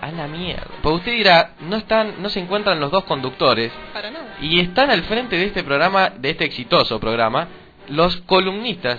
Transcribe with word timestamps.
A 0.00 0.10
la 0.12 0.26
mierda. 0.26 0.66
Pues 0.82 0.96
usted 0.96 1.12
dirá, 1.12 1.54
no 1.60 1.76
están, 1.76 2.22
no 2.22 2.28
se 2.28 2.40
encuentran 2.40 2.78
los 2.80 2.90
dos 2.90 3.04
conductores 3.04 3.72
Para 3.92 4.10
nada. 4.10 4.36
y 4.40 4.60
están 4.60 4.90
al 4.90 5.02
frente 5.04 5.36
de 5.36 5.46
este 5.46 5.62
programa, 5.64 6.10
de 6.10 6.30
este 6.30 6.44
exitoso 6.44 6.98
programa, 7.00 7.48
los 7.88 8.16
columnistas 8.22 8.98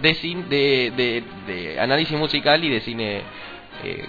de 0.00 0.10
cin- 0.14 0.46
de, 0.48 0.92
de, 0.96 1.24
de 1.52 1.80
análisis 1.80 2.16
musical 2.18 2.62
y 2.64 2.68
de 2.70 2.80
cine, 2.80 3.22
eh, 3.84 4.04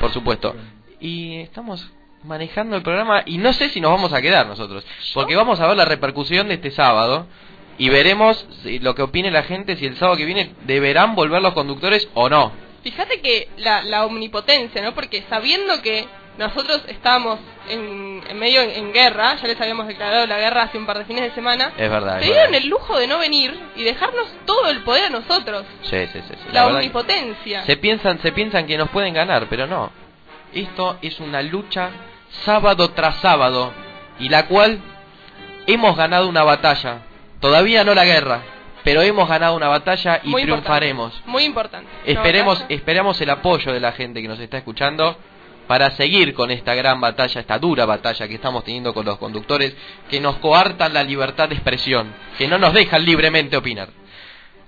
por 0.00 0.12
supuesto. 0.12 0.54
Y 1.00 1.36
estamos 1.40 1.90
manejando 2.24 2.76
el 2.76 2.82
programa 2.82 3.22
y 3.26 3.38
no 3.38 3.52
sé 3.52 3.68
si 3.70 3.80
nos 3.80 3.90
vamos 3.90 4.12
a 4.12 4.22
quedar 4.22 4.46
nosotros, 4.46 4.86
porque 5.14 5.34
vamos 5.34 5.58
a 5.60 5.66
ver 5.66 5.76
la 5.76 5.84
repercusión 5.84 6.46
de 6.48 6.54
este 6.54 6.70
sábado 6.70 7.26
y 7.78 7.88
veremos 7.88 8.46
si- 8.62 8.78
lo 8.78 8.94
que 8.94 9.02
opine 9.02 9.30
la 9.32 9.42
gente 9.42 9.76
si 9.76 9.86
el 9.86 9.96
sábado 9.96 10.16
que 10.16 10.24
viene 10.24 10.54
deberán 10.64 11.16
volver 11.16 11.42
los 11.42 11.54
conductores 11.54 12.08
o 12.14 12.28
no. 12.28 12.52
Fíjate 12.82 13.20
que 13.20 13.48
la, 13.58 13.82
la 13.82 14.04
omnipotencia, 14.04 14.82
¿no? 14.82 14.92
Porque 14.94 15.24
sabiendo 15.28 15.80
que 15.82 16.06
nosotros 16.38 16.82
estábamos 16.88 17.38
en, 17.68 18.22
en 18.28 18.38
medio 18.38 18.62
en, 18.62 18.70
en 18.70 18.92
guerra, 18.92 19.36
ya 19.36 19.46
les 19.46 19.60
habíamos 19.60 19.86
declarado 19.86 20.26
la 20.26 20.38
guerra 20.38 20.62
hace 20.62 20.78
un 20.78 20.86
par 20.86 20.98
de 20.98 21.04
fines 21.04 21.22
de 21.24 21.30
semana, 21.32 21.72
Es 21.76 21.90
verdad. 21.90 22.18
se 22.20 22.24
dieron 22.24 22.54
el 22.54 22.68
lujo 22.68 22.98
de 22.98 23.06
no 23.06 23.18
venir 23.18 23.54
y 23.76 23.82
dejarnos 23.84 24.26
todo 24.46 24.68
el 24.70 24.82
poder 24.82 25.04
a 25.04 25.10
nosotros. 25.10 25.64
Sí, 25.82 25.98
sí, 26.12 26.20
sí, 26.26 26.34
sí. 26.34 26.48
La, 26.52 26.66
que- 26.66 26.72
omnipotencia. 26.74 27.64
Se 27.64 27.76
piensan, 27.76 28.18
se 28.20 28.32
piensan 28.32 28.66
que 28.66 28.76
nos 28.78 28.88
pueden 28.88 29.12
ganar, 29.14 29.46
pero 29.50 29.66
no. 29.66 29.92
Esto 30.54 30.98
es 31.02 31.20
una 31.20 31.42
lucha 31.42 31.90
sábado 32.44 32.90
tras 32.90 33.16
sábado 33.16 33.72
y 34.18 34.28
la 34.28 34.46
cual 34.46 34.80
hemos 35.66 35.96
ganado 35.96 36.28
una 36.28 36.42
batalla. 36.44 37.02
Todavía 37.40 37.84
no 37.84 37.94
la 37.94 38.04
guerra, 38.04 38.40
pero 38.84 39.02
hemos 39.02 39.28
ganado 39.28 39.56
una 39.56 39.68
batalla 39.68 40.20
y 40.24 40.28
Muy 40.28 40.42
triunfaremos. 40.42 41.12
importante. 41.12 41.30
Muy 41.30 41.44
importante. 41.44 41.88
Esperemos, 42.04 42.64
esperamos 42.68 43.20
el 43.20 43.30
apoyo 43.30 43.72
de 43.72 43.80
la 43.80 43.92
gente 43.92 44.20
que 44.22 44.28
nos 44.28 44.40
está 44.40 44.58
escuchando 44.58 45.16
para 45.66 45.90
seguir 45.92 46.34
con 46.34 46.50
esta 46.50 46.74
gran 46.74 47.00
batalla, 47.00 47.40
esta 47.40 47.58
dura 47.58 47.86
batalla 47.86 48.26
que 48.28 48.34
estamos 48.34 48.64
teniendo 48.64 48.92
con 48.92 49.06
los 49.06 49.18
conductores 49.18 49.74
que 50.10 50.20
nos 50.20 50.36
coartan 50.36 50.92
la 50.92 51.02
libertad 51.04 51.48
de 51.48 51.54
expresión, 51.54 52.12
que 52.36 52.48
no 52.48 52.58
nos 52.58 52.74
dejan 52.74 53.04
libremente 53.04 53.56
opinar. 53.56 53.88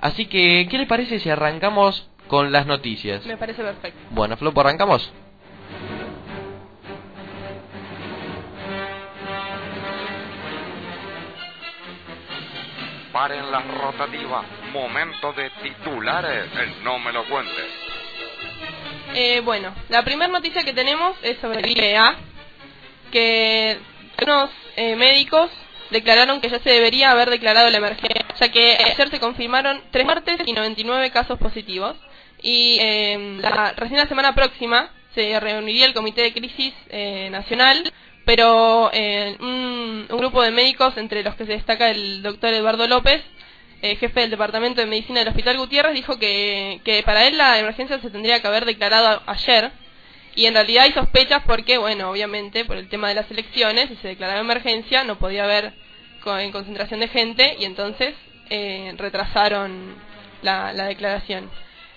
Así 0.01 0.27
que, 0.27 0.67
¿qué 0.71 0.79
le 0.79 0.87
parece 0.87 1.19
si 1.19 1.29
arrancamos 1.31 2.09
con 2.29 2.53
las 2.53 2.67
noticias? 2.67 3.27
Me 3.27 3.37
parece 3.37 3.63
perfecto. 3.63 3.99
Bueno, 4.11 4.37
Flopo, 4.37 4.61
arrancamos. 4.61 5.11
Paren 13.15 13.49
las 13.49 13.65
rotativas. 13.79 14.45
Momento 14.73 15.33
de 15.35 15.49
titulares. 15.63 16.51
El 16.61 16.83
no 16.83 16.99
me 16.99 17.13
lo 17.13 17.25
cuentes. 17.29 17.65
Eh, 19.15 19.41
bueno, 19.45 19.73
la 19.89 20.03
primera 20.03 20.33
noticia 20.33 20.65
que 20.65 20.73
tenemos 20.73 21.17
es 21.23 21.39
sobre 21.39 21.63
gripe 21.63 21.97
A, 21.97 22.17
que 23.13 23.79
unos 24.21 24.51
eh, 24.75 24.97
médicos 24.97 25.49
declararon 25.91 26.41
que 26.41 26.49
ya 26.49 26.59
se 26.59 26.71
debería 26.71 27.13
haber 27.13 27.31
declarado 27.31 27.71
la 27.71 27.79
emergencia, 27.79 28.27
ya 28.37 28.49
que 28.49 28.77
ayer 28.85 29.09
se 29.09 29.21
confirmaron 29.21 29.81
tres 29.93 30.05
muertes 30.05 30.41
y 30.45 30.53
99 30.53 31.13
casos 31.13 31.39
positivos. 31.39 31.97
Y 32.43 32.79
eh, 32.81 33.39
la, 33.41 33.75
recién 33.77 34.01
la 34.01 34.09
semana 34.09 34.35
próxima 34.35 34.91
se 35.15 35.39
reuniría 35.39 35.87
el 35.87 35.95
Comité 35.95 36.23
de 36.23 36.33
Crisis 36.33 36.75
eh, 36.89 37.29
Nacional, 37.31 37.93
pero 38.25 38.91
eh, 38.93 39.37
un, 39.41 40.07
grupo 40.09 40.43
de 40.43 40.51
médicos, 40.51 40.97
entre 40.97 41.23
los 41.23 41.35
que 41.35 41.47
se 41.47 41.53
destaca 41.53 41.91
el 41.91 42.23
doctor 42.23 42.53
Eduardo 42.53 42.87
López, 42.87 43.23
eh, 43.83 43.97
jefe 43.97 44.21
del 44.21 44.31
Departamento 44.31 44.81
de 44.81 44.87
Medicina 44.87 45.21
del 45.21 45.29
Hospital 45.29 45.59
Gutiérrez, 45.59 45.95
dijo 45.95 46.19
que, 46.19 46.81
que 46.85 47.03
para 47.03 47.27
él 47.27 47.37
la 47.37 47.59
emergencia 47.59 47.99
se 48.01 48.11
tendría 48.11 48.41
que 48.41 48.47
haber 48.47 48.65
declarado 48.65 49.23
ayer. 49.27 49.73
Y 50.37 50.47
en 50.47 50.55
realidad 50.55 50.85
hay 50.85 50.93
sospechas 50.93 51.43
porque, 51.47 51.79
bueno, 51.79 52.11
obviamente 52.11 52.65
por 52.65 52.77
el 52.77 52.89
tema 52.89 53.09
de 53.09 53.15
las 53.15 53.31
elecciones, 53.31 53.89
si 53.89 53.97
se 53.97 54.09
declaraba 54.09 54.41
emergencia 54.41 55.05
no 55.05 55.19
podía 55.19 55.45
haber 55.45 55.75
en 56.27 56.53
concentración 56.53 57.01
de 57.01 57.09
gente 57.09 57.57
y 57.59 57.65
entonces 57.67 58.15
eh, 58.49 58.95
retrasaron 58.97 59.95
la, 60.43 60.73
la 60.73 60.87
declaración. 60.87 61.51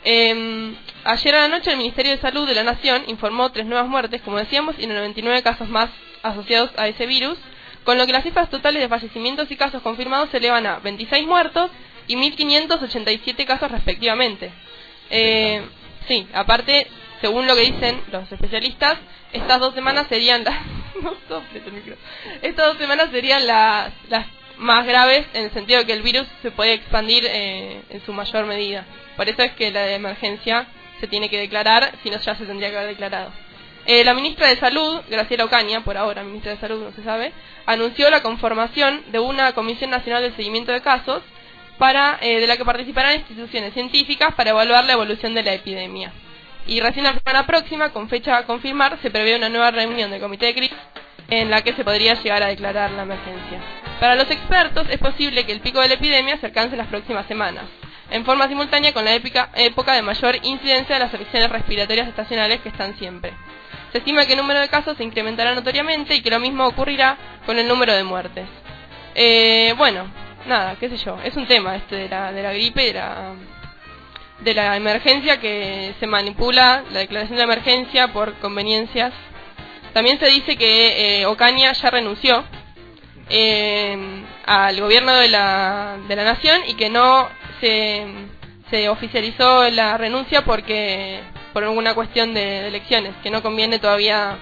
Eh, 0.09 0.73
ayer 1.03 1.35
a 1.35 1.41
la 1.41 1.47
noche 1.49 1.69
el 1.69 1.75
Ministerio 1.77 2.13
de 2.13 2.21
Salud 2.21 2.47
de 2.47 2.55
la 2.55 2.63
Nación 2.63 3.03
informó 3.07 3.51
tres 3.51 3.65
nuevas 3.65 3.89
muertes, 3.89 4.21
como 4.21 4.37
decíamos, 4.37 4.79
y 4.79 4.87
99 4.87 5.43
casos 5.43 5.67
más 5.67 5.89
asociados 6.23 6.71
a 6.77 6.87
ese 6.87 7.05
virus, 7.05 7.37
con 7.83 7.97
lo 7.97 8.05
que 8.05 8.13
las 8.13 8.23
cifras 8.23 8.49
totales 8.49 8.81
de 8.81 8.87
fallecimientos 8.87 9.51
y 9.51 9.57
casos 9.57 9.81
confirmados 9.81 10.29
se 10.29 10.37
elevan 10.37 10.65
a 10.65 10.79
26 10.79 11.27
muertos 11.27 11.71
y 12.07 12.15
1.587 12.15 13.45
casos 13.45 13.69
respectivamente. 13.69 14.49
Eh, 15.09 15.61
sí, 16.07 16.25
aparte, 16.33 16.87
según 17.19 17.45
lo 17.45 17.55
que 17.55 17.69
dicen 17.69 18.01
los 18.09 18.31
especialistas, 18.31 18.97
estas 19.33 19.59
dos 19.59 19.73
semanas 19.73 20.07
serían 20.07 20.45
las... 20.45 20.55
no. 21.01 21.41
Estas 22.43 22.65
dos 22.65 22.77
semanas 22.77 23.09
serían 23.11 23.45
las 23.45 23.91
más 24.57 24.85
graves 24.85 25.25
en 25.33 25.45
el 25.45 25.51
sentido 25.51 25.79
de 25.79 25.85
que 25.85 25.93
el 25.93 26.01
virus 26.01 26.27
se 26.41 26.51
puede 26.51 26.73
expandir 26.73 27.25
eh, 27.25 27.81
en 27.89 28.01
su 28.05 28.13
mayor 28.13 28.45
medida. 28.45 28.85
Por 29.15 29.29
eso 29.29 29.41
es 29.41 29.51
que 29.53 29.71
la 29.71 29.91
emergencia 29.91 30.67
se 30.99 31.07
tiene 31.07 31.29
que 31.29 31.37
declarar, 31.37 31.93
si 32.03 32.09
no 32.09 32.19
ya 32.19 32.35
se 32.35 32.45
tendría 32.45 32.69
que 32.69 32.77
haber 32.77 32.89
declarado. 32.89 33.31
Eh, 33.85 34.03
la 34.03 34.13
ministra 34.13 34.47
de 34.47 34.57
Salud, 34.57 35.01
Graciela 35.09 35.45
Ocaña, 35.45 35.81
por 35.81 35.95
ahora 35.95 36.23
ministra 36.23 36.51
de 36.51 36.59
Salud 36.59 36.83
no 36.83 36.91
se 36.91 37.03
sabe, 37.03 37.31
anunció 37.65 38.09
la 38.09 38.21
conformación 38.21 39.03
de 39.11 39.19
una 39.19 39.53
Comisión 39.53 39.91
Nacional 39.91 40.23
de 40.23 40.35
Seguimiento 40.35 40.71
de 40.71 40.81
Casos 40.81 41.23
para 41.77 42.17
eh, 42.21 42.39
de 42.39 42.47
la 42.47 42.57
que 42.57 42.65
participarán 42.65 43.19
instituciones 43.19 43.73
científicas 43.73 44.33
para 44.35 44.49
evaluar 44.49 44.83
la 44.85 44.93
evolución 44.93 45.33
de 45.33 45.43
la 45.43 45.53
epidemia. 45.53 46.11
Y 46.65 46.81
recién 46.81 47.05
la 47.05 47.13
semana 47.13 47.45
próxima, 47.47 47.93
con 47.93 48.09
fecha 48.09 48.35
a 48.35 48.45
confirmar, 48.45 48.99
se 49.01 49.09
prevé 49.09 49.37
una 49.37 49.47
nueva 49.47 49.71
reunión 49.71 50.11
del 50.11 50.19
Comité 50.19 50.47
de 50.47 50.55
Crisis 50.55 50.77
en 51.29 51.49
la 51.49 51.61
que 51.61 51.73
se 51.73 51.83
podría 51.83 52.13
llegar 52.13 52.43
a 52.43 52.47
declarar 52.47 52.91
la 52.91 53.03
emergencia. 53.03 53.59
Para 53.99 54.15
los 54.15 54.29
expertos 54.29 54.87
es 54.89 54.99
posible 54.99 55.45
que 55.45 55.51
el 55.51 55.59
pico 55.61 55.81
de 55.81 55.87
la 55.89 55.95
epidemia 55.95 56.37
se 56.37 56.45
alcance 56.45 56.71
en 56.75 56.77
las 56.79 56.87
próximas 56.87 57.25
semanas, 57.27 57.65
en 58.11 58.23
forma 58.25 58.47
simultánea 58.47 58.93
con 58.93 59.03
la 59.05 59.13
épica- 59.13 59.49
época 59.55 59.93
de 59.93 60.01
mayor 60.01 60.37
incidencia 60.43 60.95
de 60.95 61.03
las 61.03 61.13
afecciones 61.13 61.49
respiratorias 61.49 62.07
estacionales 62.07 62.61
que 62.61 62.69
están 62.69 62.95
siempre. 62.97 63.33
Se 63.91 63.99
estima 63.99 64.25
que 64.25 64.33
el 64.33 64.39
número 64.39 64.59
de 64.59 64.69
casos 64.69 64.97
se 64.97 65.03
incrementará 65.03 65.55
notoriamente 65.55 66.15
y 66.15 66.21
que 66.21 66.29
lo 66.29 66.39
mismo 66.39 66.65
ocurrirá 66.67 67.17
con 67.45 67.57
el 67.57 67.67
número 67.67 67.93
de 67.93 68.03
muertes. 68.03 68.45
Eh, 69.15 69.73
bueno, 69.77 70.05
nada, 70.45 70.75
qué 70.79 70.89
sé 70.89 70.97
yo, 70.97 71.17
es 71.23 71.35
un 71.35 71.47
tema 71.47 71.75
este 71.75 71.95
de 71.95 72.09
la, 72.09 72.31
de 72.31 72.43
la 72.43 72.53
gripe 72.53 72.83
de 72.83 72.93
la, 72.93 73.33
de 74.41 74.53
la 74.53 74.75
emergencia 74.77 75.39
que 75.39 75.95
se 75.99 76.05
manipula, 76.07 76.83
la 76.91 76.99
declaración 76.99 77.37
de 77.37 77.43
emergencia 77.43 78.09
por 78.09 78.33
conveniencias. 78.35 79.11
También 79.97 80.19
se 80.19 80.27
dice 80.27 80.55
que 80.57 81.21
eh, 81.21 81.25
Ocaña 81.25 81.73
ya 81.73 81.89
renunció 81.89 82.43
eh, 83.31 83.97
al 84.45 84.79
gobierno 84.79 85.11
de 85.15 85.27
la, 85.27 85.97
de 86.07 86.15
la 86.15 86.23
nación 86.23 86.61
y 86.67 86.75
que 86.75 86.87
no 86.87 87.27
se, 87.59 88.05
se 88.69 88.89
oficializó 88.89 89.67
la 89.71 89.97
renuncia 89.97 90.43
porque 90.43 91.21
por 91.51 91.63
alguna 91.63 91.95
cuestión 91.95 92.35
de, 92.35 92.41
de 92.41 92.67
elecciones, 92.67 93.15
que 93.23 93.31
no 93.31 93.41
conviene 93.41 93.79
todavía 93.79 94.37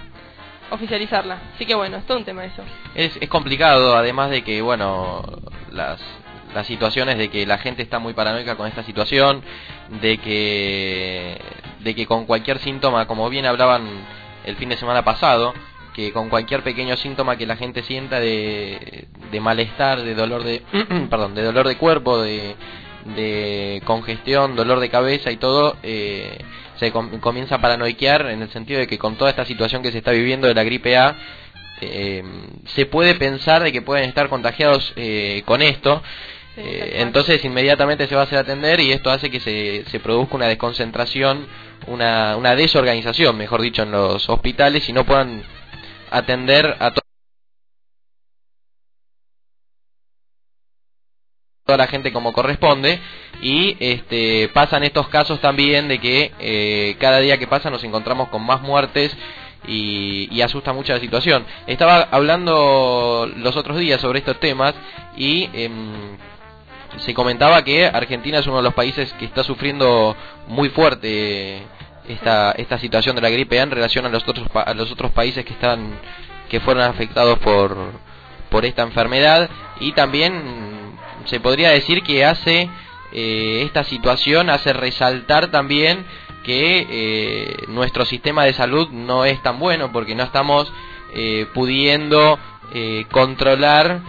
oficializarla. 0.68 1.40
Así 1.54 1.64
que 1.64 1.74
bueno, 1.74 1.96
es 1.96 2.04
todo 2.04 2.18
un 2.18 2.26
tema 2.26 2.44
eso. 2.44 2.62
Es, 2.94 3.16
es 3.18 3.28
complicado, 3.30 3.96
además 3.96 4.28
de 4.28 4.44
que, 4.44 4.60
bueno, 4.60 5.24
las, 5.72 5.98
las 6.54 6.66
situaciones 6.66 7.16
de 7.16 7.30
que 7.30 7.46
la 7.46 7.56
gente 7.56 7.82
está 7.82 7.98
muy 7.98 8.12
paranoica 8.12 8.56
con 8.56 8.66
esta 8.66 8.82
situación, 8.82 9.42
de 10.02 10.18
que, 10.18 11.40
de 11.80 11.94
que 11.94 12.04
con 12.04 12.26
cualquier 12.26 12.58
síntoma, 12.58 13.06
como 13.06 13.30
bien 13.30 13.46
hablaban 13.46 14.25
el 14.46 14.56
fin 14.56 14.68
de 14.70 14.76
semana 14.76 15.04
pasado, 15.04 15.52
que 15.94 16.12
con 16.12 16.28
cualquier 16.28 16.62
pequeño 16.62 16.96
síntoma 16.96 17.36
que 17.36 17.46
la 17.46 17.56
gente 17.56 17.82
sienta 17.82 18.20
de, 18.20 19.06
de 19.30 19.40
malestar, 19.40 20.02
de 20.02 20.14
dolor 20.14 20.44
de, 20.44 20.62
perdón, 21.10 21.34
de 21.34 21.42
dolor 21.42 21.66
de 21.68 21.76
cuerpo, 21.76 22.20
de, 22.22 22.54
de 23.16 23.82
congestión, 23.84 24.56
dolor 24.56 24.80
de 24.80 24.88
cabeza 24.90 25.30
y 25.30 25.36
todo, 25.36 25.76
eh, 25.82 26.38
se 26.76 26.92
com- 26.92 27.18
comienza 27.20 27.54
a 27.56 27.60
paranoiquear 27.60 28.26
en 28.30 28.42
el 28.42 28.50
sentido 28.50 28.80
de 28.80 28.86
que 28.86 28.98
con 28.98 29.16
toda 29.16 29.30
esta 29.30 29.44
situación 29.44 29.82
que 29.82 29.92
se 29.92 29.98
está 29.98 30.10
viviendo 30.12 30.46
de 30.48 30.54
la 30.54 30.64
gripe 30.64 30.96
A, 30.96 31.16
eh, 31.80 32.22
se 32.66 32.86
puede 32.86 33.14
pensar 33.14 33.62
de 33.62 33.72
que 33.72 33.82
pueden 33.82 34.08
estar 34.08 34.28
contagiados 34.28 34.92
eh, 34.96 35.42
con 35.46 35.62
esto. 35.62 36.02
Sí, 36.56 36.62
Eh, 36.64 37.02
entonces 37.02 37.44
inmediatamente 37.44 38.08
se 38.08 38.16
va 38.16 38.22
a 38.22 38.24
hacer 38.24 38.38
atender 38.38 38.80
y 38.80 38.92
esto 38.92 39.10
hace 39.10 39.30
que 39.30 39.40
se, 39.40 39.84
se 39.90 40.00
produzca 40.00 40.36
una 40.36 40.48
desconcentración, 40.48 41.46
una, 41.86 42.36
una 42.36 42.56
desorganización, 42.56 43.36
mejor 43.38 43.62
dicho, 43.62 43.82
en 43.84 43.92
los 43.92 44.28
hospitales 44.28 44.88
y 44.88 44.92
no 44.94 45.04
puedan 45.06 45.44
atender 46.10 46.76
a 46.80 46.92
to- 46.92 47.02
toda 51.64 51.78
la 51.78 51.86
gente 51.88 52.12
como 52.12 52.32
corresponde 52.32 53.00
y 53.42 53.76
este 53.80 54.48
pasan 54.54 54.84
estos 54.84 55.08
casos 55.08 55.40
también 55.40 55.88
de 55.88 55.98
que 55.98 56.32
eh, 56.38 56.96
cada 57.00 57.18
día 57.18 57.38
que 57.38 57.48
pasa 57.48 57.70
nos 57.70 57.82
encontramos 57.84 58.28
con 58.28 58.42
más 58.46 58.62
muertes 58.62 59.16
y, 59.66 60.28
y 60.30 60.42
asusta 60.42 60.72
mucho 60.72 60.92
la 60.92 61.00
situación. 61.00 61.44
Estaba 61.66 62.02
hablando 62.02 63.28
los 63.36 63.56
otros 63.56 63.78
días 63.78 64.00
sobre 64.00 64.20
estos 64.20 64.38
temas 64.38 64.74
y 65.16 65.50
em, 65.54 66.16
se 66.98 67.14
comentaba 67.14 67.62
que 67.62 67.86
Argentina 67.86 68.38
es 68.38 68.46
uno 68.46 68.58
de 68.58 68.62
los 68.62 68.74
países 68.74 69.12
que 69.14 69.24
está 69.24 69.44
sufriendo 69.44 70.16
muy 70.46 70.68
fuerte 70.70 71.62
esta, 72.08 72.52
esta 72.52 72.78
situación 72.78 73.16
de 73.16 73.22
la 73.22 73.30
gripe 73.30 73.58
A 73.58 73.64
en 73.64 73.70
relación 73.70 74.06
a 74.06 74.08
los 74.08 74.26
otros, 74.26 74.48
a 74.54 74.74
los 74.74 74.90
otros 74.90 75.12
países 75.12 75.44
que 75.44 75.52
están 75.52 75.98
que 76.48 76.60
fueron 76.60 76.84
afectados 76.84 77.38
por, 77.40 77.76
por 78.50 78.64
esta 78.64 78.82
enfermedad. 78.82 79.50
Y 79.80 79.92
también 79.92 80.96
se 81.24 81.40
podría 81.40 81.70
decir 81.70 82.02
que 82.02 82.24
hace 82.24 82.68
eh, 83.12 83.62
esta 83.64 83.84
situación 83.84 84.50
hace 84.50 84.72
resaltar 84.72 85.50
también 85.50 86.04
que 86.44 86.86
eh, 86.88 87.56
nuestro 87.68 88.04
sistema 88.04 88.44
de 88.44 88.52
salud 88.52 88.88
no 88.90 89.24
es 89.24 89.42
tan 89.42 89.58
bueno 89.58 89.90
porque 89.90 90.14
no 90.14 90.22
estamos 90.22 90.72
eh, 91.14 91.46
pudiendo 91.54 92.38
controlar 93.12 94.00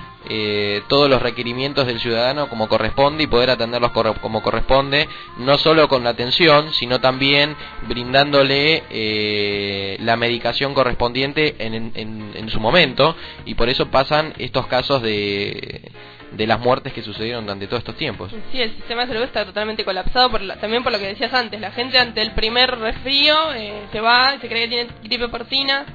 todos 0.88 1.10
los 1.10 1.22
requerimientos 1.22 1.88
del 1.88 2.00
ciudadano 2.00 2.50
como 2.50 2.68
corresponde 2.68 3.24
y 3.24 3.28
poder 3.28 3.50
atenderlos 3.50 3.92
como 3.92 4.42
corresponde, 4.42 5.08
no 5.38 5.58
solo 5.58 5.88
con 5.88 6.04
la 6.04 6.12
atención, 6.12 6.74
sino 6.74 7.00
también 7.00 7.56
brindándole 7.88 9.98
la 10.00 10.16
medicación 10.16 10.74
correspondiente 10.74 11.56
en, 11.60 11.92
en 11.96 12.50
su 12.50 12.60
momento 12.60 13.16
y 13.46 13.56
por 13.56 13.70
eso 13.70 13.90
pasan 13.90 14.34
estos 14.38 14.68
casos 14.68 15.02
de 15.02 15.92
de 16.32 16.48
las 16.48 16.60
muertes 16.60 16.94
que 16.94 17.02
sucedieron 17.02 17.46
durante 17.46 17.68
todos 17.68 17.80
estos 17.80 17.96
tiempos. 17.96 18.32
Sí, 18.52 18.62
el 18.62 18.76
sistema 18.76 19.02
de 19.02 19.08
salud 19.08 19.24
está 19.24 19.46
totalmente 19.46 19.86
colapsado, 19.86 20.30
por 20.30 20.46
también 20.60 20.84
por 20.84 20.92
lo 20.92 21.00
que 21.00 21.08
decías 21.08 21.34
antes. 21.34 21.60
La 21.60 21.72
gente 21.72 21.98
ante 21.98 22.22
el 22.22 22.32
primer 22.32 22.78
resfrío 22.78 23.54
eh, 23.54 23.84
se 23.92 24.02
va, 24.02 24.38
se 24.40 24.48
cree 24.48 24.64
que 24.64 24.68
tiene 24.68 24.90
gripe 25.04 25.28
porcina, 25.30 25.86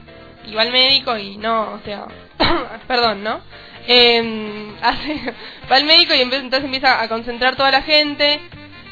y 0.46 0.54
va 0.54 0.62
al 0.62 0.72
médico 0.72 1.16
y 1.16 1.36
no, 1.36 1.74
o 1.74 1.80
sea, 1.84 2.06
perdón, 2.88 3.22
¿no? 3.22 3.40
Eh, 3.86 4.72
hace, 4.82 5.34
va 5.70 5.76
al 5.76 5.84
médico 5.84 6.14
y 6.14 6.20
entonces 6.20 6.64
empieza 6.64 7.02
a 7.02 7.08
concentrar 7.08 7.56
toda 7.56 7.70
la 7.70 7.82
gente, 7.82 8.40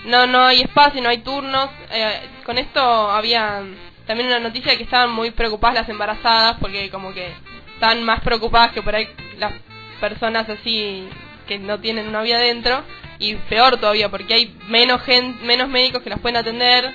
no 0.07 0.27
no 0.27 0.45
hay 0.45 0.63
espacio, 0.63 1.03
no 1.03 1.09
hay 1.09 1.19
turnos. 1.19 1.71
Eh, 1.91 2.21
con 2.45 2.59
esto 2.59 2.81
había 2.81 3.63
también 4.07 4.29
una 4.29 4.41
noticia 4.41 4.73
de 4.73 4.79
que 4.79 4.85
estaban 4.85 5.13
muy 5.13 5.31
preocupadas 5.31 5.77
las 5.77 5.89
embarazadas 5.89 6.57
porque 6.61 6.91
como 6.91 7.13
que 7.13 7.33
están 7.75 8.03
más 8.05 8.21
preocupadas 8.21 8.73
que 8.73 8.83
por 8.83 8.95
ahí 8.95 9.09
las 9.39 9.53
personas 10.01 10.49
así 10.49 11.09
que 11.47 11.59
no 11.59 11.81
tienen 11.81 12.13
novia 12.13 12.37
adentro. 12.37 12.83
Y 13.19 13.35
peor 13.35 13.77
todavía 13.77 14.09
porque 14.09 14.33
hay 14.33 14.57
menos 14.69 15.03
gente, 15.03 15.45
menos 15.45 15.69
médicos 15.69 16.03
que 16.03 16.11
las 16.11 16.21
pueden 16.21 16.39
atender. 16.39 16.93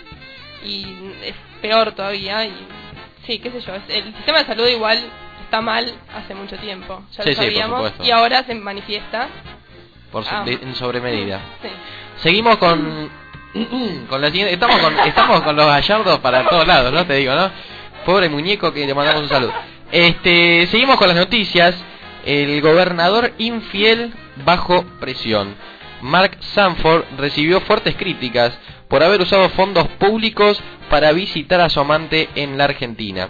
Y 0.65 0.85
es 1.23 1.35
peor 1.61 1.91
todavía. 1.91 2.45
Y 2.45 2.53
sí, 3.27 3.39
qué 3.39 3.51
sé 3.51 3.61
yo, 3.61 3.75
el 3.75 4.15
sistema 4.15 4.39
de 4.39 4.45
salud 4.45 4.67
igual 4.67 5.03
está 5.55 5.61
mal 5.61 5.89
hace 6.13 6.35
mucho 6.35 6.57
tiempo, 6.57 7.01
ya 7.15 7.23
lo 7.23 7.33
sabíamos 7.33 7.93
y 8.03 8.11
ahora 8.11 8.43
se 8.43 8.53
manifiesta 8.55 9.29
por 10.11 10.25
ah. 10.29 10.43
en 10.45 10.75
sobremedida. 10.75 11.39
Seguimos 12.17 12.57
con 12.57 13.09
con 14.09 14.21
la 14.21 14.27
siguiente, 14.31 14.53
estamos 14.53 14.79
con 14.79 14.99
estamos 14.99 15.41
con 15.43 15.55
los 15.55 15.65
gallardos 15.65 16.19
para 16.19 16.49
todos 16.49 16.67
lados, 16.67 16.91
¿no? 16.91 17.05
Te 17.05 17.13
digo, 17.15 17.33
¿no? 17.33 17.49
Pobre 18.05 18.27
muñeco 18.27 18.73
que 18.73 18.85
le 18.85 18.93
mandamos 18.93 19.21
un 19.21 19.29
saludo. 19.29 19.53
Este, 19.91 20.67
seguimos 20.67 20.97
con 20.97 21.07
las 21.07 21.17
noticias. 21.17 21.75
El 22.25 22.59
gobernador 22.61 23.33
infiel 23.37 24.13
bajo 24.43 24.83
presión. 24.99 25.55
Mark 26.01 26.37
Sanford 26.39 27.03
recibió 27.17 27.61
fuertes 27.61 27.95
críticas 27.95 28.57
por 28.89 29.03
haber 29.03 29.21
usado 29.21 29.47
fondos 29.49 29.87
públicos 29.99 30.61
para 30.89 31.11
visitar 31.11 31.61
a 31.61 31.69
su 31.69 31.79
amante 31.79 32.27
en 32.35 32.57
la 32.57 32.65
Argentina. 32.65 33.29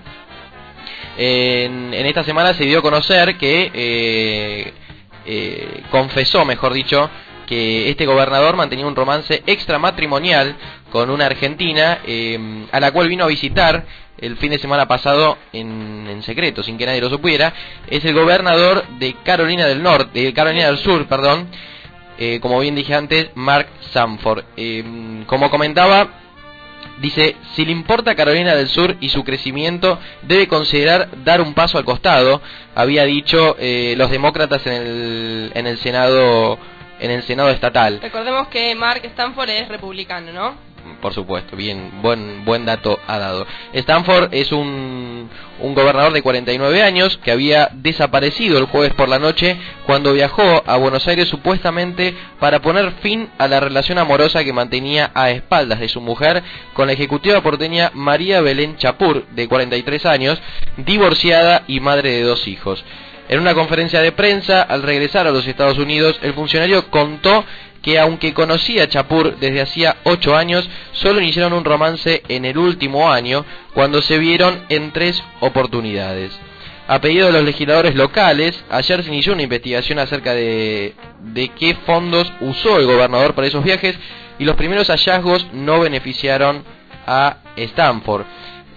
En, 1.18 1.94
esta 1.94 2.24
semana 2.24 2.54
se 2.54 2.66
dio 2.66 2.80
a 2.80 2.82
conocer 2.82 3.38
que 3.38 3.72
eh, 3.74 4.74
eh, 5.26 5.84
confesó, 5.90 6.46
mejor 6.46 6.74
dicho, 6.74 7.10
que 7.48 7.90
este 7.90 8.06
gobernador 8.06 8.56
mantenía 8.56 8.86
un 8.86 8.96
romance 8.96 9.44
extramatrimonial 9.46 10.56
con 10.92 11.10
una 11.10 11.28
argentina 11.28 12.00
eh, 12.06 12.66
a 12.72 12.80
la 12.80 12.92
cual 12.92 13.08
vino 13.08 13.24
a 13.24 13.28
visitar 13.28 13.86
el 14.18 14.38
fin 14.38 14.52
de 14.52 14.60
semana 14.60 14.88
pasado 14.88 15.38
en, 15.52 16.08
en, 16.10 16.24
secreto, 16.24 16.64
sin 16.64 16.78
que 16.78 16.86
nadie 16.86 17.02
lo 17.02 17.10
supiera, 17.10 17.54
es 17.90 18.04
el 18.06 18.14
gobernador 18.14 18.86
de 19.00 19.14
Carolina 19.24 19.68
del 19.68 19.84
Norte, 19.84 20.22
de 20.22 20.34
Carolina 20.34 20.68
del 20.68 20.78
Sur, 20.78 21.06
perdón, 21.08 21.50
eh, 22.18 22.40
como 22.40 22.60
bien 22.60 22.76
dije 22.76 22.96
antes, 22.96 23.30
Mark 23.36 23.68
Sanford. 23.92 24.46
Como 25.28 25.50
comentaba, 25.50 26.25
dice, 27.00 27.36
si 27.53 27.65
le 27.65 27.71
importa 27.71 28.15
Carolina 28.15 28.56
del 28.56 28.68
Sur 28.68 28.95
y 29.00 29.09
su 29.09 29.24
crecimiento, 29.24 30.00
debe 30.24 30.47
considerar 30.47 31.09
dar 31.24 31.42
un 31.42 31.53
paso 31.53 31.77
al 31.77 31.86
costado, 31.86 32.42
había 32.74 33.03
dicho 33.03 33.56
eh, 33.59 33.95
los 33.97 34.09
demócratas 34.09 34.65
en 34.68 34.74
el, 34.74 35.51
en 35.53 35.68
el 35.68 35.77
Senado 35.77 36.57
en 37.00 37.12
el 37.12 37.24
Senado 37.24 37.50
estatal. 37.50 38.00
Recordemos 38.01 38.47
que 38.47 38.74
Mark 38.74 39.01
Stanford 39.03 39.50
es 39.50 39.68
republicano, 39.68 40.31
¿no? 40.31 40.56
Por 41.02 41.14
supuesto, 41.14 41.56
bien, 41.56 42.02
buen, 42.02 42.46
buen 42.46 42.66
dato 42.66 43.00
ha 43.08 43.18
dado. 43.18 43.46
Stanford 43.74 44.34
es 44.34 44.52
un, 44.52 45.30
un 45.60 45.76
gobernador 45.76 46.14
de 46.14 46.22
49 46.22 46.82
años 46.82 47.18
que 47.24 47.32
había 47.32 47.70
desaparecido 47.74 48.58
el 48.58 48.66
jueves 48.66 48.94
por 48.94 49.10
la 49.10 49.20
noche 49.20 49.58
cuando 49.86 50.14
viajó 50.14 50.64
a 50.66 50.78
Buenos 50.78 51.08
Aires 51.08 51.28
supuestamente 51.28 52.16
para 52.40 52.62
poner 52.62 52.92
fin 53.02 53.30
a 53.38 53.48
la 53.48 53.60
relación 53.60 53.98
amorosa 53.98 54.44
que 54.44 54.54
mantenía 54.54 55.12
a 55.14 55.30
espaldas 55.30 55.80
de 55.80 55.90
su 55.90 56.02
mujer 56.02 56.44
con 56.74 56.88
la 56.88 56.94
ejecutiva 56.94 57.42
porteña 57.42 57.92
María 57.94 58.42
Belén 58.42 58.78
Chapur, 58.78 59.26
de 59.28 59.48
43 59.48 60.06
años, 60.06 60.42
divorciada 60.78 61.64
y 61.68 61.80
madre 61.80 62.12
de 62.12 62.24
dos 62.24 62.48
hijos. 62.48 62.84
En 63.28 63.40
una 63.40 63.56
conferencia 63.56 64.02
de 64.02 64.12
prensa, 64.12 64.62
al 64.62 64.84
regresar 64.84 65.26
a 65.26 65.31
los 65.31 65.48
Estados 65.48 65.80
Unidos, 65.80 66.20
el 66.22 66.34
funcionario 66.34 66.92
contó 66.92 67.44
que 67.86 68.00
aunque 68.00 68.34
conocía 68.34 68.84
a 68.84 68.88
Chapur 68.88 69.38
desde 69.38 69.62
hacía 69.62 69.98
ocho 70.06 70.36
años, 70.36 70.68
solo 70.92 71.22
iniciaron 71.22 71.54
un 71.54 71.64
romance 71.64 72.24
en 72.28 72.44
el 72.44 72.58
último 72.58 73.12
año, 73.12 73.46
cuando 73.76 74.02
se 74.02 74.18
vieron 74.18 74.66
en 74.70 74.92
tres 74.92 75.24
oportunidades. 75.40 76.32
A 76.88 77.00
pedido 77.00 77.28
de 77.28 77.34
los 77.34 77.44
legisladores 77.44 77.94
locales, 77.94 78.60
ayer 78.72 79.04
se 79.04 79.10
inició 79.10 79.34
una 79.34 79.44
investigación 79.44 80.00
acerca 80.00 80.34
de, 80.34 80.96
de 81.20 81.50
qué 81.50 81.76
fondos 81.86 82.34
usó 82.42 82.80
el 82.80 82.88
gobernador 82.88 83.36
para 83.36 83.46
esos 83.46 83.64
viajes 83.64 83.96
y 84.40 84.46
los 84.46 84.56
primeros 84.56 84.88
hallazgos 84.88 85.46
no 85.54 85.80
beneficiaron 85.80 86.64
a 87.06 87.38
Stanford. 87.56 88.26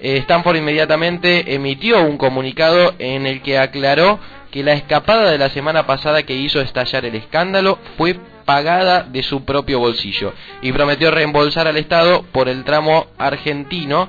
Eh, 0.01 0.19
Stanford 0.19 0.57
inmediatamente 0.57 1.55
emitió 1.55 2.03
un 2.03 2.19
comunicado 2.19 2.95
en 2.99 3.25
el 3.25 3.41
que 3.41 3.57
aclaró 3.57 4.21
que 4.51 4.63
la 4.63 4.75
escapada 4.75 5.31
de 5.31 5.39
la 5.39 5.49
semana 5.49 5.87
pasada 5.87 6.25
que 6.25 6.35
hizo 6.35 6.61
estallar 6.61 7.07
el 7.07 7.15
escándalo 7.15 7.79
fue 7.97 8.19
pagada 8.49 9.03
de 9.03 9.23
su 9.23 9.45
propio 9.45 9.79
bolsillo 9.79 10.33
y 10.63 10.73
prometió 10.73 11.11
reembolsar 11.11 11.69
al 11.69 11.77
Estado 11.77 12.23
por 12.33 12.49
el 12.49 12.65
tramo 12.65 13.09
argentino 13.19 14.09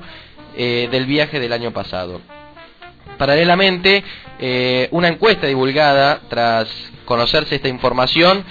eh, 0.55 0.87
del 0.89 1.05
viaje 1.07 1.41
del 1.41 1.51
año 1.51 1.73
pasado. 1.73 2.21
Paralelamente, 3.17 4.01
eh, 4.39 4.87
una 4.91 5.09
encuesta 5.09 5.45
divulgada 5.45 6.21
tras 6.29 6.69
conocerse 7.03 7.55
esta 7.55 7.67
información 7.67 8.45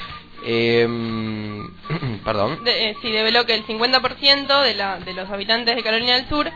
em, 0.44 1.66
perdón. 2.22 2.62
De, 2.64 2.90
eh, 2.90 2.96
develó 3.02 3.46
que 3.46 3.54
el 3.54 3.64
50% 3.64 4.62
de, 4.64 4.74
la, 4.74 4.98
de 4.98 5.14
los 5.14 5.30
habitantes 5.30 5.74
de 5.74 5.82
Carolina 5.82 6.16
del 6.16 6.28
Sur 6.28 6.50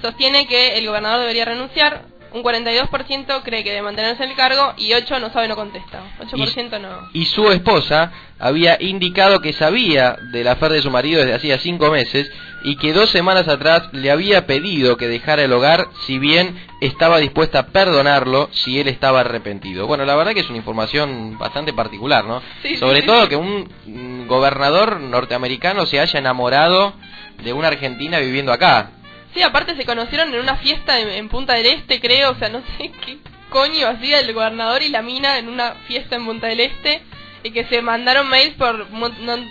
sostiene 0.00 0.46
que 0.46 0.78
el 0.78 0.86
gobernador 0.86 1.22
debería 1.22 1.44
renunciar, 1.44 2.04
un 2.36 2.42
42% 2.42 3.42
cree 3.42 3.64
que 3.64 3.70
debe 3.70 3.82
mantenerse 3.82 4.22
en 4.22 4.30
el 4.30 4.36
cargo 4.36 4.74
y 4.76 4.92
8 4.92 5.20
no 5.20 5.32
sabe, 5.32 5.48
no 5.48 5.56
contesta. 5.56 6.02
8% 6.20 6.80
no. 6.80 7.08
Y 7.14 7.24
su 7.24 7.50
esposa 7.50 8.12
había 8.38 8.76
indicado 8.80 9.40
que 9.40 9.54
sabía 9.54 10.16
de 10.32 10.44
la 10.44 10.54
de 10.54 10.82
su 10.82 10.90
marido 10.90 11.20
desde 11.20 11.34
hacía 11.34 11.58
5 11.58 11.90
meses 11.90 12.30
y 12.64 12.76
que 12.76 12.92
dos 12.92 13.10
semanas 13.10 13.48
atrás 13.48 13.84
le 13.92 14.10
había 14.10 14.46
pedido 14.46 14.96
que 14.96 15.08
dejara 15.08 15.44
el 15.44 15.52
hogar 15.52 15.86
si 16.06 16.18
bien 16.18 16.60
estaba 16.80 17.18
dispuesta 17.18 17.60
a 17.60 17.66
perdonarlo 17.68 18.50
si 18.52 18.78
él 18.80 18.88
estaba 18.88 19.20
arrepentido. 19.20 19.86
Bueno, 19.86 20.04
la 20.04 20.16
verdad 20.16 20.34
que 20.34 20.40
es 20.40 20.48
una 20.48 20.58
información 20.58 21.38
bastante 21.38 21.72
particular, 21.72 22.24
¿no? 22.24 22.42
Sobre 22.78 23.02
todo 23.02 23.28
que 23.28 23.36
un 23.36 24.26
gobernador 24.26 25.00
norteamericano 25.00 25.86
se 25.86 26.00
haya 26.00 26.18
enamorado 26.18 26.94
de 27.42 27.52
una 27.52 27.68
argentina 27.68 28.18
viviendo 28.18 28.52
acá. 28.52 28.90
Sí, 29.36 29.42
aparte 29.42 29.76
se 29.76 29.84
conocieron 29.84 30.32
en 30.32 30.40
una 30.40 30.56
fiesta 30.56 30.98
en, 30.98 31.28
Punta 31.28 31.52
del 31.52 31.66
Este, 31.66 32.00
creo, 32.00 32.30
o 32.30 32.34
sea, 32.36 32.48
no 32.48 32.62
sé 32.78 32.90
qué 33.04 33.18
coño 33.50 33.86
hacía 33.86 34.20
el 34.20 34.32
gobernador 34.32 34.82
y 34.82 34.88
la 34.88 35.02
mina 35.02 35.38
en 35.38 35.50
una 35.50 35.72
fiesta 35.86 36.16
en 36.16 36.24
Punta 36.24 36.46
del 36.46 36.60
Este, 36.60 37.02
y 37.42 37.50
que 37.50 37.66
se 37.66 37.82
mandaron 37.82 38.30
mails 38.30 38.54
por 38.54 38.86
un 38.90 38.98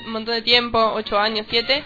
montón 0.08 0.34
de 0.34 0.42
tiempo, 0.42 0.80
ocho 0.96 1.20
años, 1.20 1.46
siete, 1.52 1.84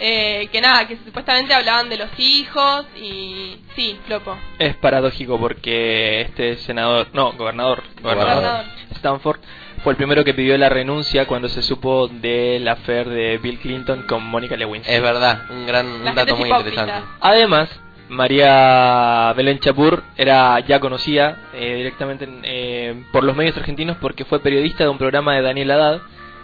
eh, 0.00 0.48
que 0.50 0.62
nada, 0.62 0.88
que 0.88 0.96
supuestamente 1.04 1.52
hablaban 1.52 1.90
de 1.90 1.98
los 1.98 2.08
hijos 2.16 2.86
y 2.96 3.58
sí, 3.76 4.00
flopo. 4.06 4.34
Es 4.58 4.74
paradójico 4.76 5.38
porque 5.38 6.22
este 6.22 6.56
senador, 6.56 7.08
no, 7.12 7.32
gobernador, 7.34 7.82
gobernador. 8.00 8.64
Stanford 8.92 9.40
fue 9.82 9.92
el 9.92 9.96
primero 9.96 10.24
que 10.24 10.34
pidió 10.34 10.56
la 10.56 10.68
renuncia 10.68 11.26
cuando 11.26 11.48
se 11.48 11.62
supo 11.62 12.08
del 12.08 12.66
affair 12.68 13.08
de 13.08 13.38
Bill 13.38 13.58
Clinton 13.58 14.02
con 14.02 14.22
Mónica 14.24 14.56
Lewinsky. 14.56 14.92
Es 14.92 15.02
verdad, 15.02 15.42
un 15.50 15.66
gran 15.66 15.86
un 15.86 16.14
dato 16.14 16.36
muy 16.36 16.50
interesante. 16.50 16.94
Además, 17.20 17.68
María 18.08 19.32
Belén 19.36 19.58
Chapur 19.58 20.02
era 20.16 20.60
ya 20.60 20.78
conocida 20.78 21.38
eh, 21.54 21.74
directamente 21.76 22.28
eh, 22.44 23.04
por 23.10 23.24
los 23.24 23.34
medios 23.34 23.56
argentinos 23.56 23.96
porque 24.00 24.24
fue 24.24 24.40
periodista 24.40 24.84
de 24.84 24.90
un 24.90 24.98
programa 24.98 25.34
de 25.34 25.42
Daniel 25.42 25.70
Haddad 25.70 26.00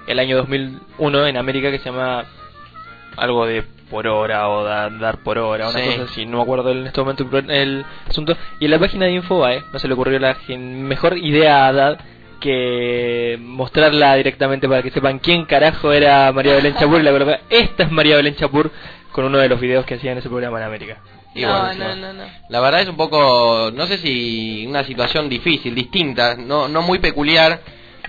el 0.06 0.18
año 0.18 0.36
2001 0.38 1.26
en 1.26 1.36
América 1.36 1.70
que 1.70 1.78
se 1.78 1.90
llama 1.90 2.24
algo 3.16 3.46
de 3.46 3.62
por 3.90 4.06
hora 4.06 4.48
o 4.48 4.64
dar 4.64 5.18
por 5.18 5.38
hora, 5.38 5.68
una 5.68 5.80
cosa 5.80 6.02
así, 6.04 6.26
no 6.26 6.38
me 6.38 6.42
acuerdo 6.42 6.72
en 6.72 6.86
este 6.86 7.00
momento 7.00 7.26
el 7.48 7.84
asunto. 8.08 8.36
Y 8.60 8.66
en 8.66 8.70
la 8.70 8.78
página 8.78 9.06
de 9.06 9.12
Infobae 9.12 9.62
no 9.72 9.78
se 9.78 9.88
le 9.88 9.94
ocurrió 9.94 10.18
la 10.18 10.36
mejor 10.58 11.16
idea 11.16 11.66
a 11.66 11.72
dar 11.72 11.98
que 12.40 13.38
mostrarla 13.40 14.14
directamente 14.16 14.68
para 14.68 14.82
que 14.82 14.90
sepan 14.90 15.18
quién 15.18 15.44
carajo 15.44 15.92
era 15.92 16.32
María 16.32 16.54
Belén 16.54 16.74
Chapur 16.74 17.00
y 17.00 17.04
la 17.04 17.12
verdad, 17.12 17.40
esta 17.50 17.84
es 17.84 17.90
María 17.90 18.16
Belén 18.16 18.36
Chapur 18.36 18.70
con 19.12 19.24
uno 19.24 19.38
de 19.38 19.48
los 19.48 19.60
videos 19.60 19.84
que 19.84 19.94
hacía 19.94 20.12
en 20.12 20.18
ese 20.18 20.28
programa 20.28 20.58
en 20.58 20.64
América. 20.64 20.98
no, 21.34 21.74
no, 21.74 21.96
no, 21.96 22.12
no, 22.12 22.24
La 22.48 22.60
verdad 22.60 22.82
es 22.82 22.88
un 22.88 22.96
poco, 22.96 23.70
no 23.72 23.86
sé 23.86 23.98
si 23.98 24.66
una 24.66 24.84
situación 24.84 25.28
difícil, 25.28 25.74
distinta, 25.74 26.36
no, 26.36 26.68
no 26.68 26.82
muy 26.82 26.98
peculiar, 26.98 27.60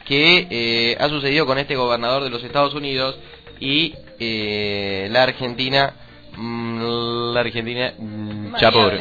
que 0.05 0.47
eh, 0.49 0.97
ha 0.99 1.07
sucedido 1.07 1.45
con 1.45 1.57
este 1.57 1.75
gobernador 1.75 2.23
de 2.23 2.29
los 2.29 2.43
Estados 2.43 2.73
Unidos 2.73 3.17
y 3.59 3.93
eh, 4.19 5.07
la 5.11 5.23
Argentina, 5.23 5.93
mm, 6.35 7.33
la 7.33 7.39
Argentina 7.41 7.93
mm, 7.97 8.55
Chapur. 8.55 8.99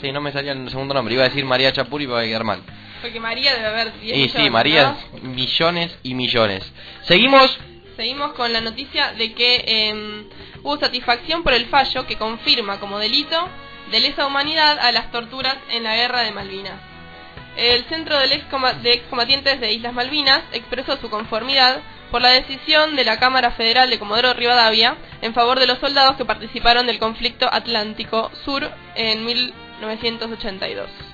Sí, 0.00 0.12
no 0.12 0.20
me 0.20 0.32
salía 0.32 0.52
el 0.52 0.68
segundo 0.70 0.94
nombre, 0.94 1.14
iba 1.14 1.24
a 1.24 1.28
decir 1.28 1.44
María 1.44 1.72
Chapur 1.72 2.00
y 2.00 2.04
iba 2.04 2.20
a 2.20 2.24
quedar 2.24 2.44
mal. 2.44 2.62
Porque 3.04 3.20
María 3.20 3.54
debe 3.54 3.66
haber 3.66 4.00
10 4.00 4.16
Y 4.16 4.28
sí, 4.30 4.48
María, 4.48 4.96
millones 5.20 5.94
y 6.02 6.14
millones. 6.14 6.64
Seguimos. 7.02 7.54
Seguimos 7.96 8.32
con 8.32 8.50
la 8.50 8.62
noticia 8.62 9.12
de 9.12 9.34
que 9.34 9.62
eh, 9.66 10.24
hubo 10.62 10.78
satisfacción 10.78 11.42
por 11.42 11.52
el 11.52 11.66
fallo 11.66 12.06
que 12.06 12.16
confirma 12.16 12.80
como 12.80 12.98
delito 12.98 13.36
de 13.90 14.00
lesa 14.00 14.26
humanidad 14.26 14.78
a 14.78 14.90
las 14.90 15.12
torturas 15.12 15.54
en 15.70 15.82
la 15.82 15.94
guerra 15.96 16.22
de 16.22 16.30
Malvinas. 16.30 16.80
El 17.58 17.84
Centro 17.90 18.18
de 18.18 18.42
Excombatientes 18.94 19.60
de 19.60 19.74
Islas 19.74 19.92
Malvinas 19.92 20.42
expresó 20.52 20.96
su 20.96 21.10
conformidad 21.10 21.82
por 22.10 22.22
la 22.22 22.30
decisión 22.30 22.96
de 22.96 23.04
la 23.04 23.18
Cámara 23.18 23.50
Federal 23.50 23.90
de 23.90 23.98
Comodoro 23.98 24.32
Rivadavia 24.32 24.96
en 25.20 25.34
favor 25.34 25.60
de 25.60 25.66
los 25.66 25.78
soldados 25.78 26.16
que 26.16 26.24
participaron 26.24 26.86
del 26.86 26.98
conflicto 26.98 27.52
Atlántico 27.52 28.30
Sur 28.46 28.66
en 28.94 29.26
1982. 29.26 31.13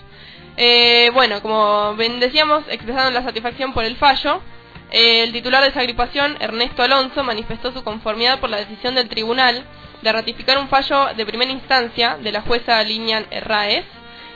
Eh, 0.62 1.11
bueno, 1.14 1.40
como 1.40 1.95
decíamos, 1.97 2.64
expresaron 2.69 3.14
la 3.14 3.23
satisfacción 3.23 3.73
por 3.73 3.83
el 3.87 3.97
fallo. 3.97 4.43
Eh, 4.90 5.23
el 5.23 5.33
titular 5.33 5.62
de 5.62 5.71
esa 5.71 5.81
agrupación, 5.81 6.37
Ernesto 6.38 6.83
Alonso, 6.83 7.25
manifestó 7.25 7.73
su 7.73 7.83
conformidad 7.83 8.40
por 8.40 8.50
la 8.50 8.59
decisión 8.59 8.95
del 8.95 9.09
tribunal 9.09 9.64
de 10.02 10.12
ratificar 10.12 10.59
un 10.59 10.69
fallo 10.69 11.14
de 11.17 11.25
primera 11.25 11.50
instancia 11.50 12.19
de 12.19 12.31
la 12.31 12.43
jueza 12.43 12.83
Linian 12.83 13.26
Herraez 13.31 13.87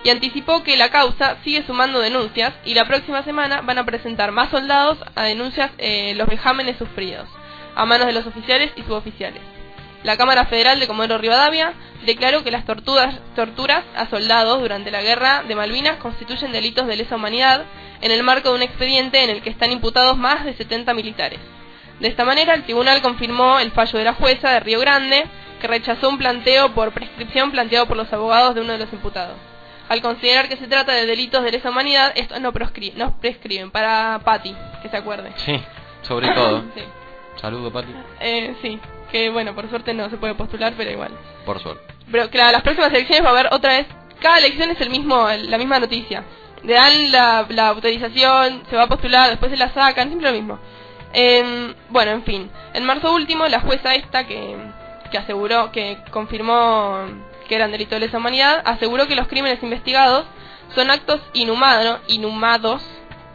y 0.02 0.08
anticipó 0.08 0.62
que 0.62 0.78
la 0.78 0.88
causa 0.88 1.36
sigue 1.44 1.62
sumando 1.66 2.00
denuncias 2.00 2.54
y 2.64 2.72
la 2.72 2.86
próxima 2.86 3.22
semana 3.22 3.60
van 3.60 3.76
a 3.76 3.84
presentar 3.84 4.32
más 4.32 4.48
soldados 4.48 4.96
a 5.14 5.24
denuncias 5.24 5.72
eh, 5.76 6.14
los 6.14 6.26
vejámenes 6.26 6.78
sufridos 6.78 7.28
a 7.74 7.84
manos 7.84 8.06
de 8.06 8.14
los 8.14 8.26
oficiales 8.26 8.72
y 8.76 8.82
suboficiales. 8.84 9.53
La 10.04 10.18
Cámara 10.18 10.44
Federal 10.44 10.78
de 10.78 10.86
Comodoro 10.86 11.16
Rivadavia 11.16 11.72
declaró 12.04 12.44
que 12.44 12.50
las 12.50 12.66
torturas, 12.66 13.18
torturas 13.34 13.84
a 13.96 14.06
soldados 14.06 14.60
durante 14.60 14.90
la 14.90 15.00
guerra 15.00 15.42
de 15.48 15.54
Malvinas 15.54 15.96
constituyen 15.96 16.52
delitos 16.52 16.86
de 16.86 16.96
lesa 16.96 17.16
humanidad 17.16 17.64
en 18.02 18.10
el 18.10 18.22
marco 18.22 18.50
de 18.50 18.56
un 18.56 18.62
expediente 18.62 19.24
en 19.24 19.30
el 19.30 19.40
que 19.40 19.48
están 19.48 19.72
imputados 19.72 20.18
más 20.18 20.44
de 20.44 20.52
70 20.52 20.92
militares. 20.92 21.40
De 22.00 22.08
esta 22.08 22.26
manera, 22.26 22.52
el 22.52 22.64
tribunal 22.64 23.00
confirmó 23.00 23.58
el 23.58 23.70
fallo 23.70 23.98
de 23.98 24.04
la 24.04 24.12
jueza 24.12 24.50
de 24.50 24.60
Río 24.60 24.78
Grande, 24.78 25.24
que 25.58 25.68
rechazó 25.68 26.10
un 26.10 26.18
planteo 26.18 26.74
por 26.74 26.92
prescripción 26.92 27.50
planteado 27.50 27.86
por 27.86 27.96
los 27.96 28.12
abogados 28.12 28.54
de 28.54 28.60
uno 28.60 28.74
de 28.74 28.80
los 28.80 28.92
imputados. 28.92 29.38
Al 29.88 30.02
considerar 30.02 30.50
que 30.50 30.58
se 30.58 30.66
trata 30.66 30.92
de 30.92 31.06
delitos 31.06 31.42
de 31.42 31.52
lesa 31.52 31.70
humanidad, 31.70 32.12
estos 32.14 32.38
no, 32.42 32.52
no 32.96 33.18
prescriben. 33.20 33.70
Para 33.70 34.20
Patti, 34.22 34.54
que 34.82 34.88
se 34.90 34.96
acuerde. 34.98 35.32
Sí, 35.36 35.58
sobre 36.02 36.28
todo. 36.28 36.64
sí. 36.74 36.82
Saludo, 37.40 37.72
Patti. 37.72 37.94
Eh, 38.20 38.54
sí 38.60 38.78
que 39.14 39.30
bueno, 39.30 39.54
por 39.54 39.70
suerte 39.70 39.94
no 39.94 40.10
se 40.10 40.16
puede 40.16 40.34
postular, 40.34 40.74
pero 40.76 40.90
igual. 40.90 41.12
Por 41.46 41.60
suerte. 41.60 41.84
Pero 42.10 42.28
claro, 42.30 42.50
las 42.50 42.62
próximas 42.62 42.92
elecciones 42.92 43.24
va 43.24 43.28
a 43.28 43.32
haber 43.32 43.54
otra 43.54 43.74
vez, 43.74 43.86
cada 44.20 44.38
elección 44.38 44.70
es 44.70 44.80
el 44.80 44.90
mismo, 44.90 45.28
la 45.28 45.56
misma 45.56 45.78
noticia. 45.78 46.24
Le 46.64 46.74
dan 46.74 47.12
la, 47.12 47.46
la 47.48 47.68
autorización, 47.68 48.64
se 48.68 48.74
va 48.74 48.82
a 48.82 48.88
postular, 48.88 49.30
después 49.30 49.52
se 49.52 49.56
la 49.56 49.72
sacan, 49.72 50.08
siempre 50.08 50.28
lo 50.28 50.36
mismo. 50.36 50.58
bueno, 51.90 52.10
en 52.10 52.24
fin, 52.24 52.50
en 52.72 52.84
marzo 52.84 53.14
último 53.14 53.46
la 53.46 53.60
jueza 53.60 53.94
esta 53.94 54.26
que, 54.26 54.56
que 55.12 55.18
aseguró, 55.18 55.70
que 55.70 55.98
confirmó 56.10 56.98
que 57.46 57.54
eran 57.54 57.70
delitos 57.70 58.00
de 58.00 58.06
lesa 58.06 58.18
humanidad, 58.18 58.62
aseguró 58.64 59.06
que 59.06 59.14
los 59.14 59.28
crímenes 59.28 59.62
investigados 59.62 60.24
son 60.74 60.90
actos 60.90 61.20
inhumanos, 61.34 62.00
inhumados, 62.08 62.82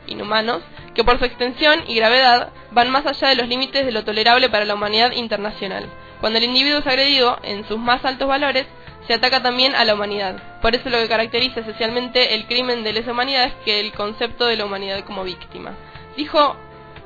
inhumanos, 0.10 0.62
que 0.94 1.04
por 1.04 1.20
su 1.20 1.26
extensión 1.26 1.84
y 1.88 1.96
gravedad 1.96 2.50
van 2.72 2.90
más 2.90 3.06
allá 3.06 3.30
de 3.30 3.36
los 3.36 3.48
límites 3.48 3.86
de 3.86 3.92
lo 3.92 4.04
tolerable 4.04 4.50
para 4.50 4.66
la 4.66 4.76
humanidad 4.76 5.12
internacional. 5.12 5.88
Cuando 6.20 6.38
el 6.38 6.46
individuo 6.46 6.80
es 6.80 6.88
agredido 6.88 7.40
en 7.44 7.66
sus 7.68 7.78
más 7.78 8.04
altos 8.04 8.28
valores, 8.28 8.68
se 9.08 9.14
ataca 9.14 9.42
también 9.42 9.74
a 9.76 9.86
la 9.86 9.94
humanidad. 9.94 10.60
Por 10.62 10.76
eso 10.76 10.90
lo 10.90 10.98
que 10.98 11.08
caracteriza 11.08 11.62
esencialmente 11.62 12.36
el 12.36 12.46
crimen 12.46 12.84
de 12.84 12.94
lesa 12.94 13.12
humanidad 13.12 13.46
es 13.46 13.54
que 13.66 13.80
el 13.80 13.92
concepto 13.94 14.46
de 14.46 14.58
la 14.58 14.66
humanidad 14.66 15.04
como 15.06 15.24
víctima. 15.24 15.74
Dijo 16.16 16.56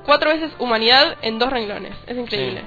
cuatro 0.05 0.31
veces 0.31 0.51
humanidad 0.59 1.17
en 1.21 1.39
dos 1.39 1.49
renglones. 1.49 1.93
Es 2.07 2.17
increíble. 2.17 2.61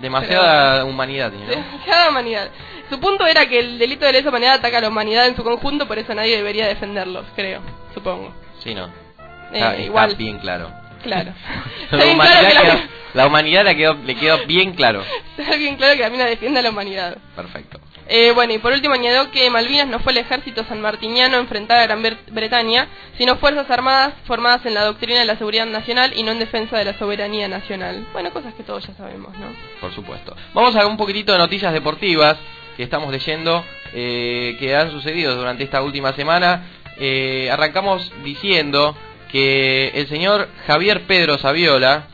Demasiada 0.00 0.84
humanidad. 0.84 1.30
Demasiada 1.30 2.10
humanidad. 2.10 2.50
Su 2.90 3.00
punto 3.00 3.26
era 3.26 3.46
que 3.46 3.58
el 3.58 3.78
delito 3.78 4.04
de 4.04 4.12
lesa 4.12 4.28
humanidad 4.28 4.54
ataca 4.54 4.78
a 4.78 4.80
la 4.82 4.88
humanidad 4.88 5.26
en 5.26 5.36
su 5.36 5.42
conjunto, 5.42 5.86
por 5.86 5.98
eso 5.98 6.14
nadie 6.14 6.36
debería 6.36 6.66
defenderlos, 6.66 7.24
creo, 7.34 7.60
supongo. 7.94 8.32
Sí, 8.62 8.74
no. 8.74 9.05
Está, 9.52 9.78
igual. 9.78 10.14
bien 10.16 10.38
claro. 10.38 10.70
Claro. 11.02 11.32
la, 11.90 12.06
humanidad 12.06 12.80
la... 13.14 13.26
humanidad 13.26 13.64
le 13.64 13.76
quedó, 13.76 13.94
le 13.94 14.14
quedó 14.14 14.46
bien 14.46 14.72
claro. 14.74 15.02
Está 15.38 15.56
bien 15.56 15.76
claro 15.76 15.94
que 15.94 16.02
la 16.02 16.10
mina 16.10 16.24
defiende 16.24 16.60
a 16.60 16.62
la 16.62 16.70
humanidad. 16.70 17.18
Perfecto. 17.34 17.80
Eh, 18.08 18.30
bueno, 18.32 18.52
y 18.52 18.58
por 18.58 18.72
último 18.72 18.94
añadió 18.94 19.32
que 19.32 19.50
Malvinas 19.50 19.88
no 19.88 19.98
fue 19.98 20.12
el 20.12 20.18
ejército 20.18 20.64
sanmartiniano 20.64 21.38
enfrentar 21.38 21.78
a 21.78 21.86
Gran 21.86 22.02
Bretaña, 22.30 22.86
sino 23.18 23.36
fuerzas 23.36 23.68
armadas 23.68 24.14
formadas 24.26 24.64
en 24.64 24.74
la 24.74 24.84
doctrina 24.84 25.18
de 25.18 25.24
la 25.24 25.36
seguridad 25.36 25.66
nacional 25.66 26.12
y 26.14 26.22
no 26.22 26.30
en 26.30 26.38
defensa 26.38 26.78
de 26.78 26.84
la 26.84 26.96
soberanía 26.98 27.48
nacional. 27.48 28.06
Bueno, 28.12 28.32
cosas 28.32 28.54
que 28.54 28.62
todos 28.62 28.86
ya 28.86 28.94
sabemos, 28.94 29.36
¿no? 29.38 29.48
Por 29.80 29.92
supuesto. 29.92 30.36
Vamos 30.54 30.76
a 30.76 30.86
un 30.86 30.96
poquitito 30.96 31.32
de 31.32 31.38
noticias 31.38 31.72
deportivas 31.72 32.36
que 32.76 32.84
estamos 32.84 33.10
leyendo 33.10 33.64
eh, 33.92 34.56
que 34.60 34.76
han 34.76 34.90
sucedido 34.92 35.34
durante 35.34 35.64
esta 35.64 35.82
última 35.82 36.12
semana. 36.12 36.62
Eh, 36.98 37.50
arrancamos 37.50 38.12
diciendo 38.22 38.96
que 39.36 39.88
el 39.88 40.08
señor 40.08 40.48
Javier 40.66 41.02
Pedro 41.02 41.36
Saviola 41.36 42.06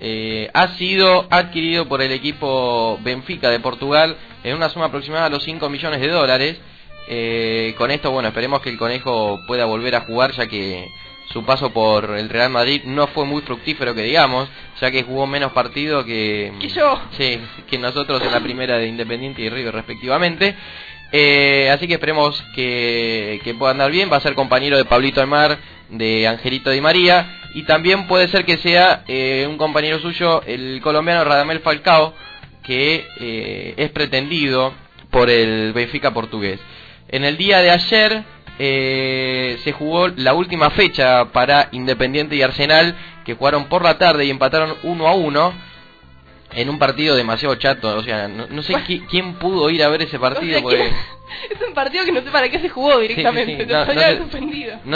eh, 0.00 0.48
ha 0.54 0.76
sido 0.76 1.26
adquirido 1.28 1.88
por 1.88 2.00
el 2.02 2.12
equipo 2.12 3.00
Benfica 3.02 3.50
de 3.50 3.58
Portugal 3.58 4.16
en 4.44 4.54
una 4.54 4.68
suma 4.68 4.84
aproximada 4.84 5.24
a 5.24 5.28
los 5.28 5.42
5 5.42 5.68
millones 5.68 6.00
de 6.00 6.06
dólares. 6.06 6.56
Eh, 7.08 7.74
con 7.76 7.90
esto, 7.90 8.12
bueno, 8.12 8.28
esperemos 8.28 8.60
que 8.60 8.70
el 8.70 8.78
conejo 8.78 9.40
pueda 9.48 9.64
volver 9.64 9.96
a 9.96 10.02
jugar 10.02 10.30
ya 10.30 10.46
que 10.46 10.88
su 11.32 11.44
paso 11.44 11.70
por 11.70 12.16
el 12.16 12.28
Real 12.28 12.50
Madrid 12.50 12.82
no 12.84 13.08
fue 13.08 13.24
muy 13.24 13.42
fructífero 13.42 13.92
que 13.92 14.02
digamos, 14.02 14.48
ya 14.80 14.92
que 14.92 15.02
jugó 15.02 15.26
menos 15.26 15.50
partido 15.50 16.04
que, 16.04 16.52
que 16.60 16.68
yo. 16.68 17.00
Sí, 17.16 17.40
que 17.68 17.76
nosotros 17.76 18.22
en 18.22 18.30
la 18.30 18.40
primera 18.40 18.78
de 18.78 18.86
Independiente 18.86 19.42
y 19.42 19.48
River 19.48 19.74
respectivamente. 19.74 20.54
Eh, 21.10 21.70
así 21.72 21.88
que 21.88 21.94
esperemos 21.94 22.40
que, 22.54 23.40
que 23.42 23.54
pueda 23.54 23.72
andar 23.72 23.90
bien, 23.90 24.12
va 24.12 24.18
a 24.18 24.20
ser 24.20 24.34
compañero 24.36 24.76
de 24.76 24.84
Pablito 24.84 25.20
Aymar 25.20 25.58
de 25.90 26.26
Angelito 26.26 26.70
Di 26.70 26.80
María 26.80 27.40
y 27.54 27.62
también 27.62 28.06
puede 28.06 28.28
ser 28.28 28.44
que 28.44 28.58
sea 28.58 29.04
eh, 29.08 29.46
un 29.48 29.56
compañero 29.56 29.98
suyo 30.00 30.42
el 30.46 30.80
colombiano 30.82 31.24
Radamel 31.24 31.60
Falcao 31.60 32.14
que 32.62 33.06
eh, 33.18 33.74
es 33.76 33.90
pretendido 33.90 34.74
por 35.10 35.30
el 35.30 35.72
Benfica 35.72 36.12
portugués. 36.12 36.60
En 37.08 37.24
el 37.24 37.36
día 37.38 37.60
de 37.60 37.70
ayer 37.70 38.24
eh, 38.58 39.58
se 39.64 39.72
jugó 39.72 40.08
la 40.08 40.34
última 40.34 40.70
fecha 40.70 41.26
para 41.32 41.68
Independiente 41.72 42.36
y 42.36 42.42
Arsenal 42.42 42.94
que 43.24 43.34
jugaron 43.34 43.66
por 43.66 43.82
la 43.82 43.96
tarde 43.98 44.24
y 44.26 44.30
empataron 44.30 44.76
uno 44.82 45.08
a 45.08 45.14
uno 45.14 45.52
en 46.54 46.68
un 46.68 46.78
partido 46.78 47.14
demasiado 47.14 47.54
chato, 47.56 47.96
o 47.96 48.02
sea, 48.02 48.28
no, 48.28 48.62
sé 48.62 48.74
quién 49.10 49.34
pudo 49.34 49.70
ir 49.70 49.82
a 49.82 49.88
ver 49.88 50.02
ese 50.02 50.18
partido. 50.18 50.60
Es 51.50 51.60
un 51.66 51.74
partido 51.74 52.06
que 52.06 52.12
no 52.12 52.22
sé 52.22 52.30
para 52.30 52.48
qué 52.48 52.58
se 52.58 52.70
jugó 52.70 52.98
directamente, 52.98 53.66
no, 53.66 53.84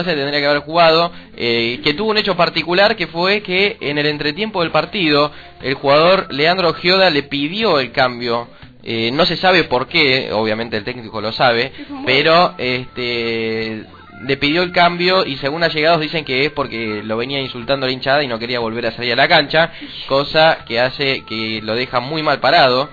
se, 0.02 0.14
tendría 0.14 0.40
que 0.40 0.46
haber 0.46 0.62
jugado, 0.62 1.12
eh, 1.36 1.80
que 1.84 1.92
tuvo 1.92 2.10
un 2.10 2.16
hecho 2.16 2.36
particular 2.36 2.96
que 2.96 3.06
fue 3.06 3.42
que 3.42 3.76
en 3.80 3.98
el 3.98 4.06
entretiempo 4.06 4.62
del 4.62 4.70
partido 4.70 5.30
el 5.60 5.74
jugador 5.74 6.32
Leandro 6.32 6.72
Gioda 6.72 7.10
le 7.10 7.24
pidió 7.24 7.78
el 7.80 7.92
cambio. 7.92 8.48
Eh, 8.82 9.10
no 9.12 9.26
se 9.26 9.36
sabe 9.36 9.64
por 9.64 9.86
qué, 9.86 10.32
obviamente 10.32 10.76
el 10.76 10.84
técnico 10.84 11.20
lo 11.20 11.32
sabe, 11.32 11.70
pero 12.04 12.54
este 12.58 13.84
le 14.22 14.36
pidió 14.36 14.62
el 14.62 14.72
cambio 14.72 15.24
y 15.24 15.36
según 15.36 15.64
allegados 15.64 16.00
dicen 16.00 16.24
que 16.24 16.44
es 16.44 16.52
porque 16.52 17.02
lo 17.04 17.16
venía 17.16 17.40
insultando 17.40 17.84
a 17.84 17.88
la 17.88 17.92
hinchada 17.92 18.22
y 18.22 18.28
no 18.28 18.38
quería 18.38 18.60
volver 18.60 18.86
a 18.86 18.92
salir 18.92 19.12
a 19.12 19.16
la 19.16 19.28
cancha, 19.28 19.72
cosa 20.08 20.64
que 20.66 20.80
hace 20.80 21.24
que 21.24 21.60
lo 21.62 21.74
deja 21.74 22.00
muy 22.00 22.22
mal 22.22 22.40
parado. 22.40 22.88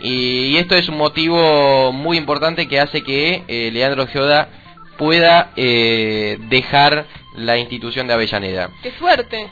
Y, 0.00 0.56
esto 0.56 0.74
es 0.74 0.88
un 0.88 0.98
motivo 0.98 1.92
muy 1.92 2.16
importante 2.16 2.66
que 2.66 2.80
hace 2.80 3.04
que 3.04 3.44
eh, 3.46 3.70
Leandro 3.72 4.08
Gioda 4.08 4.48
pueda 4.98 5.50
eh, 5.54 6.38
dejar 6.48 7.06
la 7.36 7.56
institución 7.56 8.08
de 8.08 8.14
Avellaneda. 8.14 8.70
¡Qué 8.82 8.92
suerte! 8.98 9.50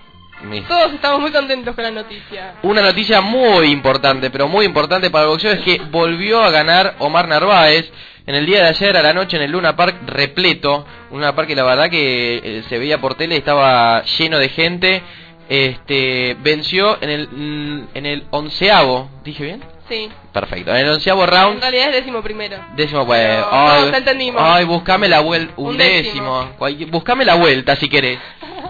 Todos 0.67 0.95
estamos 0.95 1.21
muy 1.21 1.33
contentos 1.33 1.75
con 1.75 1.85
la 1.85 1.91
noticia. 1.91 2.55
Una 2.63 2.81
noticia 2.81 3.21
muy 3.21 3.67
importante, 3.67 4.31
pero 4.31 4.49
muy 4.49 4.65
importante 4.65 5.11
para 5.11 5.25
el 5.25 5.31
boxeo 5.31 5.53
es 5.53 5.61
que 5.61 5.79
volvió 5.91 6.43
a 6.43 6.51
ganar 6.51 6.97
Omar 6.99 7.29
Narváez 7.29 7.93
en 8.27 8.35
el 8.35 8.47
día 8.47 8.63
de 8.63 8.69
ayer 8.69 8.97
a 8.97 9.03
la 9.03 9.13
noche 9.13 9.37
en 9.37 9.43
el 9.45 9.51
Luna 9.51 9.77
Park 9.77 9.97
repleto. 10.07 10.85
Un 11.11 11.19
Luna 11.21 11.35
Park 11.35 11.49
que 11.49 11.57
la 11.57 11.65
verdad 11.65 11.91
que 11.91 12.37
eh, 12.43 12.63
se 12.69 12.79
veía 12.79 13.01
por 13.01 13.15
tele, 13.15 13.37
estaba 13.37 14.03
lleno 14.05 14.39
de 14.39 14.49
gente. 14.49 15.03
Este 15.49 16.37
venció 16.43 16.97
en 17.03 17.11
el 17.11 17.29
mm, 17.29 17.89
en 17.95 18.07
el 18.07 18.25
onceavo, 18.31 19.11
dije 19.25 19.43
bien, 19.45 19.65
Sí. 19.89 20.09
perfecto. 20.33 20.71
En 20.71 20.87
el 20.87 20.91
onceavo 20.93 21.25
En 21.25 21.31
round, 21.31 21.61
realidad 21.61 21.89
es 21.89 21.95
décimo 21.97 22.23
primero. 22.23 22.57
décimo 22.77 23.05
pues, 23.05 23.19
Pero, 23.21 23.49
ay, 23.51 23.91
no, 23.91 23.97
entendimos. 23.97 24.41
ay, 24.45 24.65
buscame 24.65 25.09
la 25.09 25.19
vuelta, 25.19 25.53
un, 25.57 25.71
Un 25.71 25.77
décimo, 25.79 26.53
décimo. 26.61 26.91
buscame 26.93 27.25
la 27.25 27.35
vuelta 27.35 27.75
si 27.75 27.89
querés. 27.89 28.21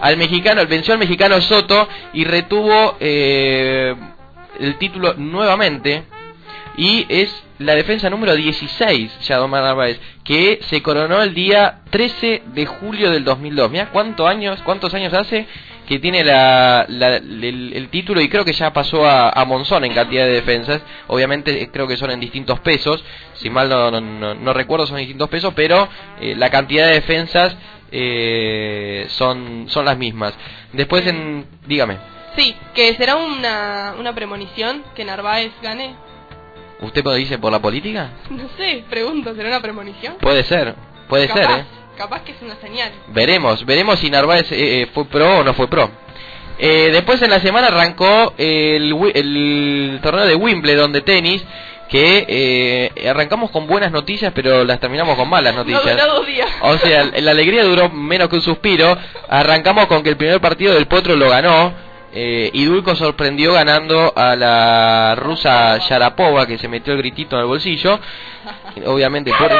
Al 0.01 0.17
mexicano, 0.17 0.65
venció 0.65 0.93
al 0.93 0.99
mexicano 0.99 1.39
Soto 1.41 1.87
y 2.13 2.23
retuvo 2.23 2.97
eh, 2.99 3.93
el 4.59 4.75
título 4.79 5.13
nuevamente 5.13 6.05
y 6.81 7.05
es 7.09 7.43
la 7.59 7.75
defensa 7.75 8.09
número 8.09 8.33
16 8.35 9.19
ya 9.27 9.35
de 9.37 9.41
Omar 9.43 9.61
Narváez 9.63 9.99
que 10.23 10.57
se 10.63 10.81
coronó 10.81 11.21
el 11.21 11.35
día 11.35 11.81
13 11.91 12.41
de 12.55 12.65
julio 12.65 13.11
del 13.11 13.23
2002 13.23 13.69
mira 13.69 13.89
cuántos 13.91 14.27
años 14.27 14.59
cuántos 14.63 14.91
años 14.95 15.13
hace 15.13 15.45
que 15.87 15.99
tiene 15.99 16.23
la, 16.23 16.85
la- 16.87 17.17
el, 17.17 17.87
título 17.91 18.21
y 18.21 18.29
creo 18.29 18.45
que 18.45 18.53
ya 18.53 18.71
pasó 18.73 19.05
a, 19.05 19.29
a 19.29 19.45
Monzón 19.45 19.83
en 19.83 19.93
cantidad 19.93 20.23
de 20.23 20.31
defensas. 20.35 20.81
Obviamente 21.07 21.61
eh, 21.61 21.69
creo 21.69 21.85
que 21.85 21.97
son 21.97 22.11
en 22.11 22.19
distintos 22.21 22.61
pesos. 22.61 23.03
Si 23.33 23.49
mal 23.49 23.67
no, 23.67 23.91
no, 23.91 23.99
no- 23.99 24.33
no 24.33 24.53
recuerdo 24.53 24.87
son 24.87 24.97
distintos 24.99 25.27
pesos 25.29 25.53
pero 25.53 25.89
eh, 26.21 26.33
la 26.37 26.49
cantidad 26.49 26.87
de 26.87 26.93
defensas 26.93 27.57
eh, 27.91 29.05
son 29.09 29.65
son 29.67 29.83
las 29.83 29.97
mismas. 29.97 30.33
Después 30.71 31.05
en 31.07 31.45
dígame. 31.67 31.97
Sí, 32.37 32.55
que 32.73 32.93
será 32.95 33.17
una, 33.17 33.93
una 33.99 34.15
premonición 34.15 34.83
que 34.95 35.03
Narváez 35.03 35.51
gane. 35.61 35.93
¿Usted 36.81 37.03
lo 37.03 37.13
dice 37.13 37.37
por 37.37 37.51
la 37.51 37.59
política? 37.59 38.09
No 38.29 38.49
sé, 38.57 38.83
pregunto, 38.89 39.33
¿será 39.35 39.49
una 39.49 39.61
premonición? 39.61 40.15
Puede 40.19 40.43
ser, 40.43 40.75
puede 41.07 41.27
capaz, 41.27 41.41
ser, 41.41 41.59
¿eh? 41.59 41.65
Capaz 41.97 42.23
que 42.23 42.31
es 42.31 42.41
una 42.41 42.55
señal. 42.55 42.91
Veremos, 43.07 43.65
veremos 43.65 43.99
si 43.99 44.09
Narváez 44.09 44.51
eh, 44.51 44.81
eh, 44.81 44.89
fue 44.93 45.05
pro 45.05 45.39
o 45.39 45.43
no 45.43 45.53
fue 45.53 45.67
pro. 45.67 45.89
Eh, 46.63 46.89
después 46.91 47.21
en 47.21 47.31
la 47.31 47.39
semana 47.39 47.67
arrancó 47.67 48.33
el, 48.37 49.99
torneo 50.03 50.25
de 50.25 50.35
Wimbledon 50.35 50.91
de 50.91 51.01
tenis, 51.01 51.43
que 51.89 52.25
eh, 52.27 53.09
arrancamos 53.09 53.51
con 53.51 53.67
buenas 53.67 53.91
noticias, 53.91 54.31
pero 54.33 54.63
las 54.63 54.79
terminamos 54.79 55.15
con 55.17 55.27
malas 55.27 55.53
No 55.53 55.63
noticias. 55.63 55.97
duró 55.99 56.13
dos 56.15 56.27
días. 56.27 56.47
O 56.61 56.77
sea, 56.77 57.03
la 57.05 57.31
alegría 57.31 57.63
duró 57.63 57.89
menos 57.89 58.29
que 58.29 58.35
un 58.35 58.41
suspiro. 58.41 58.97
Arrancamos 59.27 59.87
con 59.87 60.03
que 60.03 60.09
el 60.09 60.17
primer 60.17 60.39
partido 60.39 60.73
del 60.73 60.85
Potro 60.87 61.15
lo 61.15 61.29
ganó. 61.29 61.73
Eh, 62.13 62.49
y 62.53 62.65
Dulco 62.65 62.93
sorprendió 62.95 63.53
ganando 63.53 64.11
a 64.15 64.35
la 64.35 65.15
rusa 65.15 65.77
Sharapova, 65.77 66.45
que 66.45 66.57
se 66.57 66.67
metió 66.67 66.91
el 66.93 66.99
gritito 66.99 67.35
en 67.37 67.43
el 67.43 67.47
bolsillo. 67.47 67.99
Obviamente, 68.85 69.31
pobre, 69.37 69.55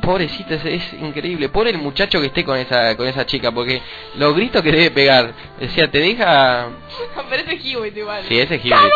pobrecita, 0.00 0.54
es, 0.54 0.64
es 0.64 0.92
increíble. 0.94 1.48
Pobre 1.50 1.70
el 1.70 1.78
muchacho 1.78 2.20
que 2.20 2.28
esté 2.28 2.44
con 2.44 2.56
esa 2.56 2.96
con 2.96 3.06
esa 3.06 3.26
chica, 3.26 3.50
porque 3.52 3.82
los 4.16 4.34
gritos 4.34 4.62
que 4.62 4.72
debe 4.72 4.90
pegar. 4.90 5.32
Decía, 5.60 5.90
te 5.90 5.98
deja. 5.98 6.68
Pero 7.28 7.42
ese 7.42 7.54
es 7.54 7.64
Hewitt 7.64 7.96
igual. 7.96 8.22
Sí, 8.28 8.38
ese 8.38 8.54
es 8.54 8.64
Hewitt. 8.64 8.92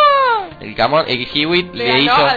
El, 0.61 0.75
camón, 0.75 1.05
el 1.09 1.29
Hewitt 1.35 1.75
Le, 1.75 1.85
le, 1.93 2.01
hizo. 2.01 2.29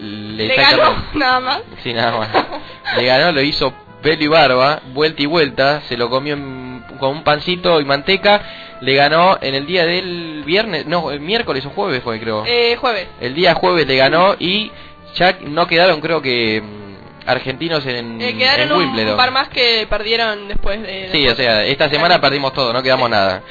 Le, 0.00 0.48
Le 0.48 0.56
ganó, 0.56 1.04
nada 1.14 1.40
más. 1.40 1.60
Sí, 1.82 1.92
nada 1.92 2.18
más. 2.18 2.28
Le 2.96 3.04
ganó, 3.06 3.30
lo 3.32 3.40
hizo 3.42 3.72
pelo 4.02 4.22
y 4.24 4.26
barba, 4.26 4.80
vuelta 4.92 5.22
y 5.22 5.26
vuelta, 5.26 5.80
se 5.82 5.96
lo 5.96 6.10
comió 6.10 6.34
en- 6.34 6.84
con 6.98 7.10
un 7.10 7.24
pancito 7.24 7.80
y 7.80 7.84
manteca. 7.84 8.42
Le 8.84 8.94
ganó 8.94 9.38
en 9.40 9.54
el 9.54 9.66
día 9.66 9.86
del 9.86 10.42
viernes, 10.44 10.86
no, 10.86 11.10
el 11.10 11.20
miércoles 11.20 11.64
o 11.64 11.70
jueves 11.70 12.02
fue, 12.02 12.20
creo. 12.20 12.44
Eh, 12.46 12.76
jueves. 12.76 13.08
El 13.20 13.34
día 13.34 13.54
jueves 13.54 13.86
le 13.86 13.96
ganó 13.96 14.36
y 14.38 14.70
ya 15.14 15.38
no 15.42 15.66
quedaron, 15.66 16.00
creo 16.00 16.20
que, 16.20 16.60
mm, 16.62 17.28
argentinos 17.28 17.86
en, 17.86 18.20
Eh, 18.20 18.36
quedaron 18.36 18.70
en 18.72 18.76
Wimbledon. 18.76 19.12
un 19.12 19.16
par 19.16 19.30
más 19.30 19.48
que 19.48 19.86
perdieron 19.88 20.48
después 20.48 20.82
de... 20.82 21.08
Sí, 21.12 21.26
o 21.26 21.34
sea, 21.34 21.64
esta 21.64 21.88
semana 21.88 22.20
perdimos 22.20 22.52
todo, 22.52 22.72
no 22.72 22.82
quedamos 22.82 23.08
nada. 23.08 23.42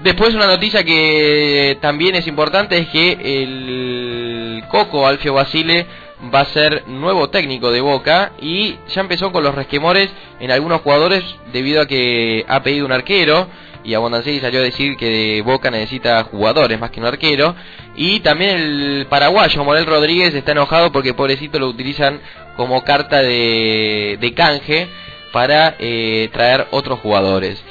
Después 0.00 0.34
una 0.34 0.46
noticia 0.46 0.84
que 0.84 1.76
también 1.80 2.14
es 2.14 2.26
importante 2.26 2.78
es 2.78 2.88
que 2.88 3.18
el 3.20 4.64
Coco 4.68 5.06
Alfio 5.06 5.34
Basile 5.34 5.86
va 6.32 6.40
a 6.40 6.44
ser 6.46 6.84
nuevo 6.86 7.30
técnico 7.30 7.70
de 7.72 7.80
Boca 7.80 8.32
y 8.40 8.76
ya 8.88 9.00
empezó 9.00 9.32
con 9.32 9.42
los 9.42 9.54
resquemores 9.54 10.08
en 10.40 10.50
algunos 10.50 10.80
jugadores 10.82 11.24
debido 11.52 11.82
a 11.82 11.86
que 11.86 12.44
ha 12.48 12.62
pedido 12.62 12.86
un 12.86 12.92
arquero 12.92 13.48
y 13.84 13.94
Abondancieri 13.94 14.40
salió 14.40 14.60
a 14.60 14.64
decir 14.64 14.96
que 14.96 15.42
Boca 15.44 15.70
necesita 15.70 16.22
jugadores 16.24 16.78
más 16.78 16.90
que 16.90 17.00
un 17.00 17.06
arquero 17.06 17.54
y 17.96 18.20
también 18.20 18.56
el 18.58 19.06
paraguayo 19.08 19.64
Morel 19.64 19.86
Rodríguez 19.86 20.34
está 20.34 20.52
enojado 20.52 20.92
porque 20.92 21.14
pobrecito 21.14 21.58
lo 21.58 21.68
utilizan 21.68 22.20
como 22.56 22.82
carta 22.84 23.22
de, 23.22 24.18
de 24.20 24.34
canje 24.34 24.88
para 25.32 25.76
eh, 25.78 26.28
traer 26.32 26.66
otros 26.70 27.00
jugadores. 27.00 27.62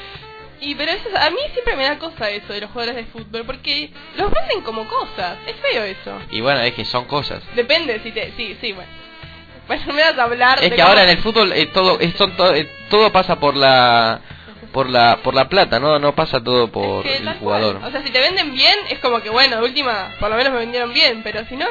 Y 0.59 0.73
pero 0.75 0.91
eso, 0.91 1.09
a 1.15 1.29
mí 1.29 1.37
siempre 1.53 1.75
me 1.75 1.83
da 1.83 1.99
cosa 1.99 2.29
eso 2.31 2.51
de 2.51 2.61
los 2.61 2.71
jugadores 2.71 2.95
de 2.95 3.05
fútbol, 3.11 3.43
porque 3.45 3.91
los 4.15 4.31
venden 4.31 4.61
como 4.61 4.87
cosas. 4.87 5.37
Es 5.45 5.55
feo 5.57 5.83
eso. 5.83 6.17
Y 6.31 6.41
bueno, 6.41 6.61
es 6.61 6.73
que 6.73 6.83
son 6.85 7.05
cosas. 7.05 7.43
Depende 7.55 7.99
si 8.03 8.11
te... 8.11 8.31
Sí, 8.35 8.57
sí, 8.59 8.71
bueno. 8.73 8.89
Bueno, 9.67 9.83
no 9.87 9.93
me 9.93 10.01
vas 10.01 10.17
a 10.17 10.23
hablar 10.23 10.57
Es 10.57 10.63
de 10.63 10.69
que 10.71 10.75
cómo- 10.77 10.87
ahora 10.87 11.03
en 11.03 11.09
el 11.09 11.17
fútbol 11.19 11.51
eh, 11.53 11.67
todo 11.67 11.99
es- 11.99 12.13
son 12.15 12.31
to- 12.37 12.55
eh, 12.55 12.67
todo 12.89 13.11
pasa 13.11 13.39
por 13.39 13.55
la 13.55 14.19
por 14.77 14.91
la 14.91 15.17
por 15.23 15.33
la 15.33 15.49
plata, 15.49 15.79
no 15.79 15.97
no 15.97 16.13
pasa 16.13 16.39
todo 16.43 16.71
por 16.71 17.03
Es 17.03 17.17
que 17.17 17.23
el 17.23 17.33
jugador. 17.39 17.79
cual. 17.79 17.89
O 17.89 17.91
sea, 17.91 18.03
si 18.05 18.11
te 18.11 18.19
venden 18.19 18.53
bien, 18.53 18.75
es 18.91 18.99
como 18.99 19.21
que 19.21 19.31
bueno, 19.31 19.55
de 19.57 19.63
última, 19.63 20.11
por 20.19 20.29
lo 20.29 20.35
menos 20.35 20.53
me 20.53 20.59
vendieron 20.59 20.93
bien, 20.93 21.21
pero 21.23 21.43
si 21.45 21.55
no, 21.55 21.65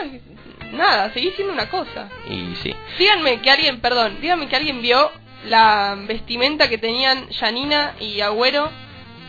nada, 0.72 1.12
seguís 1.14 1.34
siendo 1.36 1.54
una 1.54 1.68
cosa. 1.70 2.08
Y 2.28 2.56
sí. 2.64 2.74
Díganme 2.98 3.40
que 3.42 3.50
alguien, 3.52 3.80
perdón, 3.80 4.18
díganme 4.20 4.48
que 4.48 4.56
alguien 4.56 4.82
vio 4.82 5.12
la 5.44 5.94
vestimenta 6.08 6.68
que 6.68 6.78
tenían 6.78 7.28
Janina 7.32 7.94
y 8.00 8.20
Agüero 8.22 8.68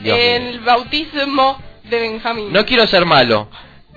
Dios 0.02 0.18
en 0.20 0.42
mío. 0.44 0.52
el 0.54 0.60
bautismo 0.62 1.62
de 1.84 2.00
Benjamín. 2.00 2.52
No 2.52 2.66
quiero 2.66 2.88
ser 2.88 3.06
malo, 3.06 3.48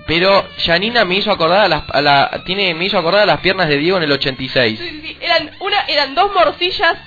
pero 0.05 0.45
Janina 0.63 1.05
me 1.05 1.15
hizo 1.15 1.31
acordar 1.31 1.61
a 1.65 1.67
las 1.67 1.83
a 1.89 2.01
la 2.01 2.43
tiene 2.45 2.75
me 2.75 2.85
hizo 2.85 2.99
acordar 2.99 3.23
a 3.23 3.25
las 3.25 3.39
piernas 3.39 3.67
de 3.67 3.77
Diego 3.77 3.97
en 3.97 4.03
el 4.03 4.11
86. 4.11 4.79
Sí, 4.79 4.87
sí, 4.89 5.01
sí, 5.07 5.17
Eran, 5.21 5.49
una, 5.59 5.79
eran 5.87 6.13
dos 6.13 6.31
morcillas 6.35 6.97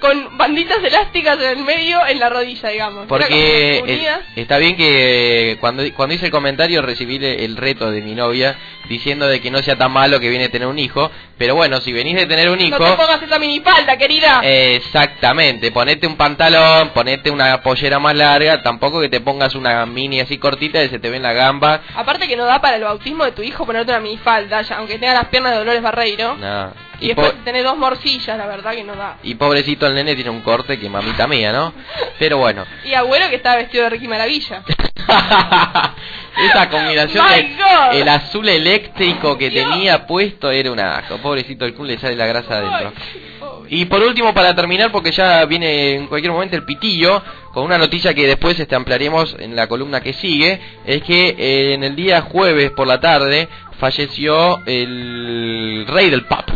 con 0.00 0.36
banditas 0.36 0.82
elásticas 0.84 1.38
en 1.40 1.58
el 1.58 1.64
medio 1.64 2.06
en 2.06 2.20
la 2.20 2.28
rodilla, 2.28 2.68
digamos. 2.68 3.06
Porque 3.06 3.78
es- 3.78 4.20
está 4.36 4.58
bien 4.58 4.76
que 4.76 5.56
cuando, 5.60 5.82
cuando 5.94 6.14
hice 6.14 6.26
el 6.26 6.30
comentario 6.32 6.82
recibí 6.82 7.16
el 7.24 7.56
reto 7.56 7.90
de 7.90 8.02
mi 8.02 8.14
novia 8.14 8.56
diciendo 8.88 9.26
de 9.26 9.40
que 9.40 9.50
no 9.50 9.58
sea 9.62 9.76
tan 9.76 9.90
malo 9.92 10.20
que 10.20 10.28
viene 10.28 10.44
a 10.44 10.50
tener 10.50 10.68
un 10.68 10.78
hijo, 10.78 11.10
pero 11.38 11.54
bueno, 11.54 11.80
si 11.80 11.92
venís 11.92 12.14
de 12.16 12.26
tener 12.26 12.50
un 12.50 12.60
hijo, 12.60 12.78
No 12.78 12.90
te 12.90 12.96
pongas 12.96 13.22
esa 13.22 13.38
minifalda, 13.38 13.96
querida. 13.96 14.40
exactamente, 14.44 15.70
ponete 15.72 16.06
un 16.06 16.16
pantalón, 16.16 16.90
ponete 16.90 17.30
una 17.30 17.60
pollera 17.62 17.98
más 17.98 18.14
larga, 18.14 18.62
tampoco 18.62 19.00
que 19.00 19.08
te 19.08 19.20
pongas 19.20 19.54
una 19.54 19.84
mini 19.86 20.20
así 20.20 20.38
cortita 20.38 20.82
y 20.84 20.88
se 20.88 20.98
te 20.98 21.10
ven 21.10 21.22
la 21.22 21.32
gamba. 21.32 21.80
Aparte 21.94 22.28
que 22.28 22.36
no 22.36 22.44
da 22.44 22.60
para 22.60 22.76
el 22.76 22.84
bautismo 22.84 23.24
de 23.24 23.32
tu 23.32 23.42
hijo 23.42 23.66
ponerte 23.66 23.90
una 23.92 24.00
minifalda, 24.00 24.62
ya, 24.62 24.76
aunque 24.76 24.98
tenga 24.98 25.14
las 25.14 25.26
piernas 25.26 25.52
de 25.52 25.58
Dolores 25.58 25.82
Barreiro. 25.82 26.36
No. 26.36 26.72
Y, 27.00 27.14
po- 27.14 27.22
después 27.22 27.44
tenés 27.44 27.64
dos 27.64 27.76
morcillas, 27.76 28.38
la 28.38 28.46
verdad 28.46 28.72
que 28.72 28.84
no 28.84 28.94
da. 28.96 29.18
y 29.22 29.34
pobrecito 29.34 29.86
el 29.86 29.94
nene 29.94 30.14
tiene 30.14 30.30
un 30.30 30.40
corte 30.40 30.78
que 30.78 30.88
mamita 30.88 31.26
mía, 31.26 31.52
¿no? 31.52 31.72
Pero 32.18 32.38
bueno. 32.38 32.64
Y 32.84 32.94
Agüero 32.94 33.28
que 33.28 33.36
estaba 33.36 33.56
vestido 33.56 33.84
de 33.84 33.90
Ricky 33.90 34.08
Maravilla. 34.08 34.62
Esa 36.36 36.68
combinación 36.68 37.26
de 37.28 38.00
el 38.00 38.08
azul 38.08 38.46
eléctrico 38.48 39.38
que 39.38 39.48
Dios. 39.50 39.64
tenía 39.70 40.06
puesto 40.06 40.50
era 40.50 40.70
un 40.70 40.78
asco. 40.80 41.16
Pobrecito 41.18 41.64
el 41.64 41.74
culo 41.74 41.88
le 41.90 41.98
sale 41.98 42.14
la 42.16 42.26
grasa 42.26 42.58
adentro. 42.58 42.92
Y 43.68 43.86
por 43.86 44.02
último, 44.02 44.32
para 44.34 44.54
terminar, 44.54 44.92
porque 44.92 45.10
ya 45.12 45.44
viene 45.46 45.94
en 45.94 46.06
cualquier 46.06 46.32
momento 46.32 46.54
el 46.56 46.64
pitillo, 46.64 47.22
con 47.52 47.64
una 47.64 47.78
noticia 47.78 48.14
que 48.14 48.26
después 48.26 48.58
este, 48.60 48.74
ampliaremos 48.76 49.34
en 49.40 49.56
la 49.56 49.66
columna 49.66 50.00
que 50.00 50.12
sigue, 50.12 50.60
es 50.84 51.02
que 51.02 51.34
eh, 51.38 51.74
en 51.74 51.82
el 51.82 51.96
día 51.96 52.20
jueves 52.22 52.70
por 52.72 52.86
la 52.86 53.00
tarde 53.00 53.48
falleció 53.80 54.62
el 54.66 55.84
rey 55.88 56.10
del 56.10 56.24
pop, 56.26 56.48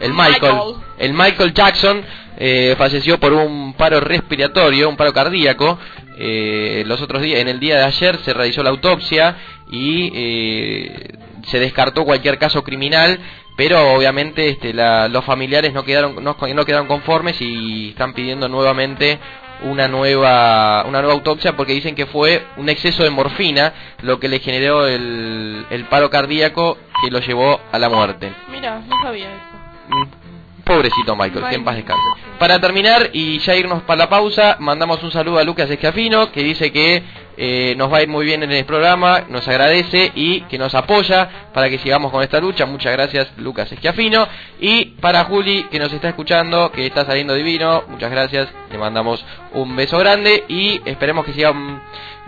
el 0.00 0.12
Michael, 0.12 0.52
Michael. 0.54 0.74
el 0.98 1.12
Michael 1.14 1.54
Jackson, 1.54 2.02
eh, 2.38 2.74
falleció 2.78 3.18
por 3.18 3.32
un 3.32 3.74
paro 3.74 4.00
respiratorio, 4.00 4.88
un 4.88 4.96
paro 4.96 5.12
cardíaco. 5.12 5.78
Eh, 6.18 6.82
los 6.86 7.00
otros 7.00 7.22
días, 7.22 7.40
en 7.40 7.48
el 7.48 7.60
día 7.60 7.76
de 7.78 7.84
ayer 7.84 8.18
se 8.24 8.32
realizó 8.34 8.62
la 8.62 8.70
autopsia 8.70 9.36
y 9.70 10.10
eh, 10.14 11.14
se 11.46 11.58
descartó 11.60 12.04
cualquier 12.04 12.38
caso 12.38 12.62
criminal, 12.64 13.18
pero 13.56 13.92
obviamente 13.94 14.48
este, 14.48 14.72
la- 14.72 15.08
los 15.08 15.24
familiares 15.24 15.72
no 15.72 15.84
quedaron 15.84 16.22
no, 16.22 16.36
no 16.54 16.64
quedaron 16.64 16.86
conformes 16.86 17.40
y 17.40 17.90
están 17.90 18.12
pidiendo 18.14 18.48
nuevamente 18.48 19.18
una 19.62 19.88
nueva 19.88 20.84
una 20.86 21.00
nueva 21.00 21.14
autopsia 21.14 21.56
porque 21.56 21.72
dicen 21.72 21.94
que 21.96 22.06
fue 22.06 22.44
un 22.56 22.68
exceso 22.68 23.02
de 23.02 23.10
morfina 23.10 23.72
lo 24.02 24.20
que 24.20 24.28
le 24.28 24.38
generó 24.38 24.86
el, 24.86 25.66
el 25.70 25.84
paro 25.86 26.10
cardíaco 26.10 26.78
que 27.02 27.10
lo 27.10 27.18
llevó 27.20 27.60
a 27.72 27.78
la 27.78 27.88
muerte. 27.88 28.32
Mira, 28.52 28.80
no 28.86 28.96
sabía 29.02 29.26
eso. 29.26 29.57
Mm, 29.88 30.28
Pobrecito 30.68 31.16
Michael, 31.16 31.46
que 31.48 31.54
en 31.54 31.64
paz 31.64 31.76
descanse. 31.76 32.02
Para 32.38 32.60
terminar 32.60 33.08
y 33.14 33.38
ya 33.38 33.56
irnos 33.56 33.82
para 33.84 34.00
la 34.00 34.08
pausa, 34.10 34.56
mandamos 34.60 35.02
un 35.02 35.10
saludo 35.10 35.38
a 35.38 35.44
Lucas 35.44 35.70
Escafino, 35.70 36.30
que 36.30 36.42
dice 36.42 36.70
que 36.70 37.02
eh, 37.38 37.74
nos 37.78 37.90
va 37.90 37.98
a 37.98 38.02
ir 38.02 38.08
muy 38.08 38.26
bien 38.26 38.42
en 38.42 38.52
el 38.52 38.66
programa, 38.66 39.24
nos 39.30 39.48
agradece 39.48 40.12
y 40.14 40.42
que 40.42 40.58
nos 40.58 40.74
apoya 40.74 41.48
para 41.54 41.70
que 41.70 41.78
sigamos 41.78 42.12
con 42.12 42.22
esta 42.22 42.38
lucha. 42.38 42.66
Muchas 42.66 42.92
gracias, 42.92 43.32
Lucas 43.38 43.72
Esquiafino. 43.72 44.28
Y 44.60 44.84
para 45.00 45.24
Juli, 45.24 45.64
que 45.70 45.78
nos 45.78 45.90
está 45.90 46.10
escuchando, 46.10 46.70
que 46.70 46.84
está 46.84 47.06
saliendo 47.06 47.32
divino, 47.32 47.84
muchas 47.88 48.10
gracias, 48.10 48.48
le 48.70 48.76
mandamos 48.76 49.24
un 49.54 49.74
beso 49.74 49.96
grande 49.96 50.44
y 50.48 50.82
esperemos 50.84 51.24
que 51.24 51.32
sigan 51.32 51.80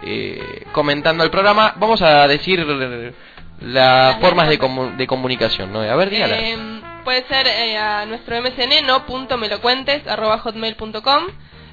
eh, 0.03 0.65
comentando 0.73 1.25
el 1.25 1.31
programa. 1.31 1.75
Vamos 1.77 2.01
a 2.01 2.27
decir 2.27 2.67
las 3.61 4.17
formas 4.17 4.49
de, 4.49 4.59
de 4.97 5.07
comunicación, 5.07 5.75
¿no? 5.75 5.81
A 5.81 5.97
ver, 5.97 6.09
dígala. 6.09 6.41
Eh, 6.41 6.81
puede 7.05 7.27
ser 7.27 7.47
eh, 7.47 7.77
a 7.79 8.07
nuestro 8.07 8.41
msn, 8.41 8.87
no 8.87 9.05
punto 9.07 9.37
me 9.37 9.49
lo 9.49 9.61
cuentes, 9.61 10.05
arroba 10.07 10.39
hotmail.com, 10.39 11.25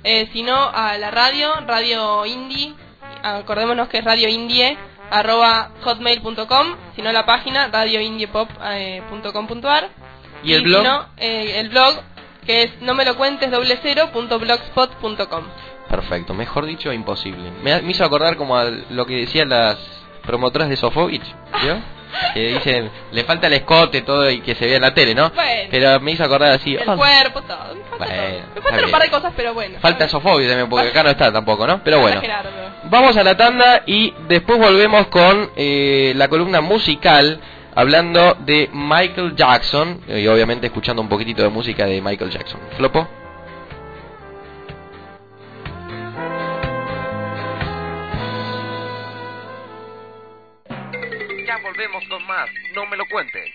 eh, 0.03 0.27
sino 0.33 0.55
a 0.55 0.97
la 0.97 1.11
radio, 1.11 1.53
radio 1.65 2.25
indie, 2.25 2.73
acordémonos 3.23 3.87
que 3.89 3.99
es 3.99 4.03
radio 4.03 4.27
indie, 4.29 4.77
arroba 5.09 5.71
hotmail.com, 5.83 6.75
sino 6.95 7.11
la 7.11 7.25
página 7.25 7.67
radioindiepop.com.ar. 7.67 9.89
¿Y 10.43 10.53
el 10.53 10.61
blog? 10.63 11.07
Eh, 11.17 11.59
el 11.59 11.69
blog, 11.69 12.01
que 12.45 12.61
es 12.63 12.81
no 12.81 12.93
me 12.93 13.05
lo 13.05 13.15
cuentes 13.17 13.49
doble 13.51 13.79
cero 13.81 14.09
punto 14.13 14.37
blogspot.com. 14.39 15.43
Perfecto, 15.89 16.33
mejor 16.33 16.65
dicho, 16.65 16.91
imposible. 16.91 17.51
Me, 17.63 17.81
me 17.81 17.91
hizo 17.91 18.03
acordar 18.03 18.35
como 18.35 18.57
a 18.57 18.65
lo 18.65 19.05
que 19.05 19.15
decían 19.15 19.47
las 19.49 19.77
promotoras 20.23 20.67
de 20.69 20.75
Sofovich. 20.75 21.23
Que 22.33 22.39
dicen, 22.53 22.91
le 23.11 23.23
falta 23.23 23.47
el 23.47 23.53
escote, 23.53 24.01
todo 24.01 24.29
y 24.29 24.41
que 24.41 24.55
se 24.55 24.65
vea 24.65 24.75
en 24.77 24.81
la 24.81 24.93
tele, 24.93 25.13
¿no? 25.15 25.29
Bueno. 25.31 25.69
Pero 25.71 25.99
me 25.99 26.11
hizo 26.11 26.23
acordar 26.23 26.53
así. 26.53 26.75
El 26.75 26.89
oh, 26.89 26.97
cuerpo, 26.97 27.41
todo. 27.41 27.75
Me 27.75 27.83
falta, 27.83 27.97
Bueno, 27.97 28.15
todo. 28.17 28.27
Me 28.27 28.37
está 28.37 28.61
faltan 28.61 28.85
un 28.85 28.91
par 28.91 29.01
de 29.01 29.09
cosas, 29.09 29.33
pero 29.35 29.53
bueno. 29.53 29.79
Falta 29.79 30.07
Sofovich 30.07 30.47
también, 30.47 30.69
porque 30.69 30.87
acá 30.89 31.03
no 31.03 31.09
está 31.09 31.31
tampoco, 31.31 31.67
¿no? 31.67 31.83
Pero 31.83 32.01
Falta 32.01 32.21
bueno. 32.21 32.71
Vamos 32.85 33.17
a 33.17 33.23
la 33.23 33.35
tanda 33.35 33.83
y 33.85 34.13
después 34.27 34.59
volvemos 34.59 35.07
con 35.07 35.51
eh, 35.55 36.13
la 36.15 36.27
columna 36.27 36.61
musical 36.61 37.39
hablando 37.75 38.35
de 38.39 38.69
Michael 38.73 39.35
Jackson 39.35 40.01
y 40.07 40.25
obviamente 40.27 40.67
escuchando 40.67 41.01
un 41.01 41.09
poquitito 41.09 41.43
de 41.43 41.49
música 41.49 41.85
de 41.85 42.01
Michael 42.01 42.31
Jackson. 42.31 42.59
¿Flopo? 42.75 43.07
Volvemos 51.77 52.03
con 52.07 52.25
más. 52.25 52.49
No 52.73 52.87
me 52.87 52.97
lo 52.97 53.05
cuentes. 53.05 53.51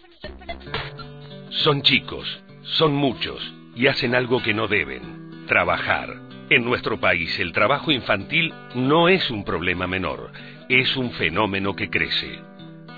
Son 1.50 1.82
chicos, 1.82 2.42
son 2.62 2.94
muchos 2.94 3.52
y 3.76 3.88
hacen 3.88 4.14
algo 4.14 4.42
que 4.42 4.54
no 4.54 4.68
deben, 4.68 5.46
trabajar. 5.46 6.14
En 6.50 6.64
nuestro 6.64 7.00
país 7.00 7.38
el 7.38 7.52
trabajo 7.52 7.90
infantil 7.90 8.52
no 8.74 9.08
es 9.08 9.30
un 9.30 9.44
problema 9.44 9.86
menor, 9.86 10.30
es 10.68 10.94
un 10.96 11.10
fenómeno 11.12 11.74
que 11.74 11.88
crece. 11.90 12.40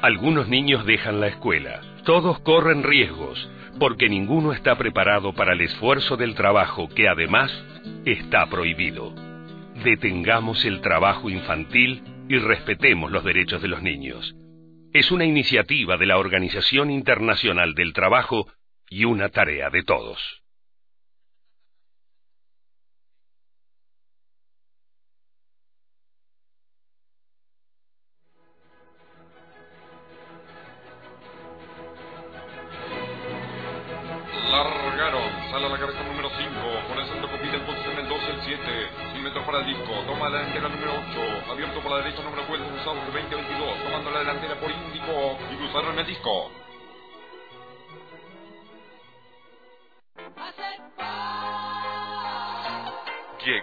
Algunos 0.03 0.49
niños 0.49 0.85
dejan 0.87 1.21
la 1.21 1.29
escuela, 1.29 1.81
todos 2.05 2.38
corren 2.40 2.83
riesgos, 2.83 3.49
porque 3.79 4.09
ninguno 4.09 4.53
está 4.53 4.77
preparado 4.77 5.33
para 5.35 5.53
el 5.53 5.61
esfuerzo 5.61 6.16
del 6.16 6.35
trabajo 6.35 6.88
que 6.88 7.09
además 7.09 7.53
está 8.05 8.47
prohibido. 8.47 9.14
Detengamos 9.85 10.64
el 10.64 10.81
trabajo 10.81 11.31
infantil 11.31 12.03
y 12.28 12.38
respetemos 12.38 13.10
los 13.10 13.24
derechos 13.24 13.62
de 13.62 13.68
los 13.68 13.82
niños. 13.82 14.34
Es 14.92 15.10
una 15.10 15.24
iniciativa 15.24 15.96
de 15.96 16.06
la 16.06 16.18
Organización 16.18 16.90
Internacional 16.90 17.74
del 17.74 17.92
Trabajo 17.92 18.48
y 18.88 19.04
una 19.04 19.28
tarea 19.28 19.70
de 19.70 19.82
todos. 19.82 20.45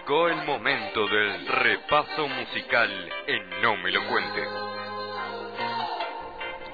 Llegó 0.06 0.28
el 0.28 0.44
momento 0.44 1.06
del 1.08 1.46
repaso 1.46 2.28
musical 2.28 2.90
en 3.26 3.62
No 3.62 3.76
Me 3.78 3.90
Lo 3.90 4.06
Cuentes. 4.06 4.44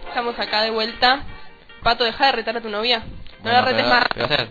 Estamos 0.09 0.37
acá 0.38 0.62
de 0.62 0.71
vuelta. 0.71 1.23
Pato, 1.83 2.05
deja 2.05 2.27
de 2.27 2.33
retar 2.33 2.57
a 2.57 2.61
tu 2.61 2.69
novia. 2.69 2.99
No 2.99 3.05
Bueno, 3.43 3.59
la 3.61 3.64
retes 3.64 3.85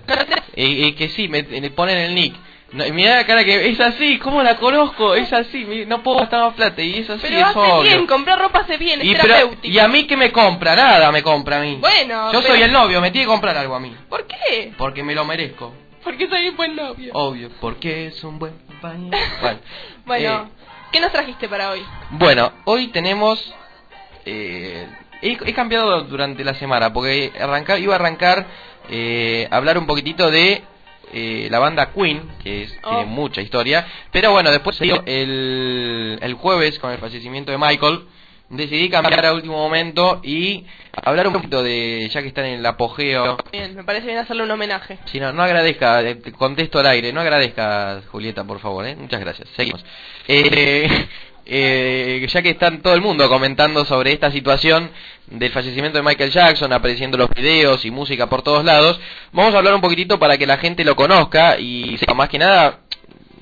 pero- 0.05 0.17
más. 0.17 0.37
Y, 0.55 0.85
y 0.85 0.93
que 0.95 1.09
sí, 1.09 1.27
me, 1.27 1.43
me 1.43 1.69
ponen 1.71 1.97
el 1.97 2.15
nick. 2.15 2.35
No, 2.71 2.85
mirá 2.93 3.15
la 3.17 3.25
cara 3.25 3.43
que 3.43 3.67
es 3.69 3.79
así, 3.81 4.17
¿cómo 4.19 4.41
la 4.43 4.55
conozco? 4.57 5.13
Es 5.15 5.33
así, 5.33 5.65
mi- 5.65 5.85
no 5.85 6.01
puedo 6.03 6.19
gastar 6.19 6.39
más 6.41 6.53
plata 6.53 6.81
y 6.81 6.99
es 6.99 7.09
así, 7.09 7.21
Pero 7.23 7.39
es 7.39 7.43
hace 7.45 7.59
obvio. 7.59 7.81
bien, 7.81 8.07
comprar 8.07 8.39
ropa 8.39 8.59
hace 8.59 8.77
bien, 8.77 9.01
y, 9.03 9.11
es 9.11 9.19
pero- 9.21 9.33
terapéutico. 9.33 9.67
y 9.67 9.79
a 9.79 9.87
mí 9.87 10.05
que 10.05 10.15
me 10.15 10.31
compra, 10.31 10.75
nada 10.75 11.11
me 11.11 11.23
compra 11.23 11.57
a 11.57 11.61
mí. 11.61 11.77
Bueno, 11.81 12.31
Yo 12.31 12.39
pero- 12.41 12.53
soy 12.53 12.61
el 12.61 12.71
novio, 12.71 13.01
me 13.01 13.09
tiene 13.11 13.25
que 13.25 13.31
comprar 13.31 13.57
algo 13.57 13.75
a 13.75 13.79
mí. 13.79 13.93
¿Por 14.07 14.25
qué? 14.27 14.71
Porque 14.77 15.03
me 15.03 15.15
lo 15.15 15.25
merezco. 15.25 15.73
Porque 16.09 16.27
soy 16.27 16.49
un 16.49 16.57
buen 16.57 16.75
novio. 16.75 17.11
Obvio, 17.13 17.49
porque 17.61 18.07
es 18.07 18.23
un 18.23 18.39
buen 18.39 18.57
compañero. 18.67 19.17
Bueno, 19.41 19.59
Bueno, 20.05 20.29
eh, 20.43 20.63
¿qué 20.91 20.99
nos 20.99 21.11
trajiste 21.11 21.47
para 21.47 21.69
hoy? 21.71 21.83
bueno, 22.11 22.51
hoy 22.65 22.87
tenemos... 22.87 23.53
eh, 24.25 24.87
he, 25.21 25.37
he 25.45 25.53
cambiado 25.53 26.01
durante 26.03 26.43
la 26.43 26.53
semana 26.55 26.91
porque 26.93 27.31
arranca, 27.39 27.77
iba 27.77 27.93
a 27.93 27.97
arrancar 27.97 28.47
eh, 28.89 29.47
hablar 29.51 29.77
un 29.77 29.85
poquitito 29.85 30.31
de 30.31 30.63
eh, 31.13 31.47
la 31.51 31.59
banda 31.59 31.91
Queen, 31.93 32.23
que 32.43 32.63
es- 32.63 32.79
Oh. 32.83 32.89
tiene 32.89 33.05
mucha 33.05 33.41
historia, 33.41 33.85
pero 34.11 34.31
bueno, 34.31 34.49
después 34.51 34.75
se 34.77 34.85
dio 34.85 35.03
el, 35.05 36.17
el 36.21 36.33
jueves 36.35 36.79
con 36.79 36.91
el 36.91 36.97
fallecimiento 36.97 37.51
de 37.51 37.57
Michael, 37.57 38.01
decidí 38.49 38.89
cambiar 38.89 39.25
a 39.25 39.33
último 39.33 39.57
momento 39.57 40.19
y 40.23 40.65
hablar 41.03 41.27
un 41.27 41.33
poquito 41.33 41.61
de, 41.63 42.09
ya 42.11 42.21
que 42.21 42.27
están 42.29 42.45
en 42.45 42.59
el 42.59 42.65
apogeo. 42.65 43.37
Bien, 43.51 43.75
me 43.75 43.83
parece 43.83 44.07
bien 44.07 44.17
hacerle 44.19 44.43
un 44.43 44.51
homenaje. 44.51 44.97
Si 45.05 45.19
no, 45.19 45.31
no 45.31 45.43
agradezca, 45.43 46.01
eh, 46.01 46.15
te 46.15 46.31
contesto 46.31 46.79
al 46.79 46.87
aire, 46.87 47.13
no 47.13 47.21
agradezca, 47.21 48.01
Julieta, 48.11 48.43
por 48.43 48.59
favor, 48.59 48.85
¿eh? 48.87 48.95
Muchas 48.95 49.19
gracias. 49.19 49.47
Seguimos. 49.55 49.83
Eh, 50.27 51.07
eh, 51.45 52.27
ya 52.27 52.41
que 52.41 52.49
están 52.51 52.81
todo 52.81 52.93
el 52.93 53.01
mundo 53.01 53.27
comentando 53.29 53.85
sobre 53.85 54.11
esta 54.13 54.31
situación 54.31 54.91
del 55.27 55.51
fallecimiento 55.51 55.97
de 55.99 56.03
Michael 56.03 56.31
Jackson, 56.31 56.73
apareciendo 56.73 57.17
los 57.17 57.29
videos 57.29 57.85
y 57.85 57.91
música 57.91 58.27
por 58.27 58.41
todos 58.41 58.63
lados, 58.65 58.99
vamos 59.31 59.53
a 59.53 59.59
hablar 59.59 59.73
un 59.75 59.81
poquitito 59.81 60.17
para 60.19 60.37
que 60.37 60.47
la 60.47 60.57
gente 60.57 60.83
lo 60.83 60.95
conozca 60.95 61.59
y 61.59 61.99
más 62.15 62.29
que 62.29 62.39
nada 62.39 62.79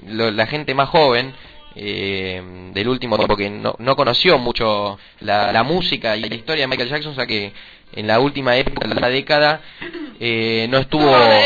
lo- 0.06 0.32
la 0.32 0.48
gente 0.48 0.74
más 0.74 0.90
joven 0.90 1.34
eh, 1.80 2.42
del 2.74 2.88
último 2.90 3.18
tiempo 3.18 3.36
que 3.38 3.50
no, 3.50 3.76
no 3.80 3.96
conoció 3.96 4.38
mucho 4.38 4.98
la, 5.22 5.52
la 5.52 5.64
música 5.64 6.18
y 6.18 6.22
la 6.28 6.36
historia 6.36 6.64
de 6.64 6.68
Michael 6.68 6.90
Jackson, 6.90 7.12
o 7.12 7.16
sea 7.16 7.26
que 7.28 7.54
en 7.94 8.06
la 8.08 8.20
última 8.20 8.58
época 8.58 8.86
de 8.88 8.96
la 8.96 9.08
década 9.10 9.62
eh, 10.20 10.68
no 10.70 10.78
estuvo... 10.80 11.06
No, 11.06 11.18
de- 11.26 11.40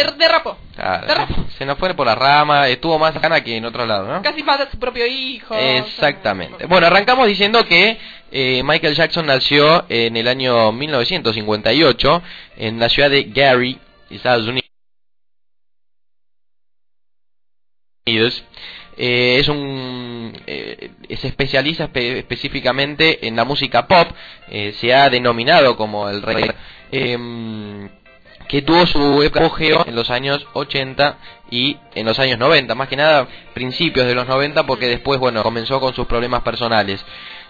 derrapó. 1.05 1.47
Se 1.57 1.65
nos 1.65 1.77
fue 1.77 1.93
por 1.93 2.07
la 2.07 2.15
rama, 2.15 2.67
estuvo 2.69 2.97
más 2.97 3.13
gana 3.21 3.43
que 3.43 3.57
en 3.57 3.65
otro 3.65 3.85
lado, 3.85 4.07
¿no? 4.07 4.21
Casi 4.23 4.41
mata 4.41 4.63
a 4.63 4.71
su 4.71 4.79
propio 4.79 5.05
hijo. 5.05 5.53
Exactamente. 5.55 6.65
Bueno, 6.65 6.87
arrancamos 6.87 7.27
diciendo 7.27 7.63
que 7.65 7.99
eh, 8.31 8.63
Michael 8.63 8.95
Jackson 8.95 9.27
nació 9.27 9.85
en 9.89 10.17
el 10.17 10.27
año 10.27 10.71
1958 10.71 12.23
en 12.57 12.79
la 12.79 12.89
ciudad 12.89 13.11
de 13.11 13.23
Gary, 13.25 13.77
Estados 14.09 14.47
Unidos. 14.47 14.61
Eh, 18.97 19.37
es 19.39 19.47
un 19.47 20.33
eh, 20.47 20.91
se 21.17 21.27
especializa 21.29 21.85
espe- 21.91 22.17
específicamente 22.17 23.25
en 23.27 23.35
la 23.37 23.45
música 23.45 23.87
pop 23.87 24.09
eh, 24.49 24.73
se 24.79 24.93
ha 24.93 25.09
denominado 25.09 25.77
como 25.77 26.09
el 26.09 26.21
rey 26.21 26.43
em, 26.91 27.89
que 28.49 28.61
tuvo 28.63 28.85
su 28.85 29.23
apogeo 29.39 29.85
en 29.87 29.95
los 29.95 30.09
años 30.09 30.45
80 30.53 31.17
y 31.51 31.77
en 31.95 32.05
los 32.05 32.19
años 32.19 32.37
90, 32.37 32.75
más 32.75 32.89
que 32.89 32.97
nada 32.97 33.25
principios 33.53 34.07
de 34.07 34.13
los 34.15 34.27
90 34.27 34.65
porque 34.65 34.87
después, 34.89 35.19
bueno, 35.21 35.41
comenzó 35.41 35.79
con 35.79 35.93
sus 35.93 36.05
problemas 36.05 36.41
personales. 36.41 37.03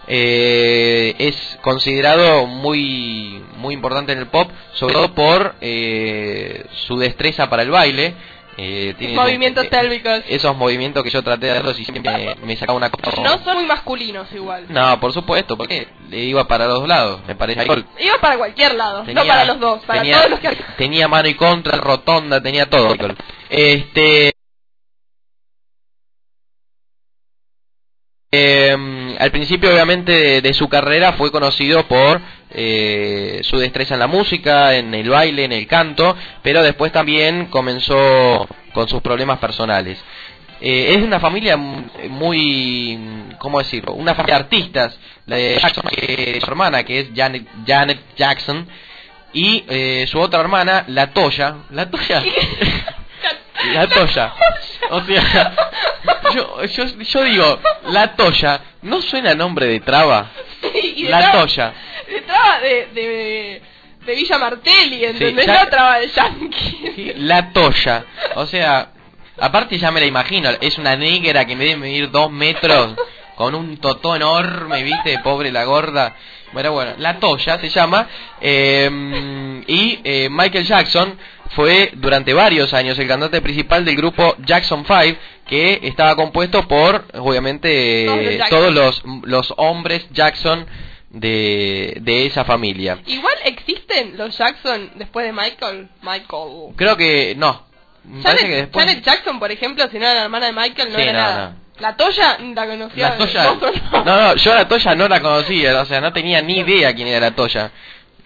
Eh, 0.06 1.14
es 1.18 1.58
considerado 1.62 2.46
muy 2.46 3.42
muy 3.56 3.74
importante 3.74 4.12
en 4.12 4.18
el 4.18 4.26
pop, 4.26 4.48
sobre 4.74 4.94
todo 4.94 5.14
por 5.14 5.54
eh, 5.60 6.64
su 6.86 6.98
destreza 6.98 7.48
para 7.50 7.62
el 7.62 7.70
baile. 7.70 8.14
Eh, 8.58 8.94
Movimientos 9.14 9.64
eh, 9.64 9.68
pélvicos. 9.70 10.20
Esos 10.28 10.54
movimientos 10.56 11.02
que 11.02 11.10
yo 11.10 11.22
traté 11.22 11.46
de 11.46 11.52
hacerlos 11.52 11.78
y 11.78 11.84
siempre 11.84 12.36
me, 12.40 12.46
me 12.46 12.56
sacaba 12.56 12.76
una 12.76 12.90
cosa. 12.90 13.22
No 13.22 13.42
son 13.42 13.56
muy 13.56 13.66
masculinos 13.66 14.30
igual. 14.32 14.66
No, 14.68 15.00
por 15.00 15.12
supuesto, 15.12 15.56
porque 15.56 15.88
le 16.10 16.18
iba 16.24 16.46
para 16.46 16.66
los 16.66 16.80
dos 16.80 16.88
lados, 16.88 17.20
me 17.26 17.34
parece. 17.34 17.64
Iba 17.64 18.18
para 18.20 18.36
cualquier 18.36 18.74
lado, 18.74 19.04
Tenía- 19.04 19.22
no 19.22 19.28
para 19.28 19.44
los 19.46 19.60
dos, 19.60 19.82
para 19.84 20.00
tenía, 20.02 20.18
todos 20.18 20.30
los 20.30 20.40
que... 20.40 20.50
tenía 20.76 21.08
mano 21.08 21.28
y 21.28 21.34
contra, 21.34 21.78
rotonda, 21.78 22.42
tenía 22.42 22.68
todo. 22.68 22.94
Este. 23.48 24.32
eh, 28.34 29.16
al 29.18 29.30
principio, 29.30 29.70
obviamente, 29.70 30.12
de, 30.12 30.40
de 30.42 30.54
su 30.54 30.68
carrera 30.68 31.12
fue 31.14 31.30
conocido 31.30 31.86
por 31.86 32.20
eh, 32.54 33.40
su 33.42 33.58
destreza 33.58 33.94
en 33.94 34.00
la 34.00 34.06
música, 34.06 34.74
en 34.74 34.94
el 34.94 35.08
baile, 35.08 35.44
en 35.44 35.52
el 35.52 35.66
canto, 35.66 36.16
pero 36.42 36.62
después 36.62 36.92
también 36.92 37.46
comenzó 37.46 38.46
con 38.72 38.88
sus 38.88 39.00
problemas 39.00 39.38
personales. 39.38 39.98
Eh, 40.60 40.94
es 40.94 41.02
una 41.02 41.18
familia 41.18 41.56
muy, 41.56 42.98
¿cómo 43.38 43.58
decirlo? 43.58 43.94
Una 43.94 44.14
familia 44.14 44.36
de 44.36 44.42
artistas, 44.42 44.98
la 45.26 45.36
de 45.36 45.58
Jackson, 45.60 45.84
su 46.40 46.46
hermana, 46.46 46.84
que 46.84 47.00
es 47.00 47.08
Janet, 47.14 47.46
Janet 47.66 47.98
Jackson, 48.16 48.68
y 49.32 49.64
eh, 49.68 50.06
su 50.08 50.20
otra 50.20 50.40
hermana, 50.40 50.84
la 50.88 51.08
Toya. 51.08 51.56
La 51.70 51.90
Toya. 51.90 52.22
La 53.72 53.88
Toya. 53.88 54.32
O 54.90 55.00
sea, 55.04 55.54
yo, 56.34 56.64
yo, 56.64 56.84
yo 56.84 57.22
digo, 57.24 57.60
la 57.88 58.14
Toya, 58.14 58.60
¿no 58.82 59.00
suena 59.00 59.34
nombre 59.34 59.66
de 59.66 59.80
traba? 59.80 60.30
y 60.74 61.04
de 61.04 61.10
La 61.10 61.18
traba- 61.20 61.32
Toya. 61.40 61.72
De 62.08 62.20
traba 62.22 62.60
de, 62.60 62.86
de, 62.92 63.62
de 64.04 64.14
Villa 64.14 64.38
Martelli, 64.38 65.04
¿entendés? 65.04 65.46
ya- 65.46 65.64
No 65.64 65.70
traba 65.70 65.98
de 65.98 66.08
Yankee. 66.08 67.12
La 67.18 67.52
Toya. 67.52 68.04
O 68.34 68.46
sea, 68.46 68.88
aparte 69.38 69.78
ya 69.78 69.90
me 69.90 70.00
la 70.00 70.06
imagino, 70.06 70.50
es 70.60 70.76
una 70.78 70.96
negra 70.96 71.44
que 71.46 71.54
me 71.56 71.64
debe 71.64 71.76
medir 71.76 72.10
dos 72.10 72.30
metros, 72.30 72.94
con 73.36 73.54
un 73.54 73.78
totó 73.78 74.14
enorme, 74.16 74.82
viste, 74.82 75.18
pobre 75.20 75.50
la 75.52 75.64
gorda. 75.64 76.14
Bueno, 76.52 76.72
bueno, 76.72 76.92
la 76.98 77.18
Toya 77.18 77.58
se 77.58 77.68
llama. 77.70 78.08
eh, 78.40 79.62
y 79.66 80.00
eh, 80.04 80.28
Michael 80.30 80.64
Jackson 80.66 81.16
fue 81.54 81.90
durante 81.94 82.32
varios 82.34 82.72
años 82.74 82.98
el 82.98 83.06
cantante 83.08 83.40
principal 83.40 83.84
del 83.84 83.96
grupo 83.96 84.34
Jackson 84.44 84.84
5, 84.86 85.18
que 85.46 85.80
estaba 85.82 86.16
compuesto 86.16 86.66
por, 86.66 87.04
obviamente, 87.14 88.06
Todos 88.06 88.22
los 88.24 88.32
eh, 88.34 88.40
todos 88.50 88.72
los, 88.74 89.02
los 89.24 89.54
hombres 89.58 90.06
Jackson 90.12 90.66
de, 91.10 91.98
de 92.00 92.26
esa 92.26 92.44
familia. 92.44 92.98
Igual 93.06 93.34
existen 93.44 94.16
los 94.16 94.36
Jackson 94.38 94.92
después 94.94 95.26
de 95.26 95.32
Michael. 95.32 95.88
Michael. 96.00 96.74
Creo 96.76 96.96
que 96.96 97.34
no. 97.36 97.66
Que 98.02 98.22
Janet, 98.22 98.46
después... 98.48 98.84
Janet 98.86 99.04
Jackson, 99.04 99.38
por 99.38 99.52
ejemplo, 99.52 99.86
si 99.90 99.98
no 99.98 100.06
era 100.06 100.14
la 100.14 100.22
hermana 100.24 100.46
de 100.46 100.52
Michael, 100.52 100.88
no 100.90 100.96
Sí, 100.96 101.02
era 101.02 101.12
no, 101.12 101.18
nada. 101.18 101.50
no. 101.50 101.61
La 101.82 101.96
Toya 101.96 102.38
la 102.54 102.66
conocía. 102.66 103.10
La 103.10 103.16
Toya. 103.16 103.56
No, 103.92 104.04
no, 104.04 104.36
yo 104.36 104.54
la 104.54 104.68
Toya 104.68 104.94
no 104.94 105.08
la 105.08 105.20
conocía, 105.20 105.80
o 105.80 105.84
sea, 105.84 106.00
no 106.00 106.12
tenía 106.12 106.40
ni 106.40 106.60
idea 106.60 106.94
quién 106.94 107.08
era 107.08 107.18
la 107.18 107.34
Toya. 107.34 107.72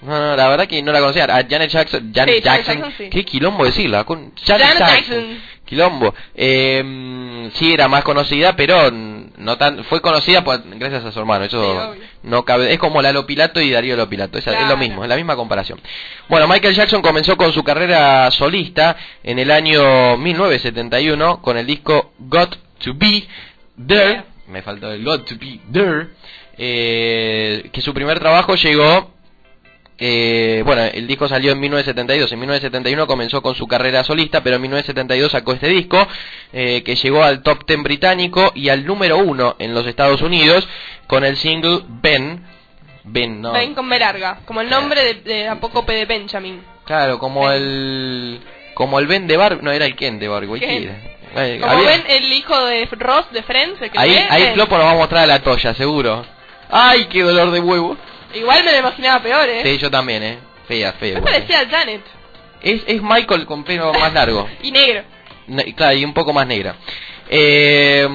No, 0.03 0.11
no, 0.11 0.37
la 0.37 0.49
verdad 0.49 0.67
que 0.69 0.83
no 0.83 0.93
la 0.93 1.01
conocía. 1.01 1.25
A 1.25 1.43
Janet 1.49 1.71
Jackson, 1.71 2.13
Janet 2.15 2.35
Sí, 2.37 2.43
Jackson, 2.43 2.75
Jackson, 2.77 2.95
sí. 2.99 3.09
qué 3.09 3.25
quilombo 3.25 3.65
decirla, 3.65 4.05
con 4.05 4.33
Janet, 4.37 4.67
Janet 4.67 4.79
Jackson. 4.79 5.17
Jackson. 5.17 5.43
Quilombo. 5.65 6.15
Eh, 6.35 7.51
sí, 7.55 7.73
era 7.73 7.89
más 7.89 8.05
conocida, 8.05 8.55
pero 8.55 8.91
no 8.93 9.57
tan, 9.57 9.85
fue 9.85 10.01
conocida 10.01 10.45
por, 10.45 10.63
gracias 10.79 11.05
a 11.05 11.11
su 11.11 11.19
hermano. 11.19 11.45
Eso 11.47 11.95
Sí, 11.95 12.01
no 12.23 12.45
cabe. 12.45 12.73
Es 12.73 12.79
como 12.79 13.03
Lalo 13.03 13.27
Pilato 13.27 13.61
y 13.61 13.71
Darío 13.71 13.97
Lopilato. 13.97 14.39
Es, 14.39 14.47
es 14.47 14.69
lo 14.69 14.77
mismo, 14.77 15.03
es 15.03 15.09
la 15.09 15.17
misma 15.17 15.35
comparación. 15.35 15.81
Bueno, 16.29 16.47
Michael 16.47 16.75
Jackson 16.75 17.03
comenzó 17.03 17.37
con 17.37 17.53
su 17.53 17.65
carrera 17.65 18.31
solista 18.31 18.97
en 19.25 19.39
el 19.39 19.51
año 19.51 20.17
1971 20.19 21.41
con 21.43 21.57
el 21.57 21.67
disco 21.67 22.13
Got 22.19 22.59
to 22.79 22.95
Be 22.95 23.27
There. 23.85 24.25
Me 24.49 24.63
faltó 24.63 24.93
el 24.93 25.05
Got 25.05 25.27
to 25.27 25.35
Be 25.39 25.61
There. 25.73 26.09
eh, 26.59 27.69
que 27.73 27.81
su 27.81 27.93
primer 27.93 28.19
trabajo 28.19 28.55
llegó 28.55 29.17
eh, 29.99 30.63
bueno, 30.67 30.83
el 30.83 31.07
disco 31.07 31.29
salió 31.29 31.53
en 31.53 31.61
1972. 31.61 32.31
En 32.33 32.39
1971 32.39 33.07
comenzó 33.07 33.41
con 33.43 33.55
su 33.55 33.67
carrera 33.67 34.05
solista, 34.05 34.43
pero 34.43 34.57
en 34.57 34.63
1972 34.63 35.33
sacó 35.33 35.53
este 35.53 35.69
disco 35.69 36.07
eh, 36.53 36.83
que 36.83 36.97
llegó 36.97 37.23
al 37.23 37.43
top 37.43 37.67
10 37.67 37.83
británico 37.83 38.53
y 38.55 38.69
al 38.69 38.85
número 38.85 39.19
1 39.19 39.57
en 39.59 39.75
los 39.75 39.87
Estados 39.87 40.21
Unidos 40.21 40.69
con 41.07 41.25
el 41.25 41.37
single 41.37 41.81
Ben. 41.89 42.45
Ben, 43.05 43.41
no. 43.41 43.53
Ven 43.53 43.75
con 43.75 43.89
B 43.89 43.99
larga, 43.99 44.41
como 44.45 44.61
el 44.61 44.69
nombre 44.69 45.03
de, 45.03 45.15
de 45.15 45.49
Apócope 45.49 45.93
de 45.93 46.07
Benjamin. 46.07 46.61
Claro, 46.85 47.19
como 47.19 47.51
el. 47.51 48.41
Como 48.75 48.99
el 48.99 49.07
Ben 49.07 49.27
de 49.27 49.37
Barbie. 49.37 49.63
No, 49.63 49.71
era 49.71 49.87
el 49.87 49.95
Ken 49.97 50.19
de. 50.19 50.29
Ken. 50.59 51.17
Eh, 51.37 51.59
Como 51.61 51.73
había- 51.73 51.89
ven 51.91 52.05
el 52.09 52.33
hijo 52.33 52.65
de 52.67 52.89
Ross 52.93 53.31
de 53.33 53.43
Friends, 53.43 53.81
el 53.83 53.91
que 53.91 53.99
ahí, 53.99 54.17
ahí 54.31 54.53
Flopo 54.55 54.77
nos 54.77 54.87
va 54.87 54.91
a 54.93 54.95
mostrar 54.95 55.25
a 55.25 55.27
la 55.27 55.43
toya, 55.43 55.75
seguro. 55.75 56.25
¡Ay, 56.71 57.07
qué 57.07 57.23
dolor 57.23 57.51
de 57.51 57.61
huevo! 57.61 57.97
Igual 58.35 58.65
me 58.65 58.73
lo 58.73 58.79
imaginaba 58.79 59.21
peor, 59.23 59.49
¿eh? 59.49 59.61
Sí, 59.65 59.79
yo 59.79 59.91
también, 59.91 60.23
¿eh? 60.23 60.39
Fea, 60.67 60.93
fea. 60.95 61.15
Me 61.15 61.19
eh. 61.21 61.23
parecía 61.23 61.61
a 61.61 61.69
Janet. 61.69 62.03
Es, 62.63 62.83
es 62.87 63.03
Michael 63.03 63.47
con 63.47 63.65
pelo 63.65 63.93
más 63.93 64.13
largo. 64.13 64.49
Y 64.63 64.71
negro. 64.73 65.03
Ne- 65.47 65.75
claro, 65.75 65.97
y 65.97 66.05
un 66.05 66.13
poco 66.15 66.33
más 66.33 66.47
negra. 66.47 66.75
Eh, 67.29 68.07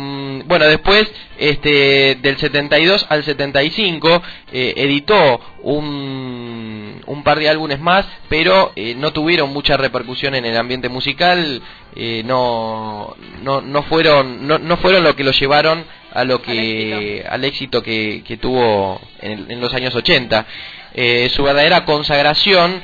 bueno, 0.45 0.65
después, 0.65 1.11
este, 1.37 2.15
del 2.21 2.37
72 2.37 3.05
al 3.09 3.23
75, 3.23 4.21
eh, 4.51 4.73
editó 4.77 5.39
un, 5.63 7.01
un 7.05 7.23
par 7.23 7.39
de 7.39 7.49
álbumes 7.49 7.79
más, 7.79 8.05
pero 8.29 8.71
eh, 8.75 8.95
no 8.95 9.11
tuvieron 9.13 9.51
mucha 9.51 9.77
repercusión 9.77 10.35
en 10.35 10.45
el 10.45 10.57
ambiente 10.57 10.89
musical, 10.89 11.61
eh, 11.95 12.23
no, 12.25 13.15
no, 13.43 13.61
no 13.61 13.83
fueron, 13.83 14.47
no, 14.47 14.59
no 14.59 14.77
fueron 14.77 15.03
lo 15.03 15.15
que 15.15 15.23
lo 15.23 15.31
llevaron 15.31 15.85
a 16.13 16.23
lo 16.23 16.41
que, 16.41 17.25
al 17.29 17.45
éxito 17.45 17.81
que, 17.81 18.23
que 18.27 18.37
tuvo 18.37 18.99
en, 19.21 19.49
en 19.49 19.61
los 19.61 19.73
años 19.73 19.95
80. 19.95 20.45
Eh, 20.93 21.29
su 21.33 21.43
verdadera 21.43 21.85
consagración 21.85 22.81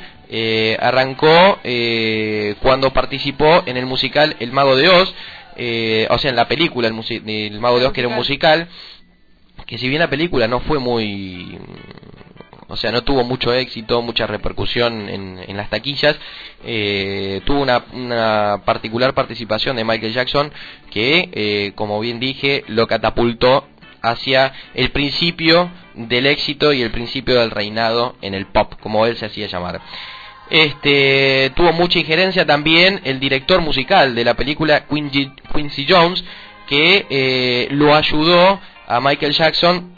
arrancó 0.80 1.58
eh, 1.64 2.54
cuando 2.60 2.92
participó 2.92 3.62
en 3.64 3.78
el 3.78 3.86
musical 3.86 4.36
El 4.40 4.52
Mago 4.52 4.76
de 4.76 4.88
Oz, 4.88 5.14
eh, 5.58 6.06
o 6.10 6.18
sea, 6.18 6.30
en 6.30 6.36
la 6.36 6.48
película 6.48 6.88
El, 6.88 7.28
el 7.28 7.60
Mago 7.60 7.78
de 7.78 7.86
Oz, 7.86 7.92
que 7.92 8.00
era 8.00 8.08
un 8.08 8.14
musical, 8.14 8.68
que 9.66 9.76
si 9.78 9.88
bien 9.88 10.00
la 10.00 10.10
película 10.10 10.48
no 10.48 10.60
fue 10.60 10.78
muy... 10.78 11.58
O 12.70 12.76
sea, 12.76 12.92
no 12.92 13.02
tuvo 13.02 13.24
mucho 13.24 13.54
éxito, 13.54 14.02
mucha 14.02 14.26
repercusión 14.26 15.08
en, 15.08 15.38
en 15.46 15.56
las 15.56 15.70
taquillas. 15.70 16.18
eh, 16.64 17.40
tuvo 17.46 17.62
una, 17.62 17.84
una 17.94 18.62
particular 18.66 19.14
participación 19.14 19.76
de 19.76 19.84
Michael 19.84 20.12
Jackson 20.12 20.52
que, 20.90 21.30
eh, 21.32 21.72
como 21.74 21.98
bien 21.98 22.20
dije, 22.20 22.64
lo 22.68 22.86
catapultó 22.86 23.66
hacia 24.02 24.52
el 24.74 24.90
principio 24.90 25.70
del 25.94 26.26
éxito 26.26 26.74
y 26.74 26.82
el 26.82 26.90
principio 26.90 27.40
del 27.40 27.50
reinado 27.50 28.16
en 28.20 28.34
el 28.34 28.46
pop, 28.46 28.74
como 28.80 29.06
él 29.06 29.16
se 29.16 29.26
hacía 29.26 29.46
llamar. 29.46 29.80
Este 30.50 31.52
tuvo 31.54 31.72
mucha 31.72 31.98
injerencia 31.98 32.46
también 32.46 33.00
el 33.04 33.20
director 33.20 33.60
musical 33.60 34.14
de 34.14 34.24
la 34.24 34.34
película 34.34 34.86
Quincy, 34.86 35.86
Jones, 35.88 36.24
que 36.66 37.06
eh, 37.10 37.68
lo 37.70 37.94
ayudó 37.94 38.60
a 38.86 39.00
Michael 39.00 39.32
Jackson 39.32 39.94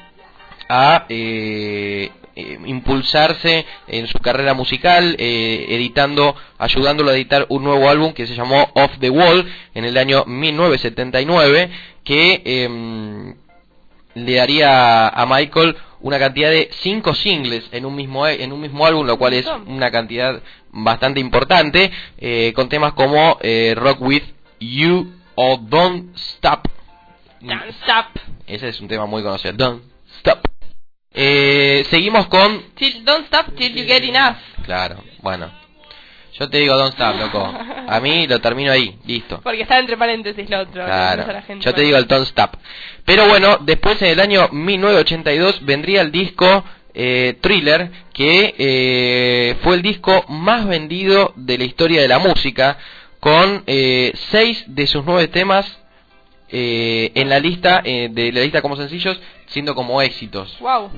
a 0.68 1.06
eh, 1.08 2.10
eh, 2.36 2.58
impulsarse 2.64 3.66
en 3.88 4.06
su 4.06 4.18
carrera 4.18 4.54
musical, 4.54 5.16
eh, 5.18 5.66
editando, 5.68 6.36
ayudándolo 6.58 7.10
a 7.10 7.14
editar 7.14 7.44
un 7.48 7.64
nuevo 7.64 7.88
álbum 7.88 8.12
que 8.12 8.26
se 8.26 8.36
llamó 8.36 8.70
Off 8.74 8.92
the 9.00 9.10
Wall 9.10 9.50
en 9.74 9.84
el 9.84 9.96
año 9.98 10.24
1979, 10.26 11.70
que 12.04 12.42
em, 12.44 13.34
le 14.14 14.34
daría 14.34 15.08
a 15.08 15.26
Michael 15.26 15.76
una 16.00 16.18
cantidad 16.18 16.50
de 16.50 16.70
cinco 16.80 17.14
singles 17.14 17.68
en 17.72 17.84
un 17.84 17.94
mismo 17.94 18.26
en 18.26 18.52
un 18.52 18.60
mismo 18.60 18.86
álbum, 18.86 19.06
lo 19.06 19.18
cual 19.18 19.34
es 19.34 19.46
una 19.66 19.90
cantidad 19.90 20.42
bastante 20.70 21.20
importante, 21.20 21.90
eh, 22.18 22.52
con 22.54 22.68
temas 22.68 22.92
como 22.94 23.38
eh, 23.40 23.74
Rock 23.76 24.00
with 24.00 24.24
You 24.60 25.12
o 25.34 25.56
Don't 25.56 26.16
Stop. 26.16 26.68
Don't 27.40 27.70
Stop. 27.82 28.06
Ese 28.46 28.68
es 28.68 28.80
un 28.80 28.88
tema 28.88 29.06
muy 29.06 29.22
conocido. 29.22 29.52
Don't 29.54 29.82
Stop. 30.18 30.40
Eh, 31.12 31.84
seguimos 31.90 32.28
con. 32.28 32.62
Till, 32.74 33.04
don't 33.04 33.26
stop 33.26 33.54
till 33.56 33.74
you 33.74 33.84
get 33.84 34.04
enough. 34.04 34.36
Claro, 34.64 35.02
bueno. 35.22 35.50
Yo 36.40 36.48
te 36.48 36.56
digo 36.56 36.74
Don't 36.74 36.94
Stop, 36.94 37.20
loco. 37.20 37.54
A 37.86 38.00
mí 38.00 38.26
lo 38.26 38.40
termino 38.40 38.72
ahí, 38.72 38.98
listo. 39.04 39.42
Porque 39.42 39.60
está 39.60 39.78
entre 39.78 39.98
paréntesis 39.98 40.48
lo 40.48 40.60
otro. 40.60 40.86
Claro. 40.86 41.30
La 41.30 41.42
gente 41.42 41.62
Yo 41.62 41.74
te 41.74 41.82
digo 41.82 41.98
el 41.98 42.06
Don't 42.06 42.26
Stop. 42.28 42.56
Pero 43.04 43.28
bueno, 43.28 43.58
después 43.60 44.00
en 44.00 44.08
el 44.08 44.20
año 44.20 44.48
1982 44.50 45.62
vendría 45.66 46.00
el 46.00 46.10
disco 46.10 46.64
eh, 46.94 47.36
Thriller, 47.42 47.90
que 48.14 48.54
eh, 48.56 49.56
fue 49.62 49.74
el 49.74 49.82
disco 49.82 50.24
más 50.28 50.66
vendido 50.66 51.34
de 51.36 51.58
la 51.58 51.64
historia 51.64 52.00
de 52.00 52.08
la 52.08 52.18
música, 52.18 52.78
con 53.20 53.62
eh, 53.66 54.12
seis 54.30 54.64
de 54.66 54.86
sus 54.86 55.04
nueve 55.04 55.28
temas 55.28 55.80
eh, 56.48 57.12
en 57.14 57.28
la 57.28 57.38
lista 57.38 57.82
eh, 57.84 58.08
de 58.10 58.32
la 58.32 58.40
lista 58.40 58.62
como 58.62 58.76
sencillos, 58.76 59.20
siendo 59.46 59.74
como 59.74 60.00
éxitos. 60.00 60.58
Wow. 60.58 60.90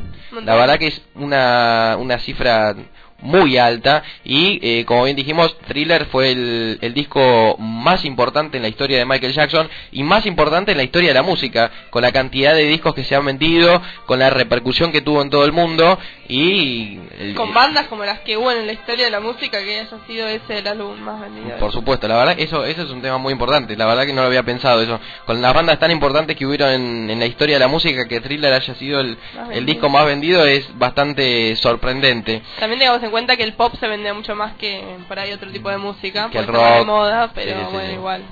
La 0.45 0.55
verdad 0.55 0.79
que 0.79 0.87
es 0.87 1.03
una, 1.17 1.97
una 1.99 2.19
cifra 2.21 2.77
muy 3.23 3.57
alta 3.57 4.03
y 4.25 4.59
eh, 4.63 4.85
como 4.85 5.05
bien 5.05 5.17
dijimos 5.17 5.57
Thriller 5.67 6.07
fue 6.07 6.33
el, 6.33 6.79
el, 6.81 6.93
disco 6.93 7.57
más 7.59 8.05
importante 8.05 8.57
en 8.57 8.63
la 8.63 8.69
historia 8.69 8.99
de 8.99 9.07
Michael 9.07 9.33
Jackson 9.33 9.69
y 9.93 10.03
más 10.03 10.27
importante 10.27 10.73
en 10.73 10.77
la 10.77 10.83
historia 10.83 11.09
de 11.09 11.15
la 11.15 11.23
música 11.23 11.71
con 11.91 12.03
la 12.03 12.13
cantidad 12.13 12.55
de 12.55 12.65
discos 12.65 12.95
que 12.95 13.05
se 13.05 13.15
han 13.15 13.25
vendido 13.25 13.81
con 14.07 14.19
la 14.19 14.31
repercusión 14.31 14.93
que 14.93 15.01
tuvo 15.01 15.23
en 15.23 15.31
todo 15.31 15.45
el 15.45 15.53
mundo 15.53 15.99
y 16.29 16.99
el, 17.19 17.35
con 17.35 17.55
bandas 17.55 17.87
como 17.87 18.05
las 18.05 18.21
que 18.21 18.37
hubo 18.37 18.51
en 18.51 18.67
la 18.67 18.73
historia 18.73 19.07
de 19.07 19.11
la 19.11 19.21
música 19.21 19.59
que 19.63 19.81
haya 19.81 19.89
sido 20.07 20.29
ese 20.29 20.59
el 20.59 20.67
álbum 20.67 20.99
más 21.01 21.21
vendido. 21.21 21.57
Por 21.59 21.73
supuesto 21.73 22.09
la 22.09 22.17
verdad 22.17 22.35
eso 22.39 22.65
eso 22.65 22.83
es 22.83 22.91
un 22.91 23.03
tema 23.03 23.19
muy 23.19 23.33
importante 23.33 23.77
la 23.77 23.87
verdad 23.87 24.05
que 24.05 24.13
no 24.13 24.23
lo 24.23 24.27
había 24.27 24.43
pensado 24.43 24.83
eso. 24.83 24.99
Con 25.27 25.41
las 25.41 25.55
bandas 25.55 25.79
tan 25.79 25.91
importantes 25.91 26.37
que 26.37 26.47
hubieron 26.47 26.71
en, 26.71 27.11
en 27.11 27.19
la 27.19 27.27
historia 27.27 27.57
de 27.57 27.61
la 27.61 27.69
música 27.69 28.07
que 28.07 28.21
Thriller 28.21 28.53
haya 28.53 28.75
sido 28.75 29.01
el, 29.01 29.17
el 29.53 29.67
disco 29.67 29.89
más 29.89 30.07
vendido 30.07 30.45
es 30.45 30.67
bastante 30.79 31.55
sorprendente. 31.57 32.43
También 32.59 32.81
digamos 32.81 33.03
en 33.03 33.12
cuenta 33.13 33.37
que 33.37 33.45
el 33.45 33.53
pop 33.53 33.75
se 33.79 33.87
vende 33.87 34.13
mucho 34.13 34.35
más 34.35 34.55
que 34.55 34.83
por 35.07 35.21
ahí 35.21 35.33
otro 35.33 35.53
tipo 35.53 35.71
de 35.71 35.79
música, 35.79 36.29
que 36.31 36.39
el 36.39 36.49
rock, 36.49 36.79
de 36.79 36.85
moda, 36.85 37.31
pero 37.33 37.53
sí, 37.53 37.67
sí, 37.67 37.73
bueno, 37.73 37.89
sí. 37.89 37.95
igual. 37.95 38.23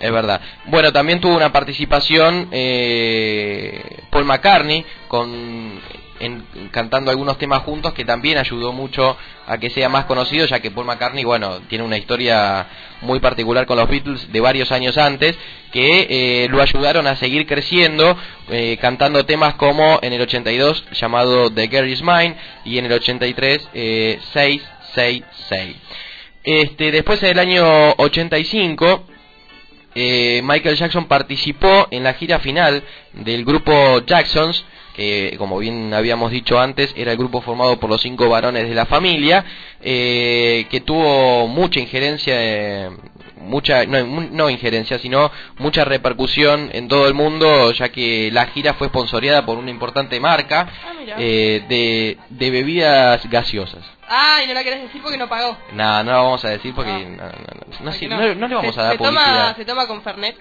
Es 0.00 0.12
verdad. 0.12 0.40
Bueno, 0.66 0.92
también 0.92 1.20
tuvo 1.20 1.36
una 1.36 1.52
participación 1.52 2.48
eh, 2.52 4.04
Paul 4.10 4.24
McCartney 4.24 4.86
con 5.08 5.80
en, 6.20 6.44
cantando 6.70 7.10
algunos 7.10 7.38
temas 7.38 7.62
juntos 7.62 7.92
que 7.92 8.04
también 8.04 8.38
ayudó 8.38 8.72
mucho 8.72 9.16
a 9.46 9.58
que 9.58 9.70
sea 9.70 9.88
más 9.88 10.04
conocido, 10.04 10.46
ya 10.46 10.60
que 10.60 10.70
Paul 10.70 10.86
McCartney, 10.86 11.24
bueno, 11.24 11.60
tiene 11.68 11.84
una 11.84 11.96
historia 11.96 12.66
muy 13.02 13.20
particular 13.20 13.66
con 13.66 13.78
los 13.78 13.88
Beatles 13.88 14.32
de 14.32 14.40
varios 14.40 14.72
años 14.72 14.98
antes, 14.98 15.36
que 15.72 16.06
eh, 16.10 16.48
lo 16.50 16.60
ayudaron 16.60 17.06
a 17.06 17.16
seguir 17.16 17.46
creciendo, 17.46 18.16
eh, 18.50 18.78
cantando 18.80 19.24
temas 19.26 19.54
como 19.54 19.98
en 20.02 20.12
el 20.12 20.20
82 20.22 20.84
llamado 20.92 21.50
The 21.52 21.68
Girl 21.68 21.88
Is 21.88 22.02
Mine 22.02 22.36
y 22.64 22.78
en 22.78 22.86
el 22.86 22.92
83 22.92 23.68
eh, 23.74 24.18
666. 24.32 25.76
Este, 26.44 26.92
después 26.92 27.22
en 27.22 27.30
el 27.30 27.38
año 27.38 27.64
85 27.98 29.04
eh, 30.00 30.42
Michael 30.44 30.76
Jackson 30.76 31.06
participó 31.06 31.88
en 31.90 32.04
la 32.04 32.14
gira 32.14 32.38
final 32.38 32.84
del 33.14 33.44
grupo 33.44 34.00
Jacksons, 34.06 34.64
que 34.98 35.36
como 35.38 35.58
bien 35.58 35.94
habíamos 35.94 36.32
dicho 36.32 36.58
antes, 36.58 36.92
era 36.96 37.12
el 37.12 37.18
grupo 37.18 37.40
formado 37.40 37.78
por 37.78 37.88
los 37.88 38.02
cinco 38.02 38.28
varones 38.28 38.68
de 38.68 38.74
la 38.74 38.84
familia, 38.84 39.44
eh, 39.80 40.66
que 40.70 40.80
tuvo 40.80 41.46
mucha 41.46 41.78
injerencia, 41.78 42.34
eh, 42.36 42.90
mucha, 43.36 43.86
no, 43.86 44.04
no, 44.04 44.50
injerencia, 44.50 44.98
sino 44.98 45.30
mucha 45.58 45.84
repercusión 45.84 46.70
en 46.72 46.88
todo 46.88 47.06
el 47.06 47.14
mundo, 47.14 47.70
ya 47.70 47.90
que 47.90 48.30
la 48.32 48.46
gira 48.46 48.74
fue 48.74 48.88
sponsoreada 48.88 49.46
por 49.46 49.56
una 49.56 49.70
importante 49.70 50.18
marca 50.18 50.68
ah, 50.68 50.92
eh, 51.16 51.62
de, 51.68 52.18
de 52.30 52.50
bebidas 52.50 53.24
gaseosas. 53.30 53.84
Ah, 54.08 54.40
y 54.42 54.48
no 54.48 54.54
la 54.54 54.64
querés 54.64 54.82
decir 54.82 55.00
porque 55.00 55.16
no 55.16 55.28
pagó. 55.28 55.56
No, 55.74 56.02
no 56.02 56.10
la 56.10 56.16
vamos 56.16 56.44
a 56.44 56.48
decir 56.48 56.74
porque 56.74 56.90
no, 56.90 56.98
no, 56.98 57.28
no, 57.84 57.92
no, 57.92 58.34
no 58.34 58.48
le 58.48 58.54
vamos 58.56 58.74
se, 58.74 58.80
a 58.80 58.82
dar 58.82 58.92
se 58.94 58.98
publicidad. 58.98 59.26
Toma, 59.26 59.54
¿Se 59.54 59.64
toma 59.64 59.86
con 59.86 60.02
Fernet? 60.02 60.36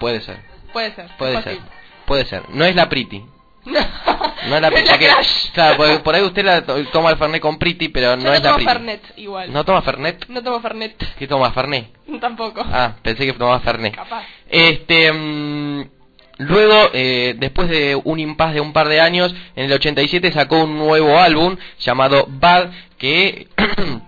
Puede 0.00 0.20
ser. 0.20 0.40
Puede 0.72 0.92
ser. 0.96 1.08
Puede 1.16 1.42
ser. 1.42 1.58
Puede 2.06 2.26
ser. 2.26 2.42
No 2.50 2.64
es 2.64 2.74
la 2.74 2.88
Pretty. 2.88 3.35
No, 3.66 3.80
no 4.48 4.60
la, 4.60 4.68
es 4.68 4.88
la 4.88 4.98
que, 4.98 5.06
Crash. 5.06 5.50
Claro, 5.52 5.76
por, 5.76 6.02
por, 6.02 6.14
ahí 6.14 6.22
usted 6.22 6.44
la 6.44 6.64
to, 6.64 6.82
toma 6.86 7.10
el 7.10 7.18
Fernet 7.18 7.42
con 7.42 7.58
Pretty, 7.58 7.88
pero 7.88 8.10
Yo 8.10 8.16
no, 8.16 8.22
no 8.24 8.32
es 8.32 8.42
la 8.42 8.54
Pretty. 8.54 8.70
Fernet 8.70 9.02
igual. 9.16 9.52
¿No 9.52 9.64
toma 9.64 9.82
Fernet? 9.82 10.26
No 10.28 10.42
tomo 10.42 10.60
Fernet. 10.60 10.96
¿Qué 11.18 11.26
toma 11.26 11.52
Fernet? 11.52 11.88
Tampoco. 12.20 12.64
Ah, 12.64 12.94
pensé 13.02 13.26
que 13.26 13.32
tomaba 13.32 13.60
Fernet. 13.60 13.94
Capaz. 13.94 14.24
Este. 14.48 15.12
Mmm, 15.12 15.84
Luego, 16.38 16.90
eh, 16.92 17.34
después 17.38 17.68
de 17.70 17.98
un 18.04 18.20
impas 18.20 18.52
de 18.52 18.60
un 18.60 18.74
par 18.74 18.88
de 18.88 19.00
años, 19.00 19.34
en 19.54 19.64
el 19.64 19.72
87 19.72 20.32
sacó 20.32 20.64
un 20.64 20.78
nuevo 20.78 21.18
álbum 21.18 21.56
llamado 21.78 22.26
Bad, 22.28 22.70
que 22.98 23.48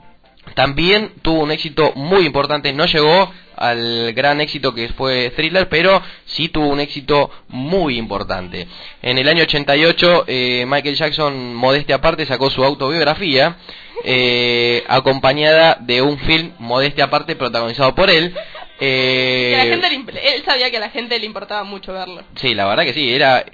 también 0.59 1.12
tuvo 1.23 1.44
un 1.44 1.53
éxito 1.53 1.92
muy 1.94 2.27
importante. 2.27 2.73
No 2.73 2.85
llegó 2.87 3.33
al 3.55 4.12
gran 4.12 4.40
éxito 4.40 4.75
que 4.75 4.88
fue 4.88 5.31
Thriller, 5.31 5.68
pero 5.68 6.03
sí 6.25 6.49
tuvo 6.49 6.66
un 6.66 6.81
éxito 6.81 7.31
muy 7.47 7.97
importante. 7.97 8.66
En 9.01 9.18
el 9.18 9.29
año 9.29 9.44
88, 9.44 10.25
eh, 10.27 10.64
Michael 10.66 10.97
Jackson, 10.97 11.55
modestia 11.55 11.94
aparte, 11.94 12.27
sacó 12.27 12.51
su 12.51 12.64
autobiografía, 12.64 13.57
eh, 14.03 14.83
acompañada 14.88 15.77
de 15.79 16.03
un 16.03 16.18
film, 16.18 16.51
modestia 16.59 17.05
aparte, 17.05 17.37
protagonizado 17.37 17.94
por 17.94 18.11
él. 18.11 18.35
Eh, 18.81 19.53
que 19.61 19.81
la 19.87 19.90
gente 19.92 20.12
le, 20.12 20.35
él 20.35 20.42
sabía 20.44 20.73
que 20.73 20.79
a 20.79 20.81
la 20.81 20.90
gente 20.90 21.21
le 21.21 21.27
importaba 21.27 21.62
mucho 21.62 21.92
verlo. 21.92 22.25
Sí, 22.35 22.53
la 22.57 22.66
verdad 22.66 22.83
que 22.83 22.94
sí, 22.94 23.14
era 23.14 23.44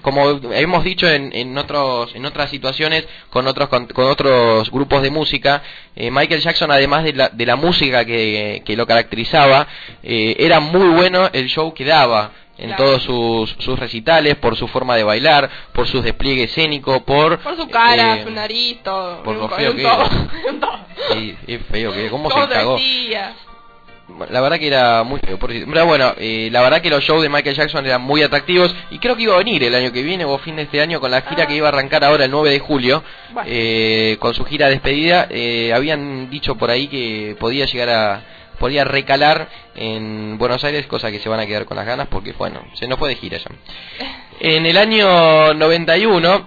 como 0.00 0.30
hemos 0.52 0.84
dicho 0.84 1.08
en, 1.08 1.32
en 1.34 1.58
otros 1.58 2.14
en 2.14 2.24
otras 2.24 2.50
situaciones 2.50 3.04
con 3.30 3.48
otros 3.48 3.68
con, 3.68 3.86
con 3.86 4.06
otros 4.06 4.70
grupos 4.70 5.02
de 5.02 5.10
música 5.10 5.60
eh, 5.96 6.10
Michael 6.10 6.40
Jackson 6.40 6.70
además 6.70 7.02
de 7.02 7.12
la, 7.14 7.28
de 7.30 7.46
la 7.46 7.56
música 7.56 8.04
que, 8.04 8.62
que 8.64 8.76
lo 8.76 8.86
caracterizaba 8.86 9.66
eh, 10.04 10.36
era 10.38 10.60
muy 10.60 10.88
bueno 10.90 11.28
el 11.32 11.48
show 11.48 11.74
que 11.74 11.84
daba 11.84 12.30
en 12.58 12.68
Claro. 12.68 12.84
todos 12.84 13.02
sus, 13.02 13.50
sus 13.62 13.78
recitales, 13.78 14.36
por 14.36 14.56
su 14.56 14.66
forma 14.68 14.96
de 14.96 15.04
bailar, 15.04 15.50
por 15.74 15.86
su 15.86 16.00
despliegue 16.00 16.44
escénico, 16.44 17.04
por... 17.04 17.38
Por 17.40 17.54
su 17.54 17.68
cara, 17.68 18.16
eh, 18.16 18.24
su 18.24 18.30
nariz, 18.30 18.78
todo. 18.82 19.22
por 19.22 19.36
lo 19.36 19.48
feo 19.50 19.76
que 19.76 19.82
todo, 19.82 20.08
era. 20.08 21.58
feo 21.70 21.92
que 21.92 22.08
cómo, 22.08 22.30
¿Cómo 22.30 22.46
se 22.46 22.48
cagó. 22.48 22.78
La 24.30 24.40
verdad 24.40 24.58
que 24.58 24.68
era 24.68 25.02
muy 25.02 25.18
pero 25.20 25.86
bueno, 25.86 26.14
eh, 26.16 26.48
la 26.52 26.62
verdad 26.62 26.80
que 26.80 26.90
los 26.90 27.02
shows 27.02 27.22
de 27.22 27.28
Michael 27.28 27.56
Jackson 27.56 27.84
eran 27.84 28.02
muy 28.02 28.22
atractivos 28.22 28.74
y 28.92 28.98
creo 28.98 29.16
que 29.16 29.24
iba 29.24 29.34
a 29.34 29.38
venir 29.38 29.62
el 29.64 29.74
año 29.74 29.92
que 29.92 30.02
viene 30.02 30.24
o 30.24 30.38
fin 30.38 30.54
de 30.56 30.62
este 30.62 30.80
año 30.80 31.00
con 31.00 31.10
la 31.10 31.22
gira 31.22 31.42
Ah. 31.42 31.46
que 31.46 31.56
iba 31.56 31.66
a 31.66 31.70
arrancar 31.70 32.04
ahora 32.04 32.24
el 32.26 32.30
9 32.30 32.50
de 32.50 32.60
julio 32.60 33.02
Bueno. 33.32 33.48
eh, 33.52 34.16
con 34.20 34.32
su 34.32 34.44
gira 34.44 34.68
despedida. 34.68 35.26
Eh, 35.28 35.72
habían 35.74 36.30
dicho 36.30 36.54
por 36.54 36.70
ahí 36.70 36.86
que 36.86 37.36
podía 37.40 37.66
llegar 37.66 37.88
a 37.90 38.22
podía 38.60 38.84
recalar 38.84 39.48
en 39.74 40.38
Buenos 40.38 40.62
Aires, 40.64 40.86
cosa 40.86 41.10
que 41.10 41.18
se 41.18 41.28
van 41.28 41.40
a 41.40 41.46
quedar 41.46 41.66
con 41.66 41.76
las 41.76 41.84
ganas 41.84 42.06
porque 42.08 42.32
bueno, 42.32 42.62
se 42.74 42.86
nos 42.86 42.98
fue 42.98 43.08
de 43.08 43.16
gira 43.16 43.38
ya. 43.38 43.50
En 44.40 44.66
el 44.66 44.76
año 44.76 45.52
91 45.54 46.46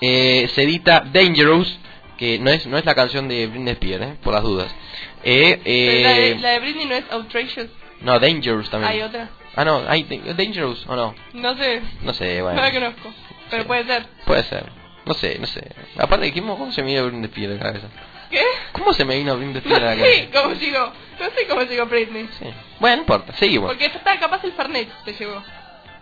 eh, 0.00 0.48
se 0.54 0.62
edita 0.62 1.04
Dangerous, 1.12 1.78
que 2.18 2.38
no 2.38 2.50
es 2.50 2.66
no 2.66 2.76
es 2.76 2.84
la 2.84 2.94
canción 2.94 3.28
de 3.28 3.46
Britney 3.46 3.72
Spears, 3.74 4.02
eh, 4.04 4.14
por 4.22 4.34
las 4.34 4.42
dudas. 4.42 4.74
Eh, 5.28 5.60
Pero 5.64 6.08
la, 6.08 6.14
de, 6.14 6.30
eh, 6.30 6.38
la 6.40 6.50
de 6.50 6.60
Britney 6.60 6.84
no 6.86 6.94
es 6.94 7.04
Outrageous. 7.10 7.68
no, 8.00 8.18
Dangerous 8.20 8.70
también. 8.70 8.92
Hay 8.92 9.02
otra. 9.02 9.28
Ah, 9.56 9.64
no, 9.64 9.82
hay 9.88 10.02
Da- 10.04 10.34
Dangerous 10.34 10.84
o 10.86 10.94
no. 10.94 11.14
No 11.32 11.56
sé. 11.56 11.82
No 12.02 12.14
sé, 12.14 12.42
bueno. 12.42 12.56
No 12.56 12.62
la 12.62 12.72
conozco. 12.72 13.12
Pero 13.50 13.62
Sí. 13.62 13.66
puede 13.68 13.84
ser. 13.84 14.06
Puede 14.24 14.42
ser. 14.44 14.64
No 15.04 15.14
sé, 15.14 15.38
no 15.40 15.46
sé. 15.46 15.62
Aparte, 15.98 16.32
¿cómo, 16.32 16.70
se 16.72 16.82
me 16.82 16.88
vino 16.90 17.04
Britney 17.06 17.24
Spears 17.26 17.52
a 17.52 17.56
la 17.56 17.60
cabeza? 17.72 17.88
¿Qué? 18.30 18.42
¿Cómo 18.72 18.92
se 18.92 19.04
me 19.04 19.16
vino 19.16 19.36
Britney 19.36 19.54
No 19.64 19.76
Spears 19.76 19.82
a 19.82 19.84
la 19.86 19.94
sé 19.94 20.00
cabeza? 20.28 20.42
cómo 20.42 20.54
llegó. 20.54 20.92
No 21.18 21.24
sé 21.30 21.46
cómo 21.48 21.62
llegó 21.62 21.86
Britney. 21.86 22.28
Sí. 22.38 22.44
Bueno, 22.80 22.96
no 22.96 23.02
importa, 23.02 23.32
seguimos. 23.34 23.68
Porque 23.70 23.86
está 23.86 24.18
capaz 24.18 24.44
el 24.44 24.52
Fernet 24.52 24.88
te 25.04 25.12
llegó. 25.14 25.42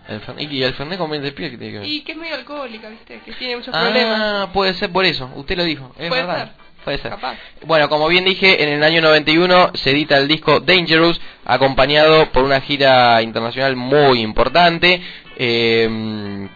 El 0.08 0.20
Fernet, 0.20 0.52
¿Y 0.52 0.62
el 0.62 0.74
Fernet 0.74 0.98
con 0.98 1.10
20 1.10 1.32
pies 1.32 1.50
que 1.52 1.56
tiene 1.58 1.72
que 1.74 1.78
ver? 1.80 1.88
Y 1.88 2.02
que 2.02 2.12
es 2.12 2.18
medio 2.18 2.34
alcohólica, 2.34 2.88
¿viste? 2.90 3.20
Que 3.24 3.32
tiene 3.32 3.56
muchos 3.56 3.74
ah, 3.74 3.80
problemas. 3.84 4.46
puede 4.50 4.74
ser 4.74 4.90
por 4.92 5.04
eso, 5.06 5.30
usted 5.36 5.56
lo 5.56 5.64
dijo, 5.64 5.92
es 5.98 6.08
Puede 6.08 6.22
verdad. 6.26 6.44
ser. 6.56 6.63
Puede 6.84 6.98
ser. 6.98 7.10
Capaz. 7.12 7.36
Bueno, 7.66 7.88
como 7.88 8.08
bien 8.08 8.24
dije, 8.24 8.62
en 8.62 8.68
el 8.68 8.82
año 8.82 9.00
91 9.00 9.70
se 9.74 9.90
edita 9.90 10.18
el 10.18 10.28
disco 10.28 10.60
Dangerous, 10.60 11.20
acompañado 11.44 12.30
por 12.30 12.44
una 12.44 12.60
gira 12.60 13.22
internacional 13.22 13.76
muy 13.76 14.20
importante. 14.20 15.00
Eh, 15.36 16.48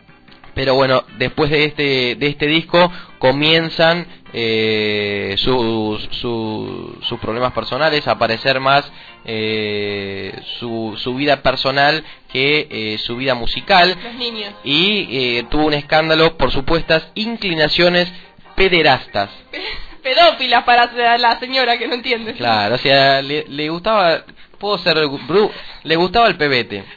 pero 0.58 0.74
bueno, 0.74 1.04
después 1.18 1.50
de 1.50 1.66
este, 1.66 2.16
de 2.16 2.26
este 2.26 2.46
disco 2.46 2.90
comienzan 3.20 4.08
eh, 4.32 5.36
sus, 5.38 6.02
sus, 6.20 7.06
sus 7.06 7.20
problemas 7.20 7.52
personales, 7.52 8.08
a 8.08 8.12
aparecer 8.12 8.58
más 8.58 8.90
eh, 9.24 10.34
su, 10.58 10.96
su 10.98 11.14
vida 11.14 11.42
personal 11.42 12.04
que 12.32 12.66
eh, 12.70 12.98
su 12.98 13.16
vida 13.16 13.34
musical. 13.36 13.96
Los 14.02 14.14
niños. 14.14 14.52
Y 14.64 15.36
eh, 15.38 15.46
tuvo 15.48 15.66
un 15.66 15.74
escándalo 15.74 16.36
por 16.36 16.50
supuestas 16.50 17.06
inclinaciones 17.14 18.12
pederastas. 18.56 19.30
Pedófilas 20.08 20.64
para 20.64 21.18
la 21.18 21.38
señora 21.38 21.76
que 21.76 21.86
no 21.86 21.94
entiende. 21.94 22.32
Claro, 22.32 22.76
o 22.76 22.78
sea, 22.78 23.20
le, 23.20 23.44
le 23.46 23.68
gustaba, 23.68 24.22
puedo 24.58 24.78
ser 24.78 24.96
bru, 25.26 25.50
le 25.84 25.96
gustaba 25.96 26.26
el 26.28 26.36
pebete. 26.36 26.84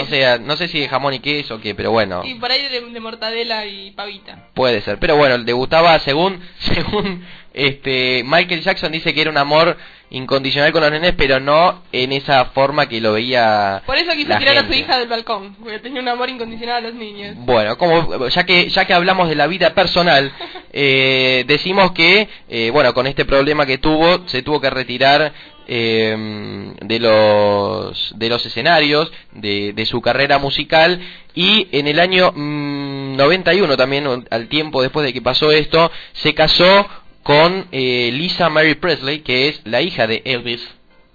O 0.00 0.04
sea, 0.06 0.38
no 0.38 0.56
sé 0.56 0.68
si 0.68 0.78
de 0.78 0.88
jamón 0.88 1.14
y 1.14 1.18
queso 1.18 1.56
o 1.56 1.60
qué, 1.60 1.74
pero 1.74 1.90
bueno, 1.90 2.22
Y 2.24 2.34
por 2.34 2.50
ahí 2.50 2.68
de, 2.68 2.80
de 2.80 3.00
mortadela 3.00 3.66
y 3.66 3.90
pavita. 3.90 4.48
puede 4.54 4.80
ser. 4.82 4.98
Pero 4.98 5.16
bueno, 5.16 5.38
le 5.38 5.52
gustaba 5.52 5.98
según 5.98 6.40
según 6.60 7.24
este 7.52 8.22
Michael 8.24 8.60
Jackson 8.62 8.92
dice 8.92 9.12
que 9.12 9.22
era 9.22 9.30
un 9.30 9.38
amor 9.38 9.76
incondicional 10.10 10.70
con 10.72 10.82
los 10.82 10.90
nenes, 10.92 11.14
pero 11.16 11.40
no 11.40 11.82
en 11.92 12.12
esa 12.12 12.46
forma 12.46 12.88
que 12.88 13.00
lo 13.00 13.14
veía 13.14 13.82
Por 13.86 13.96
eso 13.96 14.12
quiso 14.12 14.36
tirar 14.38 14.58
a 14.58 14.66
su 14.66 14.72
hija 14.72 14.98
del 14.98 15.08
balcón, 15.08 15.54
porque 15.56 15.78
tenía 15.80 16.00
un 16.00 16.08
amor 16.08 16.28
incondicional 16.28 16.76
a 16.76 16.80
los 16.80 16.94
niños. 16.94 17.34
Bueno, 17.38 17.76
como 17.78 18.28
ya 18.28 18.44
que 18.44 18.68
ya 18.68 18.84
que 18.84 18.94
hablamos 18.94 19.28
de 19.28 19.34
la 19.34 19.46
vida 19.46 19.74
personal, 19.74 20.32
eh, 20.72 21.44
decimos 21.46 21.92
que 21.92 22.28
eh, 22.48 22.70
bueno 22.70 22.94
con 22.94 23.06
este 23.06 23.24
problema 23.24 23.66
que 23.66 23.78
tuvo 23.78 24.28
se 24.28 24.42
tuvo 24.42 24.60
que 24.60 24.70
retirar 24.70 25.32
eh, 25.72 26.74
de 26.82 26.98
los 26.98 28.12
de 28.16 28.28
los 28.28 28.44
escenarios 28.44 29.10
de, 29.32 29.72
de 29.72 29.86
su 29.86 30.02
carrera 30.02 30.38
musical. 30.38 31.00
Y 31.34 31.68
en 31.70 31.86
el 31.86 32.00
año 32.00 32.32
mm, 32.34 33.16
91 33.16 33.76
también 33.76 34.26
al 34.30 34.48
tiempo 34.48 34.82
después 34.82 35.06
de 35.06 35.12
que 35.12 35.22
pasó 35.22 35.52
esto 35.52 35.90
se 36.12 36.34
casó 36.34 36.88
con 37.22 37.66
eh, 37.70 38.10
Lisa 38.12 38.48
Mary 38.48 38.74
Presley 38.74 39.20
que 39.20 39.48
es 39.48 39.60
la 39.64 39.80
hija 39.80 40.08
de 40.08 40.22
Elvis. 40.24 40.66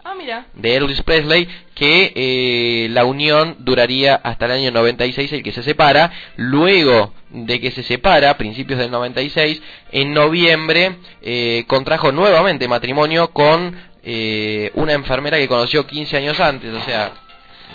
Ah, 0.08 0.14
mira. 0.16 0.45
de 0.53 0.76
Elvis 0.76 1.01
Presley 1.01 1.49
que 1.74 2.14
eh, 2.16 2.88
la 2.91 3.06
unión 3.06 3.58
duraría 3.60 4.16
hasta 4.16 4.45
el 4.45 4.51
año 4.51 4.72
96 4.72 5.34
el 5.34 5.43
que 5.43 5.51
se 5.51 5.64
separa. 5.64 6.12
Luego 6.38 7.12
de 7.32 7.60
que 7.60 7.72
se 7.72 7.84
separa 7.84 8.30
a 8.30 8.38
principios 8.38 8.80
del 8.80 8.91
96 8.91 9.62
en 9.91 10.14
noviembre 10.14 10.95
eh, 11.22 11.66
contrajo 11.68 12.12
nuevamente 12.12 12.68
matrimonio 12.68 13.32
con 13.32 13.76
eh, 14.06 14.72
una 14.76 14.93
enfermera 14.93 15.38
que 15.38 15.47
conoció 15.47 15.86
15 15.86 16.18
años 16.18 16.39
antes 16.39 16.74
o 16.74 16.82
sea 16.82 17.12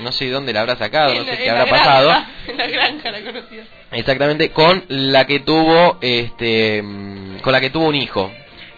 no 0.00 0.12
sé 0.12 0.30
dónde 0.30 0.52
la 0.52 0.60
habrá 0.60 0.76
sacado 0.76 1.12
no 1.14 1.24
sé 1.24 1.36
qué 1.36 1.50
habrá 1.50 1.66
pasado 1.66 2.08
granja, 2.08 2.30
En 2.48 2.56
la 2.56 2.66
granja 2.68 3.10
la 3.10 3.20
conocía. 3.20 3.64
exactamente 3.92 4.50
con 4.50 4.84
la 4.88 5.26
que 5.26 5.40
tuvo 5.40 5.98
este 6.00 6.80
mm, 6.82 7.38
con 7.40 7.52
la 7.52 7.60
que 7.60 7.70
tuvo 7.70 7.88
un 7.88 7.96
hijo 7.96 8.30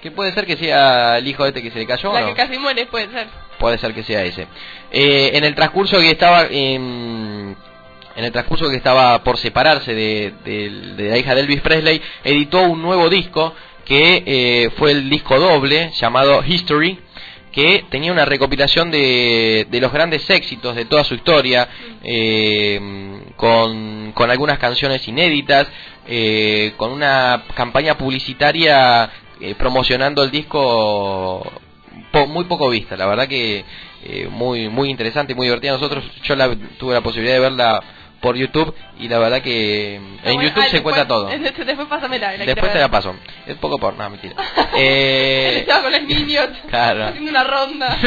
que 0.02 0.10
puede 0.10 0.32
ser 0.32 0.46
que 0.46 0.56
sea 0.56 1.18
el 1.18 1.28
hijo 1.28 1.44
este 1.46 1.62
que 1.62 1.70
se 1.70 1.78
le 1.78 1.86
cayó 1.86 2.10
o 2.10 2.14
La 2.14 2.22
no? 2.22 2.26
que 2.28 2.34
casi 2.34 2.58
muere 2.58 2.86
puede 2.86 3.08
ser. 3.10 3.26
puede 3.60 3.78
ser 3.78 3.94
que 3.94 4.02
sea 4.02 4.24
ese. 4.24 4.48
Eh, 4.90 5.30
en 5.34 5.44
el 5.44 5.54
transcurso 5.54 5.96
que 6.00 6.10
estaba 6.10 6.42
en, 6.50 7.56
en 8.16 8.24
el 8.24 8.32
transcurso 8.32 8.68
que 8.68 8.74
estaba 8.74 9.22
por 9.22 9.36
separarse 9.38 9.94
de, 9.94 10.32
de- 10.44 10.70
de 10.96 11.08
la 11.10 11.18
hija 11.18 11.36
de 11.36 11.42
Elvis 11.42 11.60
Presley, 11.60 12.02
editó 12.24 12.62
un 12.62 12.82
nuevo 12.82 13.08
disco 13.08 13.54
que 13.84 14.24
eh, 14.26 14.70
fue 14.76 14.90
el 14.90 15.08
disco 15.08 15.38
doble 15.38 15.92
llamado 15.92 16.42
History 16.44 16.98
que 17.52 17.84
tenía 17.90 18.10
una 18.10 18.24
recopilación 18.24 18.90
de, 18.90 19.66
de 19.70 19.80
los 19.80 19.92
grandes 19.92 20.28
éxitos 20.30 20.74
de 20.74 20.86
toda 20.86 21.04
su 21.04 21.14
historia, 21.14 21.68
eh, 22.02 22.80
con, 23.36 24.12
con 24.12 24.30
algunas 24.30 24.58
canciones 24.58 25.06
inéditas, 25.06 25.68
eh, 26.08 26.72
con 26.76 26.90
una 26.92 27.44
campaña 27.54 27.96
publicitaria 27.96 29.10
eh, 29.40 29.54
promocionando 29.54 30.22
el 30.22 30.30
disco 30.30 31.52
muy 32.28 32.44
poco 32.44 32.68
vista, 32.68 32.96
la 32.96 33.06
verdad 33.06 33.28
que 33.28 33.64
eh, 34.04 34.28
muy 34.30 34.68
muy 34.68 34.90
interesante 34.90 35.34
muy 35.34 35.46
divertida. 35.46 35.72
Nosotros 35.72 36.04
yo 36.24 36.36
la, 36.36 36.54
tuve 36.78 36.94
la 36.94 37.00
posibilidad 37.00 37.34
de 37.34 37.40
verla 37.40 37.82
por 38.22 38.36
YouTube 38.36 38.74
y 38.98 39.08
la 39.08 39.18
verdad 39.18 39.42
que 39.42 39.96
en 39.96 40.18
Bueno, 40.22 40.42
YouTube 40.42 40.62
ah, 40.64 40.68
se 40.70 40.76
encuentra 40.78 41.06
todo. 41.06 41.26
Después, 41.38 41.88
pásamela. 41.88 42.36
la 42.38 42.44
Después 42.46 42.72
te 42.72 42.78
la 42.78 42.88
paso. 42.90 43.14
Es 43.46 43.56
poco 43.56 43.78
por 43.78 43.94
nada, 43.94 44.08
mentira. 44.08 44.34
Eh, 44.74 45.58
estaba 45.58 45.82
con 45.82 45.92
los 45.92 46.02
niños 46.04 46.48
claro. 46.70 47.04
haciendo 47.08 47.30
una 47.30 47.44
ronda 47.44 47.98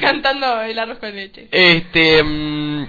cantando 0.00 0.60
el 0.62 0.78
arroz 0.78 0.98
con 0.98 1.14
leche. 1.14 1.48
Este, 1.50 2.22
mm, 2.22 2.86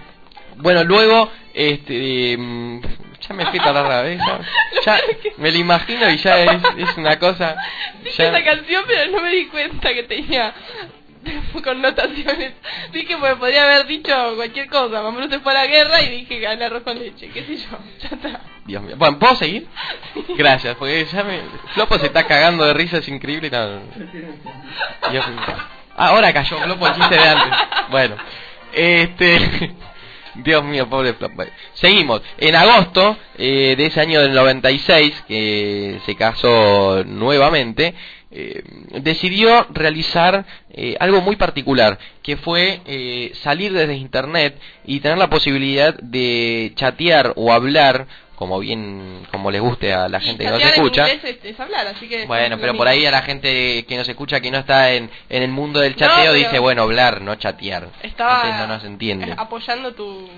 bueno, 0.57 0.83
luego, 0.83 1.31
este, 1.53 2.35
mm, 2.37 2.81
ya 3.27 3.33
me 3.35 3.45
fui 3.47 3.59
para 3.59 3.81
la 3.81 4.01
vez, 4.01 4.19
ya, 4.19 4.39
ya 4.85 5.01
me 5.37 5.51
lo 5.51 5.57
imagino 5.57 6.09
y 6.09 6.17
ya 6.17 6.43
es, 6.43 6.61
es 6.77 6.97
una 6.97 7.17
cosa. 7.17 7.55
Dije 8.03 8.23
ya- 8.23 8.29
esa 8.37 8.43
canción, 8.43 8.83
pero 8.87 9.11
no 9.11 9.21
me 9.21 9.31
di 9.31 9.45
cuenta 9.47 9.93
que 9.93 10.03
tenía 10.03 10.53
connotaciones. 11.63 12.53
Dije, 12.91 13.17
pues 13.17 13.35
podría 13.35 13.63
haber 13.63 13.87
dicho 13.87 14.13
cualquier 14.35 14.67
cosa. 14.69 15.01
Mamá 15.01 15.21
no 15.21 15.29
se 15.29 15.39
fue 15.39 15.51
a 15.51 15.55
la 15.55 15.67
guerra 15.67 16.01
y 16.01 16.09
dije 16.09 16.45
el 16.45 16.61
arroz 16.61 16.83
con 16.83 16.97
leche, 16.97 17.29
qué 17.29 17.43
sé 17.43 17.57
yo. 17.57 17.77
Ya 17.99 18.09
está. 18.09 18.41
Dios 18.65 18.83
mío. 18.83 18.95
Bueno, 18.97 19.19
¿puedo 19.19 19.35
seguir? 19.35 19.67
Gracias, 20.37 20.75
porque 20.77 21.05
ya 21.05 21.23
me... 21.23 21.41
Flopo 21.73 21.97
se 21.97 22.07
está 22.07 22.25
cagando 22.25 22.65
de 22.65 22.73
risa, 22.73 22.97
es 22.97 23.07
increíble. 23.07 23.49
No. 23.49 23.81
Dios 25.11 25.27
mío. 25.27 25.41
Ah, 25.95 26.09
ahora 26.09 26.31
cayó 26.31 26.57
Flopo 26.59 26.87
el 26.87 26.93
chiste 26.93 27.15
de 27.15 27.27
antes. 27.27 27.59
Bueno, 27.89 28.15
este... 28.73 29.75
Dios 30.35 30.63
mío, 30.63 30.87
pobre 30.87 31.13
Flopo. 31.13 31.43
Seguimos. 31.73 32.21
En 32.37 32.55
agosto 32.55 33.17
eh, 33.37 33.75
de 33.75 33.85
ese 33.87 33.99
año 33.99 34.21
del 34.21 34.33
96, 34.33 35.23
que 35.27 35.99
se 36.05 36.15
casó 36.15 37.03
nuevamente, 37.03 37.95
eh, 38.31 38.63
decidió 39.01 39.65
realizar 39.71 40.45
eh, 40.69 40.95
algo 40.99 41.21
muy 41.21 41.35
particular, 41.35 41.97
que 42.21 42.37
fue 42.37 42.81
eh, 42.85 43.31
salir 43.41 43.73
desde 43.73 43.95
Internet 43.95 44.59
y 44.85 44.99
tener 44.99 45.17
la 45.17 45.29
posibilidad 45.29 45.95
de 45.95 46.71
chatear 46.75 47.33
o 47.35 47.51
hablar, 47.51 48.05
como 48.35 48.59
bien, 48.59 49.25
como 49.31 49.49
les 49.49 49.61
guste 49.61 49.93
a 49.93 50.07
la 50.07 50.19
gente 50.19 50.45
que 50.45 50.49
nos 50.51 50.61
en 50.61 50.67
escucha. 50.67 51.07
es, 51.07 51.23
es 51.43 51.59
hablar, 51.59 51.87
así 51.87 52.07
que... 52.07 52.25
Bueno, 52.25 52.57
pero 52.59 52.75
por 52.75 52.87
ahí 52.87 53.05
a 53.05 53.11
la 53.11 53.23
gente 53.23 53.83
que 53.85 53.97
nos 53.97 54.07
escucha 54.07 54.39
que 54.39 54.51
no 54.51 54.59
está 54.59 54.91
en, 54.91 55.09
en 55.27 55.43
el 55.43 55.49
mundo 55.49 55.79
del 55.79 55.95
chateo 55.95 56.33
dice, 56.33 56.59
bueno, 56.59 56.83
hablar, 56.83 57.21
no 57.21 57.35
chatear. 57.35 57.89
Estaba 58.03 58.35
Entonces 58.35 58.59
no 58.59 58.67
nos 58.67 58.83
entiende 58.83 59.33
apoyando 59.35 59.93
tu... 59.93 60.29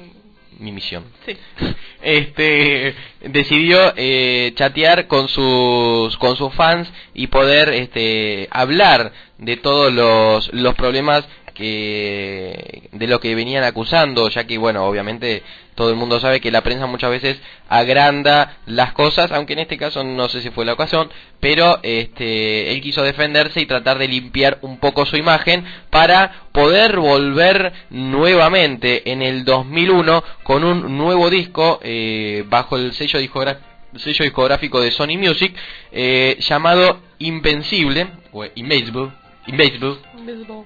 mi 0.62 0.72
misión. 0.72 1.04
Sí. 1.26 1.38
Este 2.04 2.96
decidió 3.22 3.94
eh, 3.96 4.54
chatear 4.56 5.06
con 5.08 5.28
sus 5.28 6.18
con 6.18 6.36
sus 6.36 6.52
fans 6.56 6.92
y 7.14 7.28
poder 7.28 7.70
este 7.70 8.48
hablar 8.50 9.14
de 9.38 9.58
todos 9.58 9.94
los 9.94 10.52
los 10.52 10.74
problemas 10.74 11.28
que 11.54 12.90
de 12.92 13.08
lo 13.08 13.20
que 13.20 13.36
venían 13.36 13.64
acusando, 13.64 14.30
ya 14.30 14.46
que 14.46 14.58
bueno, 14.58 14.86
obviamente 14.86 15.44
todo 15.76 15.90
el 15.90 15.96
mundo 15.96 16.20
sabe 16.20 16.42
que 16.42 16.52
la 16.52 16.62
prensa 16.62 16.86
muchas 16.86 17.10
veces 17.10 17.40
agranda 17.70 18.58
las 18.66 18.94
cosas, 18.94 19.32
aunque 19.32 19.54
en 19.54 19.60
este 19.60 19.78
caso 19.78 20.04
no 20.04 20.30
sé 20.30 20.42
si 20.42 20.50
fue 20.50 20.66
la 20.66 20.74
ocasión, 20.74 21.10
pero 21.40 21.80
este 21.84 22.72
él 22.72 22.82
quiso 22.82 23.04
defenderse 23.04 23.62
y 23.62 23.66
tratar 23.66 23.98
de 23.98 24.08
limpiar 24.08 24.60
un 24.62 24.78
poco 24.80 25.06
su 25.06 25.18
imagen 25.18 25.66
para 25.90 26.44
poder 26.52 26.98
volver 26.98 27.74
nuevamente 27.90 29.12
en 29.12 29.22
el 29.22 29.46
2001 29.46 30.24
con 30.44 30.64
un 30.64 30.98
nuevo 30.98 31.30
disco 31.30 31.80
eh, 31.84 32.44
bajo 32.48 32.76
el 32.78 32.94
sello 32.94 33.20
discográfico 33.20 33.72
sello 33.98 34.24
discográfico 34.24 34.80
de 34.80 34.92
Sony 34.92 35.18
Music 35.18 35.54
eh, 35.92 36.38
llamado 36.40 37.02
Invencible 37.20 38.08
o 38.32 38.46
Invincible 38.56 39.12
Invisible. 39.48 39.98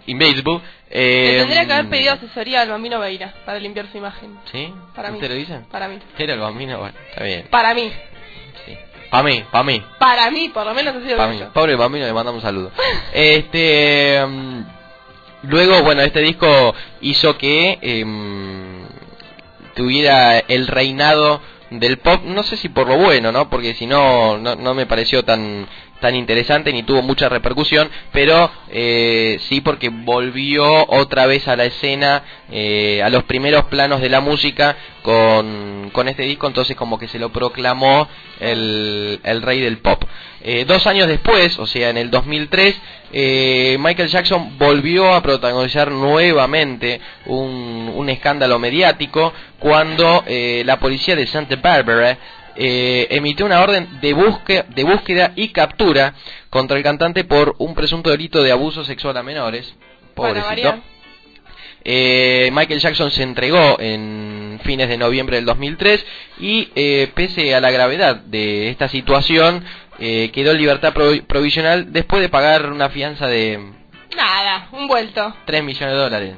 Invincible 0.05 0.61
Le 0.89 1.35
eh, 1.35 1.37
tendría 1.39 1.65
que 1.65 1.73
haber 1.73 1.89
pedido 1.89 2.13
asesoría 2.13 2.61
al 2.61 2.69
bambino 2.69 2.99
Beira 2.99 3.33
para 3.45 3.59
limpiar 3.59 3.87
su 3.91 3.97
imagen. 3.97 4.37
¿Sí? 4.51 4.73
Para 4.95 5.11
mí. 5.11 5.15
¿Usted 5.15 5.29
lo? 5.29 5.65
Para 5.71 5.87
mí. 5.87 5.99
Era 6.17 6.33
el 6.33 6.39
bambino, 6.39 6.79
bueno, 6.79 6.97
está 7.09 7.23
bien. 7.23 7.47
Para 7.49 7.73
mí. 7.73 7.91
Para 9.09 9.23
mí, 9.23 9.43
para 9.49 9.63
mí. 9.63 9.81
Para 9.97 10.31
mí, 10.31 10.49
por 10.49 10.65
lo 10.65 10.73
menos 10.73 10.95
así 10.95 11.09
lo 11.09 11.17
Para 11.17 11.31
mí. 11.31 11.39
yo. 11.39 11.53
Pobre 11.53 11.75
bambino, 11.75 12.05
le 12.05 12.13
mandamos 12.13 12.43
un 12.43 12.47
saludo. 12.47 12.71
este. 13.13 14.25
mm, 14.25 14.63
luego, 15.43 15.83
bueno, 15.83 16.01
este 16.01 16.19
disco 16.21 16.75
hizo 17.01 17.37
que 17.37 17.79
em, 17.81 18.85
tuviera 19.73 20.39
el 20.39 20.67
reinado 20.67 21.39
del 21.69 21.97
pop, 21.97 22.23
no 22.23 22.43
sé 22.43 22.57
si 22.57 22.69
por 22.69 22.87
lo 22.87 22.97
bueno, 22.97 23.31
¿no? 23.31 23.49
Porque 23.49 23.73
si 23.73 23.85
no, 23.85 24.37
no, 24.37 24.55
no 24.55 24.73
me 24.73 24.85
pareció 24.85 25.23
tan 25.23 25.67
tan 25.99 26.15
interesante 26.15 26.73
ni 26.73 26.83
tuvo 26.83 27.01
mucha 27.01 27.29
repercusión, 27.29 27.89
pero 28.11 28.51
eh, 28.69 29.39
sí 29.47 29.61
porque 29.61 29.89
volvió 29.89 30.85
otra 30.89 31.25
vez 31.25 31.47
a 31.47 31.55
la 31.55 31.65
escena, 31.65 32.23
eh, 32.51 33.01
a 33.03 33.09
los 33.09 33.23
primeros 33.23 33.65
planos 33.65 34.01
de 34.01 34.09
la 34.09 34.21
música 34.21 34.75
con, 35.01 35.89
con 35.91 36.07
este 36.07 36.23
disco, 36.23 36.47
entonces 36.47 36.75
como 36.75 36.99
que 36.99 37.07
se 37.07 37.19
lo 37.19 37.29
proclamó 37.29 38.07
el, 38.39 39.19
el 39.23 39.41
rey 39.41 39.61
del 39.61 39.77
pop. 39.79 40.03
Eh, 40.47 40.63
dos 40.67 40.85
años 40.85 41.07
después, 41.07 41.57
o 41.57 41.65
sea, 41.65 41.89
en 41.89 41.97
el 41.97 42.11
2003, 42.11 42.79
eh, 43.13 43.77
Michael 43.79 44.09
Jackson 44.09 44.59
volvió 44.59 45.11
a 45.13 45.23
protagonizar 45.23 45.89
nuevamente 45.89 47.01
un, 47.25 47.91
un 47.95 48.09
escándalo 48.09 48.59
mediático 48.59 49.33
cuando 49.57 50.23
eh, 50.27 50.61
la 50.63 50.77
policía 50.77 51.15
de 51.15 51.25
Santa 51.25 51.55
Barbara 51.55 52.17
eh, 52.55 53.07
emitió 53.09 53.45
una 53.45 53.61
orden 53.61 53.99
de 54.01 54.13
búsqueda, 54.13 54.63
de 54.63 54.83
búsqueda 54.83 55.33
y 55.35 55.49
captura 55.49 56.13
contra 56.49 56.77
el 56.77 56.83
cantante 56.83 57.23
por 57.23 57.55
un 57.59 57.75
presunto 57.75 58.09
delito 58.09 58.41
de 58.43 58.51
abuso 58.51 58.83
sexual 58.85 59.17
a 59.17 59.23
menores. 59.23 59.73
Pobrecito. 60.13 60.75
Eh, 61.87 62.49
Michael 62.51 62.79
Jackson 62.79 63.11
se 63.11 63.21
entregó 63.21 63.79
en 63.79 64.59
fines 64.63 64.89
de 64.89 64.97
noviembre 64.97 65.35
del 65.35 65.45
2003 65.45 66.03
y 66.39 66.69
eh, 66.73 67.11
pese 67.13 67.53
a 67.53 67.59
la 67.59 67.69
gravedad 67.69 68.15
de 68.15 68.69
esta 68.69 68.87
situación 68.89 69.63
eh, 69.99 70.31
quedó 70.33 70.51
en 70.51 70.57
libertad 70.57 70.93
provisional 70.93 71.93
después 71.93 72.23
de 72.23 72.29
pagar 72.29 72.71
una 72.71 72.89
fianza 72.89 73.27
de... 73.27 73.59
Nada, 74.17 74.69
un 74.71 74.87
vuelto. 74.87 75.35
3 75.45 75.63
millones 75.63 75.93
de 75.93 76.01
dólares. 76.01 76.35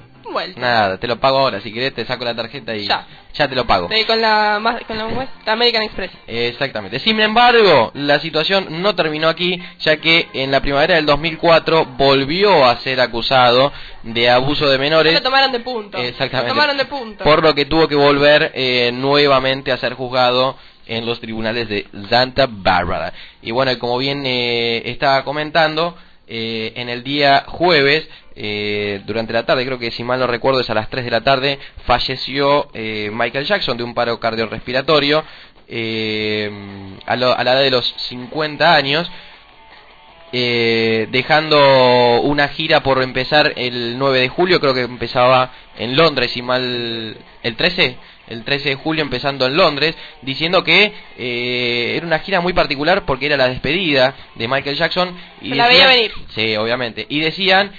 Nada, 0.56 0.98
te 0.98 1.08
lo 1.08 1.20
pago 1.20 1.40
ahora. 1.40 1.62
Si 1.62 1.72
querés, 1.72 1.94
te 1.94 2.06
saco 2.06 2.26
la 2.26 2.36
tarjeta 2.36 2.76
y 2.76 2.86
ya, 2.86 3.06
ya 3.34 3.48
te 3.48 3.56
lo 3.56 3.66
pago. 3.66 3.88
con 3.88 4.22
la, 4.22 4.84
con 4.88 4.98
la, 4.98 5.30
American 5.46 5.84
Express. 5.84 6.12
Exactamente. 6.28 7.00
Sin 7.00 7.20
embargo, 7.20 7.92
la 7.94 8.20
situación 8.20 8.82
no 8.82 8.96
terminó 8.96 9.30
aquí, 9.30 9.62
ya 9.80 9.98
que 9.98 10.28
en 10.34 10.52
la 10.52 10.62
primavera 10.62 10.96
del 10.96 11.06
2004 11.06 11.86
volvió 11.98 12.66
a 12.66 12.78
ser 12.78 13.00
acusado 13.00 13.72
de 14.04 14.30
abuso 14.30 14.70
de 14.70 14.78
menores. 14.78 15.14
Lo 15.14 15.22
tomaron 15.22 15.52
de 15.52 15.60
punto. 15.60 15.98
Exactamente. 15.98 16.50
Lo 16.50 16.54
tomaron 16.54 16.78
de 16.78 16.86
punto. 16.86 17.24
Por 17.24 17.44
lo 17.44 17.54
que 17.56 17.66
tuvo 17.66 17.88
que 17.88 17.96
volver 17.96 18.52
eh, 18.54 18.92
nuevamente 18.94 19.72
a 19.72 19.78
ser 19.78 19.94
juzgado 19.94 20.58
en 20.86 21.06
los 21.06 21.20
tribunales 21.20 21.68
de 21.68 21.86
Santa 22.10 22.48
Bárbara. 22.50 23.14
Y 23.42 23.52
bueno, 23.52 23.78
como 23.80 23.98
bien 23.98 24.26
eh, 24.26 24.84
estaba 24.86 25.24
comentando, 25.24 25.98
eh, 26.30 26.74
en 26.76 26.90
el 26.90 27.04
día 27.04 27.46
jueves, 27.48 28.08
eh, 28.40 29.02
durante 29.06 29.34
la 29.34 29.46
tarde, 29.46 29.66
creo 29.66 29.80
que 29.80 29.90
si 29.90 30.04
mal 30.04 30.20
no 30.20 30.28
recuerdo 30.28 30.60
es 30.60 30.70
a 30.70 30.76
las 30.76 30.90
3 30.90 31.06
de 31.06 31.12
la 31.12 31.22
tarde, 31.22 31.58
falleció 31.86 32.70
eh, 32.74 33.10
Michael 33.12 33.46
Jackson 33.46 33.78
de 33.78 33.84
un 33.84 33.94
paro 33.96 34.20
cardiorrespiratorio 34.20 35.24
eh, 35.68 36.50
a, 37.06 37.14
a, 37.14 37.16
la 37.16 37.42
edad 37.42 37.62
de 37.62 37.72
los 37.72 37.94
50 37.98 38.76
años. 38.76 39.10
dejando 40.32 42.22
una 42.22 42.50
gira 42.50 42.84
por 42.84 43.02
empezar 43.02 43.54
el 43.56 43.98
9 43.98 44.20
de 44.20 44.30
julio, 44.30 44.60
creo 44.60 44.74
que 44.74 44.82
empezaba 44.82 45.52
en 45.78 45.96
Londres, 45.96 46.32
si 46.32 46.42
mal 46.42 47.18
el 47.44 47.56
13, 47.56 47.98
el 48.28 48.44
13 48.44 48.70
de 48.70 48.76
julio 48.76 49.02
empezando 49.02 49.46
en 49.46 49.56
Londres, 49.56 49.96
diciendo 50.22 50.64
que 50.64 50.94
eh, 51.18 51.94
era 51.96 52.06
una 52.06 52.20
gira 52.20 52.42
muy 52.42 52.54
particular 52.54 53.06
porque 53.06 53.28
era 53.28 53.38
la 53.38 53.50
despedida 53.50 54.16
de 54.36 54.48
Michael 54.48 54.76
Jackson. 54.76 55.16
Y 55.42 55.54
la 55.54 55.68
veía 55.68 55.88
venir. 55.88 56.12
Sí, 56.36 56.56
obviamente. 56.56 57.06
Y 57.10 57.20
decían 57.20 57.72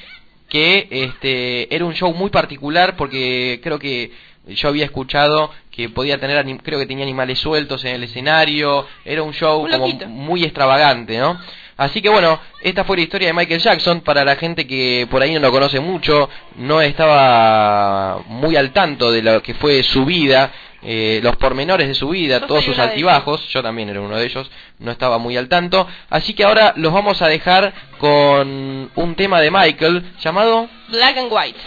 que 0.48 0.88
este 0.90 1.74
era 1.74 1.84
un 1.84 1.94
show 1.94 2.12
muy 2.14 2.30
particular 2.30 2.96
porque 2.96 3.60
creo 3.62 3.78
que 3.78 4.10
yo 4.46 4.68
había 4.68 4.86
escuchado 4.86 5.50
que 5.70 5.90
podía 5.90 6.18
tener, 6.18 6.44
creo 6.62 6.78
que 6.78 6.86
tenía 6.86 7.04
animales 7.04 7.38
sueltos 7.38 7.84
en 7.84 7.94
el 7.96 8.04
escenario, 8.04 8.86
era 9.04 9.22
un 9.22 9.32
show 9.32 9.68
como 9.70 9.88
muy 10.08 10.42
extravagante, 10.44 11.18
¿no? 11.18 11.38
Así 11.76 12.02
que 12.02 12.08
bueno, 12.08 12.40
esta 12.60 12.82
fue 12.82 12.96
la 12.96 13.04
historia 13.04 13.28
de 13.28 13.34
Michael 13.34 13.60
Jackson. 13.60 14.00
Para 14.00 14.24
la 14.24 14.34
gente 14.34 14.66
que 14.66 15.06
por 15.08 15.22
ahí 15.22 15.32
no 15.34 15.38
lo 15.38 15.52
conoce 15.52 15.78
mucho, 15.78 16.28
no 16.56 16.80
estaba 16.80 18.20
muy 18.26 18.56
al 18.56 18.72
tanto 18.72 19.12
de 19.12 19.22
lo 19.22 19.40
que 19.40 19.54
fue 19.54 19.84
su 19.84 20.04
vida, 20.04 20.50
eh, 20.82 21.20
los 21.22 21.36
pormenores 21.36 21.88
de 21.88 21.94
su 21.94 22.08
vida, 22.10 22.46
todos 22.46 22.64
sus 22.64 22.78
altibajos. 22.78 23.48
Yo 23.48 23.62
también 23.62 23.88
era 23.88 24.00
uno 24.00 24.16
de 24.16 24.24
ellos, 24.24 24.50
no 24.78 24.90
estaba 24.90 25.18
muy 25.18 25.36
al 25.36 25.48
tanto. 25.48 25.86
Así 26.10 26.34
que 26.34 26.44
ahora 26.44 26.72
los 26.76 26.92
vamos 26.92 27.20
a 27.22 27.28
dejar 27.28 27.72
con 27.98 28.90
un 28.94 29.14
tema 29.16 29.40
de 29.40 29.50
Michael 29.50 30.04
llamado 30.20 30.68
Black 30.88 31.16
and 31.18 31.32
White. 31.32 31.58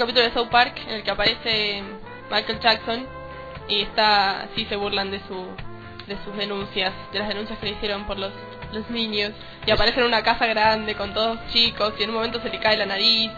Capítulo 0.00 0.24
de 0.26 0.32
South 0.32 0.48
Park 0.50 0.78
en 0.86 0.94
el 0.94 1.02
que 1.02 1.10
aparece 1.10 1.82
Michael 2.30 2.60
Jackson 2.60 3.06
y 3.68 3.82
está 3.82 4.48
sí 4.54 4.64
se 4.66 4.76
burlan 4.76 5.10
de 5.10 5.20
su 5.28 5.46
de 6.06 6.16
sus 6.24 6.36
denuncias, 6.36 6.92
de 7.12 7.18
las 7.18 7.28
denuncias 7.28 7.58
que 7.58 7.66
le 7.66 7.72
hicieron 7.72 8.06
por 8.06 8.18
los 8.18 8.32
los 8.72 8.88
niños 8.90 9.32
y 9.66 9.70
aparece 9.70 10.00
en 10.00 10.06
una 10.06 10.22
casa 10.22 10.46
grande 10.46 10.94
con 10.94 11.12
todos 11.12 11.38
chicos 11.52 11.94
y 11.98 12.04
en 12.04 12.10
un 12.10 12.16
momento 12.16 12.40
se 12.40 12.48
le 12.48 12.58
cae 12.58 12.76
la 12.76 12.86
nariz. 12.86 13.30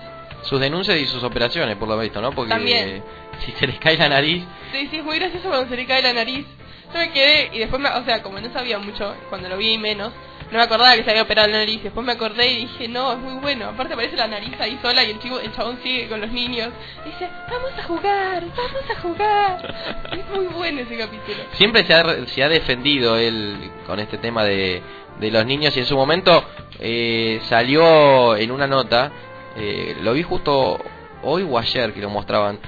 Sus 0.43 0.61
denuncias 0.61 0.99
y 0.99 1.07
sus 1.07 1.23
operaciones, 1.23 1.77
por 1.77 1.89
lo 1.89 1.99
visto, 1.99 2.21
¿no? 2.21 2.33
Porque 2.33 2.51
También. 2.51 3.03
si 3.45 3.53
se 3.53 3.67
les 3.67 3.79
cae 3.79 3.97
la 3.97 4.09
nariz, 4.09 4.45
Sí, 4.73 4.89
sí, 4.91 4.99
es 4.99 5.05
muy 5.05 5.19
gracioso 5.19 5.49
cuando 5.49 5.69
se 5.69 5.77
le 5.77 5.87
cae 5.87 6.03
la 6.03 6.13
nariz. 6.13 6.47
Yo 6.93 6.99
me 6.99 7.11
quedé 7.11 7.51
y 7.55 7.59
después, 7.59 7.81
me, 7.81 7.89
o 7.91 8.05
sea, 8.05 8.23
como 8.23 8.41
no 8.41 8.53
sabía 8.53 8.79
mucho, 8.79 9.15
cuando 9.29 9.49
lo 9.49 9.57
vi 9.57 9.79
menos, 9.79 10.13
no 10.53 10.59
me 10.59 10.65
acordaba 10.65 10.95
que 10.95 11.03
se 11.03 11.11
había 11.11 11.23
operado 11.23 11.49
la 11.49 11.59
nariz. 11.59 11.83
Después 11.83 12.05
me 12.05 12.13
acordé 12.13 12.53
y 12.53 12.57
dije, 12.67 12.87
no, 12.87 13.13
es 13.13 13.19
muy 13.19 13.41
bueno. 13.41 13.71
Aparte 13.71 13.95
aparece 13.95 14.17
la 14.17 14.29
nariz 14.29 14.53
ahí 14.61 14.79
sola 14.83 15.03
y 15.03 15.13
el 15.13 15.19
chico, 15.19 15.41
el 15.41 15.51
chabón 15.55 15.79
sigue 15.83 16.09
con 16.09 16.21
los 16.21 16.31
niños. 16.31 16.69
Y 17.07 17.09
dice, 17.09 17.29
vamos 17.51 17.71
a 17.79 17.83
jugar, 17.85 18.45
vamos 18.45 18.91
a 18.91 19.01
jugar. 19.01 19.75
es 20.13 20.29
muy 20.29 20.47
bueno 20.49 20.81
ese 20.81 20.99
capítulo. 20.99 21.39
siempre 21.53 21.85
se 21.87 21.95
ha, 21.95 22.27
se 22.27 22.43
ha 22.43 22.51
defendido 22.51 23.17
él 23.17 23.71
con 23.87 23.99
este 23.99 24.19
tema 24.19 24.45
de, 24.45 24.83
de 25.19 25.31
los 25.31 25.47
niños 25.47 25.75
y 25.75 25.81
en 25.81 25.87
su 25.87 25.97
momento 25.97 26.45
eh, 26.79 27.41
salió 27.49 28.37
en 28.37 28.51
una 28.51 28.67
nota, 28.67 29.11
eh, 29.57 29.97
lo 30.03 30.13
vi 30.13 30.23
justo 30.23 30.79
hoy 31.23 31.47
o 31.49 31.59
ayer 31.59 31.95
que 31.95 32.01
lo 32.01 32.11
mostraban, 32.11 32.59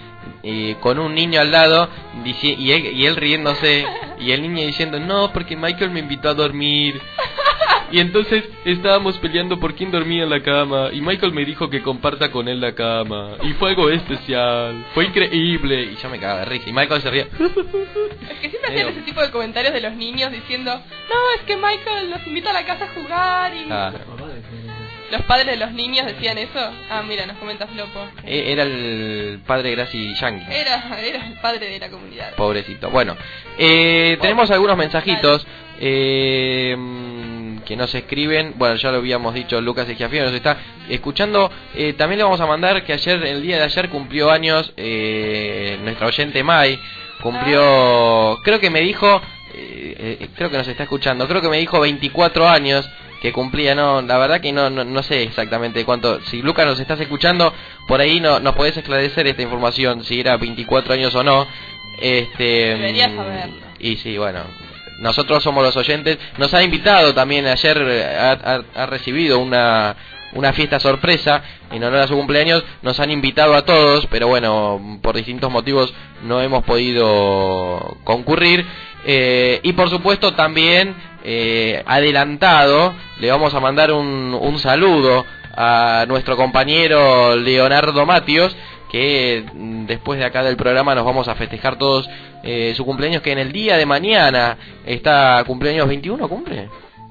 eh, 0.42 0.76
con 0.80 0.98
un 0.98 1.14
niño 1.14 1.40
al 1.40 1.50
lado 1.50 1.88
y, 2.24 2.70
él, 2.72 2.86
y 2.94 3.06
él 3.06 3.16
riéndose 3.16 3.86
y 4.20 4.30
el 4.32 4.42
niño 4.42 4.66
diciendo, 4.66 4.98
no, 5.00 5.32
porque 5.32 5.56
Michael 5.56 5.90
me 5.90 6.00
invitó 6.00 6.28
a 6.30 6.34
dormir. 6.34 7.00
Y 7.92 8.00
entonces 8.00 8.42
estábamos 8.64 9.18
peleando 9.18 9.60
por 9.60 9.74
quién 9.74 9.92
dormía 9.92 10.24
en 10.24 10.30
la 10.30 10.42
cama 10.42 10.88
y 10.92 11.00
Michael 11.00 11.32
me 11.32 11.44
dijo 11.44 11.70
que 11.70 11.80
comparta 11.80 12.30
con 12.32 12.48
él 12.48 12.60
la 12.60 12.74
cama 12.74 13.36
y 13.42 13.52
fue 13.52 13.70
algo 13.70 13.88
especial, 13.88 14.84
fue 14.94 15.04
increíble 15.04 15.82
y 15.92 15.96
yo 16.02 16.08
me 16.08 16.18
cagaba 16.18 16.40
de 16.40 16.46
risa 16.46 16.70
y 16.70 16.72
Michael 16.72 17.02
se 17.02 17.10
ría. 17.10 17.22
Es 17.24 18.38
que 18.40 18.50
siempre 18.50 18.68
hacían 18.68 18.86
Digo- 18.88 18.88
ese 18.90 19.00
tipo 19.02 19.20
de 19.20 19.30
comentarios 19.30 19.72
de 19.74 19.80
los 19.80 19.92
niños 19.94 20.32
diciendo, 20.32 20.72
no, 20.74 21.34
es 21.36 21.42
que 21.46 21.56
Michael 21.56 22.10
nos 22.10 22.26
invita 22.26 22.50
a 22.50 22.54
la 22.54 22.64
casa 22.64 22.86
a 22.86 22.88
jugar 23.00 23.54
y... 23.54 23.66
Ah. 23.70 23.92
Los 25.16 25.22
padres 25.26 25.46
de 25.46 25.56
los 25.56 25.72
niños 25.72 26.06
decían 26.06 26.38
eso. 26.38 26.58
Ah, 26.90 27.02
mira, 27.06 27.24
nos 27.26 27.36
comentas 27.38 27.70
Lopo. 27.74 28.06
E- 28.24 28.50
Era 28.52 28.64
el 28.64 29.40
padre 29.46 29.70
Gracie 29.70 30.12
Yankee. 30.14 30.44
Era, 30.52 30.98
era 31.00 31.26
el 31.26 31.34
padre 31.34 31.66
de 31.68 31.78
la 31.78 31.88
comunidad. 31.88 32.34
Pobrecito. 32.34 32.90
Bueno, 32.90 33.16
eh, 33.58 34.18
tenemos 34.20 34.50
algunos 34.50 34.76
mensajitos 34.76 35.46
eh, 35.80 36.76
que 37.64 37.76
nos 37.76 37.94
escriben. 37.94 38.54
Bueno, 38.56 38.74
ya 38.76 38.90
lo 38.90 38.98
habíamos 38.98 39.34
dicho, 39.34 39.60
Lucas 39.60 39.88
Esquiafino 39.88 40.24
nos 40.24 40.34
está 40.34 40.56
escuchando. 40.88 41.50
Eh, 41.74 41.92
también 41.94 42.18
le 42.18 42.24
vamos 42.24 42.40
a 42.40 42.46
mandar 42.46 42.82
que 42.84 42.92
ayer, 42.92 43.22
el 43.24 43.42
día 43.42 43.58
de 43.58 43.64
ayer, 43.64 43.88
cumplió 43.88 44.30
años 44.30 44.72
eh, 44.76 45.78
nuestra 45.82 46.06
oyente 46.08 46.42
Mai. 46.42 46.78
Cumplió, 47.22 48.38
creo 48.44 48.60
que 48.60 48.68
me 48.70 48.80
dijo, 48.80 49.22
eh, 49.54 50.18
eh, 50.20 50.28
creo 50.36 50.50
que 50.50 50.58
nos 50.58 50.68
está 50.68 50.82
escuchando, 50.82 51.26
creo 51.26 51.40
que 51.40 51.48
me 51.48 51.58
dijo 51.58 51.80
24 51.80 52.46
años 52.48 52.86
que 53.24 53.32
cumplía, 53.32 53.74
no, 53.74 54.02
la 54.02 54.18
verdad 54.18 54.42
que 54.42 54.52
no, 54.52 54.68
no, 54.68 54.84
no 54.84 55.02
sé 55.02 55.22
exactamente 55.22 55.82
cuánto. 55.86 56.20
Si 56.26 56.42
Lucas 56.42 56.66
nos 56.66 56.78
estás 56.78 57.00
escuchando, 57.00 57.54
por 57.88 57.98
ahí 58.02 58.20
no, 58.20 58.38
nos 58.38 58.54
podés 58.54 58.76
esclarecer 58.76 59.26
esta 59.26 59.40
información, 59.40 60.04
si 60.04 60.20
era 60.20 60.36
24 60.36 60.92
años 60.92 61.14
o 61.14 61.24
no. 61.24 61.46
Este, 62.02 62.44
Deberías 62.44 63.12
mm, 63.12 63.16
saberlo. 63.16 63.56
Y 63.78 63.96
sí, 63.96 64.18
bueno, 64.18 64.40
nosotros 64.98 65.42
somos 65.42 65.64
los 65.64 65.74
oyentes. 65.74 66.18
Nos 66.36 66.52
ha 66.52 66.62
invitado 66.62 67.14
también 67.14 67.46
ayer, 67.46 67.78
ha, 68.18 68.32
ha- 68.32 68.62
ha 68.82 68.86
recibido 68.86 69.38
una, 69.38 69.96
una 70.34 70.52
fiesta 70.52 70.78
sorpresa 70.78 71.42
en 71.72 71.82
honor 71.82 72.00
a 72.00 72.06
su 72.06 72.14
cumpleaños. 72.16 72.62
Nos 72.82 73.00
han 73.00 73.10
invitado 73.10 73.54
a 73.54 73.64
todos, 73.64 74.06
pero 74.10 74.28
bueno, 74.28 74.98
por 75.00 75.16
distintos 75.16 75.50
motivos 75.50 75.94
no 76.24 76.42
hemos 76.42 76.62
podido 76.64 77.96
concurrir. 78.04 78.66
Eh, 79.06 79.60
y 79.62 79.72
por 79.72 79.88
supuesto 79.88 80.34
también 80.34 80.94
eh, 81.24 81.82
adelantado 81.86 82.94
le 83.18 83.30
vamos 83.30 83.54
a 83.54 83.60
mandar 83.60 83.92
un, 83.92 84.36
un 84.38 84.58
saludo 84.58 85.24
a 85.56 86.04
nuestro 86.06 86.36
compañero 86.36 87.36
Leonardo 87.36 88.04
Matios 88.04 88.54
que 88.90 89.44
mm, 89.52 89.86
después 89.86 90.18
de 90.18 90.24
acá 90.24 90.42
del 90.42 90.56
programa 90.56 90.94
nos 90.94 91.04
vamos 91.04 91.26
a 91.28 91.34
festejar 91.34 91.76
todos 91.78 92.08
eh, 92.42 92.74
su 92.76 92.84
cumpleaños 92.84 93.22
que 93.22 93.32
en 93.32 93.38
el 93.38 93.52
día 93.52 93.76
de 93.76 93.86
mañana 93.86 94.56
está 94.84 95.42
cumpleaños 95.46 95.88
21 95.88 96.28
cumple 96.28 96.68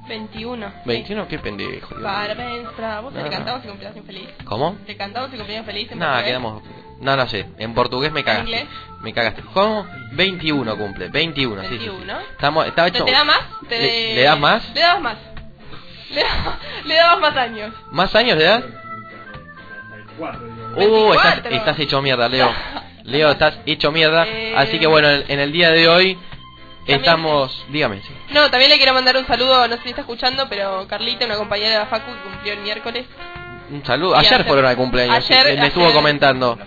21. 0.07 0.73
21 0.85 1.27
qué 1.27 1.39
pendejo. 1.39 1.95
Parabéns 2.01 2.69
para 2.75 2.99
vos. 3.01 3.13
No, 3.13 3.19
¿Le 3.19 3.25
no. 3.25 3.31
cantamos 3.31 3.63
y 3.65 3.67
cumpleaños 3.69 4.05
feliz? 4.05 4.29
¿Cómo? 4.45 4.77
¿Le 4.85 4.97
cantamos 4.97 5.33
y 5.33 5.37
cumpleaños 5.37 5.65
feliz? 5.65 5.91
en 5.91 5.99
Nada, 5.99 6.23
quedamos 6.23 6.61
no 6.99 7.17
no 7.17 7.27
sé 7.27 7.45
en 7.57 7.73
portugués 7.73 8.13
me 8.13 8.23
cagaste 8.23 8.49
inglés? 8.49 8.65
me 9.01 9.11
cagaste 9.13 9.41
¿cómo? 9.53 9.85
21 10.13 10.77
cumple 10.77 11.09
21 11.09 11.61
sí, 11.63 11.67
sí, 11.67 11.77
sí. 11.79 11.85
21. 11.89 12.19
Estamos, 12.31 12.67
estaba 12.67 12.89
¿Te, 12.89 12.97
hecho 12.97 13.05
te 13.05 13.11
da 13.11 13.23
más? 13.25 13.39
Te 13.67 13.79
¿Le- 13.79 14.15
le 14.15 14.23
das 14.23 14.39
más? 14.39 14.73
Le 14.73 14.79
dabas 14.81 15.01
más. 15.01 15.17
Le, 16.11 16.21
da- 16.23 16.59
le 16.85 16.95
dabas 16.95 17.19
más 17.19 17.35
años. 17.37 17.73
¿Más 17.91 18.15
años 18.15 18.37
de 18.37 18.43
edad? 18.45 18.63
Uh, 20.75 21.13
estás, 21.13 21.45
estás 21.51 21.79
hecho 21.79 22.01
mierda, 22.01 22.29
Leo. 22.29 22.49
Leo, 23.03 23.31
estás 23.31 23.59
hecho 23.65 23.91
mierda. 23.91 24.25
Eh, 24.27 24.53
Así 24.55 24.79
que 24.79 24.87
bueno, 24.87 25.09
en, 25.09 25.25
en 25.27 25.39
el 25.39 25.51
día 25.51 25.71
de 25.71 25.87
hoy 25.89 26.17
estamos... 26.87 27.65
Dígame, 27.69 28.01
sí. 28.01 28.13
No, 28.31 28.49
también 28.49 28.69
le 28.71 28.77
quiero 28.77 28.93
mandar 28.93 29.15
un 29.17 29.25
saludo, 29.27 29.67
no 29.67 29.75
sé 29.77 29.83
si 29.83 29.89
está 29.89 30.01
escuchando, 30.01 30.47
pero 30.49 30.85
Carlita, 30.87 31.25
una 31.25 31.35
compañera 31.37 31.69
de 31.71 31.77
la 31.79 31.85
Facu 31.87 32.11
que 32.11 32.19
cumplió 32.29 32.53
el 32.53 32.59
miércoles. 32.59 33.05
Un 33.71 33.83
saludo. 33.85 34.15
Ayer 34.15 34.33
ayer- 34.33 34.45
fueron 34.47 34.65
al 34.65 34.75
cumpleaños. 34.75 35.15
ayer- 35.29 35.57
me, 35.59 35.67
estuvo 35.67 35.91
comentando. 35.93 36.57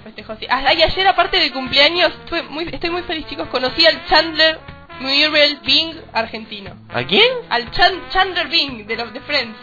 Ah, 0.48 0.72
y 0.74 0.82
ayer, 0.82 1.06
aparte 1.06 1.38
del 1.38 1.52
cumpleaños, 1.52 2.10
fue 2.28 2.42
muy, 2.42 2.68
estoy 2.72 2.90
muy 2.90 3.02
feliz, 3.02 3.26
chicos. 3.28 3.48
Conocí 3.48 3.86
al 3.86 4.04
Chandler 4.06 4.58
Muriel 5.00 5.60
Bing 5.64 5.94
argentino. 6.12 6.74
¿A 6.92 7.04
quién? 7.04 7.30
Al 7.50 7.70
Chan- 7.70 8.08
Chandler 8.10 8.48
Bing 8.48 8.86
de 8.86 8.96
los 8.96 9.12
de 9.12 9.20
Friends. 9.20 9.56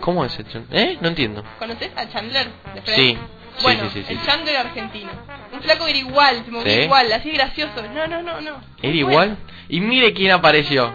¿Cómo 0.00 0.24
es 0.24 0.38
eso? 0.38 0.62
¿Eh? 0.70 0.98
No 1.00 1.08
entiendo. 1.08 1.42
¿Conoces 1.58 1.90
a 1.96 2.08
Chandler 2.10 2.48
de 2.74 2.82
Friends? 2.82 2.96
Sí. 2.96 3.18
Bueno, 3.62 3.84
sí, 3.84 4.00
sí, 4.00 4.04
sí, 4.08 4.12
el. 4.14 4.22
Chandler 4.26 4.56
argentino. 4.56 5.10
Un 5.52 5.60
flaco 5.60 5.86
era 5.86 5.98
igual, 5.98 6.42
se 6.44 6.50
movía 6.50 6.84
igual, 6.84 7.12
así 7.12 7.30
gracioso. 7.30 7.82
No, 7.94 8.06
no, 8.06 8.22
no, 8.22 8.40
no. 8.40 8.60
¿Era 8.82 8.94
igual? 8.96 9.36
Y 9.72 9.80
mire 9.80 10.12
quién 10.12 10.32
apareció. 10.32 10.92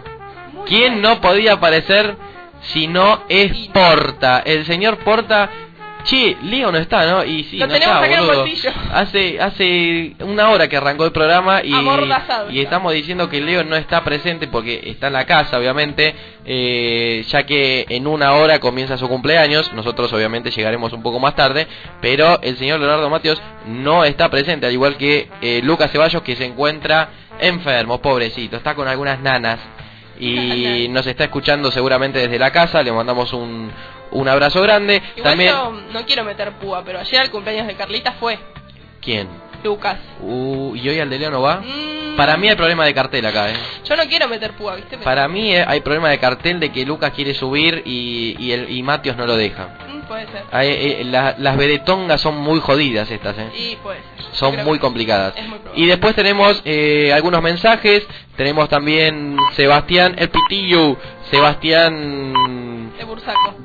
¿Quién 0.68 1.02
no 1.02 1.20
podía 1.20 1.54
aparecer 1.54 2.16
si 2.62 2.86
no 2.86 3.24
es 3.28 3.52
Porta? 3.74 4.38
El 4.38 4.64
señor 4.66 4.98
Porta... 4.98 5.50
Che, 6.08 6.38
Leo 6.42 6.72
no 6.72 6.78
está, 6.78 7.04
¿no? 7.04 7.22
Y 7.22 7.44
sí, 7.44 7.58
Lo 7.58 7.66
no 7.66 7.74
tenemos 7.74 7.96
está, 7.96 7.98
acá 7.98 8.06
en 8.06 8.20
el 8.20 8.26
boludo. 8.26 8.40
bolsillo. 8.40 8.70
Hace, 8.94 9.38
hace 9.38 10.16
una 10.20 10.48
hora 10.48 10.66
que 10.66 10.78
arrancó 10.78 11.04
el 11.04 11.12
programa 11.12 11.62
y, 11.62 11.70
Amordazado 11.74 12.50
y 12.50 12.60
estamos 12.60 12.94
diciendo 12.94 13.28
que 13.28 13.42
Leo 13.42 13.62
no 13.64 13.76
está 13.76 14.02
presente 14.04 14.48
porque 14.48 14.80
está 14.86 15.08
en 15.08 15.12
la 15.12 15.26
casa, 15.26 15.58
obviamente, 15.58 16.14
eh, 16.46 17.22
ya 17.28 17.42
que 17.42 17.84
en 17.90 18.06
una 18.06 18.32
hora 18.32 18.58
comienza 18.58 18.96
su 18.96 19.06
cumpleaños. 19.06 19.70
Nosotros, 19.74 20.10
obviamente, 20.14 20.50
llegaremos 20.50 20.94
un 20.94 21.02
poco 21.02 21.20
más 21.20 21.34
tarde, 21.34 21.66
pero 22.00 22.40
el 22.40 22.56
señor 22.56 22.80
Leonardo 22.80 23.10
Matios 23.10 23.38
no 23.66 24.02
está 24.06 24.30
presente, 24.30 24.66
al 24.66 24.72
igual 24.72 24.96
que 24.96 25.28
eh, 25.42 25.60
Lucas 25.62 25.90
Ceballos, 25.90 26.22
que 26.22 26.36
se 26.36 26.46
encuentra 26.46 27.10
enfermo, 27.38 28.00
pobrecito, 28.00 28.56
está 28.56 28.74
con 28.74 28.88
algunas 28.88 29.20
nanas 29.20 29.60
y 30.18 30.88
nos 30.90 31.06
está 31.06 31.24
escuchando 31.24 31.70
seguramente 31.70 32.18
desde 32.18 32.38
la 32.38 32.50
casa. 32.50 32.82
Le 32.82 32.92
mandamos 32.92 33.32
un, 33.34 33.70
un 34.12 34.28
abrazo 34.28 34.62
grande. 34.62 35.02
Igual 35.16 35.32
También, 35.32 35.50
yo 35.52 35.70
no 35.92 36.04
quiero 36.06 36.24
meter 36.24 36.52
púa, 36.52 36.82
pero 36.84 36.98
ayer 37.00 37.20
al 37.20 37.30
cumpleaños 37.30 37.66
de 37.66 37.74
Carlita 37.74 38.12
fue 38.12 38.38
¿quién? 39.00 39.28
Lucas. 39.64 39.98
Uh, 40.20 40.74
¿Y 40.76 40.88
hoy 40.88 41.00
al 41.00 41.10
de 41.10 41.18
Leo 41.18 41.30
no 41.30 41.42
va? 41.42 41.56
Mm. 41.60 42.16
Para 42.16 42.36
mí 42.36 42.48
hay 42.48 42.56
problema 42.56 42.84
de 42.84 42.94
cartel 42.94 43.24
acá, 43.26 43.48
¿eh? 43.50 43.54
Yo 43.84 43.96
no 43.96 44.04
quiero 44.06 44.26
meter 44.28 44.52
púa, 44.52 44.74
¿viste? 44.76 44.98
Para 44.98 45.26
mí 45.28 45.54
eh, 45.54 45.64
hay 45.66 45.80
problema 45.80 46.10
de 46.10 46.18
cartel 46.18 46.58
de 46.60 46.70
que 46.70 46.84
Lucas 46.84 47.12
quiere 47.12 47.32
subir 47.34 47.82
y, 47.84 48.36
y, 48.38 48.52
el, 48.52 48.70
y 48.70 48.82
Matios 48.82 49.16
no 49.16 49.24
lo 49.26 49.36
deja. 49.36 49.68
Mm, 49.88 50.00
puede 50.08 50.26
ser. 50.26 50.42
Hay, 50.50 50.68
eh, 50.68 51.02
la- 51.04 51.34
las 51.38 51.56
vedetongas 51.56 52.20
son 52.20 52.36
muy 52.38 52.58
jodidas 52.60 53.08
estas, 53.10 53.36
¿eh? 53.38 53.48
Sí, 53.54 53.78
puede 53.82 53.98
ser. 53.98 54.24
Son 54.32 54.52
Creo 54.52 54.64
muy 54.64 54.78
complicadas. 54.80 55.34
es 55.36 55.48
muy 55.48 55.58
probable. 55.58 55.80
Y 55.84 55.86
después 55.86 56.14
tenemos 56.14 56.60
eh, 56.64 57.12
algunos 57.12 57.40
mensajes. 57.42 58.04
Tenemos 58.36 58.68
también 58.68 59.36
Sebastián 59.54 60.14
El 60.18 60.28
Pitillo. 60.30 60.96
Sebastián 61.30 62.32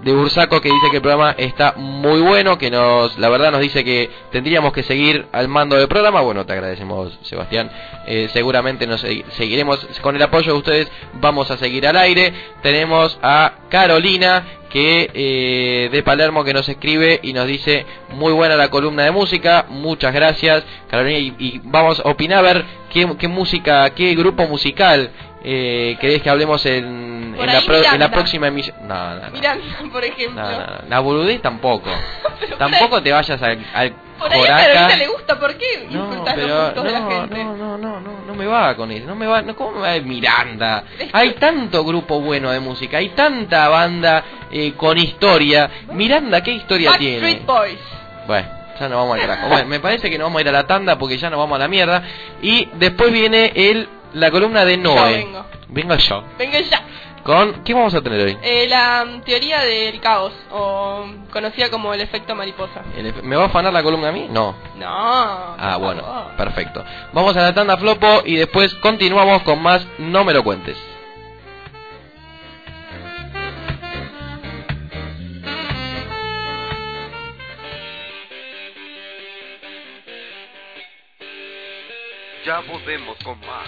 De 0.03 0.13
Bursaco. 0.13 0.61
que 0.61 0.69
dice 0.69 0.89
que 0.91 0.97
el 0.97 1.01
programa 1.01 1.35
está 1.37 1.73
muy 1.77 2.21
bueno, 2.21 2.57
que 2.57 2.69
nos, 2.69 3.17
la 3.17 3.29
verdad 3.29 3.51
nos 3.51 3.61
dice 3.61 3.83
que 3.83 4.09
tendríamos 4.31 4.73
que 4.73 4.83
seguir 4.83 5.25
al 5.31 5.47
mando 5.47 5.75
del 5.75 5.87
programa. 5.87 6.21
Bueno, 6.21 6.45
te 6.45 6.53
agradecemos, 6.53 7.17
Sebastián. 7.23 7.69
Eh, 8.07 8.29
seguramente 8.33 8.85
nos 8.87 9.03
segui- 9.03 9.25
seguiremos 9.31 9.79
con 10.01 10.15
el 10.15 10.21
apoyo 10.21 10.53
de 10.53 10.57
ustedes. 10.59 10.91
Vamos 11.13 11.49
a 11.51 11.57
seguir 11.57 11.87
al 11.87 11.97
aire. 11.97 12.33
Tenemos 12.61 13.17
a 13.21 13.53
Carolina 13.69 14.43
que 14.69 15.09
eh, 15.13 15.89
de 15.91 16.03
Palermo 16.03 16.43
que 16.43 16.53
nos 16.53 16.67
escribe 16.67 17.19
y 17.21 17.31
nos 17.33 17.45
dice 17.47 17.85
muy 18.09 18.33
buena 18.33 18.55
la 18.55 18.69
columna 18.69 19.03
de 19.03 19.11
música. 19.11 19.65
Muchas 19.69 20.13
gracias, 20.13 20.63
Carolina. 20.89 21.19
Y, 21.19 21.61
vamos 21.63 21.99
a 21.99 22.09
opinar 22.09 22.39
a 22.39 22.41
ver 22.41 22.65
qué 22.91 23.27
música, 23.27 23.89
qué 23.91 24.13
grupo 24.15 24.47
musical 24.47 25.11
Eh, 25.43 25.97
¿Querés 25.99 26.21
que 26.21 26.29
hablemos 26.29 26.65
en, 26.65 27.35
la, 27.37 27.61
pro- 27.61 27.75
en 27.75 27.83
la 27.83 27.91
Miranda. 27.91 28.11
próxima 28.11 28.47
emisión? 28.47 28.75
No, 28.87 29.15
no, 29.15 29.21
no. 29.25 29.31
Miranda, 29.31 29.63
por 29.91 30.03
ejemplo. 30.05 30.41
No, 30.41 30.51
no, 30.51 30.57
no. 30.59 30.73
La 30.89 30.99
boludez 30.99 31.41
tampoco. 31.41 31.89
tampoco 32.57 33.01
te 33.03 33.11
vayas 33.11 33.41
al, 33.41 33.65
al 33.73 33.93
Por 34.19 34.31
ahí 34.31 34.41
a. 34.43 34.47
Carolina 34.47 34.95
le 34.95 35.07
gusta, 35.07 35.39
¿por 35.39 35.55
qué 35.57 35.87
No, 35.89 36.05
insultas 36.07 36.37
los 36.37 36.65
gustos 36.65 36.83
de 36.85 36.91
la 36.91 36.99
no, 37.01 37.09
gente? 37.11 37.43
no, 37.43 37.55
no, 37.57 37.77
no, 37.77 37.99
no, 37.99 38.11
no 38.25 38.35
me 38.35 38.45
va 38.45 38.75
con 38.75 38.89
eso, 38.91 39.05
no 39.07 39.15
me 39.15 39.25
va, 39.27 39.41
no, 39.41 39.55
¿cómo 39.55 39.71
me 39.73 39.79
va 39.81 39.89
de 39.91 40.01
Miranda? 40.01 40.83
Hay 41.11 41.31
tanto 41.33 41.83
grupo 41.83 42.21
bueno 42.21 42.49
de 42.51 42.59
música, 42.61 42.97
hay 42.99 43.09
tanta 43.09 43.67
banda 43.69 44.23
eh, 44.51 44.73
con 44.77 44.97
historia. 44.97 45.69
Miranda, 45.91 46.41
¿qué 46.41 46.51
historia 46.51 46.97
tiene? 46.97 47.19
Backstreet 47.21 47.45
Boys. 47.45 47.79
Bueno, 48.27 48.47
ya 48.79 48.87
nos 48.87 48.97
vamos 48.99 49.15
al 49.15 49.21
carajo. 49.27 49.47
Bueno, 49.49 49.67
me 49.67 49.79
parece 49.81 50.09
que 50.09 50.17
nos 50.17 50.27
vamos 50.27 50.39
a 50.39 50.41
ir 50.41 50.47
a 50.49 50.51
la 50.53 50.65
tanda 50.67 50.97
porque 50.97 51.17
ya 51.17 51.29
nos 51.29 51.37
vamos 51.39 51.57
a 51.57 51.59
la 51.59 51.67
mierda. 51.67 52.01
Y 52.41 52.69
después 52.75 53.11
viene 53.11 53.51
el, 53.53 53.89
la 54.13 54.31
columna 54.31 54.65
de 54.65 54.77
Noé. 54.77 55.17
vengo. 55.17 55.45
Vengo 55.69 55.95
yo. 55.95 56.23
Venga 56.37 56.59
ya. 56.61 56.81
Con, 57.23 57.63
¿Qué 57.63 57.73
vamos 57.73 57.93
a 57.93 58.01
tener 58.01 58.19
hoy? 58.19 58.37
Eh, 58.43 58.67
la 58.67 59.05
teoría 59.25 59.61
del 59.61 59.99
caos, 60.01 60.33
o 60.51 61.05
conocida 61.31 61.69
como 61.71 61.93
el 61.93 62.01
efecto 62.01 62.35
mariposa. 62.35 62.81
El- 62.97 63.23
¿Me 63.23 63.37
va 63.37 63.43
a 63.43 63.47
afanar 63.47 63.71
la 63.71 63.81
columna 63.81 64.09
a 64.09 64.11
mí? 64.11 64.27
No. 64.29 64.53
No. 64.75 64.85
Ah, 64.89 65.75
por 65.75 65.85
bueno, 65.85 66.01
favor. 66.03 66.35
perfecto. 66.35 66.83
Vamos 67.13 67.35
a 67.37 67.41
la 67.43 67.53
tanda 67.53 67.77
flopo 67.77 68.23
y 68.25 68.35
después 68.35 68.73
continuamos 68.75 69.41
con 69.43 69.61
más 69.61 69.85
No 69.99 70.25
me 70.25 70.33
lo 70.33 70.43
cuentes. 70.43 70.77
Ya 82.45 82.59
volvemos 82.61 83.17
con 83.23 83.39
más. 83.41 83.67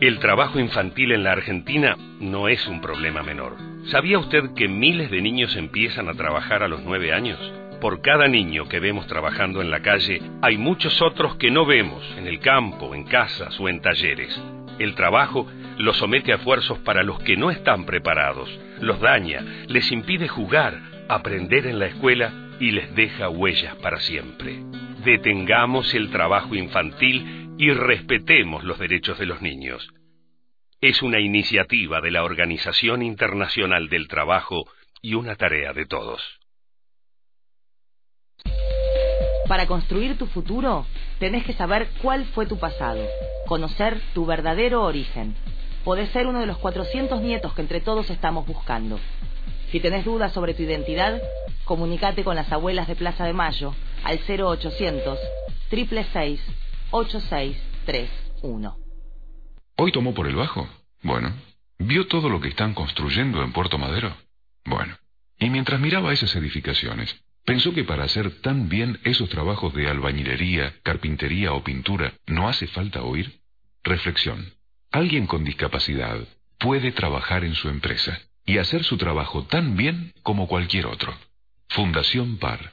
El 0.00 0.18
trabajo 0.18 0.58
infantil 0.58 1.12
en 1.12 1.24
la 1.24 1.32
Argentina 1.32 1.96
no 2.20 2.48
es 2.48 2.66
un 2.66 2.82
problema 2.82 3.22
menor. 3.22 3.56
¿Sabía 3.86 4.18
usted 4.18 4.52
que 4.54 4.68
miles 4.68 5.10
de 5.10 5.22
niños 5.22 5.56
empiezan 5.56 6.08
a 6.08 6.14
trabajar 6.14 6.62
a 6.62 6.68
los 6.68 6.82
nueve 6.82 7.14
años? 7.14 7.38
Por 7.84 8.00
cada 8.00 8.28
niño 8.28 8.66
que 8.66 8.80
vemos 8.80 9.06
trabajando 9.06 9.60
en 9.60 9.70
la 9.70 9.82
calle, 9.82 10.22
hay 10.40 10.56
muchos 10.56 11.02
otros 11.02 11.36
que 11.36 11.50
no 11.50 11.66
vemos, 11.66 12.02
en 12.16 12.26
el 12.26 12.40
campo, 12.40 12.94
en 12.94 13.04
casas 13.04 13.60
o 13.60 13.68
en 13.68 13.82
talleres. 13.82 14.40
El 14.78 14.94
trabajo 14.94 15.46
los 15.76 15.98
somete 15.98 16.32
a 16.32 16.36
esfuerzos 16.36 16.78
para 16.78 17.02
los 17.02 17.18
que 17.18 17.36
no 17.36 17.50
están 17.50 17.84
preparados, 17.84 18.48
los 18.80 19.00
daña, 19.00 19.44
les 19.68 19.92
impide 19.92 20.28
jugar, 20.28 20.80
aprender 21.10 21.66
en 21.66 21.78
la 21.78 21.84
escuela 21.84 22.32
y 22.58 22.70
les 22.70 22.94
deja 22.94 23.28
huellas 23.28 23.76
para 23.76 24.00
siempre. 24.00 24.60
Detengamos 25.04 25.92
el 25.92 26.08
trabajo 26.08 26.54
infantil 26.54 27.50
y 27.58 27.70
respetemos 27.70 28.64
los 28.64 28.78
derechos 28.78 29.18
de 29.18 29.26
los 29.26 29.42
niños. 29.42 29.86
Es 30.80 31.02
una 31.02 31.20
iniciativa 31.20 32.00
de 32.00 32.12
la 32.12 32.24
Organización 32.24 33.02
Internacional 33.02 33.90
del 33.90 34.08
Trabajo 34.08 34.64
y 35.02 35.12
una 35.12 35.36
tarea 35.36 35.74
de 35.74 35.84
todos. 35.84 36.40
Para 39.48 39.66
construir 39.66 40.16
tu 40.16 40.26
futuro, 40.26 40.86
tenés 41.18 41.44
que 41.44 41.52
saber 41.52 41.88
cuál 42.00 42.24
fue 42.26 42.46
tu 42.46 42.58
pasado, 42.58 43.06
conocer 43.46 44.00
tu 44.14 44.24
verdadero 44.24 44.82
origen. 44.82 45.34
Podés 45.84 46.10
ser 46.10 46.26
uno 46.26 46.40
de 46.40 46.46
los 46.46 46.56
400 46.58 47.20
nietos 47.20 47.52
que 47.52 47.60
entre 47.60 47.80
todos 47.80 48.08
estamos 48.08 48.46
buscando. 48.46 48.98
Si 49.70 49.80
tenés 49.80 50.04
dudas 50.04 50.32
sobre 50.32 50.54
tu 50.54 50.62
identidad, 50.62 51.20
comunícate 51.64 52.24
con 52.24 52.36
las 52.36 52.50
abuelas 52.52 52.88
de 52.88 52.96
Plaza 52.96 53.26
de 53.26 53.34
Mayo 53.34 53.74
al 54.02 54.18
0800 54.26 55.18
666 55.68 56.40
8631. 56.90 58.76
¿Hoy 59.76 59.92
tomó 59.92 60.14
por 60.14 60.26
el 60.26 60.36
bajo? 60.36 60.66
Bueno. 61.02 61.34
¿Vio 61.78 62.06
todo 62.06 62.28
lo 62.28 62.40
que 62.40 62.48
están 62.48 62.72
construyendo 62.72 63.42
en 63.42 63.52
Puerto 63.52 63.76
Madero? 63.78 64.16
Bueno. 64.64 64.96
Y 65.38 65.50
mientras 65.50 65.80
miraba 65.80 66.12
esas 66.12 66.34
edificaciones, 66.36 67.20
pensó 67.44 67.72
que 67.72 67.84
para 67.84 68.04
hacer 68.04 68.40
tan 68.40 68.68
bien 68.68 68.98
esos 69.04 69.28
trabajos 69.28 69.74
de 69.74 69.88
albañilería, 69.88 70.74
carpintería 70.82 71.52
o 71.52 71.62
pintura, 71.62 72.14
¿no 72.26 72.48
hace 72.48 72.66
falta 72.66 73.02
oír? 73.02 73.40
Reflexión. 73.82 74.54
Alguien 74.90 75.26
con 75.26 75.44
discapacidad 75.44 76.18
puede 76.58 76.92
trabajar 76.92 77.44
en 77.44 77.54
su 77.54 77.68
empresa 77.68 78.20
y 78.46 78.58
hacer 78.58 78.84
su 78.84 78.96
trabajo 78.96 79.44
tan 79.44 79.76
bien 79.76 80.12
como 80.22 80.46
cualquier 80.46 80.86
otro. 80.86 81.14
Fundación 81.68 82.38
PAR. 82.38 82.72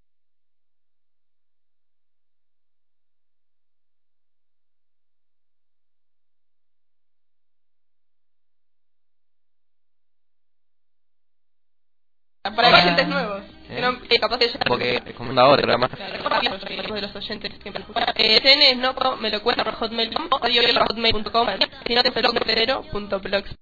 Para 12.43 12.71
los 12.71 12.83
oyentes 12.83 13.09
nuevos. 13.09 13.43
No, 13.81 14.01
que 14.03 14.19
capaz 14.19 14.39
ya... 14.41 14.59
Porque 14.67 15.03
es 15.07 15.15
como 15.15 15.31
una 15.31 15.47
hora. 15.47 15.63
Claro, 15.63 16.95
de 16.95 17.01
los 17.01 17.17
oyentes 17.17 17.53
siempre. 17.63 17.85
Eh, 18.17 18.75
no 18.77 18.95
me 19.17 19.31
lo 19.31 19.43
cuenta 19.43 19.65
por 19.65 19.75
hotmail.com 19.75 20.29
o 20.31 20.49
si 21.87 21.95
no 21.95 22.03
te 22.03 22.11
blog 22.11 22.91
punto 22.91 23.21
blog 23.21 23.45
com. 23.45 23.55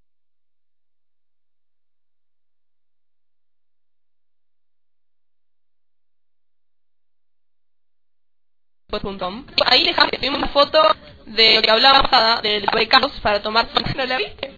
Ahí 9.66 9.84
dejamos 9.84 10.12
una 10.22 10.48
foto 10.48 10.78
de 11.26 11.54
lo 11.56 11.62
que 11.62 11.70
hablábamos 11.70 12.12
Ada, 12.12 12.40
del 12.40 12.66
recados 12.66 13.12
para 13.20 13.40
tomar 13.42 13.68
¿No 13.96 14.04
la 14.04 14.16
viste? 14.18 14.56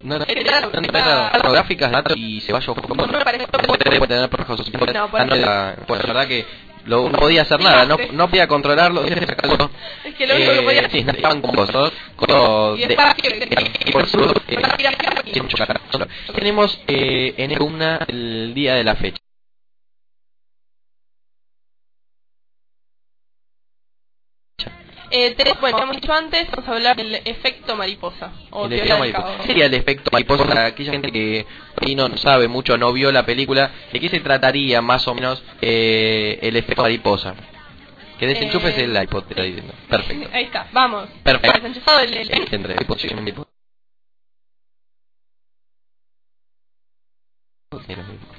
No, 0.00 0.18
no, 0.18 0.26
no, 0.26 1.42
no, 1.42 1.52
gráficas, 1.52 1.90
datos 1.90 2.14
y 2.18 2.40
se 2.42 2.52
vaya 2.52 2.66
como 2.74 3.06
No 3.06 3.18
me 3.18 3.24
parece 3.24 3.46
puede 3.46 3.78
tener 4.06 4.28
por 4.28 4.40
No, 4.92 5.10
por 5.10 5.20
Ah, 5.20 5.24
no, 5.24 5.34
la- 5.36 5.76
pues 5.86 6.00
la 6.02 6.06
verdad 6.08 6.28
que 6.28 6.46
lo, 6.86 7.08
no 7.08 7.18
podía 7.18 7.42
hacer 7.42 7.60
nada, 7.60 7.84
no, 7.86 7.96
no 8.12 8.28
podía 8.28 8.46
controlarlo. 8.46 9.04
Es 10.04 10.14
que 10.16 10.26
lo 10.26 10.34
único 10.34 10.52
que 10.52 10.62
podía 10.62 10.90
Sí, 10.90 11.04
estaban 11.06 11.40
con 11.40 11.56
y 13.86 13.92
por 13.92 14.04
eso, 14.04 14.18
eh. 14.48 14.56
Tenemos 16.34 16.80
eh, 16.86 17.34
en 17.36 17.54
columna 17.54 18.04
el 18.06 18.52
día 18.54 18.74
de 18.74 18.84
la 18.84 18.94
fecha. 18.96 19.23
Eh, 25.16 25.32
tres- 25.36 25.54
bueno, 25.60 25.76
como 25.78 25.92
hemos 25.92 26.00
dicho 26.02 26.12
antes, 26.12 26.50
vamos 26.50 26.68
a 26.68 26.72
hablar 26.72 26.96
del 26.96 27.14
efecto 27.24 27.76
mariposa. 27.76 28.32
O 28.50 28.66
El 28.66 28.72
efecto 28.72 28.98
mariposa. 28.98 29.36
¿Qué 29.42 29.46
sería 29.46 29.66
el 29.66 29.74
efecto 29.74 30.10
mariposa 30.12 30.44
para 30.44 30.66
aquella 30.66 30.90
gente 30.90 31.12
que 31.12 31.46
ahí 31.80 31.94
no 31.94 32.16
sabe 32.16 32.48
mucho, 32.48 32.76
no 32.76 32.92
vio 32.92 33.12
la 33.12 33.24
película? 33.24 33.70
¿De 33.92 34.00
qué 34.00 34.08
se 34.08 34.18
trataría 34.18 34.82
más 34.82 35.06
o 35.06 35.14
menos 35.14 35.40
eh, 35.62 36.40
el 36.42 36.56
efecto 36.56 36.82
mariposa? 36.82 37.36
Que 38.18 38.26
desenchufes 38.26 38.76
Eh, 38.76 38.84
el 38.84 39.02
iPod, 39.04 39.22
te 39.24 39.40
diciendo. 39.40 39.72
Perfecto. 39.88 40.28
Ahí 40.32 40.44
está, 40.44 40.66
vamos. 40.72 41.08
Perfecto. 41.22 41.58
Desenchufado 41.58 42.00
el, 42.00 42.14
el- 42.14 42.48
Entre 42.52 42.74
iPod. 42.74 43.44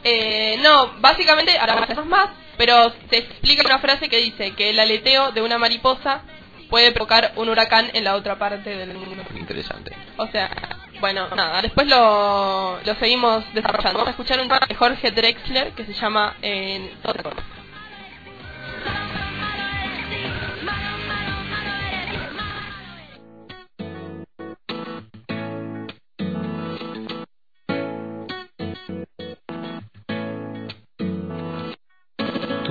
Eh, 0.03 0.57
no, 0.61 0.93
básicamente, 0.99 1.57
ahora 1.57 1.87
más, 2.05 2.29
pero 2.57 2.91
se 3.09 3.17
explica 3.17 3.63
una 3.65 3.79
frase 3.79 4.07
que 4.09 4.17
dice 4.17 4.51
que 4.51 4.69
el 4.71 4.79
aleteo 4.79 5.31
de 5.31 5.41
una 5.41 5.57
mariposa 5.57 6.21
puede 6.75 6.91
provocar 6.91 7.31
un 7.37 7.47
huracán 7.47 7.89
en 7.93 8.03
la 8.03 8.15
otra 8.15 8.37
parte 8.37 8.75
del 8.75 8.93
mundo. 8.95 9.23
Interesante. 9.33 9.95
O 10.17 10.27
sea, 10.27 10.51
bueno, 10.99 11.29
nada, 11.29 11.61
después 11.61 11.87
lo, 11.87 12.81
lo 12.83 12.95
seguimos 12.95 13.45
desarrollando. 13.53 13.99
Vamos 13.99 14.07
a 14.09 14.11
escuchar 14.11 14.41
un 14.41 14.49
tema 14.49 14.59
de 14.67 14.75
Jorge 14.75 15.11
Drexler 15.11 15.71
que 15.71 15.85
se 15.85 15.93
llama 15.93 16.35
eh, 16.41 16.93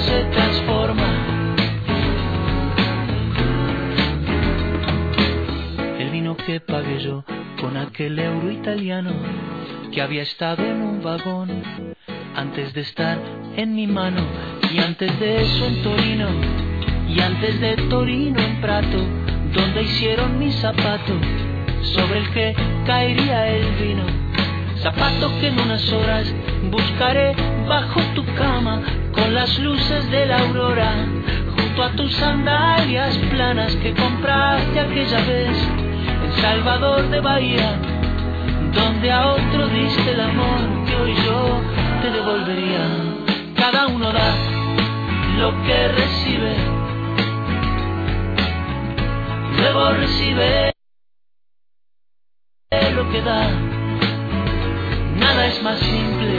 Se 0.00 0.24
transforma. 0.24 1.08
El 5.98 6.10
vino 6.10 6.36
que 6.36 6.60
pagué 6.60 7.00
yo 7.00 7.24
con 7.60 7.76
aquel 7.76 8.18
euro 8.18 8.50
italiano 8.50 9.12
que 9.92 10.02
había 10.02 10.22
estado 10.22 10.64
en 10.64 10.82
un 10.82 11.02
vagón 11.02 11.62
antes 12.34 12.74
de 12.74 12.80
estar 12.80 13.18
en 13.56 13.74
mi 13.74 13.86
mano 13.86 14.22
y 14.72 14.78
antes 14.78 15.18
de 15.20 15.42
eso 15.42 15.66
en 15.66 15.82
Torino 15.82 16.28
y 17.08 17.20
antes 17.20 17.60
de 17.60 17.76
Torino 17.88 18.40
en 18.40 18.60
Prato 18.60 18.98
donde 19.54 19.82
hicieron 19.82 20.38
mi 20.38 20.50
zapato 20.50 21.14
sobre 21.82 22.18
el 22.18 22.30
que 22.30 22.56
caería 22.86 23.48
el 23.48 23.72
vino 23.76 24.23
zapato 24.84 25.30
que 25.40 25.46
en 25.46 25.58
unas 25.58 25.90
horas 25.94 26.30
buscaré 26.70 27.34
bajo 27.66 28.00
tu 28.14 28.22
cama 28.34 28.82
con 29.14 29.32
las 29.32 29.58
luces 29.58 30.10
de 30.10 30.26
la 30.26 30.40
aurora, 30.40 31.06
junto 31.56 31.82
a 31.82 31.90
tus 31.92 32.12
sandalias 32.12 33.16
planas 33.30 33.74
que 33.76 33.94
compraste 33.94 34.78
aquella 34.78 35.20
vez 35.22 35.56
en 36.22 36.32
Salvador 36.42 37.08
de 37.08 37.18
Bahía, 37.20 37.78
donde 38.74 39.10
a 39.10 39.28
otro 39.28 39.68
diste 39.68 40.10
el 40.10 40.20
amor 40.20 40.60
que 40.84 40.96
hoy 40.96 41.14
yo 41.24 41.62
te 42.02 42.10
devolvería. 42.10 42.86
Cada 43.56 43.86
uno 43.86 44.12
da 44.12 44.34
lo 45.38 45.50
que 45.64 45.88
recibe, 45.88 46.56
luego 49.56 49.92
recibe 49.92 50.74
lo 52.94 53.10
que 53.10 53.22
da. 53.22 53.73
Nada 55.24 55.46
es 55.46 55.62
más 55.62 55.78
simple, 55.78 56.38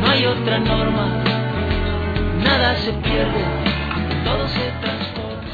no 0.00 0.06
hay 0.10 0.24
otra 0.26 0.58
norma 0.58 1.22
nada 2.42 2.74
se 2.76 2.92
pierde, 2.92 3.44
todo 4.24 4.48
se 4.48 4.70
transforma. 4.80 5.52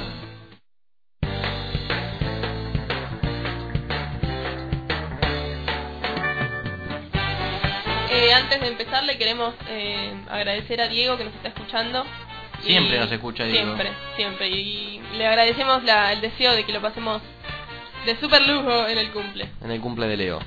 Eh, 8.10 8.32
antes 8.32 8.60
de 8.60 8.68
empezar, 8.68 9.02
le 9.04 9.18
queremos 9.18 9.54
eh, 9.68 10.12
agradecer 10.30 10.80
a 10.80 10.88
Diego 10.88 11.16
que 11.16 11.24
nos 11.24 11.34
está 11.34 11.48
escuchando. 11.48 12.04
Siempre 12.62 12.96
Y- 12.96 13.00
nos 13.00 13.10
escucha 13.12 13.44
Diego. 13.44 13.74
Siempre, 13.74 13.92
siempre. 14.16 14.48
Y 14.48 15.00
le 15.16 15.26
agradecemos 15.26 15.82
la- 15.84 16.12
el 16.12 16.20
deseo 16.20 16.52
de 16.54 16.64
que 16.64 16.72
lo 16.72 16.80
pasemos 16.80 17.20
de 18.06 18.16
super 18.20 18.46
lujo 18.46 18.86
en 18.86 18.98
el 18.98 19.10
cumple. 19.10 19.48
En 19.62 19.70
el 19.70 19.80
cumple 19.80 20.06
de 20.06 20.16
Leo. 20.16 20.38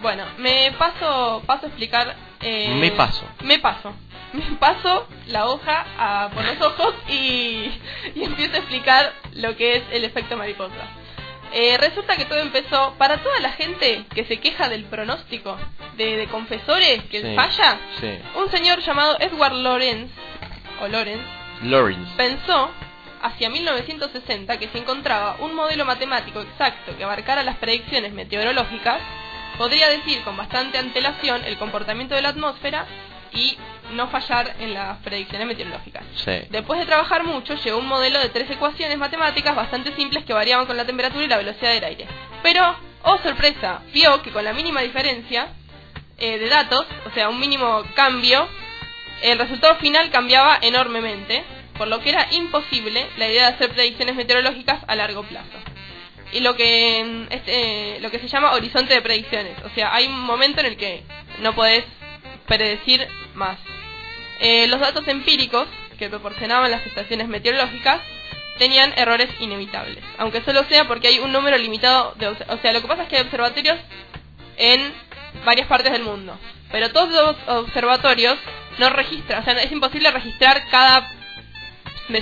Bueno, 0.00 0.24
me 0.38 0.72
paso, 0.78 1.42
paso 1.46 1.66
a 1.66 1.68
explicar. 1.68 2.14
eh, 2.42 2.74
Me 2.78 2.90
paso. 2.92 3.24
Me 3.42 3.58
paso. 3.58 3.92
Me 4.32 4.56
paso 4.56 5.06
la 5.28 5.46
hoja 5.46 5.86
a- 5.98 6.28
por 6.30 6.44
los 6.44 6.60
ojos 6.60 6.94
y, 7.08 7.70
y 8.14 8.22
empiezo 8.24 8.56
a 8.56 8.58
explicar 8.58 9.12
lo 9.34 9.56
que 9.56 9.76
es 9.76 9.82
el 9.92 10.04
efecto 10.04 10.36
mariposa. 10.36 10.74
Eh, 11.52 11.78
resulta 11.78 12.16
que 12.16 12.24
todo 12.26 12.40
empezó 12.40 12.94
para 12.98 13.18
toda 13.18 13.38
la 13.40 13.52
gente 13.52 14.04
que 14.14 14.24
se 14.24 14.38
queja 14.40 14.68
del 14.68 14.84
pronóstico 14.84 15.56
de, 15.96 16.16
de 16.16 16.26
confesores 16.26 17.04
que 17.04 17.22
Sí. 17.22 17.34
falla. 17.34 17.78
Sí. 18.00 18.18
Un 18.34 18.50
señor 18.50 18.80
llamado 18.80 19.16
Edward 19.20 19.54
Lorenz, 19.54 20.10
o 20.82 20.88
Lorenz, 20.88 21.22
Lawrence. 21.62 22.12
pensó 22.16 22.70
hacia 23.22 23.48
1960 23.48 24.58
que 24.58 24.68
si 24.68 24.78
encontraba 24.78 25.36
un 25.38 25.54
modelo 25.54 25.84
matemático 25.86 26.40
exacto 26.40 26.96
que 26.98 27.04
abarcara 27.04 27.42
las 27.44 27.56
predicciones 27.56 28.12
meteorológicas, 28.12 29.00
podría 29.56 29.88
decir 29.88 30.22
con 30.22 30.36
bastante 30.36 30.78
antelación 30.78 31.44
el 31.44 31.58
comportamiento 31.58 32.14
de 32.14 32.22
la 32.22 32.30
atmósfera 32.30 32.86
y 33.32 33.56
no 33.92 34.08
fallar 34.08 34.56
en 34.58 34.74
las 34.74 34.98
predicciones 34.98 35.46
meteorológicas. 35.46 36.04
Sí. 36.24 36.32
Después 36.50 36.80
de 36.80 36.86
trabajar 36.86 37.24
mucho, 37.24 37.54
llegó 37.54 37.78
un 37.78 37.86
modelo 37.86 38.18
de 38.18 38.30
tres 38.30 38.50
ecuaciones 38.50 38.98
matemáticas 38.98 39.54
bastante 39.54 39.94
simples 39.94 40.24
que 40.24 40.32
variaban 40.32 40.66
con 40.66 40.76
la 40.76 40.84
temperatura 40.84 41.24
y 41.24 41.28
la 41.28 41.36
velocidad 41.36 41.72
del 41.72 41.84
aire. 41.84 42.06
Pero, 42.42 42.76
oh 43.02 43.18
sorpresa, 43.18 43.82
vio 43.92 44.22
que 44.22 44.32
con 44.32 44.44
la 44.44 44.52
mínima 44.52 44.80
diferencia 44.80 45.48
eh, 46.18 46.38
de 46.38 46.48
datos, 46.48 46.86
o 47.06 47.10
sea, 47.10 47.28
un 47.28 47.38
mínimo 47.38 47.82
cambio, 47.94 48.48
el 49.22 49.38
resultado 49.38 49.76
final 49.76 50.10
cambiaba 50.10 50.58
enormemente, 50.60 51.44
por 51.78 51.88
lo 51.88 52.00
que 52.00 52.10
era 52.10 52.26
imposible 52.32 53.06
la 53.18 53.28
idea 53.28 53.48
de 53.48 53.54
hacer 53.54 53.70
predicciones 53.70 54.16
meteorológicas 54.16 54.82
a 54.86 54.96
largo 54.96 55.22
plazo. 55.24 55.58
Y 56.32 56.40
lo 56.40 56.56
que 56.56 57.04
mm, 57.04 57.32
es, 57.32 57.42
eh, 57.46 57.98
lo 58.00 58.10
que 58.10 58.18
se 58.18 58.28
llama 58.28 58.52
horizonte 58.52 58.94
de 58.94 59.02
predicciones, 59.02 59.56
o 59.64 59.70
sea, 59.70 59.94
hay 59.94 60.06
un 60.06 60.20
momento 60.20 60.60
en 60.60 60.66
el 60.66 60.76
que 60.76 61.02
no 61.40 61.54
podés 61.54 61.84
predecir 62.46 63.06
más. 63.34 63.58
Eh, 64.40 64.66
los 64.68 64.80
datos 64.80 65.06
empíricos 65.08 65.66
que 65.98 66.08
proporcionaban 66.08 66.70
las 66.70 66.86
estaciones 66.86 67.28
meteorológicas 67.28 68.00
tenían 68.58 68.92
errores 68.96 69.28
inevitables, 69.40 70.02
aunque 70.18 70.42
solo 70.42 70.64
sea 70.64 70.86
porque 70.86 71.08
hay 71.08 71.18
un 71.18 71.32
número 71.32 71.56
limitado 71.58 72.14
de, 72.16 72.28
o 72.28 72.58
sea, 72.62 72.72
lo 72.72 72.80
que 72.80 72.88
pasa 72.88 73.04
es 73.04 73.08
que 73.08 73.16
hay 73.16 73.22
observatorios 73.22 73.78
en 74.56 74.92
varias 75.44 75.66
partes 75.66 75.92
del 75.92 76.02
mundo. 76.02 76.38
Pero 76.72 76.90
todos 76.90 77.10
los 77.10 77.36
observatorios 77.46 78.36
no 78.78 78.90
registran, 78.90 79.40
o 79.40 79.44
sea, 79.44 79.54
es 79.62 79.70
imposible 79.70 80.10
registrar 80.10 80.68
cada 80.70 81.12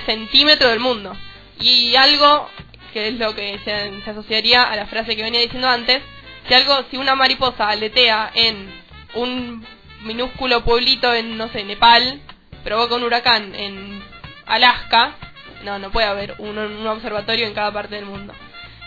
centímetro 0.07 0.69
del 0.69 0.81
mundo. 0.81 1.17
Y 1.61 1.95
algo 1.97 2.51
que 2.95 3.09
es 3.09 3.19
lo 3.19 3.35
que 3.35 3.59
se, 3.65 4.11
asociaría 4.11 4.63
a 4.63 4.77
la 4.77 4.87
frase 4.87 5.15
que 5.15 5.23
venía 5.23 5.41
diciendo 5.41 5.69
antes, 5.69 6.01
si 6.49 6.55
algo, 6.55 6.85
si 6.91 6.97
una 6.97 7.15
mariposa 7.15 7.69
aletea 7.69 8.31
en 8.35 8.73
un 9.15 9.67
minúsculo 10.03 10.65
pueblito 10.65 11.13
en, 11.13 11.37
no 11.37 11.49
sé, 11.49 11.65
Nepal, 11.65 12.21
provoca 12.63 12.95
un 12.95 13.03
huracán 13.03 13.55
en 13.55 14.03
Alaska, 14.47 15.17
no, 15.65 15.79
no 15.79 15.91
puede 15.91 16.07
haber 16.07 16.37
un, 16.39 16.57
un 16.57 16.87
observatorio 16.87 17.47
en 17.47 17.55
cada 17.55 17.73
parte 17.73 17.97
del 17.97 18.07
mundo. 18.07 18.33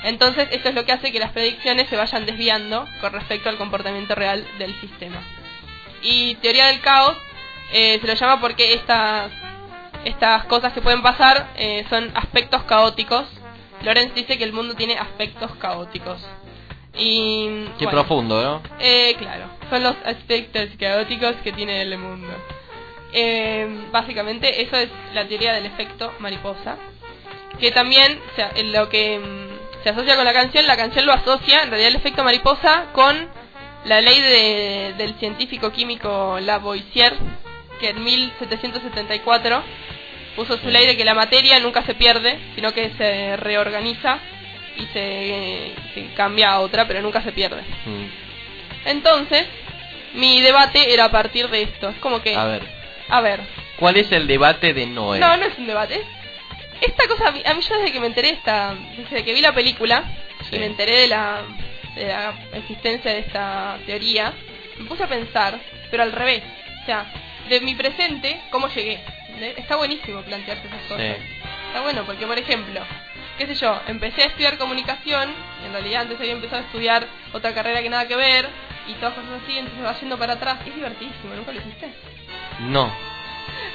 Entonces, 0.03 0.47
esto 0.51 0.69
es 0.69 0.75
lo 0.75 0.85
que 0.85 0.93
hace 0.93 1.11
que 1.11 1.19
las 1.19 1.31
predicciones 1.31 1.89
se 1.89 1.97
vayan 1.97 2.25
desviando 2.25 2.87
con 3.01 3.13
respecto 3.13 3.49
al 3.49 3.57
comportamiento 3.57 4.15
real 4.15 4.45
del 4.57 4.73
sistema. 4.79 5.21
Y 6.01 6.35
teoría 6.35 6.67
del 6.67 6.81
caos 6.81 7.17
eh, 7.73 7.99
se 7.99 8.07
lo 8.07 8.13
llama 8.13 8.39
porque 8.39 8.73
estas, 8.73 9.31
estas 10.05 10.45
cosas 10.45 10.71
que 10.73 10.81
pueden 10.81 11.01
pasar 11.01 11.49
eh, 11.57 11.85
son 11.89 12.11
aspectos 12.15 12.63
caóticos. 12.63 13.27
Lorenz 13.83 14.13
dice 14.15 14.37
que 14.37 14.43
el 14.43 14.53
mundo 14.53 14.75
tiene 14.75 14.97
aspectos 14.97 15.51
caóticos. 15.55 16.19
Y, 16.99 17.45
Qué 17.77 17.85
bueno, 17.85 17.91
profundo, 17.91 18.41
¿no? 18.41 18.61
eh, 18.79 19.15
claro, 19.19 19.45
son 19.69 19.83
los 19.83 19.95
aspectos 20.03 20.69
caóticos 20.79 21.35
que 21.43 21.51
tiene 21.51 21.81
el 21.83 21.97
mundo. 21.97 22.27
Eh, 23.13 23.67
básicamente, 23.91 24.61
eso 24.63 24.75
es 24.77 24.89
la 25.13 25.27
teoría 25.27 25.53
del 25.53 25.65
efecto 25.67 26.11
mariposa. 26.19 26.77
Que 27.59 27.71
también, 27.71 28.19
o 28.31 28.35
sea, 28.35 28.51
en 28.55 28.71
lo 28.71 28.89
que 28.89 29.19
mm, 29.19 29.83
se 29.83 29.89
asocia 29.89 30.15
con 30.15 30.25
la 30.25 30.33
canción, 30.33 30.65
la 30.67 30.75
canción 30.77 31.05
lo 31.05 31.13
asocia, 31.13 31.61
en 31.63 31.69
realidad, 31.69 31.89
el 31.89 31.95
efecto 31.97 32.23
mariposa 32.23 32.87
con 32.93 33.29
la 33.85 34.01
ley 34.01 34.19
de- 34.19 34.93
del 34.97 35.13
científico 35.19 35.71
químico 35.71 36.39
Lavoisier, 36.41 37.13
que 37.79 37.89
en 37.89 38.03
1774 38.03 39.63
puso 40.37 40.57
su 40.59 40.69
ley 40.69 40.85
de 40.85 40.95
que 40.95 41.03
la 41.03 41.13
materia 41.13 41.59
nunca 41.59 41.83
se 41.83 41.95
pierde, 41.95 42.39
sino 42.55 42.73
que 42.73 42.91
se 42.97 43.35
reorganiza 43.35 44.19
y 44.77 44.85
se, 44.93 45.71
se 45.93 46.05
cambia 46.15 46.51
a 46.51 46.59
otra, 46.61 46.87
pero 46.87 47.01
nunca 47.01 47.21
se 47.23 47.33
pierde. 47.33 47.61
Mm. 47.85 48.05
Entonces, 48.85 49.45
mi 50.13 50.39
debate 50.41 50.93
era 50.93 51.05
a 51.05 51.11
partir 51.11 51.49
de 51.49 51.63
esto. 51.63 51.89
Es 51.89 51.97
como 51.97 52.21
que, 52.21 52.35
A 52.35 52.45
ver, 52.45 52.61
a 53.09 53.19
ver, 53.21 53.41
¿cuál 53.77 53.97
es 53.97 54.11
el 54.11 54.27
debate 54.27 54.73
de 54.73 54.85
Noé? 54.85 55.19
no, 55.19 55.35
no 55.35 55.45
es 55.45 55.57
un 55.57 55.67
debate. 55.67 56.01
Esta 56.79 57.07
cosa, 57.07 57.29
a 57.29 57.31
mí, 57.31 57.41
a 57.43 57.53
mí 57.55 57.61
yo 57.67 57.75
desde 57.75 57.91
que 57.91 57.99
me 57.99 58.07
enteré, 58.07 58.29
esta, 58.29 58.75
desde 58.95 59.23
que 59.25 59.33
vi 59.33 59.41
la 59.41 59.53
película 59.53 60.03
Sí. 60.49 60.55
y 60.55 60.59
me 60.59 60.67
enteré 60.67 60.97
de 61.01 61.07
la, 61.07 61.41
de 61.95 62.07
la 62.07 62.33
existencia 62.53 63.11
de 63.11 63.19
esta 63.19 63.79
teoría, 63.87 64.31
me 64.77 64.85
puse 64.85 65.03
a 65.03 65.07
pensar, 65.07 65.59
pero 65.89 66.03
al 66.03 66.11
revés. 66.11 66.43
O 66.83 66.85
sea, 66.85 67.05
de 67.49 67.59
mi 67.61 67.73
presente, 67.73 68.39
¿cómo 68.51 68.67
llegué? 68.69 68.99
Está 69.41 69.75
buenísimo 69.75 70.21
plantearse 70.21 70.67
esas 70.67 70.81
cosas. 70.83 70.97
Sí. 71.17 71.23
Está 71.67 71.81
bueno, 71.81 72.03
porque 72.05 72.25
por 72.25 72.37
ejemplo, 72.37 72.81
qué 73.37 73.45
sé 73.47 73.55
yo, 73.55 73.79
empecé 73.87 74.23
a 74.23 74.25
estudiar 74.27 74.57
comunicación, 74.57 75.29
en 75.65 75.71
realidad 75.71 76.01
antes 76.03 76.19
había 76.19 76.31
empezado 76.33 76.61
a 76.61 76.65
estudiar 76.65 77.05
otra 77.33 77.53
carrera 77.53 77.81
que 77.81 77.89
nada 77.89 78.07
que 78.07 78.15
ver, 78.15 78.47
y 78.87 78.93
todas 78.93 79.15
cosas 79.15 79.31
así, 79.43 79.57
entonces 79.57 79.83
va 79.85 79.99
yendo 79.99 80.17
para 80.17 80.33
atrás. 80.33 80.59
Es 80.65 80.73
divertísimo, 80.73 81.35
¿nunca 81.35 81.51
lo 81.51 81.59
hiciste? 81.59 81.93
No. 82.61 82.91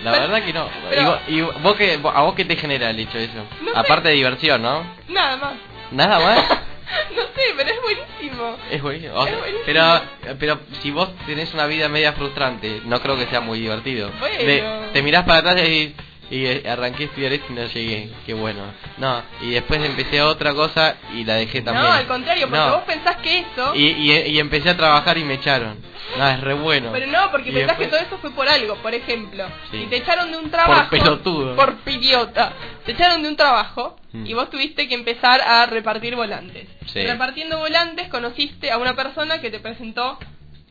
La 0.03 0.11
Pero- 0.13 0.23
verdad 0.29 0.45
que 0.45 0.53
no. 0.53 0.69
pero- 0.89 1.03
Y 1.29 1.41
vos- 1.43 1.55
¿Y, 1.57 1.61
vos 1.61 1.77
qué, 1.77 1.95
a 2.03 2.21
vos 2.23 2.35
qué 2.35 2.45
te 2.45 2.57
genera 2.57 2.91
el 2.91 2.99
hecho 2.99 3.19
eso? 3.19 3.45
No 3.63 3.73
sé. 3.73 3.79
Aparte 3.79 4.09
de 4.09 4.15
diversión, 4.15 4.63
¿no? 4.63 4.85
Nada 5.09 5.37
más. 5.37 5.55
Nada 5.93 6.19
más. 6.19 6.59
no 7.17 7.23
sé, 7.23 7.43
pero 7.57 7.71
es 7.71 7.81
buenísimo. 7.83 8.57
Es 8.71 8.83
buenísimo. 8.83 9.15
O 9.15 9.25
sea, 9.25 9.33
Es 9.35 9.39
buenísimo. 9.39 9.65
pero, 9.67 10.37
pero 10.39 10.61
si 10.83 10.91
vos 10.91 11.11
tenés 11.27 11.53
una 11.55 11.67
vida 11.67 11.89
media 11.89 12.13
frustrante, 12.13 12.81
no 12.85 13.01
creo 13.01 13.17
que 13.17 13.27
sea 13.27 13.41
muy 13.41 13.61
divertido. 13.61 14.11
Bueno. 14.21 14.39
De- 14.39 14.91
te 14.93 15.03
mirás 15.03 15.25
para 15.25 15.39
atrás 15.51 15.69
y, 15.69 15.95
y 16.31 16.47
eh, 16.47 16.63
arranqué 16.69 17.05
a 17.05 17.07
estudiar 17.07 17.33
esto 17.33 17.47
y 17.51 17.55
no 17.55 17.65
llegué. 17.67 18.11
Qué 18.27 18.35
bueno. 18.35 18.63
No, 18.99 19.23
y 19.41 19.51
después 19.51 19.83
empecé 19.85 20.23
otra 20.23 20.55
cosa 20.55 20.97
y 21.15 21.25
la 21.25 21.35
dejé 21.35 21.63
también. 21.63 21.85
No, 21.87 21.93
al 21.93 22.07
contrario, 22.07 22.47
porque 22.49 22.59
No. 22.65 22.71
vos 22.77 22.85
pensás 22.85 23.17
que 23.17 23.39
eso... 23.41 23.75
Y, 23.75 23.87
y, 23.87 24.13
y 24.13 24.39
empecé 24.39 24.71
a 24.71 24.77
trabajar 24.77 25.17
y 25.19 25.25
me 25.25 25.35
echaron. 25.35 25.79
No, 26.19 26.29
es 26.29 26.41
re 26.41 26.53
bueno. 26.55 26.91
Pero 26.93 27.07
no, 27.07 27.31
porque 27.31 27.49
Y 27.51 27.53
pensás 27.53 27.79
después- 27.79 27.89
que 27.89 27.97
todo 27.97 28.01
eso 28.07 28.19
fue 28.19 28.31
por 28.33 28.47
algo. 28.49 28.77
Por 28.77 28.93
ejemplo, 28.95 29.47
Sí. 29.71 29.79
si 29.83 29.87
te 29.87 29.97
echaron 29.97 30.31
de 30.31 30.37
un 30.37 30.51
trabajo... 30.51 30.91
pelotudo. 30.91 31.57
Por 31.57 31.75
idiota. 31.87 32.53
Te 32.85 32.93
echaron 32.93 33.23
de 33.23 33.29
un 33.29 33.37
trabajo 33.37 33.97
Mm. 34.13 34.27
y 34.27 34.35
vos 34.35 34.51
tuviste 34.51 34.89
que 34.89 34.95
empezar 34.95 35.41
a 35.41 35.65
repartir 35.67 36.15
volantes. 36.17 36.69
Sí. 36.87 37.03
Repartiendo 37.07 37.59
volantes 37.59 38.09
conociste 38.09 38.71
a 38.71 38.77
una 38.79 38.95
persona 38.95 39.41
que 39.41 39.51
te 39.51 39.59
presentó 39.61 40.19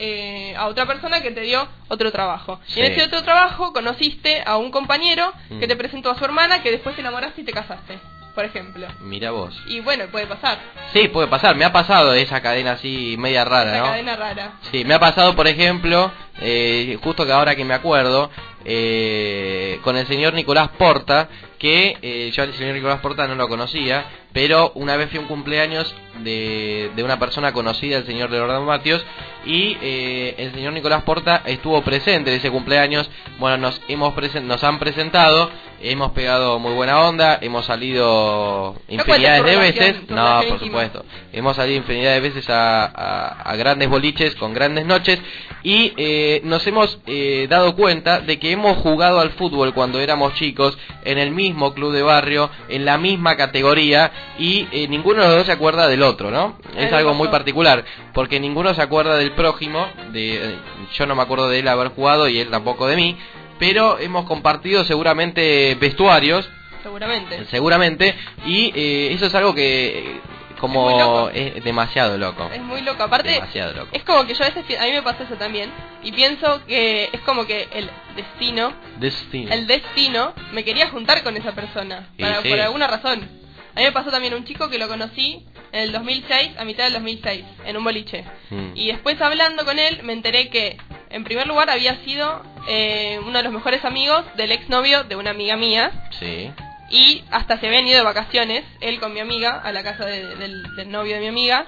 eh, 0.03 0.55
a 0.57 0.65
otra 0.67 0.87
persona 0.87 1.21
que 1.21 1.29
te 1.31 1.41
dio 1.41 1.67
otro 1.87 2.11
trabajo. 2.11 2.59
Y 2.75 2.79
en 2.79 2.91
ese 2.91 3.03
otro 3.03 3.21
trabajo 3.21 3.71
conociste 3.71 4.41
a 4.45 4.57
un 4.57 4.71
compañero 4.71 5.31
que 5.47 5.65
Mm. 5.65 5.69
te 5.69 5.75
presentó 5.75 6.09
a 6.09 6.17
su 6.17 6.25
hermana 6.25 6.63
que 6.63 6.71
después 6.71 6.95
te 6.95 7.01
enamoraste 7.01 7.41
y 7.41 7.43
te 7.43 7.51
casaste, 7.53 7.99
por 8.33 8.43
ejemplo. 8.45 8.87
Mira 9.01 9.29
vos. 9.29 9.55
Y 9.67 9.79
bueno, 9.81 10.05
puede 10.11 10.25
pasar. 10.25 10.57
Sí, 10.93 11.07
puede 11.09 11.27
pasar. 11.27 11.55
Me 11.55 11.65
ha 11.65 11.71
pasado 11.71 12.13
esa 12.15 12.41
cadena 12.41 12.71
así 12.73 13.15
media 13.19 13.45
rara, 13.45 13.71
Esa 13.73 13.79
¿no? 13.79 13.85
cadena 13.91 14.15
rara. 14.15 14.51
Sí, 14.71 14.83
me 14.85 14.95
ha 14.95 14.99
pasado, 14.99 15.35
por 15.35 15.47
ejemplo, 15.47 16.11
eh, 16.41 16.97
justo 17.03 17.23
que 17.25 17.31
ahora 17.31 17.55
que 17.55 17.63
me 17.63 17.75
acuerdo, 17.75 18.31
eh, 18.65 19.79
con 19.83 19.97
el 19.97 20.07
señor 20.07 20.33
Nicolás 20.33 20.69
Porta, 20.79 21.29
que 21.61 21.95
eh, 22.01 22.31
yo 22.33 22.41
al 22.41 22.55
señor 22.55 22.73
Nicolás 22.73 23.01
Porta 23.01 23.27
no 23.27 23.35
lo 23.35 23.47
conocía, 23.47 24.03
pero 24.33 24.71
una 24.75 24.95
vez 24.97 25.09
fui 25.09 25.17
a 25.19 25.21
un 25.21 25.27
cumpleaños 25.27 25.93
de, 26.23 26.91
de 26.95 27.03
una 27.03 27.19
persona 27.19 27.51
conocida, 27.53 27.97
el 27.97 28.05
señor 28.05 28.29
Leonardo 28.31 28.63
Matios, 28.63 29.03
y 29.45 29.75
eh, 29.81 30.35
el 30.37 30.53
señor 30.53 30.73
Nicolás 30.73 31.03
Porta 31.03 31.41
estuvo 31.45 31.81
presente 31.81 32.31
en 32.31 32.37
ese 32.37 32.51
cumpleaños. 32.51 33.09
Bueno, 33.39 33.57
nos, 33.57 33.81
hemos 33.87 34.13
presen- 34.13 34.43
nos 34.43 34.63
han 34.63 34.77
presentado, 34.77 35.49
hemos 35.81 36.11
pegado 36.11 36.59
muy 36.59 36.73
buena 36.73 36.99
onda, 37.01 37.39
hemos 37.41 37.65
salido 37.65 38.75
infinidades 38.87 39.43
de 39.45 39.51
veces. 39.57 39.95
No, 40.15 40.23
por 40.49 40.59
supuesto. 40.59 41.05
Hemos 41.33 41.55
salido 41.55 41.77
infinidad 41.77 42.13
de 42.13 42.19
veces 42.19 42.49
a, 42.49 42.85
a- 42.85 43.41
a 43.41 43.55
grandes 43.55 43.89
boliches 43.89 44.35
con 44.35 44.53
grandes 44.53 44.85
noches 44.85 45.19
y 45.63 45.93
eh, 45.97 46.41
nos 46.43 46.65
hemos 46.67 46.99
eh, 47.07 47.47
dado 47.49 47.75
cuenta 47.75 48.19
de 48.19 48.37
que 48.37 48.51
hemos 48.51 48.77
jugado 48.77 49.19
al 49.19 49.31
fútbol 49.31 49.73
cuando 49.73 49.99
éramos 49.99 50.35
chicos 50.35 50.77
en 51.03 51.17
el 51.17 51.31
mismo 51.31 51.73
club 51.73 51.93
de 51.93 52.03
barrio, 52.03 52.49
en 52.69 52.85
la 52.85 52.97
misma 52.99 53.35
categoría 53.37 54.11
y 54.37 54.67
eh, 54.71 54.87
ninguno 54.87 55.21
de 55.21 55.27
los 55.27 55.37
dos 55.37 55.45
se 55.45 55.51
acuerda 55.51 55.87
del 55.87 56.03
otro, 56.03 56.31
¿no? 56.31 56.57
Es 56.75 56.91
algo 56.93 57.13
muy 57.13 57.27
particular 57.27 57.83
porque 58.13 58.39
ninguno 58.39 58.73
se 58.73 58.81
acuerda 58.81 59.17
del 59.17 59.31
prójimo, 59.33 59.87
de, 60.11 60.53
eh, 60.53 60.59
yo 60.93 61.05
no 61.05 61.15
me 61.15 61.21
acuerdo 61.21 61.49
de 61.49 61.59
él 61.59 61.67
haber 61.67 61.89
jugado 61.89 62.27
y 62.27 62.39
él 62.39 62.49
tampoco 62.49 62.87
de 62.87 62.95
mí, 62.95 63.17
pero 63.59 63.99
hemos 63.99 64.25
compartido 64.25 64.83
seguramente 64.83 65.75
vestuarios 65.79 66.49
Seguramente. 66.81 67.45
seguramente 67.45 68.15
y 68.45 68.71
eh, 68.75 69.13
eso 69.13 69.27
es 69.27 69.35
algo 69.35 69.53
que 69.53 70.15
Es 70.53 70.59
como 70.59 71.29
es, 71.29 71.63
demasiado 71.63 72.17
loco 72.17 72.49
Es 72.53 72.61
muy 72.61 72.81
loco. 72.81 73.03
Aparte, 73.03 73.29
demasiado 73.29 73.73
loco 73.73 73.89
es 73.91 74.03
como 74.03 74.25
que 74.25 74.33
yo 74.33 74.43
a 74.43 74.49
veces, 74.49 74.79
a 74.79 74.85
mí 74.85 74.91
me 74.91 75.01
pasa 75.03 75.23
eso 75.25 75.35
también, 75.35 75.69
y 76.01 76.11
pienso 76.11 76.65
que 76.65 77.09
es 77.11 77.21
como 77.21 77.45
que 77.45 77.67
el 77.73 77.89
destino, 78.15 78.73
destino 78.97 79.51
el 79.53 79.67
destino, 79.67 80.33
me 80.53 80.63
quería 80.63 80.89
juntar 80.89 81.21
con 81.21 81.37
esa 81.37 81.51
persona, 81.51 82.07
para- 82.19 82.41
sí. 82.41 82.49
por 82.49 82.59
alguna 82.59 82.87
razón. 82.87 83.40
A 83.75 83.79
mí 83.79 83.85
me 83.85 83.91
pasó 83.91 84.11
también 84.11 84.33
un 84.33 84.43
chico 84.45 84.69
que 84.69 84.77
lo 84.77 84.87
conocí 84.87 85.45
en 85.71 85.81
el 85.83 85.91
2006, 85.91 86.57
a 86.57 86.65
mitad 86.65 86.83
del 86.85 86.93
2006, 86.93 87.45
en 87.65 87.77
un 87.77 87.83
boliche. 87.83 88.25
Mm. 88.49 88.71
Y 88.75 88.87
después 88.87 89.19
hablando 89.21 89.63
con 89.65 89.79
él, 89.79 90.01
me 90.03 90.13
enteré 90.13 90.49
que, 90.49 90.77
en 91.09 91.23
primer 91.23 91.47
lugar, 91.47 91.69
había 91.69 91.95
sido 92.03 92.43
eh, 92.67 93.19
uno 93.25 93.37
de 93.37 93.43
los 93.43 93.53
mejores 93.53 93.83
amigos 93.85 94.23
del 94.35 94.51
exnovio 94.51 95.03
de 95.05 95.15
una 95.15 95.31
amiga 95.31 95.55
mía. 95.55 96.09
sí 96.19 96.51
Y 96.89 97.23
hasta 97.31 97.57
se 97.59 97.67
habían 97.67 97.87
ido 97.87 97.97
de 97.99 98.03
vacaciones, 98.03 98.65
él 98.81 98.99
con 98.99 99.13
mi 99.13 99.21
amiga, 99.21 99.61
a 99.63 99.71
la 99.71 99.81
casa 99.83 100.05
de- 100.05 100.35
del, 100.35 100.63
del 100.75 100.89
novio 100.91 101.15
de 101.15 101.21
mi 101.21 101.27
amiga. 101.27 101.65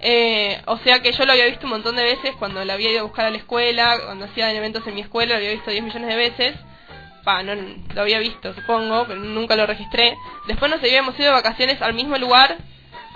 Eh, 0.00 0.60
o 0.66 0.78
sea 0.78 1.00
que 1.00 1.10
yo 1.12 1.24
lo 1.24 1.32
había 1.32 1.46
visto 1.46 1.64
un 1.66 1.70
montón 1.72 1.96
de 1.96 2.04
veces 2.04 2.32
cuando 2.38 2.64
la 2.64 2.74
había 2.74 2.90
ido 2.90 3.00
a 3.00 3.04
buscar 3.04 3.24
a 3.26 3.30
la 3.30 3.38
escuela, 3.38 3.98
cuando 4.04 4.26
hacían 4.26 4.54
eventos 4.54 4.86
en 4.86 4.94
mi 4.94 5.00
escuela, 5.00 5.32
lo 5.32 5.38
había 5.38 5.50
visto 5.52 5.70
10 5.70 5.82
millones 5.82 6.08
de 6.08 6.16
veces. 6.16 6.54
No, 7.42 7.52
lo 7.94 8.00
había 8.00 8.18
visto, 8.18 8.54
supongo, 8.54 9.04
pero 9.06 9.20
nunca 9.20 9.54
lo 9.56 9.66
registré. 9.66 10.16
Después 10.46 10.70
nos 10.70 10.80
habíamos 10.80 11.14
ido 11.18 11.26
de 11.28 11.32
vacaciones 11.34 11.80
al 11.82 11.94
mismo 11.94 12.16
lugar, 12.18 12.56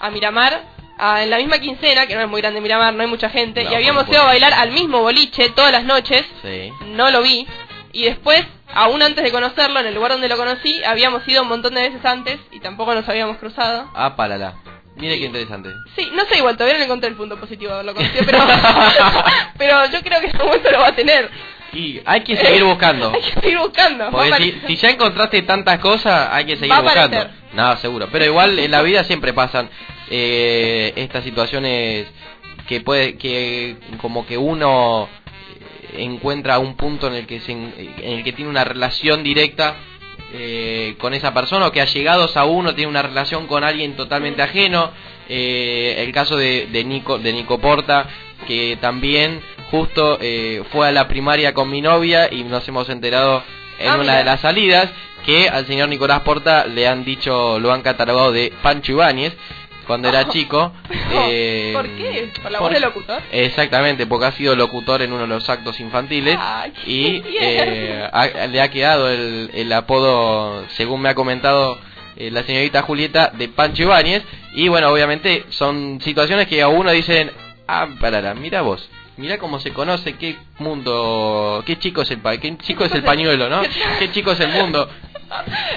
a 0.01 0.11
Miramar, 0.11 0.63
a- 0.99 1.23
en 1.23 1.31
la 1.31 1.39
misma 1.39 1.59
quincena, 1.59 2.07
que 2.07 2.15
no 2.15 2.21
es 2.21 2.29
muy 2.29 2.41
grande 2.41 2.61
Miramar, 2.61 2.93
no 2.95 3.03
hay 3.03 3.09
mucha 3.09 3.31
gente, 3.31 3.65
No, 3.65 3.71
y 3.73 3.75
habíamos 3.75 4.09
ido 4.09 4.21
a 4.23 4.27
bailar 4.27 4.53
al 4.55 4.71
mismo 4.73 5.01
boliche 5.01 5.49
todas 5.51 5.73
las 5.73 5.85
noches 5.85 6.25
sí 6.43 6.73
no 6.87 7.11
lo 7.11 7.23
vi. 7.23 7.47
Y 7.95 8.05
después, 8.05 8.43
aún 8.73 9.03
antes 9.03 9.23
de 9.23 9.31
conocerlo, 9.31 9.81
en 9.81 9.87
el 9.87 9.95
lugar 9.95 10.13
donde 10.13 10.29
lo 10.29 10.37
conocí, 10.37 10.83
habíamos 10.85 11.27
ido 11.29 11.43
un 11.43 11.49
montón 11.49 11.75
de 11.75 11.83
veces 11.83 12.05
antes 12.05 12.39
y 12.51 12.61
tampoco 12.61 12.95
nos 12.95 13.07
habíamos 13.09 13.37
cruzado. 13.39 13.91
ah 13.95 14.15
pálala 14.17 14.55
mire 14.97 15.19
qué 15.19 15.25
interesante 15.27 15.71
Sí, 15.97 16.11
no 16.15 16.25
sé, 16.27 16.37
igual 16.39 16.57
todavía 16.57 16.79
no 16.79 16.85
encontré 16.85 17.09
el 17.09 17.17
punto 17.17 17.39
positivo 17.41 17.69
de 17.71 17.75
haberlo 17.81 17.95
conocido, 17.95 18.25
pero, 18.27 18.39
pero 19.59 19.87
yo 19.91 20.01
creo 20.03 20.21
que 20.21 20.27
en 20.27 20.33
algún 20.37 20.47
momento 20.49 20.71
lo 20.71 20.79
va 20.81 20.89
a 20.89 20.95
tener. 20.95 21.31
Y 21.73 22.01
hay 22.05 22.21
que 22.21 22.37
seguir 22.37 22.65
buscando. 22.65 23.11
Hay 23.15 23.23
que 23.23 23.41
seguir 23.41 23.59
buscando. 23.59 24.11
porque 24.11 24.61
si, 24.67 24.77
ya 24.77 24.91
encontraste 24.91 25.43
tantas 25.43 25.79
cosas 25.79 26.29
hay 26.31 26.45
que 26.45 26.57
seguir 26.57 26.75
buscando. 26.75 27.27
no 27.55 27.77
seguro. 27.77 28.09
Pero 28.13 28.25
igual 28.27 28.59
en 28.59 28.71
la 28.71 28.83
vida 28.83 29.05
siempre 29.05 29.33
pasan 29.33 29.71
eh, 30.11 30.93
estas 30.97 31.25
situaciones 31.25 32.07
que 32.69 32.81
puede 32.81 33.17
que 33.17 33.77
como 34.01 34.27
que 34.27 34.37
uno 34.37 35.09
encuentra 35.97 36.59
un 36.59 36.77
punto 36.77 37.07
en 37.07 37.15
el 37.15 37.27
que 37.27 37.41
se, 37.41 37.53
en 37.53 38.19
el 38.19 38.25
que 38.25 38.33
tiene 38.33 38.51
una 38.51 38.65
relación 38.65 39.23
directa 39.23 39.77
eh, 40.35 40.95
con 40.99 41.13
esa 41.13 41.35
persona 41.35 41.67
o 41.67 41.73
que 41.73 41.81
allegados 41.81 42.37
a 42.37 42.45
uno 42.45 42.75
tiene 42.75 42.91
una 42.91 43.03
relación 43.03 43.47
con 43.47 43.65
alguien 43.65 43.97
totalmente 43.97 44.43
ajeno. 44.43 44.91
Eh, 45.29 45.97
el 45.99 46.13
caso 46.13 46.37
de, 46.37 46.67
de 46.67 46.85
Nico 46.85 47.19
de 47.19 47.33
Nico 47.33 47.59
Porta 47.59 48.09
que 48.47 48.77
también 48.81 49.41
justo 49.71 50.19
eh, 50.21 50.63
fue 50.71 50.89
a 50.89 50.93
la 50.93 51.09
primaria 51.09 51.55
con 51.55 51.71
mi 51.71 51.81
novia 51.81 52.29
y 52.33 52.45
nos 52.45 52.67
hemos 52.69 52.89
enterado 52.89 53.43
en 53.79 53.89
Ah, 53.89 53.95
una 53.95 54.03
mira. 54.03 54.17
de 54.19 54.25
las 54.25 54.41
salidas 54.41 54.91
que 55.25 55.49
al 55.49 55.67
señor 55.67 55.89
Nicolás 55.89 56.21
Porta 56.21 56.67
le 56.67 56.87
han 56.89 57.05
dicho, 57.05 57.59
lo 57.59 57.73
han 57.73 57.83
catalogado 57.83 58.33
de 58.33 58.53
Pancho 58.63 58.93
Ibáñez 58.93 59.35
cuando 59.87 60.09
era 60.09 60.29
chico. 60.31 60.73
eh, 61.13 61.73
¿Por 61.75 61.89
qué? 61.91 62.31
¿Por 62.43 62.51
la 62.53 62.59
por- 62.59 62.69
voz 62.69 62.73
del 62.75 62.83
locutor? 62.83 63.23
Exactamente, 63.33 64.07
porque 64.07 64.27
ha 64.27 64.33
sido 64.33 64.55
locutor 64.57 65.03
en 65.03 65.13
uno 65.13 65.23
de 65.23 65.29
los 65.29 65.49
actos 65.49 65.81
infantiles 65.81 66.37
Ay, 66.39 66.73
y 66.87 67.23
eh, 67.41 68.09
ha- 68.13 68.47
le 68.47 68.61
ha 68.61 68.69
quedado 68.71 69.09
el, 69.11 69.51
el 69.55 69.73
apodo, 69.73 70.65
según 70.71 71.01
me 71.03 71.09
ha 71.09 71.15
comentado 71.15 71.79
eh, 72.17 72.31
la 72.31 72.43
señorita 72.43 72.83
Julieta, 72.83 73.29
de 73.35 73.49
Pancho 73.49 73.85
Ibáñez. 73.85 74.23
Y 74.55 74.69
bueno, 74.69 74.89
obviamente 74.91 75.45
son 75.51 76.01
situaciones 76.03 76.47
que 76.47 76.61
a 76.63 76.69
uno 76.69 76.91
dicen, 76.91 77.31
ah, 77.67 77.89
parara, 78.01 78.35
mira 78.35 78.63
vos. 78.63 78.89
Mira 79.19 79.39
cómo 79.39 79.61
se 79.61 79.73
conoce, 79.73 80.15
qué 80.17 80.37
mundo, 80.59 81.63
qué 81.67 81.79
chico 81.79 82.03
es 82.03 82.11
el, 82.11 82.19
pa- 82.19 82.39
qué 82.39 82.57
chico 82.59 82.85
es 82.85 82.93
el 82.95 83.03
pañuelo, 83.05 83.49
¿no? 83.49 83.63
Qué 83.99 84.11
chico 84.11 84.33
es 84.33 84.41
el 84.41 84.49
mundo. 84.49 84.89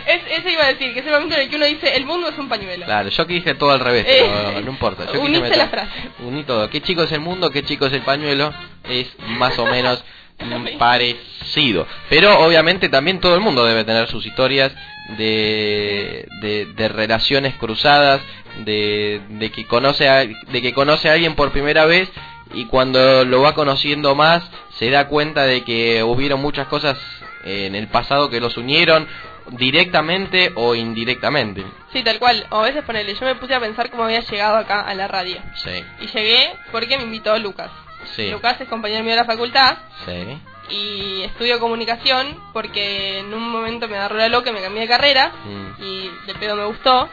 Es, 0.08 0.40
eso 0.40 0.50
iba 0.50 0.64
a 0.64 0.68
decir, 0.68 0.94
que 0.94 1.00
es 1.00 1.06
el 1.06 1.12
momento 1.14 1.36
en 1.36 1.42
el 1.42 1.50
que 1.50 1.56
uno 1.56 1.66
dice, 1.66 1.96
el 1.96 2.06
mundo 2.06 2.28
es 2.30 2.38
un 2.38 2.50
pañuelo. 2.50 2.86
Claro, 2.86 3.10
yo 3.10 3.28
que 3.28 3.34
dije 3.34 3.56
todo 3.56 3.72
al 3.72 3.80
revés, 3.80 4.06
Eh, 4.08 4.30
pero 4.54 4.62
no 4.62 4.72
importa. 4.72 5.06
Yo 5.14 5.22
uniste 5.22 5.42
meter- 5.42 5.58
la 5.58 5.68
frase. 5.68 5.92
Uní 6.20 6.44
todo. 6.44 6.70
Qué 6.70 6.82
chico 6.82 7.04
es 7.04 7.12
el 7.12 7.22
mundo, 7.22 7.50
qué 7.52 7.64
chico 7.64 7.86
es 7.86 7.94
el 7.94 8.02
pañuelo. 8.02 8.54
Es 8.90 9.08
más 9.38 9.58
o 9.60 9.66
menos 9.66 10.04
parecido. 10.80 11.88
Pero 12.10 12.40
obviamente 12.40 12.90
también 12.90 13.20
todo 13.20 13.36
el 13.36 13.42
mundo 13.42 13.66
debe 13.66 13.84
tener 13.84 14.08
sus 14.08 14.26
historias 14.26 14.74
de, 15.18 16.28
de, 16.42 16.66
de 16.76 16.88
relaciones 16.88 17.56
cruzadas, 17.56 18.22
de, 18.66 19.22
de 19.30 19.52
que 19.52 19.66
conoce 19.66 20.08
a, 20.10 20.26
de 20.26 20.62
que 20.62 20.74
conoce 20.74 21.10
a 21.10 21.14
alguien 21.14 21.36
por 21.36 21.52
primera 21.52 21.86
vez 21.86 22.10
y 22.54 22.66
cuando 22.66 23.26
lo 23.26 23.42
va 23.42 23.54
conociendo 23.54 24.16
más 24.16 24.44
se 24.78 24.90
da 24.90 25.08
cuenta 25.08 25.46
de 25.46 25.64
que 25.64 26.04
hubieron 26.04 26.42
muchas 26.42 26.68
cosas 26.68 26.98
en 27.44 27.76
el 27.76 27.88
pasado 27.88 28.30
que 28.30 28.40
los 28.40 28.58
unieron 28.58 29.08
directamente 29.52 30.52
o 30.56 30.74
indirectamente. 30.76 31.64
Sí, 31.94 32.04
tal 32.04 32.18
cual. 32.20 32.46
O 32.50 32.60
a 32.60 32.64
veces 32.64 32.84
ponele, 32.84 33.14
yo 33.14 33.26
me 33.26 33.36
puse 33.36 33.54
a 33.54 33.60
pensar 33.60 33.90
cómo 33.92 34.04
había 34.06 34.22
llegado 34.22 34.58
acá 34.58 34.82
a 34.82 34.94
la 34.96 35.08
radio. 35.08 35.38
Sí, 35.56 35.84
Y 36.02 36.08
llegué 36.08 36.54
porque 36.72 36.98
me 36.98 37.04
invitó 37.04 37.38
Lucas. 37.40 37.70
sí, 38.16 38.30
Lucas 38.32 38.60
es 38.62 38.68
compañero 38.68 39.04
mío 39.04 39.12
de 39.14 39.20
la 39.22 39.26
facultad 39.26 39.78
sí. 40.06 40.40
Y 40.70 41.22
estudio 41.24 41.60
comunicación 41.60 42.40
porque 42.54 43.20
en 43.20 43.34
un 43.34 43.50
momento 43.50 43.88
me 43.88 43.98
agarró 43.98 44.18
la 44.18 44.30
loca 44.30 44.50
y 44.50 44.54
me 44.54 44.62
cambié 44.62 44.82
de 44.84 44.88
carrera 44.88 45.32
Mm. 45.46 45.84
y 45.84 46.12
de 46.28 46.36
pedo 46.36 46.56
me 46.56 46.66
gustó. 46.66 47.10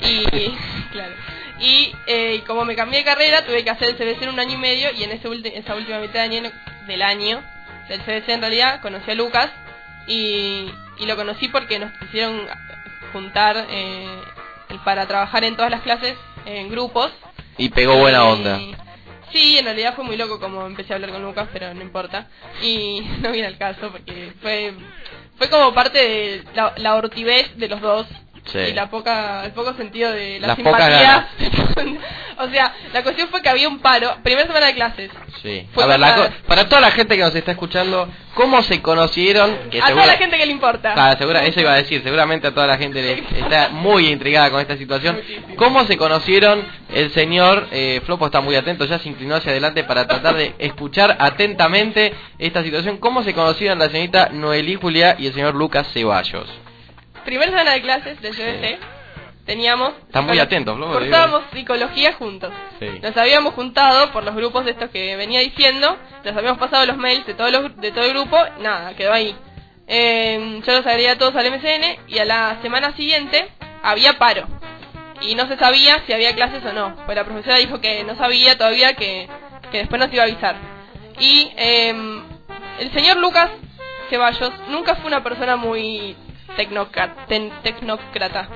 Y, 0.00 0.24
claro. 0.92 1.14
Y, 1.60 1.94
eh, 2.06 2.34
y 2.36 2.38
como 2.40 2.64
me 2.64 2.74
cambié 2.76 2.98
de 3.00 3.04
carrera, 3.04 3.44
tuve 3.46 3.62
que 3.64 3.70
hacer 3.70 3.88
el 3.90 3.96
CBC 3.96 4.22
en 4.24 4.28
un 4.30 4.40
año 4.40 4.54
y 4.54 4.58
medio. 4.58 4.90
Y 4.92 5.04
en 5.04 5.12
ese 5.12 5.28
esa 5.56 5.74
última 5.74 5.98
mitad 5.98 6.14
de 6.14 6.20
año, 6.36 6.50
del 6.86 7.02
año, 7.02 7.42
del 7.88 8.00
CBC 8.00 8.28
en 8.34 8.40
realidad, 8.40 8.80
conocí 8.82 9.10
a 9.10 9.14
Lucas. 9.14 9.50
Y, 10.06 10.68
y 10.98 11.06
lo 11.06 11.16
conocí 11.16 11.48
porque 11.48 11.78
nos 11.78 11.92
quisieron 11.98 12.46
juntar 13.12 13.66
eh, 13.70 14.06
para 14.84 15.06
trabajar 15.06 15.44
en 15.44 15.54
todas 15.56 15.70
las 15.70 15.80
clases 15.82 16.16
en 16.44 16.68
grupos. 16.70 17.10
Y 17.56 17.68
pegó 17.68 17.96
buena 17.98 18.18
Y- 18.18 18.26
onda. 18.32 18.60
Sí, 19.32 19.58
en 19.58 19.64
realidad 19.64 19.94
fue 19.94 20.04
muy 20.04 20.16
loco 20.16 20.38
como 20.38 20.66
empecé 20.66 20.92
a 20.92 20.96
hablar 20.96 21.10
con 21.10 21.22
Lucas, 21.22 21.48
pero 21.52 21.72
no 21.74 21.82
importa. 21.82 22.28
Y 22.62 23.00
no 23.20 23.32
viene 23.32 23.48
al 23.48 23.58
caso 23.58 23.90
porque 23.90 24.32
fue 24.40 24.74
fue 25.36 25.50
como 25.50 25.74
parte 25.74 25.98
de 25.98 26.44
la, 26.54 26.74
la 26.76 26.94
hortivez 26.94 27.56
de 27.56 27.68
los 27.68 27.80
dos 27.80 28.06
Sí. 28.46 28.58
y 28.58 28.72
la 28.74 28.90
poca 28.90 29.44
el 29.46 29.52
poco 29.52 29.72
sentido 29.74 30.12
de 30.12 30.38
la 30.38 30.48
Las 30.48 30.58
pocas 30.58 30.84
simpatía. 30.84 31.28
o 32.38 32.48
sea, 32.50 32.74
la 32.92 33.02
cuestión 33.02 33.28
fue 33.28 33.40
que 33.40 33.48
había 33.48 33.68
un 33.68 33.78
paro, 33.78 34.18
primera 34.22 34.46
semana 34.46 34.66
de 34.66 34.74
clases. 34.74 35.10
Sí. 35.42 35.66
Fue 35.72 35.84
a 35.84 35.86
ver, 35.86 35.98
la 36.00 36.30
para- 36.46 36.68
toda 36.68 36.80
la 36.82 36.90
gente 36.90 37.16
que 37.16 37.22
nos 37.22 37.34
está 37.34 37.52
escuchando, 37.52 38.08
¿cómo 38.34 38.62
se 38.62 38.82
conocieron? 38.82 39.70
Que 39.70 39.80
a 39.80 39.88
toda 39.88 40.06
la 40.06 40.16
gente 40.16 40.36
que 40.36 40.44
le 40.46 40.52
importa. 40.52 40.92
Ah, 40.96 41.16
segura- 41.18 41.44
eso 41.44 41.60
iba 41.60 41.72
a 41.72 41.76
decir, 41.76 42.02
seguramente 42.02 42.46
a 42.46 42.52
toda 42.54 42.66
la 42.66 42.76
gente 42.76 43.00
le 43.02 43.24
está 43.40 43.70
muy 43.70 44.08
intrigada 44.08 44.50
con 44.50 44.60
esta 44.60 44.76
situación. 44.76 45.20
¿Cómo 45.56 45.84
se 45.84 45.96
conocieron? 45.96 46.64
El 46.92 47.10
señor 47.12 47.68
eh, 47.72 48.02
Flopo 48.04 48.26
está 48.26 48.40
muy 48.42 48.56
atento, 48.56 48.84
ya 48.84 48.98
se 48.98 49.08
inclinó 49.08 49.36
hacia 49.36 49.52
adelante 49.52 49.84
para 49.84 50.06
tratar 50.06 50.34
de 50.36 50.54
escuchar 50.58 51.16
atentamente 51.18 52.12
esta 52.38 52.62
situación. 52.62 52.98
¿Cómo 52.98 53.22
se 53.22 53.32
conocieron 53.34 53.78
la 53.78 53.88
señorita 53.88 54.28
Noelí 54.32 54.74
Julia 54.76 55.16
y 55.18 55.26
el 55.28 55.32
señor 55.34 55.54
Lucas 55.54 55.88
Ceballos? 55.92 56.48
Primera 57.24 57.50
semana 57.50 57.72
de 57.72 57.82
clases 57.82 58.20
del 58.20 58.34
CBC 58.34 58.78
teníamos 59.46 59.92
Está 60.06 60.20
muy 60.22 60.36
psicolo- 60.36 60.42
atento, 60.42 60.76
Flopo. 60.76 60.92
digo. 60.92 61.00
Cursábamos 61.00 61.42
psicología 61.52 62.12
juntos. 62.14 62.52
Sí. 62.78 62.88
Nos 63.02 63.16
habíamos 63.16 63.54
juntado 63.54 64.10
por 64.12 64.24
los 64.24 64.34
grupos 64.34 64.64
de 64.64 64.72
estos 64.72 64.90
que 64.90 65.16
venía 65.16 65.40
diciendo, 65.40 65.96
nos 66.24 66.36
habíamos 66.36 66.58
pasado 66.58 66.86
los 66.86 66.96
mails 66.96 67.26
de, 67.26 67.34
todos 67.34 67.52
los, 67.52 67.76
de 67.76 67.90
todo 67.92 68.04
el 68.04 68.10
grupo, 68.10 68.38
nada, 68.60 68.94
quedó 68.94 69.12
ahí. 69.12 69.34
Eh, 69.86 70.60
yo 70.66 70.72
los 70.72 70.86
agregué 70.86 71.10
a 71.10 71.18
todos 71.18 71.34
al 71.36 71.50
MCN 71.50 71.98
y 72.08 72.18
a 72.18 72.24
la 72.24 72.56
semana 72.62 72.92
siguiente 72.96 73.48
había 73.82 74.18
paro. 74.18 74.46
Y 75.20 75.34
no 75.34 75.46
se 75.46 75.56
sabía 75.58 76.02
si 76.06 76.12
había 76.12 76.34
clases 76.34 76.64
o 76.64 76.72
no. 76.72 76.96
Pues 77.04 77.16
la 77.16 77.24
profesora 77.24 77.56
dijo 77.56 77.80
que 77.80 78.02
no 78.04 78.14
sabía 78.16 78.56
todavía, 78.58 78.94
que, 78.94 79.28
que 79.70 79.78
después 79.78 80.00
nos 80.00 80.12
iba 80.12 80.22
a 80.22 80.26
avisar. 80.26 80.56
Y 81.20 81.50
eh, 81.56 81.94
el 82.80 82.92
señor 82.92 83.18
Lucas 83.18 83.50
Ceballos 84.10 84.52
nunca 84.68 84.96
fue 84.96 85.06
una 85.06 85.22
persona 85.22 85.56
muy 85.56 86.16
ten- 86.56 87.52
tecnócrata. 87.62 88.48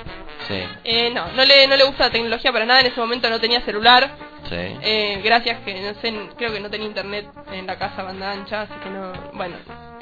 Sí, 0.46 0.62
Eh, 0.84 1.10
no, 1.14 1.26
no 1.32 1.44
le, 1.44 1.66
no 1.66 1.76
le 1.76 1.84
gusta 1.84 2.04
la 2.06 2.10
tecnología 2.10 2.52
para 2.52 2.64
nada. 2.64 2.80
En 2.80 2.86
ese 2.86 3.00
momento 3.00 3.28
no 3.28 3.40
tenía 3.40 3.60
celular. 3.62 4.10
sí. 4.48 4.56
Eh, 4.56 5.20
gracias 5.22 5.60
que 5.64 5.74
no 5.80 6.00
sé, 6.00 6.14
creo 6.36 6.52
que 6.52 6.60
no 6.60 6.70
tenía 6.70 6.86
internet 6.86 7.26
en 7.52 7.66
la 7.66 7.76
casa 7.76 8.02
banda 8.02 8.32
ancha, 8.32 8.62
así 8.62 8.72
que 8.82 8.88
no, 8.88 9.12
bueno, 9.34 9.56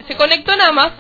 se 0.07 0.15
conectó 0.17 0.55
nada 0.57 0.71
más 0.73 0.93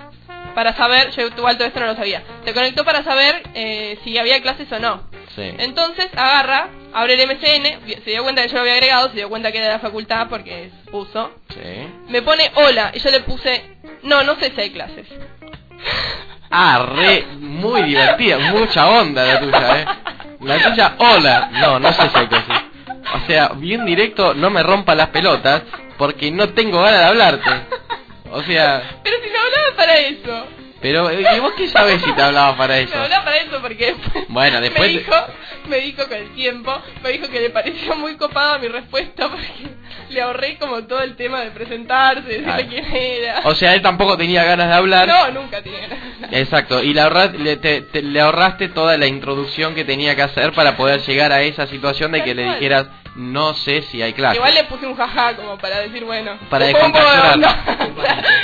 para 0.54 0.72
saber, 0.74 1.10
yo 1.10 1.26
igual 1.28 1.56
todo 1.58 1.68
esto 1.68 1.78
no 1.80 1.86
lo 1.86 1.94
sabía, 1.96 2.22
se 2.44 2.54
conectó 2.54 2.84
para 2.84 3.04
saber 3.04 3.42
eh, 3.54 3.98
si 4.02 4.16
había 4.18 4.40
clases 4.42 4.72
o 4.72 4.78
no. 4.80 5.02
Sí. 5.36 5.42
Entonces 5.58 6.08
agarra, 6.16 6.70
abre 6.94 7.14
el 7.22 7.28
MCN, 7.28 8.02
se 8.02 8.10
dio 8.10 8.22
cuenta 8.24 8.42
que 8.42 8.48
yo 8.48 8.54
lo 8.54 8.60
había 8.62 8.72
agregado, 8.74 9.10
se 9.10 9.16
dio 9.16 9.28
cuenta 9.28 9.52
que 9.52 9.58
era 9.58 9.66
de 9.68 9.72
la 9.74 9.80
facultad 9.80 10.28
porque 10.30 10.70
puso, 10.90 11.30
Sí. 11.50 11.86
me 12.08 12.22
pone 12.22 12.50
hola 12.54 12.90
y 12.94 12.98
yo 13.00 13.10
le 13.10 13.20
puse, 13.20 13.62
no, 14.02 14.24
no 14.24 14.34
sé 14.36 14.50
si 14.54 14.60
hay 14.60 14.70
clases. 14.70 15.06
Ah, 16.50 16.86
re, 16.94 17.26
muy 17.38 17.82
divertida, 17.82 18.38
mucha 18.38 18.86
onda 18.88 19.24
la 19.24 19.40
tuya, 19.40 19.80
eh. 19.80 19.86
La 20.40 20.58
tuya, 20.62 20.94
hola. 20.98 21.48
No, 21.52 21.78
no 21.78 21.92
sé 21.92 22.08
si 22.08 22.18
hay 22.18 22.26
que 22.28 22.36
así. 22.36 22.52
O 23.14 23.26
sea, 23.26 23.48
bien 23.56 23.84
directo, 23.84 24.34
no 24.34 24.50
me 24.50 24.62
rompa 24.62 24.94
las 24.94 25.08
pelotas, 25.08 25.62
porque 25.98 26.30
no 26.30 26.50
tengo 26.50 26.80
ganas 26.82 27.00
de 27.00 27.06
hablarte. 27.06 27.50
O 28.30 28.42
sea, 28.42 28.82
Pero 29.02 29.16
si 29.22 29.30
me 29.30 29.38
hablaba 29.38 29.76
para 29.76 29.98
eso, 29.98 30.46
pero, 30.80 31.10
eh, 31.10 31.24
¿y 31.36 31.40
vos 31.40 31.52
qué 31.56 31.68
sabés 31.68 32.02
si 32.02 32.12
te 32.12 32.22
hablaba 32.22 32.56
para 32.56 32.78
eso? 32.78 32.94
me 32.96 33.02
hablaba 33.04 33.24
para 33.24 33.36
eso 33.38 33.60
porque 33.62 33.86
después 33.94 34.24
Bueno, 34.28 34.60
después... 34.60 34.92
me 34.92 34.98
dijo, 34.98 35.14
me 35.68 35.76
dijo 35.78 36.02
con 36.04 36.16
el 36.16 36.34
tiempo, 36.34 36.82
me 37.02 37.12
dijo 37.12 37.28
que 37.28 37.40
le 37.40 37.50
pareció 37.50 37.96
muy 37.96 38.16
copada 38.16 38.58
mi 38.58 38.68
respuesta 38.68 39.28
porque 39.28 39.48
le 40.10 40.22
ahorré 40.22 40.56
como 40.58 40.84
todo 40.84 41.00
el 41.02 41.16
tema 41.16 41.40
de 41.40 41.50
presentarse, 41.50 42.22
de 42.22 42.38
decirle 42.38 42.66
quién 42.68 42.84
era. 42.96 43.40
O 43.44 43.54
sea, 43.54 43.74
él 43.74 43.82
tampoco 43.82 44.16
tenía 44.16 44.44
ganas 44.44 44.68
de 44.68 44.74
hablar. 44.74 45.06
no, 45.08 45.42
nunca 45.42 45.62
tenía 45.62 45.80
ganas. 45.88 45.98
Exacto, 46.32 46.82
y 46.82 46.92
le, 46.94 47.00
ahorra- 47.00 47.32
le, 47.32 47.56
te- 47.56 47.82
te- 47.82 48.02
le 48.02 48.20
ahorraste 48.20 48.68
toda 48.68 48.96
la 48.96 49.06
introducción 49.06 49.74
que 49.74 49.84
tenía 49.84 50.14
que 50.16 50.22
hacer 50.22 50.52
para 50.52 50.76
poder 50.76 51.00
llegar 51.02 51.32
a 51.32 51.42
esa 51.42 51.66
situación 51.66 52.12
de 52.12 52.22
que 52.24 52.34
le 52.34 52.44
dijeras, 52.44 52.86
no 53.14 53.54
sé 53.54 53.82
si 53.82 54.02
hay 54.02 54.12
clase. 54.12 54.36
Igual 54.36 54.54
le 54.54 54.64
puse 54.64 54.86
un 54.86 54.94
jaja 54.96 55.34
como 55.36 55.56
para 55.58 55.78
decir, 55.80 56.04
bueno, 56.04 56.38
Para 56.50 56.66
descontracturar. 56.66 57.38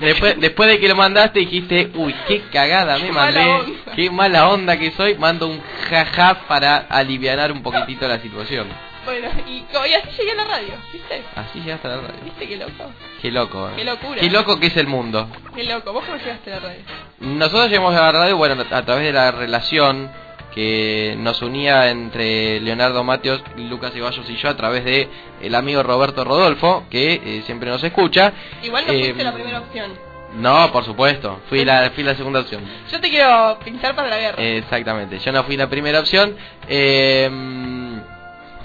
Después, 0.00 0.38
después 0.40 0.68
de 0.68 0.80
que 0.80 0.88
lo 0.88 0.96
mandaste 0.96 1.38
dijiste, 1.40 1.90
uy, 1.94 2.14
qué 2.26 2.42
cagada 2.52 2.98
me 2.98 3.06
Qué 3.06 3.12
mandé, 3.12 3.40
mala 3.44 3.64
qué 3.94 4.10
mala 4.10 4.48
onda 4.48 4.76
que 4.78 4.90
soy, 4.92 5.14
mando 5.16 5.46
un 5.46 5.60
jaja 5.88 6.46
para 6.48 6.76
alivianar 6.76 7.52
un 7.52 7.62
poquitito 7.62 8.06
la 8.08 8.18
situación. 8.18 8.66
Bueno, 9.04 9.28
y, 9.46 9.64
así 9.74 10.10
llegué 10.18 10.32
a 10.32 10.34
la 10.36 10.44
radio, 10.44 10.74
¿viste? 10.92 11.22
Así 11.34 11.60
llegaste 11.60 11.88
a 11.88 11.90
la 11.90 11.96
radio. 12.02 12.20
¿Viste 12.24 12.48
qué 12.48 12.56
loco? 12.56 12.92
Qué 13.20 13.30
loco, 13.30 13.68
eh. 13.68 13.72
Qué 13.76 13.84
locura. 13.84 14.20
Qué 14.20 14.30
loco 14.30 14.60
que 14.60 14.66
es 14.68 14.76
el 14.76 14.86
mundo. 14.86 15.28
Qué 15.54 15.64
loco, 15.64 15.92
¿vos 15.92 16.04
cómo 16.04 16.16
llegaste 16.18 16.52
a 16.52 16.56
la 16.56 16.60
radio? 16.60 16.80
Nosotros 17.20 17.68
llegamos 17.68 17.94
a 17.94 18.00
la 18.00 18.12
radio, 18.12 18.36
bueno, 18.36 18.62
a 18.70 18.82
través 18.84 19.04
de 19.04 19.12
la 19.12 19.30
relación 19.30 20.10
que 20.54 21.14
nos 21.18 21.40
unía 21.40 21.88
entre 21.90 22.60
Leonardo 22.60 23.02
Mateos, 23.04 23.42
Lucas 23.56 23.92
Ceballos 23.94 24.28
y 24.28 24.36
yo 24.36 24.50
a 24.50 24.56
través 24.56 24.84
de 24.84 25.08
el 25.40 25.54
amigo 25.54 25.82
Roberto 25.82 26.24
Rodolfo, 26.24 26.84
que 26.90 27.14
eh, 27.14 27.42
siempre 27.46 27.70
nos 27.70 27.82
escucha. 27.82 28.32
Igual 28.62 28.86
no 28.86 28.92
Eh, 28.92 29.04
fuiste 29.04 29.24
la 29.24 29.32
primera 29.32 29.60
opción. 29.60 29.92
No, 30.34 30.70
por 30.72 30.84
supuesto, 30.84 31.40
fui 31.48 31.62
la, 31.64 31.90
fui 31.90 32.04
la 32.04 32.14
segunda 32.14 32.40
opción. 32.40 32.62
Yo 32.90 33.00
te 33.00 33.08
quiero 33.10 33.58
pinchar 33.64 33.94
para 33.94 34.08
la 34.08 34.18
guerra. 34.18 34.42
Exactamente, 34.42 35.18
yo 35.18 35.32
no 35.32 35.42
fui 35.44 35.56
la 35.56 35.68
primera 35.68 36.00
opción. 36.00 36.36
eh, 36.68 37.81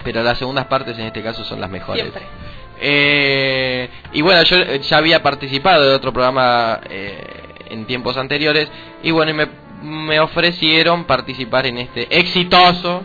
pero 0.08 0.24
las 0.24 0.38
segundas 0.38 0.68
partes 0.68 0.98
en 0.98 1.06
este 1.08 1.22
caso 1.22 1.44
son 1.44 1.60
las 1.60 1.70
mejores. 1.70 2.02
Siempre. 2.02 2.24
Eh, 2.80 3.90
y 4.14 4.22
bueno, 4.22 4.42
yo 4.44 4.56
eh, 4.56 4.80
ya 4.80 4.98
había 5.00 5.22
participado 5.22 5.84
de 5.84 5.94
otro 5.94 6.14
programa 6.14 6.80
eh, 6.90 7.22
en 7.70 7.86
tiempos 7.86 8.16
anteriores 8.16 8.70
y 9.04 9.12
bueno, 9.12 9.32
y 9.32 9.34
me, 9.34 9.48
me 9.82 10.20
ofrecieron 10.22 11.04
participar 11.04 11.66
en 11.66 11.80
este 11.80 12.08
exitoso 12.18 13.04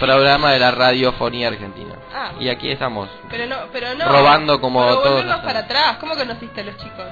programa 0.00 0.50
de 0.50 0.58
la 0.58 0.72
radiofonía 0.72 1.46
argentina. 1.48 1.94
Ah, 2.12 2.32
Y 2.40 2.48
aquí 2.48 2.68
estamos. 2.68 3.08
pero 3.30 3.46
no, 3.46 3.56
pero 3.72 3.94
no. 3.94 4.08
Robando 4.08 4.60
como 4.60 4.80
pero 4.84 5.02
todos 5.02 5.24
para 5.36 5.60
atrás. 5.60 5.98
¿Cómo 6.00 6.16
conociste 6.16 6.62
a 6.62 6.64
los 6.64 6.76
chicos? 6.78 7.06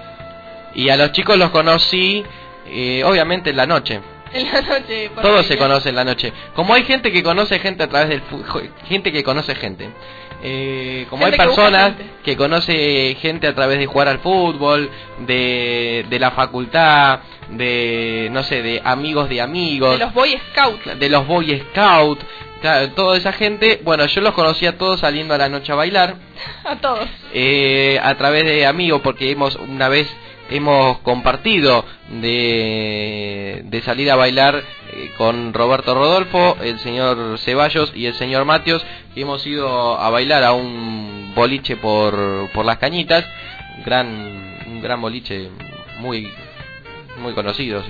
Y 0.74 0.88
a 0.88 0.96
los 0.96 1.12
chicos 1.12 1.38
los 1.38 1.50
conocí, 1.50 2.24
eh, 2.66 3.04
obviamente, 3.04 3.50
en 3.50 3.56
la 3.56 3.66
noche. 3.66 4.00
En 4.32 4.47
la 4.53 4.61
noche. 4.61 5.11
por 5.15 5.23
Todo 5.23 5.36
la 5.36 5.43
se 5.43 5.51
mañana. 5.51 5.66
conoce 5.69 5.89
en 5.90 5.94
la 5.97 6.05
noche. 6.05 6.32
Como 6.55 6.74
hay 6.74 6.85
gente 6.85 7.11
que 7.12 7.23
conoce 7.23 7.59
gente 7.59 7.82
a 7.85 7.89
través 7.89 8.09
del 8.09 8.20
jo- 8.23 8.62
gente 8.89 9.12
que 9.12 9.23
conoce 9.24 9.55
gente. 9.55 9.89
Eh, 10.43 11.07
como 11.09 11.24
Gente 11.24 11.40
hay 11.40 11.48
personas 11.48 11.93
que 12.23 12.36
conoce 12.36 13.16
gente 13.20 13.47
a 13.47 13.55
través 13.55 13.78
de 13.78 13.86
jugar 13.86 14.09
al 14.09 14.19
fútbol, 14.19 14.90
de, 15.27 16.05
de 16.11 16.19
la 16.19 16.32
facultad, 16.32 17.20
de 17.51 18.28
no 18.32 18.43
sé, 18.43 18.62
de 18.62 18.82
amigos 18.85 19.28
de 19.31 19.40
amigos, 19.40 19.93
De 19.98 20.05
los 20.05 20.12
Boy 20.12 20.39
Scouts. 20.53 20.98
de 21.01 21.09
los 21.09 21.27
Boy 21.27 21.59
Scout, 21.73 22.20
claro, 22.61 22.90
toda 22.90 23.16
esa 23.16 23.32
gente. 23.32 23.81
Bueno, 23.82 24.05
yo 24.07 24.20
los 24.20 24.35
conocí 24.35 24.66
a 24.66 24.77
todos 24.77 25.01
saliendo 25.01 25.32
a 25.35 25.39
la 25.39 25.48
noche 25.48 25.73
a 25.73 25.74
bailar 25.74 26.16
A 26.65 26.77
todos. 26.77 27.09
eh, 27.32 27.98
a 28.03 28.15
través 28.16 28.44
de 28.44 28.66
amigos 28.66 29.01
porque 29.03 29.31
hemos 29.31 29.57
una 29.57 29.89
vez 29.89 30.07
hemos 30.51 30.98
compartido 30.98 31.85
de, 32.09 33.62
de 33.64 33.82
salir 33.82 34.10
a 34.10 34.16
bailar 34.16 34.62
eh, 34.93 35.10
con 35.16 35.52
Roberto 35.52 35.94
Rodolfo, 35.94 36.56
el 36.62 36.78
señor 36.81 37.39
Ceballos 37.39 37.93
y 37.94 38.06
el 38.06 38.14
señor 38.14 38.44
Matios, 38.44 38.85
hemos 39.14 39.47
ido 39.47 39.98
a 39.98 40.10
bailar 40.10 40.44
a 40.44 40.52
un 40.52 41.32
boliche 41.35 41.77
por, 41.77 42.51
por 42.52 42.64
las 42.64 42.78
cañitas, 42.78 43.24
gran, 43.85 44.06
un 44.66 44.81
gran 44.81 45.01
boliche 45.01 45.51
muy 45.98 46.28
muy 47.18 47.32
conocido, 47.32 47.82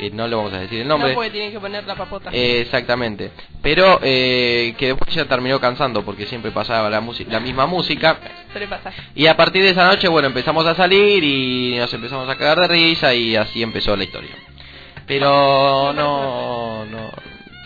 eh, 0.00 0.10
no 0.14 0.26
le 0.26 0.34
vamos 0.34 0.50
a 0.54 0.60
decir 0.60 0.80
el 0.80 0.88
nombre. 0.88 1.10
No 1.10 1.14
porque 1.14 1.30
tienen 1.30 1.52
que 1.52 1.60
poner 1.60 1.84
la 1.84 1.94
papota. 1.94 2.30
Eh, 2.32 2.62
exactamente. 2.62 3.32
Pero 3.60 4.00
eh, 4.02 4.74
que 4.78 4.86
después 4.86 5.14
ya 5.14 5.26
terminó 5.26 5.60
cansando 5.60 6.02
porque 6.02 6.24
siempre 6.24 6.50
pasaba 6.52 6.88
la, 6.88 7.02
música 7.02 7.30
la 7.30 7.38
misma 7.38 7.66
música. 7.66 8.18
Suele 8.50 8.66
pasar. 8.66 8.94
Y 9.14 9.26
a 9.26 9.36
partir 9.36 9.62
de 9.62 9.70
esa 9.70 9.86
noche, 9.86 10.08
bueno, 10.08 10.28
empezamos 10.28 10.64
a 10.64 10.74
salir 10.74 11.22
y 11.22 11.76
nos 11.76 11.92
empezamos 11.92 12.26
a 12.30 12.36
cagar 12.36 12.60
de 12.60 12.68
risa 12.68 13.12
y 13.12 13.36
así 13.36 13.62
empezó 13.62 13.94
la 13.94 14.04
historia. 14.04 14.30
Pero 15.06 15.92
no, 15.92 16.86
no. 16.86 17.10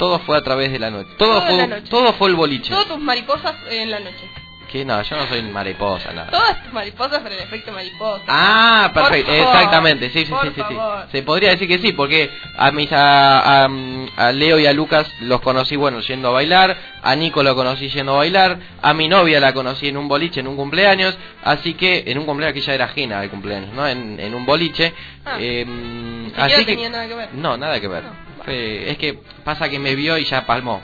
Todo 0.01 0.19
fue 0.19 0.37
a 0.37 0.43
través 0.43 0.73
de 0.73 0.81
la 0.81 0.91
noche. 0.91 1.11
Todo, 1.17 1.41
Todo 1.41 1.47
fue, 1.47 1.67
noche. 1.69 1.89
todo 1.89 2.13
fue 2.15 2.29
el 2.31 2.35
boliche. 2.35 2.71
Todas 2.71 2.89
tus 2.89 2.99
mariposas 2.99 3.55
en 3.71 3.93
la 3.93 4.01
noche. 4.01 4.29
Que 4.75 4.85
no, 4.85 5.01
yo 5.03 5.17
no 5.17 5.29
soy 5.29 5.41
mariposa, 5.43 6.13
nada. 6.13 6.33
Todas 6.33 6.65
tus 6.65 6.73
mariposas, 6.73 7.21
pero 7.23 7.37
el 7.37 7.43
efecto 7.43 7.71
mariposa. 7.71 8.25
Ah, 8.27 8.91
perfecto, 8.93 9.31
exactamente, 9.33 10.11
sí, 10.11 10.27
sí, 10.27 10.33
por 10.33 10.43
sí, 10.43 10.53
sí, 10.57 10.63
sí. 10.69 10.75
Se 11.13 11.23
podría 11.23 11.51
decir 11.51 11.69
que 11.69 11.79
sí, 11.79 11.93
porque 11.93 12.29
a 12.59 12.73
mis 12.73 12.91
a, 12.91 13.67
a, 13.67 13.69
a 14.17 14.33
Leo 14.33 14.59
y 14.59 14.67
a 14.67 14.73
Lucas 14.73 15.09
los 15.21 15.41
conocí, 15.43 15.77
bueno, 15.77 16.01
yendo 16.01 16.31
a 16.31 16.33
bailar, 16.33 16.77
a 17.05 17.15
Nico 17.15 17.45
lo 17.45 17.55
conocí 17.55 17.89
yendo 17.89 18.15
a 18.15 18.19
bailar, 18.19 18.59
a 18.83 18.93
mi 18.95 19.07
novia 19.07 19.39
la 19.39 19.53
conocí 19.53 19.87
en 19.87 19.97
un 19.97 20.09
boliche, 20.09 20.41
en 20.41 20.49
un 20.49 20.57
cumpleaños, 20.57 21.17
así 21.45 21.75
que, 21.75 22.03
en 22.09 22.19
un 22.19 22.27
cumpleaños 22.27 22.55
que 22.55 22.61
ya 22.61 22.75
era 22.75 22.87
ajena 22.87 23.21
al 23.21 23.31
cumpleaños, 23.31 23.73
¿no? 23.75 23.87
En, 23.87 24.19
en 24.19 24.35
un 24.35 24.45
boliche. 24.45 24.93
Ah. 25.25 25.37
eh, 25.39 25.65
así 26.37 26.65
que, 26.65 26.73
tenía 26.73 26.91
nada 26.91 27.07
que 27.07 27.15
ver. 27.15 27.29
No, 27.35 27.57
nada 27.57 27.79
que 27.81 27.87
ver. 27.87 28.03
Fue- 28.45 28.91
es 28.91 28.99
que 28.99 29.21
pasa 29.45 29.69
que 29.69 29.79
me 29.79 29.95
vio 29.95 30.19
y 30.19 30.25
ya 30.25 30.45
palmó. 30.45 30.83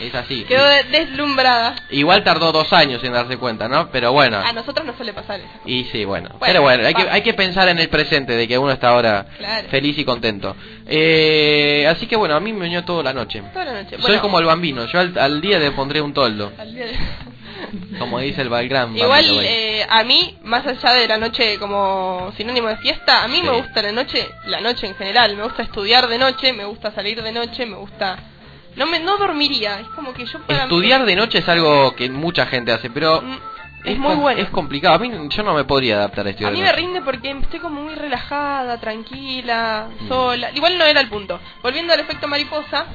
Es 0.00 0.14
así. 0.14 0.44
Quedó 0.44 0.64
de- 0.68 0.84
deslumbrada. 0.84 1.74
Igual 1.90 2.22
tardó 2.22 2.52
dos 2.52 2.72
años 2.72 3.02
en 3.02 3.12
darse 3.12 3.38
cuenta, 3.38 3.66
¿no? 3.68 3.88
Pero 3.90 4.12
bueno. 4.12 4.38
A 4.44 4.52
nosotros 4.52 4.84
no 4.86 4.94
suele 4.96 5.12
pasar 5.14 5.40
eso. 5.40 5.48
Y 5.64 5.84
sí, 5.84 6.04
bueno. 6.04 6.28
Bueno, 6.30 6.44
Pero 6.46 6.62
bueno, 6.62 6.86
hay 6.86 6.92
que, 6.94 7.08
hay 7.08 7.22
que 7.22 7.32
pensar 7.34 7.68
en 7.68 7.78
el 7.78 7.88
presente 7.88 8.34
de 8.36 8.46
que 8.46 8.58
uno 8.58 8.72
está 8.72 8.90
ahora 8.90 9.26
Claro. 9.38 9.68
feliz 9.70 9.96
y 9.98 10.04
contento. 10.04 10.54
Eh, 10.86 11.86
así 11.88 12.06
que 12.06 12.16
bueno, 12.16 12.34
a 12.36 12.40
mí 12.40 12.52
me 12.52 12.66
unió 12.66 12.84
toda 12.84 13.02
la 13.02 13.12
noche. 13.12 13.42
Toda 13.52 13.64
la 13.64 13.72
noche. 13.82 13.96
Soy 13.96 14.00
Bueno, 14.02 14.22
como 14.22 14.38
el 14.38 14.44
bambino, 14.44 14.84
yo 14.86 14.98
al, 15.00 15.16
al 15.18 15.40
día 15.40 15.58
le 15.58 15.70
pondré 15.72 16.00
un 16.00 16.12
toldo, 16.12 16.52
al 16.58 16.74
día 16.74 16.86
de- 16.86 16.98
como 17.98 18.18
dice 18.20 18.42
el 18.42 18.48
Valgrán. 18.50 18.96
Igual, 18.96 19.24
eh, 19.42 19.86
a 19.88 20.04
mí, 20.04 20.36
más 20.42 20.66
allá 20.66 20.92
de 20.92 21.08
la 21.08 21.16
noche 21.16 21.58
como 21.58 22.32
sinónimo 22.36 22.68
de 22.68 22.76
fiesta, 22.76 23.24
a 23.24 23.28
mí 23.28 23.36
Sí. 23.36 23.42
me 23.42 23.50
gusta 23.52 23.82
la 23.82 23.92
noche, 23.92 24.28
la 24.46 24.60
noche 24.60 24.86
en 24.86 24.94
general. 24.94 25.36
Me 25.36 25.42
gusta 25.44 25.62
estudiar 25.62 26.06
de 26.06 26.18
noche, 26.18 26.52
me 26.52 26.64
gusta 26.64 26.90
salir 26.92 27.22
de 27.22 27.32
noche, 27.32 27.64
me 27.66 27.76
gusta... 27.76 28.18
No 28.76 28.86
me 28.86 29.00
no 29.00 29.16
dormiría, 29.18 29.80
es 29.80 29.88
como 29.88 30.12
que 30.12 30.26
yo 30.26 30.38
para 30.40 30.64
Estudiar 30.64 31.04
de 31.04 31.16
noche 31.16 31.38
es 31.38 31.48
algo 31.48 31.94
que 31.96 32.08
mucha 32.10 32.46
gente 32.46 32.72
hace, 32.72 32.90
pero 32.90 33.22
Mm, 33.22 33.38
es 33.84 33.98
muy 33.98 34.10
com- 34.12 34.20
bueno. 34.20 34.40
Es 34.42 34.48
complicado, 34.50 34.94
a 34.94 34.98
mí 34.98 35.10
yo 35.30 35.42
no 35.42 35.54
me 35.54 35.64
podría 35.64 35.96
adaptar 35.96 36.26
a 36.26 36.28
A 36.28 36.30
estudiar 36.32 36.52
mí 36.52 36.60
de 36.60 36.66
me 36.66 36.72
rinde 36.72 37.00
porque 37.02 37.30
estoy 37.30 37.60
como 37.60 37.82
muy 37.82 37.94
relajada, 37.94 38.78
tranquila, 38.78 39.88
Mm. 40.00 40.08
sola. 40.08 40.50
Igual 40.52 40.76
no 40.78 40.84
era 40.84 41.00
el 41.00 41.08
punto. 41.08 41.40
Volviendo 41.62 41.92
al 41.94 42.00
efecto 42.00 42.28
mariposa, 42.28 42.86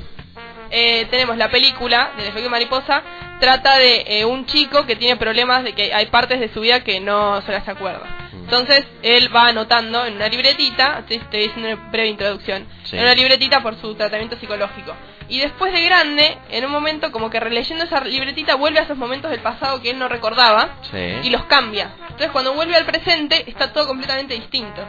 eh, 0.69 1.05
tenemos 1.09 1.35
la 1.37 1.49
película 1.49 2.11
del 2.17 2.27
efecto 2.27 2.49
mariposa. 2.49 3.01
Trata 3.39 3.77
de 3.77 4.03
eh, 4.07 4.25
un 4.25 4.45
chico 4.45 4.85
que 4.85 4.95
tiene 4.95 5.15
problemas 5.17 5.63
de 5.63 5.73
que 5.73 5.91
hay 5.93 6.05
partes 6.07 6.39
de 6.39 6.49
su 6.49 6.61
vida 6.61 6.83
que 6.83 6.99
no 6.99 7.41
se 7.41 7.51
las 7.51 7.67
acuerda. 7.67 8.05
Mm. 8.33 8.43
Entonces 8.43 8.85
él 9.01 9.35
va 9.35 9.47
anotando 9.47 10.05
en 10.05 10.15
una 10.15 10.27
libretita, 10.27 11.03
te 11.07 11.15
estoy 11.15 11.47
diciendo 11.47 11.69
una 11.73 11.89
breve 11.89 12.09
introducción, 12.09 12.67
Sí. 12.83 12.97
en 12.97 13.01
una 13.03 13.15
libretita 13.15 13.61
por 13.63 13.75
su 13.77 13.95
tratamiento 13.95 14.37
psicológico. 14.37 14.93
Y 15.31 15.39
después 15.39 15.71
de 15.71 15.81
grande, 15.85 16.37
en 16.49 16.65
un 16.65 16.71
momento 16.71 17.09
como 17.11 17.29
que 17.29 17.39
releyendo 17.39 17.85
esa 17.85 18.01
libretita 18.01 18.55
vuelve 18.55 18.79
a 18.79 18.83
esos 18.83 18.97
momentos 18.97 19.31
del 19.31 19.39
pasado 19.39 19.81
que 19.81 19.89
él 19.91 19.97
no 19.97 20.09
recordaba 20.09 20.75
Sí. 20.91 20.97
y 21.23 21.29
los 21.29 21.45
cambia. 21.45 21.91
Entonces 22.01 22.31
cuando 22.31 22.53
vuelve 22.53 22.75
al 22.75 22.85
presente 22.85 23.49
está 23.49 23.71
todo 23.71 23.87
completamente 23.87 24.33
distinto. 24.33 24.83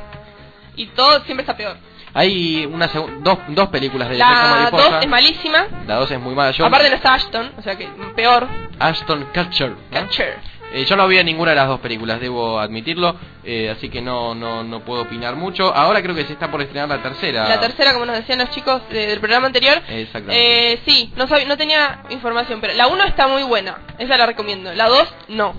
Y 0.75 0.87
todo 0.87 1.21
siempre 1.23 1.43
está 1.43 1.57
peor. 1.57 1.77
Hay 2.15 2.67
una 2.67 2.89
dos, 3.21 3.39
dos 3.49 3.69
películas 3.69 4.09
de 4.09 4.17
La 4.19 4.27
Mariposa. 4.27 4.91
2 4.97 5.03
es 5.05 5.09
malísima. 5.09 5.67
La 5.87 5.95
2 5.97 6.11
es 6.11 6.21
muy 6.21 6.35
mala. 6.35 6.51
Yo, 6.51 6.67
Aparte 6.67 6.91
no 6.91 6.97
está 6.97 7.15
Ashton, 7.15 7.53
o 7.57 7.63
sea 7.63 7.77
que 7.77 7.89
peor. 8.17 8.49
Ashton 8.81 9.29
Kutcher. 9.33 9.71
¿no? 9.71 9.77
Catcher. 9.93 10.39
Eh, 10.75 10.85
yo 10.87 10.97
no 10.97 11.07
vi 11.07 11.23
ninguna 11.23 11.51
de 11.51 11.57
las 11.57 11.69
dos 11.69 11.81
películas, 11.81 12.19
debo 12.21 12.59
admitirlo, 12.59 13.15
eh, 13.45 13.69
así 13.71 13.89
que 13.91 14.01
no, 14.01 14.35
no, 14.35 14.65
no 14.65 14.81
puedo 14.81 15.03
opinar 15.03 15.37
mucho. 15.37 15.73
Ahora 15.75 16.03
creo 16.03 16.15
que 16.15 16.25
se 16.25 16.33
está 16.33 16.51
por 16.51 16.63
estrenar 16.63 16.89
la 16.89 17.03
tercera. 17.03 17.47
La 17.49 17.61
tercera, 17.61 17.93
como 17.93 18.07
nos 18.07 18.17
decían 18.17 18.39
los 18.39 18.51
chicos 18.51 18.81
de- 18.89 19.07
del 19.07 19.21
programa 19.21 19.49
anterior. 19.49 19.83
Exactamente. 19.89 20.73
Eh, 20.73 20.81
sí, 20.87 21.13
no, 21.17 21.27
sab- 21.29 21.47
no 21.47 21.57
tenía 21.59 22.03
información, 22.11 22.61
pero 22.61 22.73
la 22.75 22.87
1 22.89 23.05
está 23.05 23.29
muy 23.29 23.43
buena. 23.43 23.81
Esa 23.99 24.17
la 24.17 24.25
recomiendo. 24.27 24.73
La 24.73 24.89
2 24.89 25.13
no. 25.29 25.55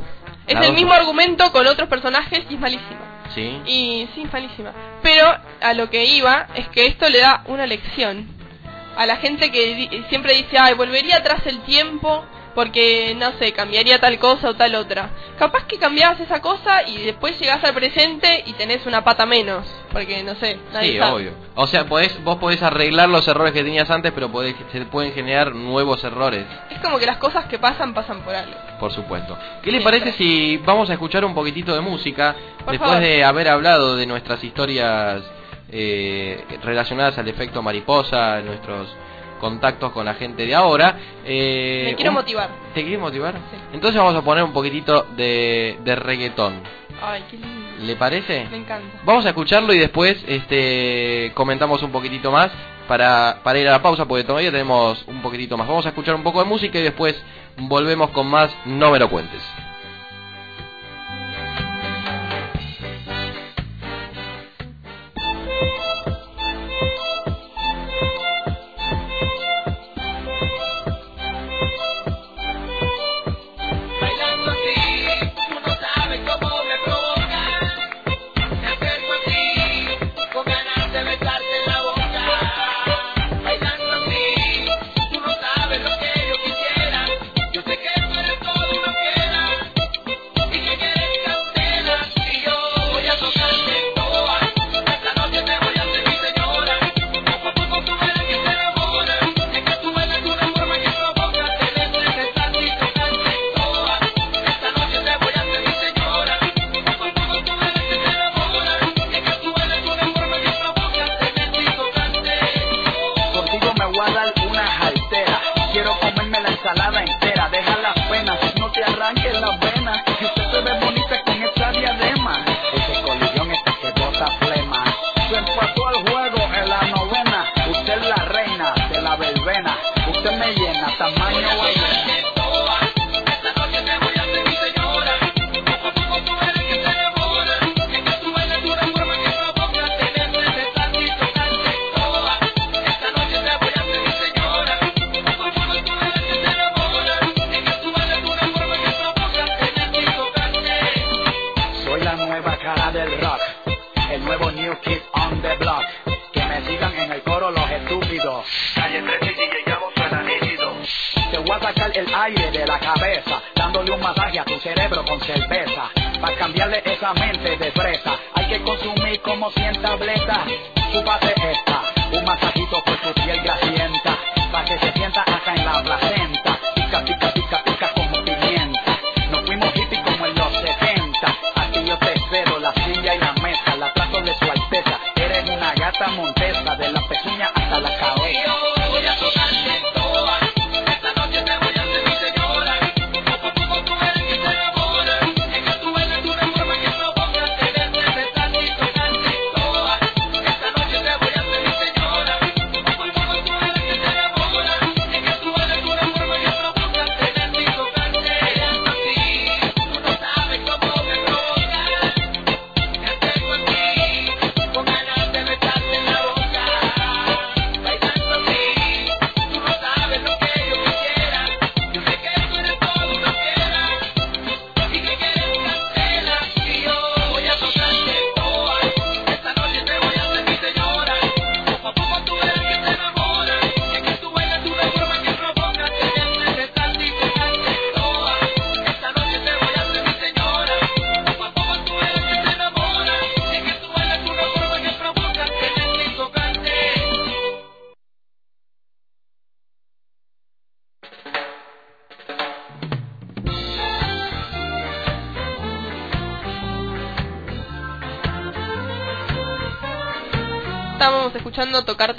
Es 0.47 0.55
La 0.55 0.65
el 0.65 0.73
mismo 0.73 0.89
no. 0.89 0.95
argumento 0.99 1.51
con 1.51 1.67
otros 1.67 1.87
personajes 1.87 2.41
y 2.49 2.55
es 2.55 2.59
malísima. 2.59 2.99
Sí. 3.33 3.61
Y 3.65 4.07
sí, 4.15 4.27
malísima. 4.33 4.71
Pero 5.01 5.25
a 5.61 5.73
lo 5.73 5.89
que 5.89 6.05
iba 6.05 6.47
es 6.55 6.67
que 6.69 6.85
esto 6.87 7.07
le 7.09 7.19
da 7.19 7.43
una 7.47 7.65
lección 7.65 8.27
a 8.97 9.05
la 9.05 9.17
gente 9.17 9.51
que 9.51 9.73
di- 9.75 10.03
siempre 10.09 10.33
dice, 10.33 10.57
ay, 10.59 10.73
volvería 10.73 11.17
atrás 11.17 11.41
el 11.45 11.59
tiempo 11.61 12.25
porque, 12.55 13.15
no 13.17 13.31
sé, 13.39 13.51
cambiaría 13.53 13.99
tal 13.99 14.17
cosa 14.19 14.49
o 14.49 14.53
tal 14.55 14.75
otra. 14.75 15.09
Capaz 15.39 15.65
que 15.65 15.77
cambiabas 15.77 16.19
esa 16.19 16.41
cosa 16.41 16.87
y 16.87 16.97
después 17.03 17.39
llegás 17.39 17.63
al 17.63 17.73
presente 17.73 18.43
y 18.45 18.53
tenés 18.53 18.85
una 18.85 19.03
pata 19.03 19.25
menos. 19.25 19.65
Porque, 19.91 20.23
no 20.23 20.35
sé, 20.35 20.59
nadie 20.71 20.93
Sí, 20.93 20.97
sabe. 20.99 21.11
obvio. 21.11 21.31
O 21.55 21.67
sea, 21.67 21.85
podés, 21.85 22.23
vos 22.23 22.37
podés 22.37 22.61
arreglar 22.63 23.09
los 23.09 23.27
errores 23.27 23.53
que 23.53 23.63
tenías 23.63 23.89
antes, 23.89 24.11
pero 24.13 24.31
podés, 24.31 24.55
se 24.71 24.81
pueden 24.85 25.13
generar 25.13 25.53
nuevos 25.55 26.03
errores, 26.03 26.45
Es 26.71 26.79
como 26.79 26.97
que 26.99 27.05
las 27.05 27.17
cosas 27.17 27.45
que 27.45 27.59
pasan, 27.59 27.93
pasan 27.93 28.21
por 28.21 28.35
algo. 28.35 28.55
por 28.79 28.91
supuesto. 28.91 29.37
¿Qué 29.61 29.71
le 29.71 29.79
Siempre. 29.79 29.99
parece 30.01 30.17
si 30.17 30.57
vamos 30.57 30.89
a 30.89 30.93
escuchar 30.93 31.23
un 31.25 31.33
poquitito 31.35 31.73
de 31.73 31.81
música 31.81 32.35
Por 32.63 32.71
después 32.71 32.89
favor. 32.91 33.03
de 33.03 33.23
haber 33.23 33.47
hablado 33.49 33.95
de 33.95 34.05
nuestras 34.05 34.43
historias 34.43 35.21
eh, 35.75 36.43
relacionadas 36.63 37.17
al 37.17 37.27
efecto 37.27 37.61
mariposa, 37.61 38.41
nuestros 38.41 38.87
contactos 39.43 39.91
con 39.91 40.05
la 40.05 40.13
gente 40.15 40.45
de 40.45 40.55
ahora? 40.55 40.97
Eh, 41.25 41.83
Me 41.89 41.95
quiero 41.95 42.11
un- 42.11 42.15
motivar. 42.15 42.49
¿Te 42.73 42.81
quieres 42.81 42.99
motivar? 42.99 43.35
Entonces 43.73 43.99
vamos 44.01 44.15
a 44.15 44.21
poner 44.23 44.43
un 44.43 44.53
poquitito 44.53 45.05
de, 45.17 45.77
de 45.83 45.95
reggaetón. 45.95 46.61
Ay, 47.01 47.23
qué 47.29 47.35
lindo. 47.37 47.83
¿Le 47.83 47.95
parece? 47.97 48.47
Me 48.49 48.57
encanta. 48.57 48.97
Vamos 49.03 49.25
a 49.25 49.29
escucharlo 49.29 49.73
y 49.73 49.79
después 49.79 50.23
este 50.27 51.31
comentamos 51.35 51.83
un 51.83 51.91
poquitito 51.91 52.31
más 52.31 52.49
para, 52.87 53.39
para 53.43 53.59
ir 53.59 53.67
a 53.67 53.71
la 53.71 53.81
pausa 53.81 54.05
porque 54.05 54.23
todavía 54.23 54.51
tenemos 54.51 55.03
un 55.07 55.21
poquitito 55.21 55.57
más. 55.57 55.67
Vamos 55.67 55.85
a 55.85 55.89
escuchar 55.89 56.15
un 56.15 56.23
poco 56.23 56.39
de 56.39 56.45
música 56.45 56.79
y 56.79 56.83
después 56.83 57.21
volvemos 57.57 58.09
con 58.11 58.27
más 58.27 58.55
No 58.65 58.89
me 58.91 58.99
lo 58.99 59.09
cuentes. 59.09 59.41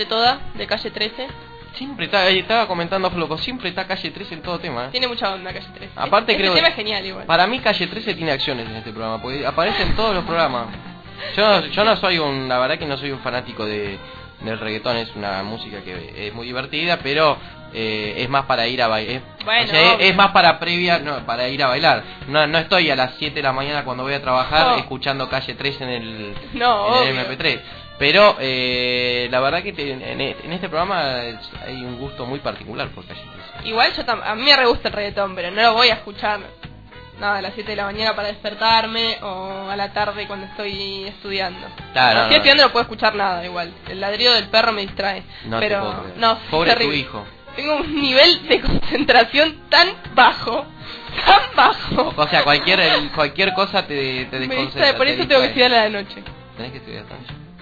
Escuchando 0.04 0.06
Tocarte 0.06 0.06
Toda 0.06 0.38
de 0.54 0.66
Calle 0.66 0.90
13. 0.90 1.26
Siempre 1.74 2.04
está, 2.06 2.22
ahí 2.22 2.38
estaba 2.38 2.68
comentando 2.68 3.10
Floco, 3.10 3.36
siempre 3.36 3.68
está 3.68 3.84
calle 3.86 4.10
13 4.12 4.34
en 4.34 4.42
todo 4.42 4.60
tema. 4.60 4.86
¿eh? 4.86 4.88
Tiene 4.92 5.08
mucha 5.08 5.32
onda 5.34 5.52
Calle 5.52 5.66
13. 5.74 5.92
Aparte 5.96 6.32
este 6.32 6.42
creo 6.42 6.54
tema 6.54 6.66
que- 6.68 6.70
es 6.70 6.76
genial 6.76 7.04
igual. 7.04 7.26
Para 7.26 7.46
mí 7.48 7.58
calle 7.58 7.86
13 7.88 8.14
tiene 8.14 8.30
acciones 8.32 8.68
en 8.68 8.76
este 8.76 8.90
programa, 8.92 9.20
porque 9.20 9.44
aparece 9.44 9.82
en 9.82 9.96
todos 9.96 10.14
los 10.14 10.24
programas. 10.24 10.66
Yo, 11.36 11.66
yo 11.66 11.84
no 11.84 11.96
soy 11.96 12.18
un, 12.18 12.48
la 12.48 12.58
verdad 12.58 12.78
que 12.78 12.86
no 12.86 12.96
soy 12.96 13.10
un 13.10 13.18
fanático 13.20 13.64
de, 13.66 13.98
del 14.42 14.58
reggaetón, 14.60 14.96
es 14.98 15.14
una 15.16 15.42
música 15.42 15.80
que 15.82 16.28
es 16.28 16.34
muy 16.34 16.46
divertida, 16.46 16.98
pero 17.02 17.36
eh, 17.72 18.14
es 18.18 18.28
más 18.28 18.44
para 18.44 18.68
ir 18.68 18.80
a 18.80 18.86
bailar. 18.88 19.22
Bueno, 19.44 19.64
o 19.64 19.66
sea, 19.66 19.94
es, 19.94 20.14
más 20.14 20.30
para 20.30 20.60
previa, 20.60 20.98
no, 21.00 21.26
para 21.26 21.48
ir 21.48 21.60
a 21.62 21.66
bailar. 21.68 22.04
No, 22.28 22.46
no 22.46 22.58
estoy 22.58 22.88
a 22.90 22.94
las 22.96 23.14
7 23.18 23.34
de 23.34 23.42
la 23.42 23.52
mañana 23.52 23.84
cuando 23.84 24.04
voy 24.04 24.14
a 24.14 24.22
trabajar 24.22 24.66
No. 24.68 24.76
escuchando 24.76 25.28
calle 25.28 25.54
13 25.54 25.82
en 25.84 25.90
el, 25.90 26.34
No, 26.52 27.02
en 27.02 27.08
el 27.08 27.18
obvio. 27.18 27.32
MP3. 27.36 27.60
Pero 27.98 28.36
eh, 28.40 29.28
la 29.30 29.40
verdad 29.40 29.62
que 29.62 29.72
te- 29.72 29.92
en, 29.92 30.20
en 30.20 30.52
este 30.52 30.68
programa 30.68 31.02
hay 31.64 31.84
un 31.84 31.96
gusto 31.98 32.26
muy 32.26 32.40
particular 32.40 32.88
por 32.88 33.06
calle 33.06 33.20
13. 33.54 33.68
Igual 33.68 33.92
yo 33.94 34.04
tam- 34.04 34.22
a 34.24 34.34
mí 34.34 34.42
me 34.42 34.56
re 34.56 34.66
gusta 34.66 34.88
el 34.88 34.94
reggaetón, 34.94 35.34
pero 35.36 35.50
no 35.52 35.62
lo 35.62 35.74
voy 35.74 35.88
a 35.90 35.94
escuchar 35.94 36.40
nada 37.20 37.38
a 37.38 37.42
las 37.42 37.54
7 37.54 37.70
de 37.70 37.76
la 37.76 37.84
mañana 37.84 38.16
para 38.16 38.28
despertarme 38.28 39.18
o 39.22 39.70
a 39.70 39.76
la 39.76 39.92
tarde 39.92 40.26
cuando 40.26 40.46
estoy 40.46 41.04
estudiando. 41.04 41.60
Claro, 41.92 41.92
Cuando 41.92 42.14
no, 42.14 42.22
estoy 42.22 42.30
no. 42.30 42.36
estudiando 42.36 42.62
no 42.64 42.72
puedo 42.72 42.82
escuchar 42.82 43.14
nada 43.14 43.44
igual. 43.44 43.72
El 43.88 44.00
ladrido 44.00 44.34
del 44.34 44.48
perro 44.48 44.72
me 44.72 44.80
distrae. 44.82 45.22
No 45.46 45.60
te 45.60 45.68
pero 45.68 45.80
puedo 45.80 46.04
no, 46.16 46.38
Pobre 46.50 46.74
tu 46.74 46.90
hijo. 46.92 47.24
Tengo 47.54 47.76
un 47.76 48.02
nivel 48.02 48.48
de 48.48 48.60
concentración 48.60 49.68
tan 49.68 49.88
bajo, 50.16 50.66
tan 51.24 51.42
bajo. 51.54 52.12
O 52.16 52.26
sea, 52.26 52.42
cualquier 52.42 52.80
el- 52.80 53.12
cualquier 53.12 53.52
cosa 53.54 53.86
te, 53.86 54.24
te 54.24 54.40
Me 54.40 54.46
desconcentra. 54.48 54.60
distrae, 54.64 54.94
por 54.94 55.06
te 55.06 55.12
eso 55.14 55.28
tengo 55.28 55.40
que 55.42 55.46
estudiar 55.46 55.72
a 55.74 55.88
la 55.88 55.88
noche. 55.90 56.24
Tenés 56.56 56.72
que 56.72 56.78
estudiar. 56.78 57.04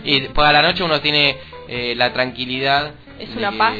Y 0.05 0.20
pues 0.29 0.49
a 0.49 0.53
la 0.53 0.62
noche 0.62 0.83
uno 0.83 1.01
tiene 1.01 1.37
eh, 1.69 1.95
la 1.97 2.12
tranquilidad. 2.12 2.93
Es 3.19 3.31
de 3.31 3.39
una 3.39 3.51
que 3.51 3.59
paz. 3.59 3.74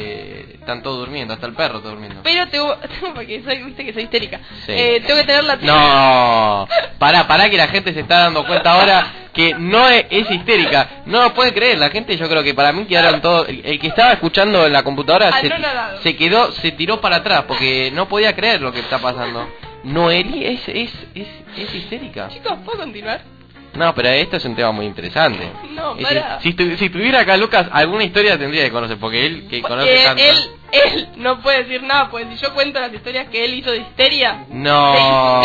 Están 0.53 0.81
todos 0.81 0.99
durmiendo, 0.99 1.33
hasta 1.33 1.47
el 1.47 1.53
perro 1.53 1.77
está 1.77 1.89
durmiendo. 1.89 2.21
Pero 2.23 2.47
tengo, 2.51 2.77
porque 3.13 3.41
soy, 3.43 3.63
viste 3.63 3.85
que 3.85 3.93
soy 3.93 4.03
histérica. 4.03 4.39
Sí. 4.65 4.71
Eh, 4.71 5.03
tengo 5.05 5.19
que 5.19 5.25
tener 5.27 5.43
la 5.43 5.55
No, 5.57 6.67
pará, 6.97 7.27
pará 7.27 7.49
que 7.49 7.57
la 7.57 7.67
gente 7.67 7.93
se 7.93 8.01
está 8.01 8.19
dando 8.19 8.45
cuenta 8.45 8.73
ahora 8.73 9.05
que 9.33 9.53
no 9.55 9.89
es, 9.89 10.05
es 10.09 10.29
histérica. 10.31 11.03
No 11.07 11.23
lo 11.23 11.33
puede 11.33 11.53
creer, 11.53 11.77
la 11.79 11.89
gente 11.89 12.15
yo 12.15 12.29
creo 12.29 12.43
que 12.43 12.53
para 12.53 12.71
mí 12.71 12.85
quedaron 12.85 13.19
todos... 13.19 13.49
El, 13.49 13.65
el 13.65 13.79
que 13.79 13.87
estaba 13.87 14.13
escuchando 14.13 14.65
en 14.65 14.71
la 14.71 14.83
computadora 14.83 15.31
se, 15.41 15.47
Anonadado. 15.47 16.01
se 16.01 16.15
quedó, 16.15 16.51
se 16.51 16.71
tiró 16.71 17.01
para 17.01 17.17
atrás 17.17 17.43
porque 17.47 17.91
no 17.91 18.07
podía 18.07 18.35
creer 18.35 18.61
lo 18.61 18.71
que 18.71 18.79
está 18.79 18.99
pasando. 18.99 19.49
Noeli 19.83 20.45
es, 20.45 20.61
es, 20.69 20.91
es, 21.13 21.27
es 21.57 21.75
histérica. 21.75 22.29
Chicos, 22.29 22.57
¿puedo 22.63 22.79
continuar? 22.79 23.21
No, 23.75 23.93
pero 23.95 24.09
esto 24.09 24.37
es 24.37 24.45
un 24.45 24.55
tema 24.55 24.71
muy 24.71 24.85
interesante. 24.85 25.51
No, 25.73 25.95
Es 25.97 26.03
para. 26.07 26.39
si, 26.41 26.53
estu- 26.55 26.77
si 26.77 26.85
estuviera 26.85 27.21
acá 27.21 27.35
Lucas, 27.35 27.67
alguna 27.71 28.03
historia 28.03 28.37
tendría 28.37 28.63
que 28.63 28.71
conocer, 28.71 28.97
porque 28.99 29.25
él 29.25 29.47
que 29.49 29.61
conoce 29.61 30.03
tanto... 30.05 30.21
él, 30.23 30.37
él 30.71 31.07
no 31.17 31.39
puede 31.41 31.63
decir 31.63 31.81
nada, 31.83 32.09
pues 32.09 32.25
si 32.29 32.37
yo 32.37 32.53
cuento 32.53 32.79
las 32.79 32.93
historias 32.93 33.27
que 33.29 33.43
él 33.43 33.55
hizo 33.55 33.71
de 33.71 33.77
histeria. 33.79 34.45
No, 34.49 34.93
¿De 34.93 34.99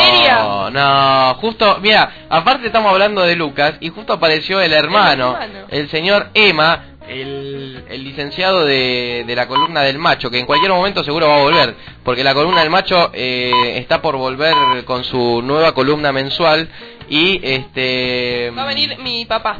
histeria? 0.04 0.70
no, 0.70 1.34
justo, 1.40 1.78
mira, 1.80 2.26
aparte 2.28 2.66
estamos 2.66 2.92
hablando 2.92 3.22
de 3.22 3.34
Lucas 3.36 3.74
y 3.80 3.88
justo 3.88 4.12
apareció 4.12 4.60
el 4.60 4.72
hermano, 4.74 5.36
El 5.40 5.50
hermano. 5.50 5.66
el 5.70 5.88
señor 5.88 6.28
Emma, 6.34 6.84
el, 7.08 7.84
el 7.88 8.04
licenciado 8.04 8.64
de, 8.66 9.24
de 9.26 9.34
la 9.34 9.48
columna 9.48 9.80
del 9.82 9.98
macho, 9.98 10.30
que 10.30 10.38
en 10.38 10.46
cualquier 10.46 10.70
momento 10.72 11.02
seguro 11.02 11.26
va 11.28 11.36
a 11.38 11.42
volver, 11.42 11.74
porque 12.04 12.22
la 12.22 12.34
columna 12.34 12.60
del 12.60 12.70
macho 12.70 13.10
eh, 13.14 13.50
está 13.78 14.00
por 14.02 14.16
volver 14.16 14.54
con 14.84 15.04
su 15.04 15.40
nueva 15.42 15.72
columna 15.72 16.12
mensual 16.12 16.68
y 17.08 17.40
este... 17.42 18.50
Va 18.56 18.62
a 18.62 18.66
venir 18.66 18.98
mi 18.98 19.24
papá, 19.26 19.58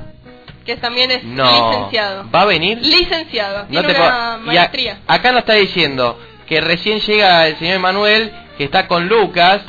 que 0.65 0.77
también 0.77 1.11
es 1.11 1.25
No, 1.25 1.45
licenciado. 1.71 2.31
¿va 2.31 2.43
a 2.43 2.45
venir? 2.47 2.79
Licenciado, 2.83 3.63
No 3.65 3.81
tiene 3.81 3.95
te 3.95 4.01
una 4.01 4.35
a- 4.35 4.39
maestría. 4.39 4.99
acá 5.07 5.33
nos 5.33 5.41
está 5.41 5.55
diciendo 5.55 6.19
que 6.47 6.61
recién 6.61 7.01
llega 7.01 7.47
el 7.47 7.57
señor 7.59 7.77
Emanuel, 7.77 8.33
que 8.57 8.65
está 8.65 8.87
con 8.89 9.09
Lucas, 9.09 9.61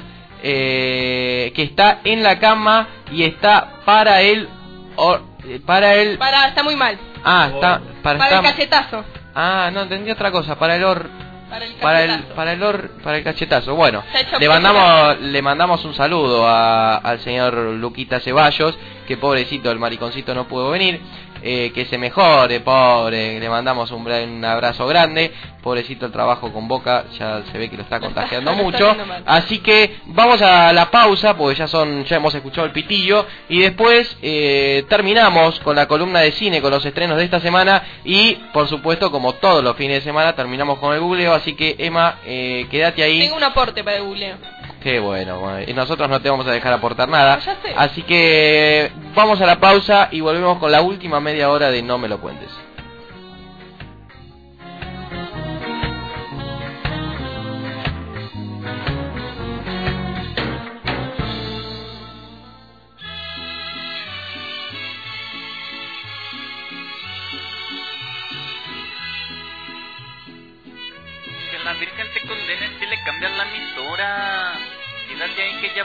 eh, 0.44 1.52
que 1.56 1.64
está 1.64 2.00
en 2.04 2.24
la 2.24 2.40
cama 2.40 2.88
y 3.12 3.24
está 3.24 3.82
para 3.86 4.22
él, 4.22 4.48
or- 4.96 5.24
para 5.66 5.96
él, 5.96 6.18
Para, 6.18 6.48
está 6.48 6.64
muy 6.64 6.76
mal. 6.76 6.98
ah, 7.24 7.50
está, 7.54 7.82
para, 8.04 8.20
Para 8.20 8.36
el 8.38 8.44
cachetazo. 8.44 9.04
ah, 9.36 9.70
no 9.74 9.82
entendí 9.82 10.12
otra 10.12 10.32
cosa, 10.32 10.58
para 10.58 10.76
el 10.76 10.84
or, 10.84 11.10
Para 11.50 11.66
el 11.66 11.74
para 11.76 12.04
el, 12.04 12.24
para 12.36 12.54
el 12.54 12.64
or, 12.64 12.90
para 13.04 13.18
el 13.18 13.24
cachetazo. 13.24 13.76
Bueno, 13.76 14.04
le 14.40 14.48
mandamos, 14.50 15.20
le 15.22 15.42
mandamos 15.42 15.84
un 15.86 15.94
saludo 15.96 16.48
a- 16.48 16.98
al 16.98 17.20
señor 17.22 17.54
Luquita 17.56 18.20
Ceballos, 18.20 18.78
que 19.08 19.18
pobrecito 19.18 19.72
el 19.72 19.80
mariconcito 19.80 20.36
no 20.36 20.48
pudo 20.48 20.70
venir. 20.70 21.02
Eh, 21.42 21.72
que 21.74 21.86
se 21.86 21.98
mejore, 21.98 22.60
pobre, 22.62 23.40
le 23.40 23.50
mandamos 23.50 23.92
un, 23.92 24.06
un 24.06 24.46
abrazo 24.46 24.88
grande, 24.88 25.32
pobrecito 25.62 26.06
el 26.06 26.12
trabajo 26.12 26.52
con 26.52 26.68
Boca, 26.68 27.06
ya 27.18 27.44
se 27.52 27.58
ve 27.58 27.70
que 27.70 27.78
lo 27.78 27.84
está 27.84 28.00
contagiando 28.00 28.54
mucho, 28.56 28.96
así 29.26 29.60
que 29.60 29.98
vamos 30.06 30.42
a 30.42 30.72
la 30.74 30.90
pausa, 30.92 31.36
porque 31.36 31.56
ya 31.58 31.68
son, 31.68 32.06
ya 32.06 32.18
hemos 32.18 32.34
escuchado 32.34 32.66
el 32.66 32.74
pitillo, 32.74 33.26
y 33.50 33.60
después 33.60 34.18
eh, 34.22 34.86
terminamos 34.90 35.60
con 35.62 35.76
la 35.76 35.88
columna 35.88 36.20
de 36.22 36.32
cine, 36.32 36.62
con 36.62 36.72
los 36.72 36.86
estrenos 36.86 37.18
de 37.18 37.26
esta 37.26 37.40
semana, 37.40 37.84
y 38.04 38.36
por 38.54 38.68
supuesto, 38.68 39.12
como 39.12 39.34
todos 39.34 39.64
los 39.64 39.76
fines 39.76 39.98
de 39.98 40.02
semana, 40.02 40.34
terminamos 40.34 40.80
con 40.80 40.94
el 40.94 41.00
googleo, 41.00 41.34
así 41.34 41.54
que 41.54 41.76
Emma, 41.78 42.20
eh, 42.26 42.68
quédate 42.70 43.04
ahí. 43.04 43.20
Tengo 43.20 43.38
un 43.38 43.44
aporte 43.44 43.84
para 43.84 43.98
el 43.98 44.04
googleo. 44.04 44.38
Qué 44.82 45.00
bueno, 45.00 45.60
y 45.62 45.74
nosotros 45.74 46.10
no 46.10 46.22
te 46.22 46.30
vamos 46.30 46.48
a 46.48 46.52
dejar 46.52 46.72
aportar 46.72 47.10
nada. 47.10 47.40
Así 47.76 48.04
que 48.04 48.92
vamos 49.14 49.42
a 49.42 49.46
la 49.46 49.60
pausa 49.60 50.08
y 50.12 50.22
volvemos 50.22 50.58
con 50.58 50.72
la 50.72 50.82
última 50.82 51.20
media 51.20 51.50
hora 51.50 51.70
de 51.70 51.82
No 51.82 51.98
me 51.98 52.08
lo 52.08 52.22
cuentes. 52.22 52.50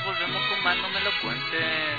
Volvemos 0.04 0.42
con 0.48 0.62
más, 0.62 0.76
no 0.76 0.90
me 0.90 1.00
lo 1.00 1.10
cuentes. 1.22 1.98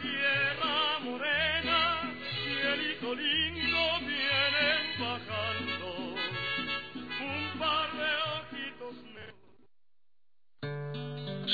Sierra 0.00 0.98
Morena, 1.04 2.00
cielito 2.42 3.14
lindo 3.14 4.00
vienen 4.00 4.98
bajando 4.98 5.88
un 7.20 7.58
par 7.58 7.88
de 7.92 8.10
ojitos 8.38 8.96
negros. 9.14 9.52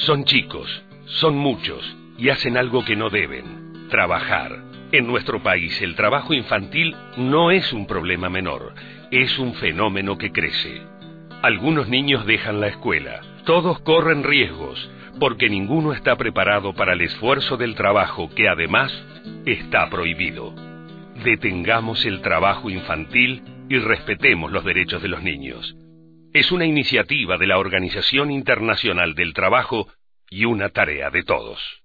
Son 0.04 0.24
chicos, 0.24 0.84
son 1.06 1.36
muchos 1.36 1.96
y 2.18 2.28
hacen 2.28 2.56
algo 2.56 2.84
que 2.84 2.94
no 2.96 3.10
deben, 3.10 3.88
trabajar. 3.88 4.62
En 4.92 5.08
nuestro 5.08 5.42
país 5.42 5.82
el 5.82 5.96
trabajo 5.96 6.34
infantil 6.34 6.94
no 7.16 7.50
es 7.50 7.72
un 7.72 7.86
problema 7.86 8.28
menor, 8.28 8.74
es 9.10 9.38
un 9.38 9.54
fenómeno 9.54 10.18
que 10.18 10.30
crece. 10.30 10.82
Algunos 11.42 11.88
niños 11.88 12.26
dejan 12.26 12.60
la 12.60 12.68
escuela, 12.68 13.22
todos 13.44 13.78
corren 13.80 14.24
riesgos, 14.24 14.90
porque 15.20 15.48
ninguno 15.48 15.92
está 15.92 16.16
preparado 16.16 16.74
para 16.74 16.94
el 16.94 17.02
esfuerzo 17.02 17.56
del 17.56 17.74
trabajo 17.74 18.30
que 18.34 18.48
además 18.48 18.92
está 19.46 19.88
prohibido. 19.90 20.54
Detengamos 21.22 22.04
el 22.04 22.20
trabajo 22.22 22.70
infantil 22.70 23.42
y 23.68 23.78
respetemos 23.78 24.50
los 24.50 24.64
derechos 24.64 25.02
de 25.02 25.08
los 25.08 25.22
niños. 25.22 25.76
Es 26.32 26.50
una 26.52 26.64
iniciativa 26.64 27.38
de 27.38 27.46
la 27.46 27.58
Organización 27.58 28.30
Internacional 28.30 29.14
del 29.14 29.34
Trabajo 29.34 29.88
y 30.28 30.46
una 30.46 30.70
tarea 30.70 31.10
de 31.10 31.22
todos. 31.22 31.83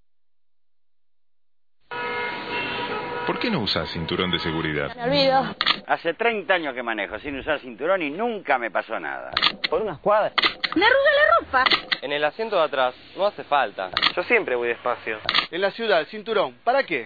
¿Por 3.30 3.38
qué 3.38 3.52
no 3.52 3.60
usas 3.60 3.88
cinturón 3.92 4.32
de 4.32 4.40
seguridad? 4.40 4.96
Me 4.96 5.04
olvido. 5.04 5.56
Hace 5.86 6.16
30 6.16 6.52
años 6.52 6.74
que 6.74 6.82
manejo 6.82 7.20
sin 7.20 7.38
usar 7.38 7.60
cinturón 7.60 8.02
y 8.02 8.10
nunca 8.10 8.58
me 8.58 8.72
pasó 8.72 9.00
nada. 9.00 9.30
Por 9.70 9.84
unas 9.84 10.00
cuadras. 10.00 10.34
Me 10.76 10.84
arruga 10.84 11.12
la 11.14 11.40
ropa. 11.40 11.64
En 12.02 12.12
el 12.12 12.26
asiento 12.26 12.56
de 12.56 12.64
atrás, 12.64 12.96
no 13.16 13.28
hace 13.28 13.44
falta. 13.44 13.92
Yo 14.16 14.24
siempre 14.24 14.56
voy 14.56 14.70
despacio. 14.70 15.20
En 15.52 15.62
la 15.62 15.70
ciudad, 15.70 16.08
cinturón, 16.08 16.56
¿para 16.64 16.82
qué? 16.82 17.06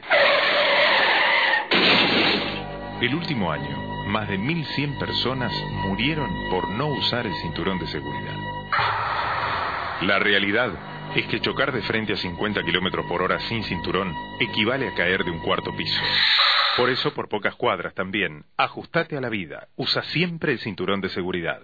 El 3.02 3.16
último 3.16 3.52
año, 3.52 3.76
más 4.08 4.30
de 4.30 4.38
1.100 4.40 4.98
personas 4.98 5.52
murieron 5.86 6.30
por 6.50 6.70
no 6.70 6.88
usar 6.88 7.26
el 7.26 7.34
cinturón 7.42 7.80
de 7.80 7.88
seguridad. 7.88 8.38
La 10.04 10.20
realidad 10.20 10.72
es 11.16 11.28
que 11.28 11.40
chocar 11.40 11.72
de 11.72 11.82
frente 11.84 12.14
a 12.14 12.18
50 12.18 12.64
kilómetros 12.64 13.06
por 13.06 13.22
hora 13.22 13.40
sin 13.48 13.64
cinturón 13.64 14.14
equivale 14.40 14.88
a 14.88 14.96
caer 14.96 15.24
de 15.24 15.30
un 15.30 15.40
cuarto 15.40 15.76
piso. 15.76 16.02
Por 16.76 16.90
eso, 16.90 17.14
por 17.14 17.30
pocas 17.30 17.56
cuadras 17.56 17.94
también, 17.94 18.46
ajustate 18.58 19.16
a 19.16 19.22
la 19.22 19.30
vida. 19.30 19.68
Usa 19.76 20.02
siempre 20.04 20.54
el 20.54 20.60
cinturón 20.60 21.02
de 21.02 21.10
seguridad. 21.10 21.62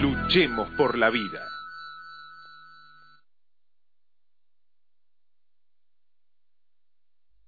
Luchemos 0.00 0.68
por 0.70 0.98
la 0.98 1.10
vida. 1.10 1.40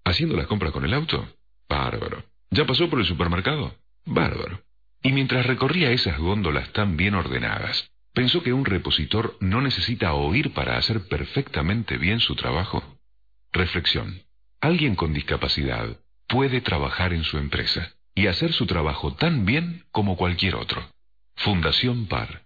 ¿Haciendo 0.04 0.36
las 0.36 0.46
compras 0.46 0.72
con 0.72 0.84
el 0.84 0.94
auto? 0.94 1.26
Bárbaro. 1.68 2.22
¿Ya 2.50 2.64
pasó 2.66 2.88
por 2.88 3.00
el 3.00 3.06
supermercado? 3.06 3.74
Bárbaro. 4.04 4.62
Y 5.02 5.12
mientras 5.12 5.46
recorría 5.46 5.90
esas 5.90 6.18
góndolas 6.18 6.72
tan 6.72 6.96
bien 6.96 7.14
ordenadas, 7.14 7.90
pensó 8.12 8.42
que 8.42 8.52
un 8.52 8.64
repositor 8.64 9.36
no 9.40 9.60
necesita 9.60 10.14
oír 10.14 10.52
para 10.52 10.76
hacer 10.76 11.06
perfectamente 11.08 11.96
bien 11.96 12.20
su 12.20 12.34
trabajo. 12.34 12.82
Reflexión. 13.52 14.22
Alguien 14.60 14.94
con 14.94 15.14
discapacidad 15.14 15.96
puede 16.28 16.60
trabajar 16.60 17.12
en 17.12 17.24
su 17.24 17.38
empresa 17.38 17.92
y 18.14 18.26
hacer 18.26 18.52
su 18.52 18.66
trabajo 18.66 19.14
tan 19.14 19.46
bien 19.46 19.84
como 19.90 20.16
cualquier 20.16 20.56
otro. 20.56 20.86
Fundación 21.36 22.06
PAR. 22.06 22.42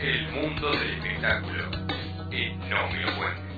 El 0.00 0.28
mundo 0.32 0.70
del 0.70 0.90
espectáculo. 0.90 1.64
Y 2.30 2.54
no 2.68 2.88
me 2.90 3.04
lo. 3.06 3.51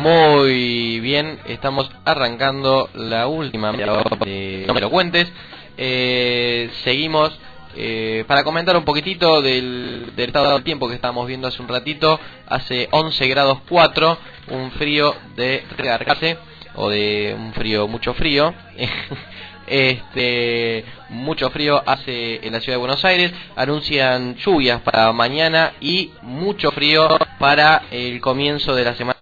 Muy 0.00 0.98
bien, 1.00 1.40
estamos 1.44 1.90
arrancando 2.06 2.88
la 2.94 3.26
última 3.26 3.70
de 3.70 4.64
No 4.66 4.72
me 4.72 4.80
lo 4.80 4.88
cuentes. 4.88 5.30
Eh, 5.76 6.70
seguimos 6.84 7.38
eh, 7.76 8.24
para 8.26 8.42
comentar 8.42 8.74
un 8.78 8.86
poquitito 8.86 9.42
del, 9.42 10.12
del 10.16 10.28
estado 10.28 10.54
del 10.54 10.64
tiempo 10.64 10.88
que 10.88 10.94
estábamos 10.94 11.26
viendo 11.26 11.48
hace 11.48 11.60
un 11.60 11.68
ratito. 11.68 12.18
Hace 12.48 12.88
11 12.90 13.28
grados 13.28 13.58
4, 13.68 14.18
un 14.52 14.70
frío 14.70 15.14
de 15.36 15.66
regargarse 15.76 16.38
o 16.76 16.88
de 16.88 17.36
un 17.38 17.52
frío 17.52 17.86
mucho 17.86 18.14
frío. 18.14 18.54
este 19.66 20.82
mucho 21.10 21.50
frío 21.50 21.82
hace 21.84 22.46
en 22.46 22.54
la 22.54 22.60
ciudad 22.60 22.76
de 22.76 22.80
Buenos 22.80 23.04
Aires 23.04 23.32
anuncian 23.54 24.36
lluvias 24.36 24.80
para 24.80 25.12
mañana 25.12 25.74
y 25.78 26.10
mucho 26.22 26.72
frío 26.72 27.06
para 27.38 27.82
el 27.90 28.18
comienzo 28.22 28.74
de 28.74 28.84
la 28.84 28.94
semana 28.94 29.19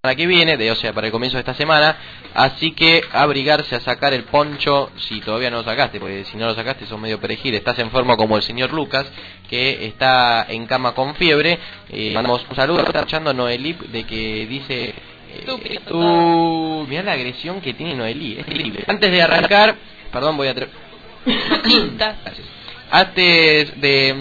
que 0.00 0.28
viene, 0.28 0.56
de, 0.56 0.70
o 0.70 0.76
sea, 0.76 0.92
para 0.92 1.08
el 1.08 1.12
comienzo 1.12 1.36
de 1.36 1.40
esta 1.40 1.54
semana. 1.54 1.96
Así 2.32 2.70
que 2.70 3.02
abrigarse 3.12 3.74
a 3.74 3.80
sacar 3.80 4.14
el 4.14 4.24
poncho, 4.24 4.92
si 4.96 5.20
todavía 5.20 5.50
no 5.50 5.58
lo 5.58 5.64
sacaste, 5.64 5.98
porque 5.98 6.24
si 6.24 6.36
no 6.36 6.46
lo 6.46 6.54
sacaste 6.54 6.86
son 6.86 7.00
medio 7.00 7.18
perejil, 7.18 7.56
estás 7.56 7.78
en 7.80 7.90
forma 7.90 8.16
como 8.16 8.36
el 8.36 8.44
señor 8.44 8.72
Lucas, 8.72 9.10
que 9.50 9.86
está 9.86 10.46
en 10.48 10.66
cama 10.66 10.94
con 10.94 11.16
fiebre. 11.16 11.58
Eh, 11.90 12.12
mandamos 12.14 12.46
un 12.48 12.54
saludo, 12.54 12.80
está 12.80 13.00
escuchando 13.00 13.34
Noelí, 13.34 13.72
de 13.72 14.04
que 14.04 14.46
dice... 14.46 14.94
Eh, 15.30 15.80
uh, 15.92 16.86
mirá 16.88 17.02
la 17.02 17.12
agresión 17.12 17.60
que 17.60 17.74
tiene 17.74 17.96
Noelí, 17.96 18.38
es 18.38 18.46
terrible. 18.46 18.84
Antes 18.86 19.10
de 19.10 19.20
arrancar, 19.20 19.74
perdón, 20.12 20.36
voy 20.36 20.46
a... 20.46 20.54
Gracias. 20.54 22.46
Antes 22.90 23.80
de, 23.80 24.14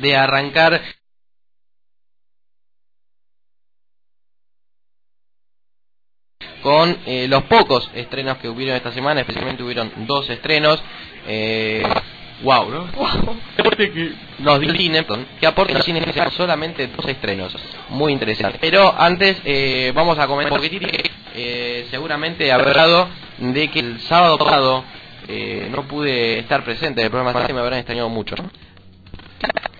de 0.00 0.16
arrancar 0.16 0.82
con 6.64 6.96
eh, 7.04 7.26
los 7.28 7.42
pocos 7.44 7.90
estrenos 7.94 8.38
que 8.38 8.48
hubieron 8.48 8.74
esta 8.74 8.90
semana, 8.90 9.20
especialmente 9.20 9.62
hubieron 9.62 9.92
dos 9.98 10.28
estrenos. 10.30 10.82
Eh, 11.28 11.82
wow, 12.42 12.70
¿no? 12.70 12.86
¿Qué 13.54 13.60
aporte 13.60 13.92
que 13.92 14.12
nos 14.38 14.60
dio 14.60 14.74
cine, 14.74 15.04
que 15.38 15.46
aporte 15.46 15.82
cine 15.82 16.02
solamente 16.32 16.86
dos 16.88 17.06
estrenos. 17.06 17.54
Muy 17.90 18.14
interesante. 18.14 18.58
Pero 18.62 18.94
antes 18.96 19.36
eh, 19.44 19.92
vamos 19.94 20.18
a 20.18 20.26
comentar 20.26 20.56
poquitito 20.56 20.88
que 20.88 21.10
eh, 21.34 21.86
seguramente 21.90 22.50
habrá 22.50 22.70
hablado 22.70 23.08
de 23.38 23.68
que 23.68 23.80
el 23.80 24.00
sábado 24.00 24.38
pasado 24.38 24.84
eh, 25.28 25.68
no 25.70 25.86
pude 25.86 26.38
estar 26.38 26.64
presente 26.64 27.02
en 27.02 27.06
el 27.06 27.10
programa, 27.10 27.46
me 27.46 27.60
habrán 27.60 27.80
extrañado 27.80 28.08
mucho, 28.08 28.36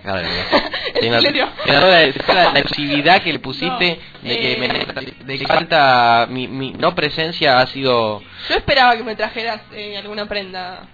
no. 0.13 0.99
Tiene- 0.99 1.15
¿En 1.17 1.21
serio? 1.21 1.49
la, 1.65 1.81
la, 2.53 2.59
exclusividad 2.59 3.21
que 3.21 3.33
le 3.33 3.39
pusiste 3.39 3.99
No, 4.21 4.29
de 4.29 4.39
que 4.39 4.53
eh, 4.53 4.57
me, 4.57 4.67
de 5.25 5.39
que 5.39 5.47
falta 5.47 6.27
mi, 6.29 6.47
mi 6.47 6.71
no 6.73 6.93
presencia 6.95 7.59
ha 7.59 7.67
sido 7.67 8.21
Yo 8.49 8.55
esperaba 8.55 8.95
que 8.95 9.03
me 9.03 9.15
trajeras 9.15 9.61
eh, 9.73 9.97
alguna 9.97 10.25
prenda. 10.27 10.87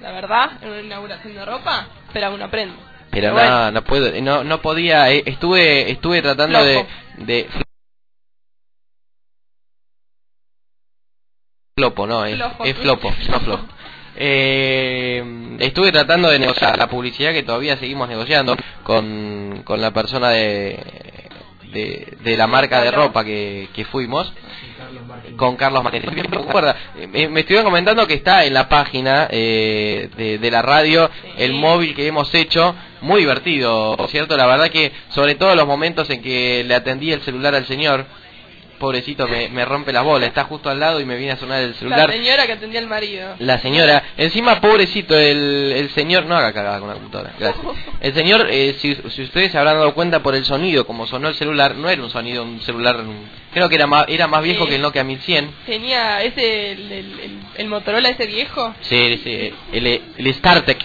La 0.00 0.12
verdad, 0.12 0.52
en 0.62 0.68
una 0.70 0.80
inauguración 0.80 1.34
de 1.34 1.44
ropa, 1.44 1.86
esperaba 2.06 2.34
una 2.34 2.50
prenda. 2.50 2.74
pero 3.10 3.32
bueno. 3.32 3.50
no 3.50 3.70
no 3.72 3.84
puedo 3.84 4.20
no 4.22 4.44
no 4.44 4.60
podía 4.62 5.10
eh, 5.10 5.22
estuve 5.26 5.90
estuve 5.90 6.22
tratando 6.22 6.62
de, 6.64 6.74
Flojo. 6.74 7.26
de 7.26 7.48
flopo 11.76 12.06
no 12.06 12.24
es, 12.24 12.36
Flojo, 12.36 12.64
es 12.64 12.76
flopo 12.76 13.10
no 13.30 13.40
flopo 13.40 13.68
Eh, 14.22 15.56
estuve 15.60 15.90
tratando 15.90 16.28
de 16.28 16.38
negociar 16.38 16.76
la 16.76 16.88
publicidad 16.88 17.32
que 17.32 17.42
todavía 17.42 17.78
seguimos 17.78 18.06
negociando 18.06 18.54
con, 18.82 19.62
con 19.64 19.80
la 19.80 19.92
persona 19.92 20.28
de, 20.28 20.78
de, 21.72 22.36
la 22.36 22.46
marca 22.46 22.82
de 22.82 22.90
ropa 22.90 23.24
que, 23.24 23.70
que 23.74 23.86
fuimos 23.86 24.30
con 25.36 25.56
Carlos 25.56 25.82
Martínez. 25.82 26.10
Me, 27.08 27.28
me 27.28 27.44
comentando 27.64 28.06
que 28.06 28.12
está 28.12 28.44
en 28.44 28.52
la 28.52 28.68
página 28.68 29.26
eh, 29.30 30.10
de, 30.14 30.36
de 30.36 30.50
la 30.50 30.60
radio 30.60 31.08
el 31.38 31.54
móvil 31.54 31.94
que 31.94 32.06
hemos 32.06 32.34
hecho, 32.34 32.74
muy 33.00 33.20
divertido, 33.20 33.96
¿cierto? 34.08 34.36
La 34.36 34.46
verdad 34.46 34.68
que, 34.68 34.92
sobre 35.08 35.36
todo 35.36 35.54
los 35.54 35.66
momentos 35.66 36.10
en 36.10 36.20
que 36.20 36.62
le 36.62 36.74
atendí 36.74 37.10
el 37.10 37.22
celular 37.22 37.54
al 37.54 37.64
señor, 37.64 38.04
pobrecito, 38.80 39.28
me, 39.28 39.48
me 39.50 39.64
rompe 39.64 39.92
la 39.92 40.02
bola, 40.02 40.26
está 40.26 40.42
justo 40.42 40.68
al 40.68 40.80
lado 40.80 40.98
y 41.00 41.04
me 41.04 41.16
viene 41.16 41.34
a 41.34 41.36
sonar 41.36 41.60
el 41.62 41.68
La 41.70 41.74
celular. 41.76 42.10
señora 42.10 42.46
que 42.46 42.52
atendía 42.54 42.80
al 42.80 42.88
marido. 42.88 43.36
La 43.38 43.58
señora, 43.58 44.02
encima 44.16 44.60
pobrecito 44.60 45.16
el, 45.16 45.72
el 45.76 45.90
señor, 45.90 46.26
no 46.26 46.36
haga 46.36 46.52
cagada 46.52 46.80
con 46.80 46.88
la 46.88 46.94
computadora, 46.94 47.32
gracias. 47.38 47.64
El 48.00 48.12
señor, 48.14 48.48
eh, 48.50 48.74
si, 48.80 48.96
si 49.10 49.22
ustedes 49.22 49.52
se 49.52 49.58
habrán 49.58 49.76
dado 49.76 49.94
cuenta 49.94 50.20
por 50.24 50.34
el 50.34 50.44
sonido, 50.44 50.84
como 50.84 51.06
sonó 51.06 51.28
el 51.28 51.34
celular, 51.36 51.76
no 51.76 51.88
era 51.88 52.02
un 52.02 52.10
sonido, 52.10 52.42
un 52.42 52.60
celular, 52.62 52.98
creo 53.52 53.68
que 53.68 53.76
era 53.76 53.86
más, 53.86 54.06
era 54.08 54.26
más 54.26 54.42
viejo 54.42 54.64
Sí. 54.64 54.70
que 54.70 54.76
el 54.76 54.82
Nokia 54.82 55.04
1100. 55.04 55.50
Tenía 55.66 56.22
ese, 56.24 56.72
el, 56.72 56.90
el, 56.90 57.20
el- 57.20 57.40
el 57.56 57.66
Motorola 57.68 58.08
ese 58.08 58.26
viejo. 58.26 58.74
Sí, 58.80 59.20
sí, 59.22 59.52
el, 59.72 59.86
el 60.16 60.34
StarTech. 60.34 60.78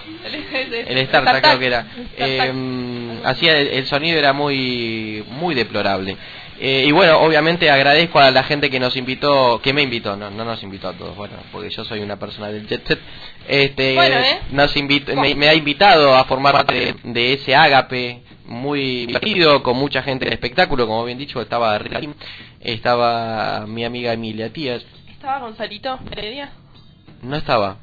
El 0.88 1.05
StarTech 1.07 1.41
creo 1.43 1.59
que 1.59 1.65
era. 1.67 1.85
Eh, 2.17 3.19
hacía 3.23 3.57
el, 3.59 3.67
el 3.69 3.85
sonido 3.85 4.17
era 4.19 4.34
muy 4.34 5.23
muy 5.30 5.55
deplorable. 5.55 6.17
Eh, 6.57 6.86
y 6.88 6.91
bueno, 6.91 7.19
obviamente 7.19 7.69
agradezco 7.69 8.18
a 8.19 8.32
la 8.32 8.44
gente 8.44 8.69
que 8.69 8.80
nos 8.80 8.95
invitó, 8.95 9.60
que 9.61 9.73
me 9.73 9.82
invitó, 9.82 10.15
no, 10.15 10.30
no 10.32 10.45
nos 10.45 10.64
invitó 10.64 10.88
a 10.88 10.94
todos, 10.94 11.15
bueno, 11.15 11.36
porque 11.52 11.69
yo 11.69 11.84
soy 11.84 11.99
una 11.99 12.18
persona 12.18 12.48
del 12.49 12.65
jet 12.68 12.88
set. 12.88 12.99
Este, 13.48 13.94
Bueno, 13.95 14.19
¿eh? 14.19 14.40
nos 14.52 14.76
invitó, 14.77 15.14
me, 15.15 15.36
me 15.36 15.49
ha 15.49 15.53
invitado 15.53 16.15
a 16.15 16.23
formar 16.26 16.53
parte 16.53 16.73
de, 17.03 17.11
de 17.11 17.34
ese 17.34 17.56
ágape 17.56 18.22
muy 18.45 19.06
divertido, 19.07 19.61
con 19.64 19.76
mucha 19.77 20.02
gente 20.02 20.26
del 20.26 20.34
espectáculo, 20.34 20.88
como 20.88 21.03
bien 21.03 21.18
dicho, 21.18 21.41
estaba 21.41 21.77
estaba 22.61 23.65
mi 23.68 23.84
amiga 23.86 24.14
Emilia 24.14 24.52
Tías, 24.52 24.86
¿Estaba 25.10 25.40
Gonzalito 25.40 25.99
Heredia? 26.11 26.52
no 27.22 27.36
estaba, 27.36 27.77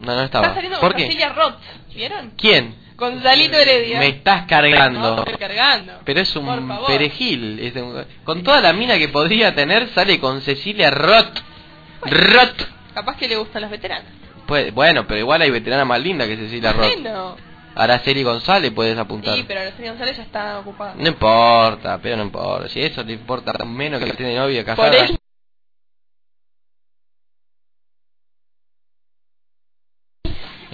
no, 0.00 0.06
no 0.06 0.22
Está 0.22 0.24
estaba. 0.40 0.54
saliendo 0.54 0.80
¿Por 0.80 0.90
con 0.92 0.98
qué? 1.00 1.06
Cecilia 1.06 1.28
Roth, 1.30 1.58
¿vieron? 1.94 2.32
¿Quién? 2.36 2.74
Gonzalito 2.96 3.56
Heredia. 3.56 3.98
Me 3.98 4.08
estás 4.08 4.46
cargando. 4.46 5.00
No, 5.00 5.18
estoy 5.18 5.34
cargando. 5.34 5.92
Pero 6.04 6.20
es 6.20 6.36
un 6.36 6.78
perejil. 6.86 7.58
es 7.60 7.74
un- 7.76 8.04
con 8.24 8.42
toda 8.42 8.60
la 8.60 8.72
mina 8.72 8.98
que 8.98 9.08
podría 9.08 9.54
tener, 9.54 9.88
sale 9.88 10.20
con 10.20 10.40
Cecilia 10.42 10.90
Roth. 10.90 11.38
Roth. 12.02 12.62
Capaz 12.94 13.16
que 13.16 13.28
le 13.28 13.36
gustan 13.36 13.62
las 13.62 13.70
veteranas. 13.70 14.06
Pues, 14.46 14.72
bueno, 14.74 15.06
pero 15.06 15.18
igual 15.20 15.42
hay 15.42 15.50
veterana 15.50 15.84
más 15.84 16.00
linda 16.00 16.26
que 16.26 16.36
Cecilia 16.36 16.72
Roth. 16.72 16.92
Bueno. 16.94 17.36
Araceli 17.76 18.22
González 18.22 18.70
puedes 18.72 18.96
apuntar. 18.96 19.34
Sí, 19.34 19.44
pero 19.48 19.60
Araceli 19.62 19.88
González 19.88 20.16
ya 20.16 20.22
está 20.22 20.58
ocupada. 20.60 20.94
No 20.96 21.08
importa, 21.08 21.98
pero 22.00 22.16
no 22.16 22.22
importa. 22.22 22.68
Si 22.68 22.80
eso 22.80 23.02
le 23.02 23.14
importa 23.14 23.52
menos 23.64 24.00
que 24.04 24.12
tiene 24.12 24.36
novia 24.36 24.64
casada. 24.64 24.88
Por 24.90 24.96
eso. 24.96 25.16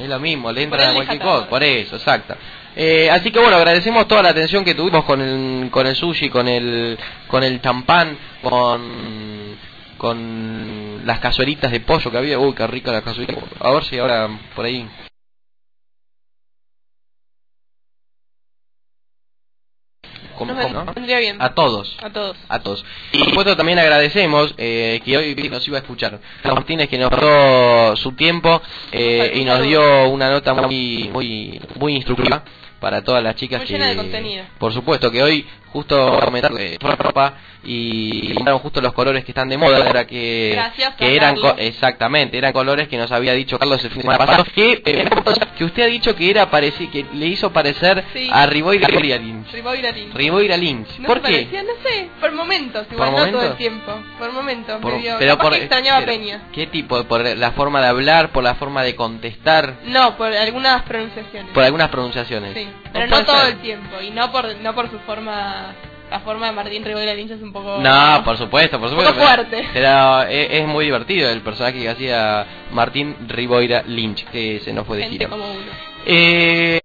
Es 0.01 0.09
lo 0.09 0.19
mismo, 0.19 0.51
le 0.51 0.63
él 0.63 0.73
a 0.73 0.95
cualquier 0.95 1.21
cosa, 1.21 1.47
por 1.47 1.63
eso, 1.63 1.97
exacto. 1.97 2.35
Eh, 2.75 3.11
así 3.11 3.31
que 3.31 3.39
bueno, 3.39 3.57
agradecemos 3.57 4.09
toda 4.09 4.23
la 4.23 4.31
atención 4.31 4.65
que 4.65 4.75
tuvimos 4.75 5.05
con 5.05 5.21
el, 5.21 5.71
con 5.71 5.87
el 5.87 5.95
sushi, 5.95 6.31
con 6.31 6.49
el, 6.49 6.99
con 7.27 7.43
el 7.43 7.61
champán, 7.61 8.17
con, 8.43 9.57
con 9.99 11.03
las 11.05 11.19
cazuelitas 11.19 11.71
de 11.71 11.81
pollo 11.81 12.11
que 12.11 12.17
había. 12.17 12.39
Uy, 12.39 12.55
qué 12.55 12.67
rica 12.67 12.93
la 12.93 13.03
cazuelita. 13.03 13.43
A 13.59 13.71
ver 13.73 13.85
si 13.85 13.99
ahora 13.99 14.29
por 14.55 14.65
ahí. 14.65 14.89
A 21.41 21.55
todos. 21.55 21.97
A 22.01 22.11
todos. 22.11 22.37
A 22.49 22.59
todos. 22.61 22.85
Y 23.13 23.19
por 23.19 23.29
supuesto 23.29 23.57
también 23.57 23.79
agradecemos 23.79 24.55
eh, 24.59 25.01
que 25.05 25.17
hoy 25.17 25.35
nos 25.51 25.67
iba 25.69 25.79
a 25.79 25.81
escuchar. 25.81 26.19
Martínez 26.45 26.89
que 26.89 26.99
nos 26.99 27.11
dio 27.11 27.97
su 27.97 28.13
tiempo 28.13 28.61
eh, 28.93 29.33
y 29.35 29.45
nos 29.45 29.63
dio 29.63 30.09
una 30.09 30.31
nota 30.31 30.55
muy 30.55 31.11
muy 31.13 31.61
muy 31.77 31.95
instructiva 31.97 32.43
para 32.81 33.03
todas 33.03 33.23
las 33.23 33.37
chicas 33.37 33.61
Muy 33.61 33.67
que 33.67 33.73
llena 33.75 33.89
de 33.91 33.97
contenido. 33.97 34.45
por 34.59 34.73
supuesto 34.73 35.11
que 35.11 35.23
hoy 35.23 35.47
justo 35.73 36.19
comentaron 36.25 36.59
de 36.59 36.79
ropa 36.81 37.35
y 37.63 38.33
mandaron 38.35 38.61
justo 38.61 38.81
los 38.81 38.93
colores 38.93 39.25
que 39.25 39.33
están 39.33 39.49
de 39.49 39.59
moda 39.59 39.77
ahora 39.87 40.07
que 40.07 40.53
Gracias, 40.55 40.95
que 40.97 41.15
eran 41.15 41.37
co- 41.37 41.55
exactamente 41.59 42.39
eran 42.39 42.53
colores 42.53 42.89
que 42.89 42.97
nos 42.97 43.13
había 43.13 43.35
dicho 43.35 43.59
Carlos 43.59 43.83
el 43.85 43.91
fin 43.91 43.99
de 43.99 44.03
semana 44.03 44.19
pasado 44.19 44.45
que 44.55 44.83
eh, 44.85 45.09
que 45.59 45.65
usted 45.65 45.83
ha 45.83 45.87
dicho 45.87 46.15
que 46.17 46.31
era 46.31 46.51
pareci- 46.51 46.91
que 46.91 47.05
le 47.13 47.27
hizo 47.27 47.53
parecer 47.53 48.03
Sí. 48.15 48.29
a 48.33 48.47
Riboira 48.47 48.89
Lynch 48.89 49.53
Riboira 49.53 49.91
Lynch. 49.93 50.15
Riboira 50.15 50.57
Lynch 50.57 50.99
No 50.99 51.07
¿por 51.07 51.19
qué? 51.21 51.33
parecía, 51.47 51.63
no 51.63 51.73
sé, 51.83 52.09
por 52.21 52.33
momentos, 52.33 52.87
igual 52.91 53.11
no 53.11 53.17
momentos? 53.19 53.41
todo 53.43 53.51
el 53.53 53.57
tiempo. 53.59 53.93
Por 54.19 54.33
momentos, 54.33 54.81
Por- 54.81 54.93
medio. 54.97 55.17
pero 55.19 55.33
Capaz 55.33 55.43
por 55.45 55.53
que 55.53 55.59
extrañaba 55.61 55.99
a 55.99 56.01
pero, 56.01 56.13
Peña. 56.13 56.43
¿Qué 56.53 56.67
tipo? 56.67 57.05
¿Por 57.05 57.37
la 57.37 57.51
forma 57.53 57.81
de 57.83 57.89
hablar? 57.89 58.31
¿Por 58.33 58.43
la 58.43 58.55
forma 58.55 58.83
de 58.83 58.97
contestar? 58.97 59.75
No, 59.85 60.17
por 60.17 60.33
algunas 60.33 60.83
pronunciaciones. 60.83 61.53
Por 61.53 61.63
algunas 61.63 61.89
pronunciaciones. 61.91 62.55
Sí, 62.55 62.67
pero 62.93 63.07
puede 63.09 63.21
no 63.21 63.25
todo 63.27 63.41
ser. 63.41 63.49
el 63.55 63.61
tiempo. 63.61 64.01
Y 64.01 64.11
no 64.11 64.33
por, 64.33 64.57
no 64.57 64.75
por 64.75 64.91
su 64.91 64.99
forma. 65.01 65.60
La 66.11 66.21
forma 66.21 66.47
de 66.47 66.53
Martín 66.53 66.85
Riboira 66.85 67.15
Lynch 67.15 67.31
es 67.31 67.41
un 67.43 67.53
poco. 67.53 67.79
No, 67.81 68.23
por 68.25 68.37
supuesto, 68.37 68.79
por 68.81 68.87
Un 68.89 68.97
supuesto. 68.97 69.15
poco 69.15 69.27
fuerte. 69.27 69.69
Pero 69.73 70.23
es, 70.23 70.49
es 70.51 70.67
muy 70.67 70.87
divertido 70.87 71.31
el 71.31 71.41
personaje 71.43 71.79
que 71.79 71.89
hacía 71.89 72.47
Martín 72.73 73.15
Riboira 73.29 73.83
Lynch, 73.87 74.25
que 74.31 74.59
se 74.61 74.73
nos 74.73 74.87
fue 74.87 74.97
de 74.97 75.03
Gente 75.05 75.19
gira. 75.19 75.31
como 75.31 75.45
uno. 75.49 75.71
Eh, 76.07 76.81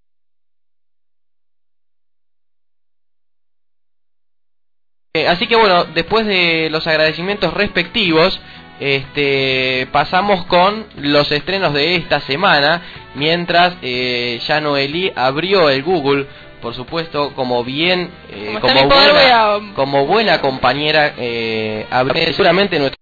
eh, 5.15 5.27
así 5.27 5.47
que 5.47 5.55
bueno, 5.55 5.85
después 5.85 6.25
de 6.25 6.69
los 6.69 6.85
agradecimientos 6.87 7.53
respectivos, 7.53 8.39
este, 8.79 9.87
pasamos 9.93 10.45
con 10.47 10.85
los 10.97 11.31
estrenos 11.31 11.73
de 11.73 11.95
esta 11.95 12.19
semana, 12.19 12.81
mientras 13.15 13.77
eh, 13.81 14.39
ya 14.45 14.59
Noelí 14.59 15.11
abrió 15.15 15.69
el 15.69 15.81
Google, 15.83 16.27
por 16.61 16.73
supuesto, 16.73 17.33
como 17.35 17.63
bien, 17.63 18.11
eh, 18.29 18.57
Como 18.61 18.85
buena, 18.87 19.55
a- 19.55 19.59
como 19.75 20.05
buena 20.05 20.41
compañera, 20.41 21.13
eh, 21.17 21.85
seguramente 22.31 22.79
nuestro 22.79 22.95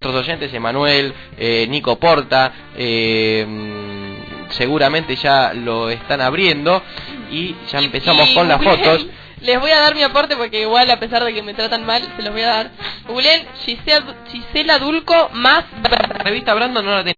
nuestros 0.00 0.24
oyentes, 0.26 0.52
Emanuel, 0.52 1.14
eh, 1.38 1.66
Nico 1.68 1.96
Porta, 1.96 2.52
eh, 2.76 3.44
mm, 3.46 4.50
seguramente 4.50 5.14
ya 5.16 5.52
lo 5.54 5.90
están 5.90 6.20
abriendo 6.20 6.82
y 7.30 7.54
ya 7.70 7.78
empezamos 7.78 8.28
Y 8.30 8.34
con 8.34 8.48
las 8.48 8.62
fotos. 8.62 9.06
Les 9.42 9.58
voy 9.60 9.70
a 9.72 9.80
dar 9.80 9.94
mi 9.96 10.02
aporte 10.04 10.36
porque 10.36 10.60
igual 10.62 10.88
a 10.90 11.00
pesar 11.00 11.24
de 11.24 11.32
que 11.34 11.42
me 11.42 11.52
tratan 11.54 11.84
mal, 11.84 12.02
se 12.16 12.22
los 12.22 12.32
voy 12.32 12.42
a 12.42 12.46
dar. 12.48 12.70
Googleen 13.08 13.44
Gisela, 13.64 14.14
Gisela 14.30 14.78
Dulco 14.78 15.30
más 15.32 15.64
La 15.90 16.22
revista 16.22 16.54
Brandon 16.54 16.84
no 16.84 16.92
la 16.92 16.98
tenía 17.02 17.14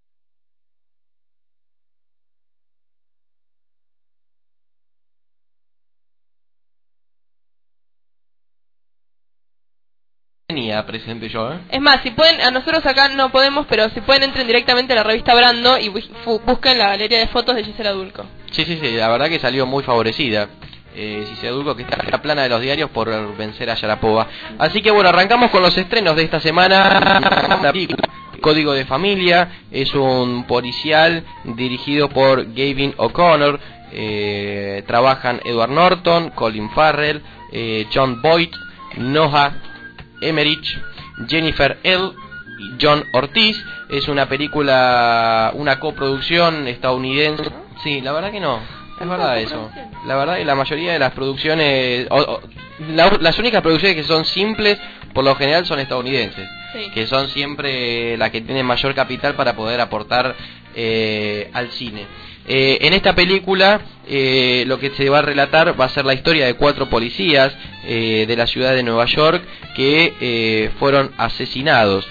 presente 10.82 11.28
yo, 11.28 11.52
¿eh? 11.52 11.59
Es 11.70 11.80
más, 11.80 12.01
si 12.02 12.10
pueden, 12.10 12.40
a 12.40 12.51
nosotros 12.51 12.84
acá 12.84 13.09
no 13.09 13.30
podemos, 13.30 13.66
pero 13.68 13.88
si 13.90 14.01
pueden 14.01 14.24
entren 14.24 14.46
directamente 14.46 14.92
a 14.92 14.96
la 14.96 15.02
revista 15.05 15.34
Brando 15.34 15.78
y 15.78 15.88
busquen 15.88 16.78
la 16.78 16.88
galería 16.88 17.18
de 17.18 17.28
fotos 17.28 17.56
de 17.56 17.64
Gisela 17.64 17.92
Dulco. 17.92 18.24
Sí, 18.51 18.64
sí, 18.64 18.78
sí, 18.80 18.92
la 18.92 19.09
verdad 19.09 19.28
que 19.28 19.38
salió 19.38 19.66
muy 19.66 19.82
favorecida. 19.82 20.48
Eh, 20.96 21.24
si 21.28 21.34
se 21.36 21.48
Dulco 21.48 21.74
que 21.74 21.82
está 21.82 22.01
en 22.01 22.10
la 22.10 22.22
plana 22.22 22.42
de 22.42 22.48
los 22.48 22.60
diarios 22.60 22.88
por 22.90 23.36
vencer 23.36 23.68
a 23.68 23.74
Yarapova. 23.74 24.28
Así 24.59 24.80
que 24.80 24.92
bueno, 24.92 25.09
arrancamos 25.09 25.51
con 25.51 25.60
los 25.62 25.76
estrenos 25.76 26.14
de 26.14 26.22
esta 26.22 26.38
semana. 26.40 27.72
Código 28.40 28.72
de 28.74 28.84
Familia 28.84 29.62
es 29.72 29.92
un 29.94 30.44
policial 30.44 31.24
dirigido 31.44 32.09
por 32.10 32.44
Gavin 32.55 32.94
O'Connor. 32.96 33.59
Eh, 33.90 34.84
trabajan 34.86 35.40
Edward 35.44 35.70
Norton, 35.70 36.30
Colin 36.30 36.70
Farrell, 36.70 37.22
eh, 37.52 37.86
John 37.92 38.20
Boyd, 38.22 38.51
Noah 38.96 39.52
Emmerich, 40.20 40.78
Jennifer 41.28 41.78
L. 41.82 42.10
y 42.58 42.72
John 42.80 43.04
Ortiz. 43.12 43.62
Es 43.88 44.08
una 44.08 44.26
película, 44.28 45.50
una 45.54 45.78
coproducción 45.80 46.66
estadounidense. 46.68 47.44
Sí, 47.82 48.00
la 48.00 48.12
verdad 48.12 48.30
que 48.30 48.40
no. 48.40 48.60
Es 49.00 49.08
verdad 49.08 49.38
eso. 49.40 49.70
La 50.06 50.16
verdad 50.16 50.36
que 50.36 50.44
la 50.44 50.54
mayoría 50.54 50.92
de 50.92 50.98
las 50.98 51.12
producciones, 51.12 52.06
o- 52.10 52.16
o- 52.16 52.40
la- 52.90 53.16
las 53.20 53.38
únicas 53.38 53.60
producciones 53.62 53.96
que 53.96 54.04
son 54.04 54.24
simples, 54.24 54.78
por 55.12 55.24
lo 55.24 55.34
general 55.34 55.66
son 55.66 55.80
estadounidenses. 55.80 56.48
Sí. 56.72 56.90
Que 56.92 57.06
son 57.06 57.28
siempre 57.28 58.16
las 58.16 58.30
que 58.30 58.40
tienen 58.40 58.64
mayor 58.66 58.94
capital 58.94 59.34
para 59.34 59.54
poder 59.56 59.80
aportar 59.80 60.34
eh, 60.76 61.50
al 61.52 61.70
cine. 61.70 62.04
Eh, 62.46 62.78
en 62.82 62.92
esta 62.92 63.14
película 63.14 63.80
eh, 64.06 64.64
lo 64.66 64.78
que 64.78 64.90
se 64.90 65.08
va 65.08 65.20
a 65.20 65.22
relatar 65.22 65.80
va 65.80 65.86
a 65.86 65.88
ser 65.88 66.04
la 66.04 66.14
historia 66.14 66.44
de 66.44 66.54
cuatro 66.54 66.90
policías 66.90 67.56
eh, 67.84 68.26
de 68.28 68.36
la 68.36 68.46
ciudad 68.46 68.74
de 68.74 68.82
Nueva 68.82 69.06
York 69.06 69.42
que 69.74 70.12
eh, 70.20 70.70
fueron 70.78 71.12
asesinados. 71.16 72.06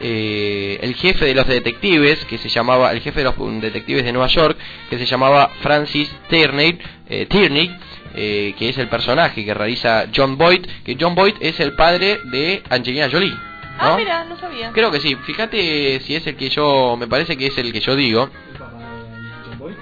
Eh, 0.00 0.78
el 0.80 0.94
jefe 0.94 1.24
de 1.24 1.34
los 1.34 1.46
detectives, 1.46 2.24
que 2.26 2.38
se 2.38 2.48
llamaba, 2.48 2.92
el 2.92 3.00
jefe 3.00 3.20
de 3.20 3.24
los 3.24 3.60
detectives 3.60 4.04
de 4.04 4.12
Nueva 4.12 4.28
York, 4.28 4.56
que 4.88 4.98
se 4.98 5.06
llamaba 5.06 5.50
Francis 5.60 6.08
Tierney, 6.28 6.78
eh, 7.08 7.26
Tierney 7.26 7.74
eh, 8.14 8.54
que 8.58 8.68
es 8.68 8.78
el 8.78 8.88
personaje 8.88 9.44
que 9.44 9.54
realiza 9.54 10.06
John 10.14 10.38
Boyd, 10.38 10.66
que 10.84 10.96
John 10.98 11.14
Boyd 11.14 11.34
es 11.40 11.60
el 11.60 11.74
padre 11.74 12.20
de 12.24 12.62
Angelina 12.70 13.08
Jolie. 13.10 13.36
Ah, 13.78 13.90
¿no? 13.90 13.96
mira, 13.96 14.24
no 14.24 14.36
sabía. 14.38 14.72
Creo 14.72 14.90
que 14.90 15.00
sí, 15.00 15.14
fíjate 15.24 16.00
si 16.00 16.16
es 16.16 16.26
el 16.26 16.36
que 16.36 16.48
yo, 16.48 16.96
me 16.96 17.06
parece 17.06 17.36
que 17.36 17.46
es 17.46 17.58
el 17.58 17.72
que 17.72 17.80
yo 17.80 17.94
digo. 17.94 18.28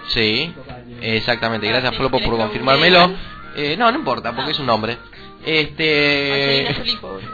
Sí, 0.09 0.53
exactamente, 1.01 1.67
gracias 1.67 1.93
sí, 1.93 1.99
Flopo 1.99 2.19
por 2.21 2.37
confirmármelo. 2.37 3.09
bien. 3.09 3.21
Eh, 3.57 3.77
no, 3.77 3.91
no 3.91 3.99
importa, 3.99 4.35
porque 4.35 4.53
es 4.53 4.59
un 4.59 4.67
nombre. 4.67 4.99
Este. 5.45 6.67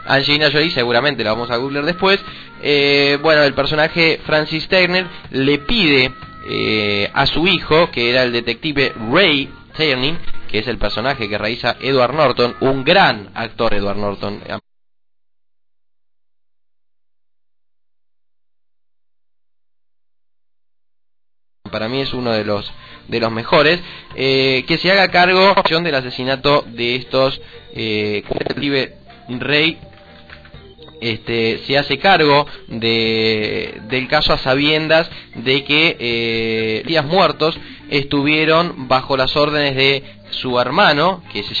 Angelina 0.05 0.51
Jolie, 0.51 0.71
seguramente 0.71 1.23
la 1.23 1.31
vamos 1.31 1.49
a 1.49 1.57
googlear 1.57 1.85
después. 1.85 2.23
Eh, 2.61 3.17
bueno, 3.21 3.43
el 3.43 3.53
personaje 3.53 4.21
Francis 4.25 4.67
Turner 4.67 5.05
le 5.31 5.57
pide 5.59 6.13
eh, 6.47 7.09
a 7.13 7.25
su 7.25 7.47
hijo, 7.47 7.89
que 7.91 8.09
era 8.09 8.23
el 8.23 8.31
detective 8.31 8.93
Ray 9.11 9.49
Turner, 9.75 10.15
que 10.47 10.59
es 10.59 10.67
el 10.67 10.77
personaje 10.77 11.27
que 11.27 11.37
realiza 11.37 11.75
Edward 11.81 12.13
Norton, 12.13 12.55
un 12.61 12.83
gran 12.83 13.29
actor 13.33 13.73
Edward 13.73 13.97
Norton. 13.97 14.41
Para 21.73 21.89
mí 21.89 22.01
es 22.01 22.13
uno 22.13 22.31
de 22.31 22.45
los 22.45 22.71
de 23.07 23.19
los 23.19 23.31
mejores 23.31 23.81
eh, 24.15 24.63
que 24.67 24.77
se 24.77 24.91
haga 24.91 25.09
cargo 25.09 25.55
del 25.81 25.95
asesinato 25.95 26.63
de 26.67 26.95
estos 26.95 27.41
eh, 27.73 28.23
Rey 29.27 29.79
este, 31.01 31.63
se 31.65 31.77
hace 31.77 31.97
cargo 31.97 32.45
de, 32.67 33.81
del 33.89 34.07
caso 34.07 34.33
a 34.33 34.37
sabiendas 34.37 35.09
de 35.33 35.65
que 35.65 35.97
eh, 35.99 36.83
días 36.85 37.05
muertos 37.05 37.57
estuvieron 37.89 38.87
bajo 38.87 39.17
las 39.17 39.35
órdenes 39.35 39.75
de 39.75 40.03
su 40.29 40.59
hermano 40.59 41.23
que 41.33 41.41
se 41.41 41.55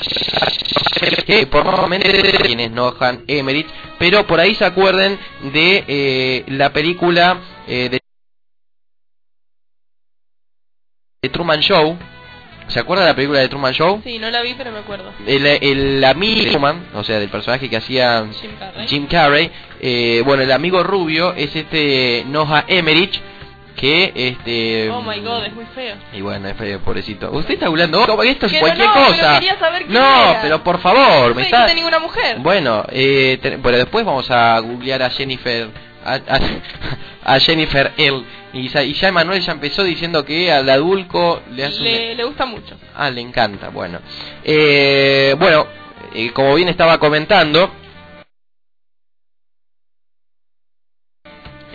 que 1.25 1.47
por 1.47 1.65
normalmente 1.65 2.21
quien 2.45 2.59
es 2.59 2.71
Nohan 2.71 3.23
Emmerich 3.27 3.67
pero 3.97 4.27
por 4.27 4.39
ahí 4.39 4.53
se 4.53 4.65
acuerden 4.65 5.17
de 5.51 5.83
eh, 5.87 6.43
la 6.47 6.71
película 6.71 7.39
de 7.67 8.03
de 11.23 11.29
Truman 11.29 11.61
Show. 11.61 11.97
¿Se 12.67 12.79
acuerda 12.79 13.03
de 13.03 13.09
la 13.11 13.15
película 13.15 13.39
de 13.39 13.47
Truman 13.49 13.73
Show? 13.73 14.01
Sí, 14.03 14.19
no 14.19 14.29
la 14.29 14.41
vi, 14.41 14.53
pero 14.55 14.71
me 14.71 14.79
acuerdo. 14.79 15.11
El, 15.25 15.45
el 15.45 16.03
amigo 16.03 16.49
Truman, 16.51 16.87
o 16.93 17.03
sea, 17.03 17.17
del 17.19 17.29
personaje 17.29 17.69
que 17.69 17.77
hacía 17.77 18.25
Jim 18.39 18.51
Carrey. 18.59 18.87
Jim 18.87 19.07
Carrey, 19.07 19.51
eh, 19.81 20.21
bueno, 20.25 20.43
el 20.43 20.51
amigo 20.51 20.83
rubio 20.83 21.33
es 21.33 21.55
este 21.55 22.23
Noah 22.27 22.65
Emmerich, 22.67 23.19
que 23.75 24.11
este... 24.15 24.89
Oh 24.91 25.01
my 25.01 25.19
god, 25.19 25.45
es 25.45 25.53
muy 25.53 25.65
feo. 25.75 25.95
Y 26.13 26.21
bueno, 26.21 26.47
es 26.47 26.55
feo, 26.57 26.79
pobrecito. 26.79 27.31
Usted 27.31 27.55
está 27.55 27.65
hablando, 27.67 27.99
esto 28.23 28.45
es 28.45 28.51
Que 28.51 28.59
cualquier 28.59 28.87
no, 28.87 28.93
cosa. 28.93 29.41
saber 29.59 29.89
no, 29.89 29.99
era. 30.31 30.41
pero 30.41 30.63
por 30.63 30.79
favor, 30.79 31.29
No 31.29 31.35
me 31.35 31.41
está... 31.41 31.73
ninguna 31.73 31.99
mujer. 31.99 32.37
Bueno, 32.39 32.85
eh, 32.89 33.57
bueno, 33.61 33.77
después 33.77 34.05
vamos 34.05 34.29
a 34.31 34.59
googlear 34.59 35.01
a 35.03 35.09
Jennifer, 35.09 35.69
a, 36.05 36.13
a- 36.15 36.39
a 37.35 37.39
Jennifer 37.39 37.91
L. 37.97 38.23
Y, 38.53 38.69
sa- 38.69 38.83
y 38.83 38.93
ya 38.93 39.07
Emanuel 39.09 39.41
ya 39.41 39.51
empezó 39.53 39.83
diciendo 39.83 40.23
que 40.23 40.51
al 40.51 40.69
adulco 40.69 41.41
le 41.51 41.65
hace 41.65 41.77
un- 41.79 41.83
Le, 41.85 42.15
le 42.15 42.23
gusta 42.23 42.45
mucho. 42.45 42.75
Ah, 42.95 43.09
le 43.09 43.21
encanta, 43.21 43.69
bueno. 43.69 43.99
Eh, 44.43 45.35
bueno, 45.39 45.65
eh, 46.13 46.31
como 46.33 46.53
bien 46.55 46.69
estaba 46.69 46.99
comentando, 46.99 47.71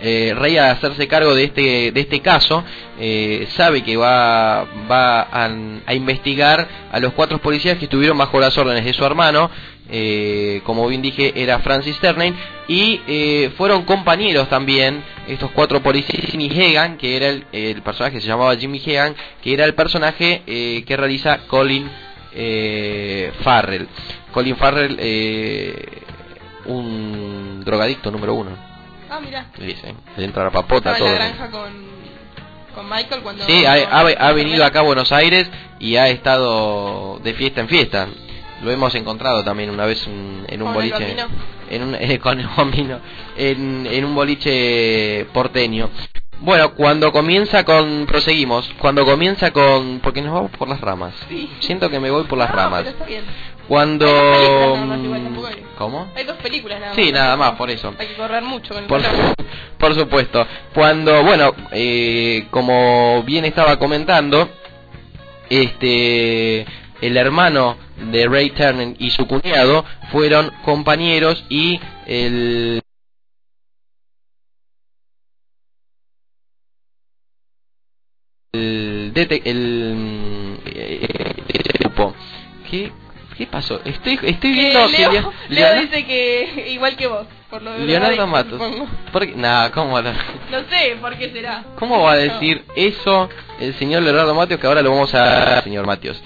eh, 0.01 0.33
Rey 0.37 0.57
a 0.57 0.71
hacerse 0.71 1.07
cargo 1.09 1.35
de 1.35 1.43
este 1.43 1.91
de 1.91 1.99
este 1.99 2.21
caso 2.21 2.63
eh, 2.97 3.47
sabe 3.51 3.83
que 3.83 3.97
va 3.97 4.63
va 4.89 5.23
a, 5.23 5.49
a 5.85 5.93
investigar 5.93 6.65
a 6.89 6.99
los 7.01 7.11
cuatro 7.13 7.39
policías 7.39 7.77
que 7.77 7.83
estuvieron 7.85 8.17
bajo 8.17 8.39
las 8.39 8.57
órdenes 8.57 8.85
de 8.85 8.93
su 8.93 9.03
hermano 9.03 9.51
eh, 9.91 10.61
como 10.63 10.87
bien 10.87 11.01
dije 11.01 11.33
era 11.35 11.59
Francis 11.59 11.97
Ternane 11.99 12.33
y 12.67 13.01
eh, 13.07 13.51
fueron 13.57 13.83
compañeros 13.85 14.47
también 14.49 15.03
estos 15.27 15.51
cuatro 15.51 15.81
policías 15.81 16.25
Jimmy 16.31 16.49
Hagan 16.49 16.97
que 16.97 17.15
era 17.17 17.29
el, 17.29 17.45
el 17.51 17.81
personaje 17.81 18.15
que 18.17 18.21
se 18.21 18.27
llamaba 18.27 18.55
Jimmy 18.55 18.81
Hagan 18.87 19.15
que 19.41 19.53
era 19.53 19.65
el 19.65 19.73
personaje 19.73 20.43
eh, 20.45 20.83
que 20.85 20.95
realiza 20.97 21.39
Colin 21.47 21.89
eh, 22.33 23.31
Farrell 23.41 23.87
Colin 24.31 24.55
Farrell 24.57 24.95
eh, 24.99 25.73
un 26.65 27.63
drogadicto 27.65 28.11
número 28.11 28.33
uno 28.35 28.69
Ah, 29.11 29.19
mira. 29.19 29.47
Le 29.57 30.23
entra 30.23 30.43
la 30.43 30.51
papota, 30.51 30.91
en 30.91 30.97
todo. 30.99 31.07
la 31.07 31.15
granja 31.15 31.49
con, 31.49 32.87
Michael 32.87 33.21
cuando... 33.23 33.43
Sí, 33.43 33.65
ha, 33.65 33.73
ha- 33.73 34.33
venido 34.33 34.63
acá 34.63 34.81
a 34.81 34.83
Buenos 34.83 35.11
Aires 35.11 35.49
y 35.79 35.95
ha 35.95 36.09
estado 36.09 37.19
de 37.23 37.33
fiesta 37.33 37.61
en 37.61 37.67
fiesta. 37.69 38.07
Lo 38.63 38.71
hemos 38.71 38.93
encontrado 38.95 39.43
también 39.43 39.69
una 39.69 39.85
vez 39.85 40.05
en, 40.07 40.45
en 40.47 40.61
un 40.61 40.73
¿Con 40.73 40.83
el 40.83 40.91
boliche. 40.91 41.15
En 41.69 41.83
un, 41.83 41.95
eh, 41.95 42.19
con 42.23 42.39
el. 42.39 42.97
En, 43.37 43.87
en 43.87 44.05
un 44.05 44.15
boliche 44.15 45.25
porteño. 45.33 45.89
Bueno, 46.41 46.73
cuando 46.73 47.11
comienza 47.11 47.63
con. 47.63 48.05
Proseguimos. 48.05 48.69
Cuando 48.79 49.05
comienza 49.05 49.51
con. 49.51 49.99
Porque 50.01 50.21
nos 50.21 50.33
vamos 50.33 50.51
por 50.51 50.67
las 50.67 50.81
ramas. 50.81 51.13
Sí. 51.29 51.49
Siento 51.59 51.89
que 51.89 51.99
me 51.99 52.09
voy 52.09 52.23
por 52.25 52.37
las 52.37 52.49
No, 52.49 52.55
ramas. 52.55 52.79
pero 52.83 52.91
está 52.91 53.05
bien. 53.05 53.23
Cuando. 53.67 54.05
Hay 54.07 54.47
dos 54.77 54.87
más, 54.87 54.99
igual, 54.99 55.53
hay- 55.55 55.65
¿Cómo? 55.77 56.07
Hay 56.15 56.23
dos 56.25 56.37
películas 56.37 56.79
nada 56.79 56.93
más. 56.93 56.95
Sí, 57.05 57.11
nada 57.11 57.37
más, 57.37 57.51
por 57.51 57.69
eso. 57.69 57.93
Hay 57.97 58.07
que 58.07 58.15
correr 58.15 58.41
mucho 58.43 58.73
con 58.73 58.83
el 58.83 58.89
Por, 58.89 59.01
por 59.77 59.93
supuesto. 59.95 60.45
Cuando, 60.73 61.23
bueno, 61.23 61.53
eh, 61.71 62.47
como 62.51 63.21
bien 63.23 63.45
estaba 63.45 63.77
comentando, 63.77 64.49
este, 65.49 66.65
el 67.01 67.17
hermano 67.17 67.77
de 68.11 68.27
Ray 68.27 68.49
Turner 68.51 68.95
y 68.99 69.09
su 69.11 69.27
cuñado 69.27 69.85
fueron 70.11 70.51
compañeros 70.63 71.43
y 71.49 71.79
el 72.05 72.81
el, 78.53 79.13
el, 79.45 80.57
eh, 80.65 81.07
grupo. 81.79 82.15
¿Qué, 82.69 82.91
¿Qué 83.37 83.47
pasó? 83.47 83.79
Estoy, 83.85 84.13
estoy 84.21 84.37
Que 84.37 84.49
viendo 84.59 84.87
que 84.87 84.97
Leo, 84.97 85.11
Leo- 85.11 85.21
Leo 85.21 85.31
Leonardo- 85.49 85.81
dice 85.81 86.05
que 86.05 86.69
igual 86.71 86.95
que 86.97 87.07
vos, 87.07 87.27
por 87.49 87.61
lo 87.61 87.71
de 87.73 87.85
Leonardo 87.85 88.27
Matos. 88.27 88.51
supongo. 88.61 88.87
¿Por 89.11 89.25
qué? 89.25 89.35
Nah, 89.35 89.69
¿cómo, 89.69 89.99
lo- 90.01 90.11
No 90.11 90.59
sé, 90.69 90.97
¿por 90.99 91.17
qué 91.17 91.29
será? 91.31 91.63
¿Cómo 91.77 92.01
va 92.03 92.13
a 92.13 92.17
decir 92.17 92.63
eso 92.75 93.29
el 93.59 93.73
señor 93.75 94.03
Leonardo 94.03 94.33
Matios 94.35 94.59
que 94.59 94.67
ahora 94.67 94.81
lo 94.81 94.91
vamos 94.91 95.13
a 95.15 95.61
señor 95.61 95.85
Matios? 95.85 96.21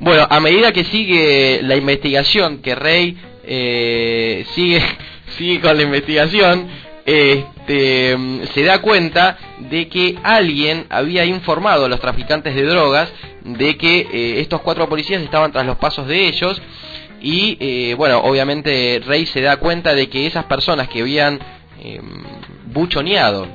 Bueno, 0.00 0.26
a 0.28 0.40
medida 0.40 0.72
que 0.72 0.84
sigue 0.84 1.60
la 1.62 1.76
investigación, 1.76 2.58
que 2.58 2.74
Rey 2.74 3.16
eh, 3.44 4.44
sigue 4.54 4.82
sigue 5.38 5.60
con 5.60 5.76
la 5.76 5.82
investigación, 5.82 6.68
este, 7.04 8.16
se 8.54 8.62
da 8.62 8.80
cuenta 8.80 9.36
de 9.70 9.88
que 9.88 10.16
alguien 10.22 10.86
había 10.88 11.24
informado 11.24 11.84
a 11.84 11.88
los 11.88 12.00
traficantes 12.00 12.54
de 12.54 12.62
drogas 12.62 13.12
de 13.44 13.76
que 13.76 14.00
eh, 14.00 14.40
estos 14.40 14.62
cuatro 14.62 14.88
policías 14.88 15.22
estaban 15.22 15.52
tras 15.52 15.66
los 15.66 15.76
pasos 15.76 16.06
de 16.06 16.28
ellos 16.28 16.60
y 17.20 17.56
eh, 17.60 17.94
bueno, 17.94 18.18
obviamente 18.20 19.02
Rey 19.04 19.26
se 19.26 19.40
da 19.40 19.58
cuenta 19.58 19.94
de 19.94 20.08
que 20.08 20.26
esas 20.26 20.44
personas 20.44 20.88
que 20.88 21.00
habían 21.00 21.38
eh, 21.82 22.00
buchoneado 22.66 23.46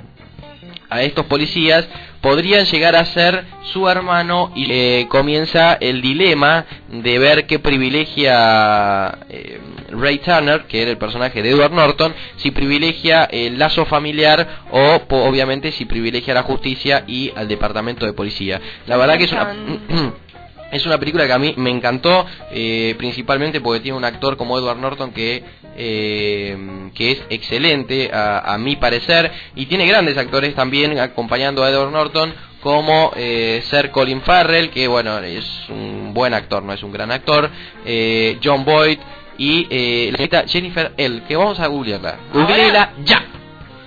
a 0.89 1.01
estos 1.03 1.25
policías 1.25 1.87
podrían 2.21 2.65
llegar 2.65 2.95
a 2.95 3.05
ser 3.05 3.45
su 3.71 3.87
hermano 3.87 4.51
y 4.55 4.65
eh, 4.71 5.07
comienza 5.09 5.73
el 5.79 6.01
dilema 6.01 6.65
de 6.89 7.19
ver 7.19 7.45
qué 7.47 7.59
privilegia 7.59 9.17
eh, 9.29 9.59
Ray 9.91 10.19
Turner, 10.19 10.63
que 10.65 10.81
era 10.81 10.91
el 10.91 10.97
personaje 10.97 11.41
de 11.41 11.49
Edward 11.51 11.71
Norton, 11.71 12.13
si 12.37 12.51
privilegia 12.51 13.23
el 13.25 13.57
lazo 13.57 13.85
familiar 13.85 14.47
o 14.71 14.99
po- 15.07 15.23
obviamente 15.23 15.71
si 15.71 15.85
privilegia 15.85 16.33
la 16.33 16.43
justicia 16.43 17.03
y 17.07 17.31
al 17.35 17.47
departamento 17.47 18.05
de 18.05 18.13
policía. 18.13 18.59
La 18.87 18.97
verdad 18.97 19.17
que 19.17 19.23
es 19.25 19.31
una 19.31 19.55
Es 20.71 20.85
una 20.85 20.99
película 20.99 21.25
que 21.25 21.33
a 21.33 21.39
mí 21.39 21.55
me 21.57 21.71
encantó, 21.71 22.27
eh, 22.51 22.93
principalmente 22.99 23.59
porque 23.59 23.79
tiene 23.79 23.97
un 23.97 24.05
actor 24.05 24.37
como 24.37 24.55
Edward 24.55 24.77
Norton 24.77 25.11
que, 25.11 25.43
eh, 25.81 26.57
que 26.93 27.11
es 27.11 27.21
excelente 27.29 28.11
a, 28.13 28.53
a 28.53 28.57
mi 28.57 28.75
parecer, 28.75 29.31
y 29.55 29.65
tiene 29.67 29.87
grandes 29.87 30.17
actores 30.17 30.53
también 30.53 30.99
acompañando 30.99 31.63
a 31.63 31.69
Edward 31.69 31.91
Norton, 31.91 32.33
como 32.61 33.13
eh, 33.15 33.63
Sir 33.69 33.89
Colin 33.89 34.21
Farrell, 34.21 34.69
que 34.69 34.87
bueno, 34.87 35.17
es 35.19 35.45
un 35.69 36.13
buen 36.13 36.33
actor, 36.33 36.61
no 36.61 36.73
es 36.73 36.83
un 36.83 36.91
gran 36.91 37.09
actor, 37.11 37.49
eh, 37.85 38.37
John 38.43 38.65
Boyd 38.65 38.99
y 39.37 39.65
eh, 39.69 40.09
la 40.11 40.17
señorita 40.17 40.43
Jennifer 40.47 40.91
L, 40.97 41.23
que 41.25 41.35
vamos 41.37 41.59
a 41.61 41.67
googlearla. 41.67 42.17
Googleela 42.33 42.91
ya. 43.05 43.23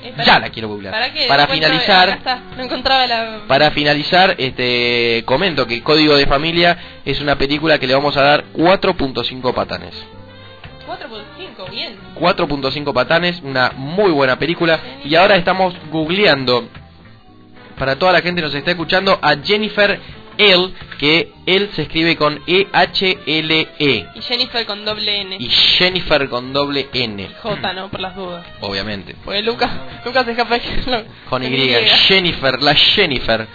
Espera. 0.02 0.24
Ya 0.24 0.39
la 0.40 0.48
quiero 0.51 0.69
googlear. 0.69 0.93
¿Para 0.93 1.12
qué? 1.12 1.27
Para 1.28 1.47
No 1.47 1.52
encuentro- 1.52 1.69
finalizar, 1.69 2.09
acá 2.09 2.16
está, 2.19 2.43
no 2.56 2.62
encontraba 2.64 3.06
la... 3.06 3.40
para 3.47 3.70
finalizar, 3.70 4.35
este 4.39 5.23
comento 5.27 5.64
que 5.66 5.81
Código 5.82 6.16
de 6.16 6.27
Familia 6.27 6.77
es 7.05 7.20
una 7.20 7.36
película 7.36 7.78
que 7.78 7.86
le 7.86 7.94
vamos 7.94 8.16
a 8.16 8.23
dar 8.23 8.44
4.5 8.55 9.55
patanes. 9.55 9.94
4.5, 10.98 11.70
bien. 11.70 11.97
4.5 12.19 12.93
patanes, 12.93 13.40
una 13.43 13.73
muy 13.77 14.10
buena 14.10 14.39
película. 14.39 14.78
Y 15.05 15.14
ahora 15.14 15.36
estamos 15.36 15.74
googleando, 15.90 16.69
para 17.78 17.97
toda 17.97 18.12
la 18.12 18.20
gente 18.20 18.40
que 18.40 18.47
nos 18.47 18.55
está 18.55 18.70
escuchando, 18.73 19.19
a 19.23 19.36
Jennifer 19.43 20.01
él, 20.39 20.74
que 20.98 21.32
él 21.47 21.70
se 21.74 21.82
escribe 21.82 22.16
con 22.16 22.40
E-H-L-E. 22.47 24.09
Y 24.14 24.23
Jennifer 24.23 24.64
con 24.66 24.85
doble 24.85 25.20
N. 25.20 25.36
Y 25.39 25.48
Jennifer 25.48 26.28
con 26.28 26.52
doble 26.52 26.89
N. 26.93 27.28
J, 27.43 27.73
¿no? 27.74 27.90
Por 27.90 28.01
las 28.01 28.16
dudas. 28.16 28.44
Obviamente. 28.60 29.14
Porque 29.24 29.43
Lucas, 29.43 29.70
Lucas 30.05 30.27
es 30.28 30.36
capaz 30.36 30.60
que 30.60 30.90
lo- 30.90 31.05
Con 31.28 31.43
Y. 31.43 31.47
Y. 31.48 31.74
Jennifer, 31.86 32.62
la 32.62 32.74
Jennifer. 32.74 33.47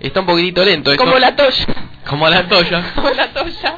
Está 0.00 0.20
un 0.20 0.26
poquitito 0.26 0.64
lento 0.64 0.92
esto. 0.92 1.04
Como 1.04 1.18
la 1.18 1.34
Toya. 1.34 1.66
Como 2.06 2.28
la 2.28 2.46
Toya. 2.48 2.84
Como 2.94 3.10
la 3.10 3.32
Toya. 3.32 3.76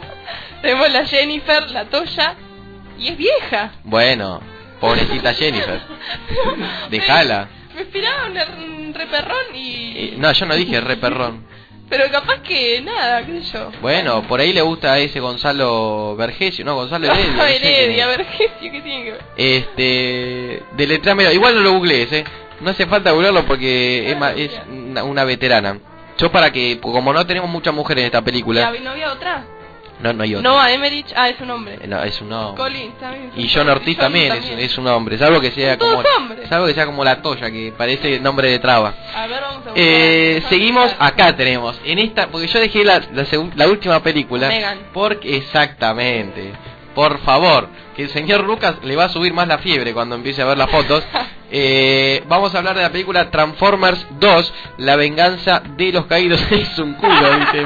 Tenemos 0.61 0.91
la 0.93 1.05
Jennifer, 1.07 1.71
la 1.71 1.85
Toya. 1.87 2.35
Y 2.99 3.09
es 3.09 3.17
vieja. 3.17 3.73
Bueno, 3.85 4.41
pobrecita 4.81 5.35
Jennifer. 5.35 5.81
Déjala. 6.91 7.49
Me 7.75 7.83
esperaba 7.83 8.27
un, 8.27 8.87
un 8.87 8.95
reperrón 8.95 9.55
y... 9.55 10.15
No, 10.17 10.33
yo 10.33 10.47
no 10.47 10.55
dije 10.55 10.81
re 10.81 10.97
perrón. 10.97 11.45
Pero 11.89 12.11
capaz 12.11 12.41
que 12.43 12.81
nada, 12.81 13.25
qué 13.25 13.43
sé 13.43 13.53
yo. 13.53 13.71
Bueno, 13.81 14.23
por 14.27 14.41
ahí 14.41 14.53
le 14.53 14.61
gusta 14.63 14.95
a 14.95 14.99
ese 14.99 15.21
Gonzalo 15.21 16.17
Vergesio, 16.17 16.65
¿no? 16.65 16.75
Gonzalo 16.75 17.07
Heredia. 17.07 17.33
no 17.37 17.43
Ah, 17.43 17.51
Heredia, 17.51 18.11
es. 18.11 18.17
Vergesio, 18.17 18.73
¿qué 18.73 18.81
tiene 18.81 19.05
que 19.05 19.13
ver? 19.13 19.21
Este, 19.37 20.63
deletrámelo. 20.77 21.31
Igual 21.33 21.55
no 21.55 21.61
lo 21.61 21.73
googlees, 21.75 22.13
¿eh? 22.13 22.25
No 22.61 22.71
hace 22.71 22.87
falta 22.87 23.11
googlearlo 23.13 23.45
porque 23.47 24.11
es, 24.11 24.17
ma- 24.19 24.33
es 24.33 24.51
una, 24.69 25.05
una 25.05 25.25
veterana. 25.25 25.79
Yo 26.19 26.33
para 26.33 26.51
que, 26.51 26.81
como 26.81 27.13
no 27.13 27.27
tenemos 27.27 27.51
muchas 27.51 27.75
mujeres 27.75 28.03
en 28.03 28.07
esta 28.07 28.23
película, 28.23 28.63
¿Ya 28.73 28.81
¿No 28.81 28.91
había 28.91 29.13
otra? 29.13 29.45
No, 30.01 30.13
no 30.13 30.23
hay 30.23 30.35
otra. 30.35 30.51
Noah 30.51 30.73
Emmerich, 30.73 31.07
ah, 31.17 31.29
es 31.29 31.41
un 31.41 31.51
hombre. 31.51 31.79
No, 31.87 32.03
es 32.03 32.21
un 32.21 32.33
hombre. 32.33 32.63
Collins 32.63 32.99
también. 32.99 33.33
Y 33.37 33.49
John 33.49 33.69
Ortiz 33.69 33.97
también, 33.97 34.33
Es, 34.33 34.45
es 34.51 34.79
un 34.79 34.87
hombre, 34.89 35.17
salvo 35.19 35.41
que 35.41 35.51
sea 35.53 35.79
como 35.79 36.03
salvo 36.49 36.67
que 36.67 36.75
sea 36.75 36.87
como 36.87 37.03
la 37.05 37.23
Toya 37.23 37.51
que 37.51 37.73
parece 37.77 38.21
nombre 38.21 38.51
de 38.51 38.59
traba. 38.59 38.95
A 39.15 39.27
ver, 39.27 39.41
vamos 39.41 39.67
a. 39.67 39.71
Eh, 39.75 40.43
seguimos 40.49 40.95
acá 40.99 41.35
tenemos 41.37 41.81
en 41.85 41.99
esta 41.99 42.29
porque 42.29 42.47
yo 42.47 42.61
dejé 42.61 42.85
la, 42.85 43.01
la, 43.13 43.27
la 43.55 43.69
última 43.69 44.01
película 44.03 44.49
Megan. 44.49 44.79
porque 44.93 45.37
exactamente 45.37 46.53
por 46.95 47.19
favor 47.21 47.69
que 47.95 48.05
el 48.05 48.11
señor 48.11 48.45
Lucas 48.45 48.77
le 48.83 48.97
va 48.97 49.05
a 49.05 49.09
subir 49.09 49.33
más 49.35 49.47
la 49.49 49.59
fiebre 49.59 49.93
cuando 49.93 50.15
empiece 50.15 50.41
a 50.43 50.47
ver 50.47 50.59
las 50.59 50.71
fotos 50.71 51.05
Eh, 51.49 52.25
vamos 52.27 52.53
a 52.53 52.59
hablar 52.59 52.75
de 52.75 52.83
la 52.83 52.91
película 52.91 53.31
Transformers 53.31 54.05
2 54.19 54.55
la 54.79 54.97
venganza 54.97 55.63
de 55.77 55.93
los 55.93 56.07
caídos 56.07 56.41
es 56.51 56.77
un 56.81 56.95
culo 56.95 57.39
dice. 57.39 57.63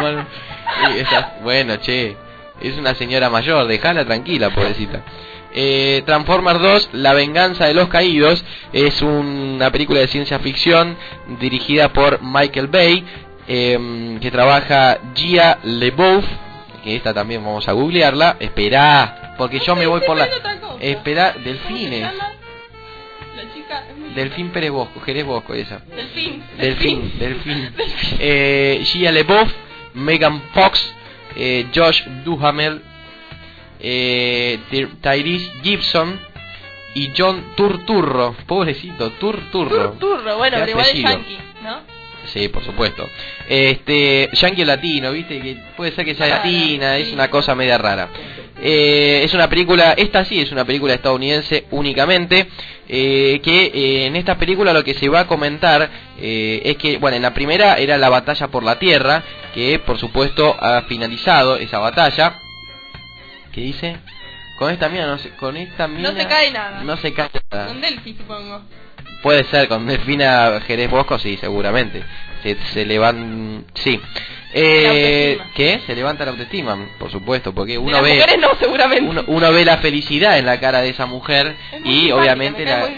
Y 0.95 0.99
esa- 0.99 1.35
bueno 1.43 1.77
che 1.79 2.17
es 2.61 2.77
una 2.77 2.95
señora 2.95 3.31
mayor 3.31 3.67
déjala 3.67 4.05
tranquila 4.05 4.51
pobrecita 4.51 5.03
eh, 5.53 6.03
Transformers 6.07 6.61
2, 6.61 6.91
La 6.93 7.13
venganza 7.13 7.67
de 7.67 7.75
los 7.75 7.89
caídos, 7.89 8.45
es 8.73 9.03
una 9.03 9.71
película 9.73 9.99
de 9.99 10.07
ciencia 10.07 10.39
ficción 10.39 10.97
dirigida 11.41 11.89
por 11.93 12.21
Michael 12.23 12.69
Bay, 12.69 13.05
eh, 13.49 14.17
que 14.21 14.31
trabaja 14.31 14.99
Gia 15.13 15.59
LeBouf, 15.65 16.25
que 16.85 16.95
esta 16.95 17.13
también 17.13 17.43
vamos 17.45 17.67
a 17.69 17.73
googlearla. 17.73 18.37
Esperá, 18.39 19.35
porque 19.37 19.59
yo 19.59 19.75
me 19.75 19.87
voy 19.89 20.03
por 20.03 20.17
la... 20.17 20.29
Esperá, 20.79 21.33
Delfines. 21.33 22.07
Delfín 24.15 24.51
Pérez 24.51 24.71
Bosco, 24.71 25.01
Jerez 25.01 25.25
Bosco 25.25 25.53
esa. 25.55 25.81
Delfín. 25.97 26.45
Delfín, 26.59 27.13
Delfín. 27.19 27.75
Eh, 28.21 28.83
Gia 28.85 29.11
LeBouf, 29.11 29.51
Megan 29.95 30.41
Fox, 30.53 30.95
eh, 31.37 31.67
Josh 31.75 32.03
Duhamel, 32.25 32.83
eh, 33.81 34.59
Ty- 34.71 34.89
Tyrese 35.01 35.51
Gibson 35.62 36.19
y 36.95 37.11
John 37.17 37.53
Turturro. 37.57 38.35
Pobrecito, 38.47 39.11
Turturro. 39.12 39.93
Turro, 39.93 40.37
bueno, 40.37 40.57
pero 40.61 40.71
igual 40.71 40.87
es 40.89 41.03
yankee, 41.03 41.39
¿no? 41.62 41.81
Sí, 42.27 42.49
por 42.49 42.62
supuesto. 42.65 43.09
Este, 43.49 44.29
yankee 44.33 44.65
latino, 44.65 45.11
viste, 45.12 45.41
que 45.41 45.57
puede 45.77 45.93
ser 45.93 46.05
que 46.05 46.15
sea 46.15 46.29
latina, 46.29 46.97
es 46.99 47.12
una 47.12 47.29
cosa 47.31 47.55
media 47.55 47.79
rara. 47.79 48.09
Eh, 48.62 49.23
es 49.24 49.32
una 49.32 49.49
película, 49.49 49.93
esta 49.93 50.24
sí 50.24 50.41
es 50.41 50.53
una 50.53 50.65
película 50.65 50.95
estadounidense 50.95 51.65
únicamente, 51.70 52.49
eh, 52.89 53.41
que 53.43 53.66
eh, 53.66 54.07
en 54.07 54.16
esta 54.16 54.37
película 54.37 54.73
lo 54.73 54.85
que 54.85 54.95
se 54.95 55.09
va 55.09 55.20
a 55.20 55.27
comentar 55.27 55.89
eh, 56.19 56.61
es 56.65 56.77
que, 56.77 56.99
bueno, 56.99 57.16
en 57.16 57.23
la 57.23 57.32
primera 57.32 57.77
era 57.77 57.97
la 57.97 58.09
batalla 58.09 58.49
por 58.49 58.62
la 58.62 58.78
Tierra, 58.78 59.23
que 59.55 59.78
por 59.78 59.99
supuesto 59.99 60.57
ha 60.61 60.82
finalizado 60.82 61.57
esa 61.57 61.78
batalla. 61.78 62.39
¿Qué 63.53 63.62
dice? 63.62 63.97
Con 64.59 64.70
esta 64.70 64.89
mina 64.89 65.07
no 65.07 65.19
se, 65.19 65.31
con 65.31 65.57
esta 65.57 65.89
mina 65.89 66.11
No 66.11 66.19
se 66.19 66.27
cae 66.27 66.51
nada. 66.51 66.82
No 66.85 66.97
se 66.99 67.15
cae 67.15 67.31
nada. 67.51 67.66
Con 67.66 67.81
Delphi, 67.81 68.15
supongo. 68.15 68.61
Puede 69.23 69.45
ser, 69.45 69.69
con 69.69 69.87
Delfina 69.87 70.61
Jerez 70.66 70.91
Bosco, 70.91 71.19
sí, 71.19 71.37
seguramente. 71.39 72.03
Se, 72.43 72.57
se 72.73 72.85
levan... 72.85 73.65
Sí. 73.74 74.01
Eh. 74.53 75.39
Se 75.87 75.95
levanta 75.95 76.25
la 76.25 76.33
autoestima, 76.33 76.77
por 76.99 77.11
supuesto, 77.11 77.53
porque 77.55 77.73
De 77.73 77.79
uno 77.79 77.93
las 77.93 78.03
ve... 78.03 78.15
mujeres 78.15 78.39
no, 78.39 78.49
seguramente. 78.59 79.09
Uno, 79.11 79.25
uno 79.27 79.53
ve 79.53 79.65
la 79.65 79.79
felicidad 79.79 80.39
en 80.39 80.47
la 80.47 80.59
cara 80.61 80.81
de 80.81 80.89
esa 80.91 81.07
mujer 81.07 81.55
Es 81.73 81.81
y 81.85 82.11
obviamente 82.13 82.65
la- 82.65 82.89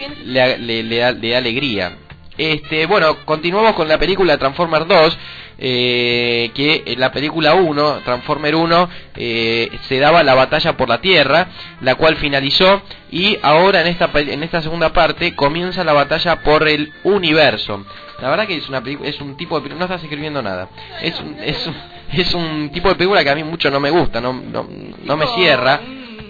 le, 0.58 0.82
le- 0.82 0.96
da, 0.98 1.12
le 1.12 1.30
da 1.30 1.38
alegría. 1.38 1.96
Este, 2.38 2.86
bueno, 2.86 3.24
continuamos 3.26 3.74
con 3.74 3.88
la 3.88 3.98
película 3.98 4.38
Transformers 4.38 4.88
2, 4.88 5.18
eh, 5.58 6.50
que 6.54 6.82
en 6.86 6.98
la 6.98 7.12
película 7.12 7.54
1, 7.54 8.00
Transformer 8.04 8.54
1, 8.54 8.88
eh, 9.16 9.68
se 9.86 9.98
daba 9.98 10.22
la 10.22 10.34
batalla 10.34 10.74
por 10.76 10.88
la 10.88 11.02
Tierra, 11.02 11.48
la 11.82 11.94
cual 11.96 12.16
finalizó, 12.16 12.80
y 13.10 13.36
ahora 13.42 13.82
en 13.82 13.88
esta, 13.88 14.10
en 14.14 14.42
esta 14.42 14.62
segunda 14.62 14.94
parte 14.94 15.34
comienza 15.36 15.84
la 15.84 15.92
batalla 15.92 16.36
por 16.42 16.66
el 16.66 16.90
universo. 17.04 17.84
La 18.22 18.30
verdad 18.30 18.46
que 18.46 18.56
es 18.56 18.68
una 18.68 18.82
es 19.04 19.20
un 19.20 19.36
tipo 19.36 19.56
de 19.56 19.62
película, 19.62 19.86
no 19.86 19.92
estás 19.92 20.02
escribiendo 20.04 20.40
nada, 20.42 20.68
es 21.02 21.18
un, 21.20 21.36
es 21.40 21.66
un, 21.66 21.74
es 22.12 22.34
un 22.34 22.70
tipo 22.70 22.88
de 22.88 22.94
película 22.94 23.22
que 23.24 23.30
a 23.30 23.34
mí 23.34 23.42
mucho 23.44 23.68
no 23.70 23.80
me 23.80 23.90
gusta, 23.90 24.20
no, 24.20 24.32
no, 24.32 24.66
no 25.04 25.16
me 25.16 25.26
cierra. 25.26 25.80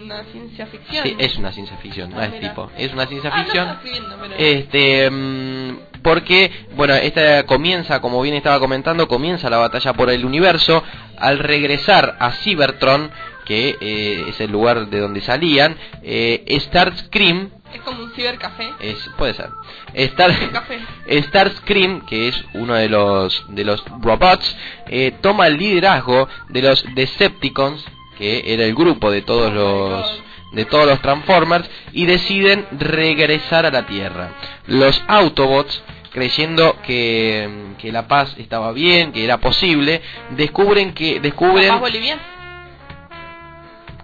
Una 0.04 0.24
ciencia 0.24 0.66
ficción. 0.66 1.04
Sí, 1.06 1.16
es 1.18 1.36
una 1.36 1.52
ciencia 1.52 1.76
ficción, 1.76 2.10
no 2.10 2.18
Ah, 2.18 2.24
es 2.24 2.32
mira. 2.32 2.48
tipo, 2.48 2.70
es 2.76 2.92
una 2.92 3.06
ciencia 3.06 3.30
Ah, 3.32 3.36
no 3.38 3.44
ficción. 3.44 3.78
pero- 4.22 4.34
Este, 4.38 5.10
mm, 5.10 5.76
porque, 6.02 6.50
bueno, 6.76 6.94
esta 6.94 7.44
comienza, 7.44 8.00
como 8.00 8.20
bien 8.22 8.34
estaba 8.36 8.58
comentando, 8.58 9.06
comienza 9.06 9.48
la 9.50 9.58
batalla 9.58 9.92
por 9.92 10.10
el 10.10 10.24
universo. 10.24 10.82
Al 11.18 11.38
regresar 11.38 12.16
a 12.18 12.30
Cybertron, 12.32 13.10
que 13.44 13.76
eh, 13.80 14.24
es 14.28 14.40
el 14.40 14.50
lugar 14.50 14.88
de 14.88 14.98
donde 14.98 15.20
salían, 15.20 15.76
eh, 16.02 16.44
Starscream, 16.60 17.50
Es 17.72 17.80
como 17.82 18.02
un 18.02 18.12
cibercafé. 18.12 18.72
es, 18.80 18.98
puede 19.16 19.34
ser, 19.34 19.50
Star. 19.94 20.30
Starscream, 21.08 22.04
que 22.06 22.28
es 22.28 22.44
uno 22.54 22.74
de 22.74 22.88
los 22.88 23.44
de 23.48 23.64
los 23.64 23.84
robots, 24.00 24.56
eh, 24.86 25.12
toma 25.20 25.46
el 25.46 25.56
liderazgo 25.56 26.28
de 26.48 26.62
los 26.62 26.84
Decepticons, 26.94 27.84
que 28.18 28.52
era 28.52 28.64
el 28.64 28.74
grupo 28.74 29.10
de 29.10 29.22
todos 29.22 29.52
los 29.52 30.22
de 30.52 30.64
todos 30.66 30.86
los 30.86 31.00
Transformers 31.00 31.68
y 31.92 32.06
deciden 32.06 32.66
regresar 32.72 33.66
a 33.66 33.70
la 33.70 33.86
Tierra. 33.86 34.34
Los 34.66 35.02
Autobots, 35.08 35.82
creyendo 36.12 36.76
que, 36.82 37.74
que 37.78 37.90
la 37.90 38.06
paz 38.06 38.34
estaba 38.38 38.72
bien, 38.72 39.12
que 39.12 39.24
era 39.24 39.38
posible, 39.38 40.02
descubren 40.36 40.92
que 40.92 41.20
descubren 41.20 41.68
¿Papás 41.68 41.80
Bolivia? 41.80 42.18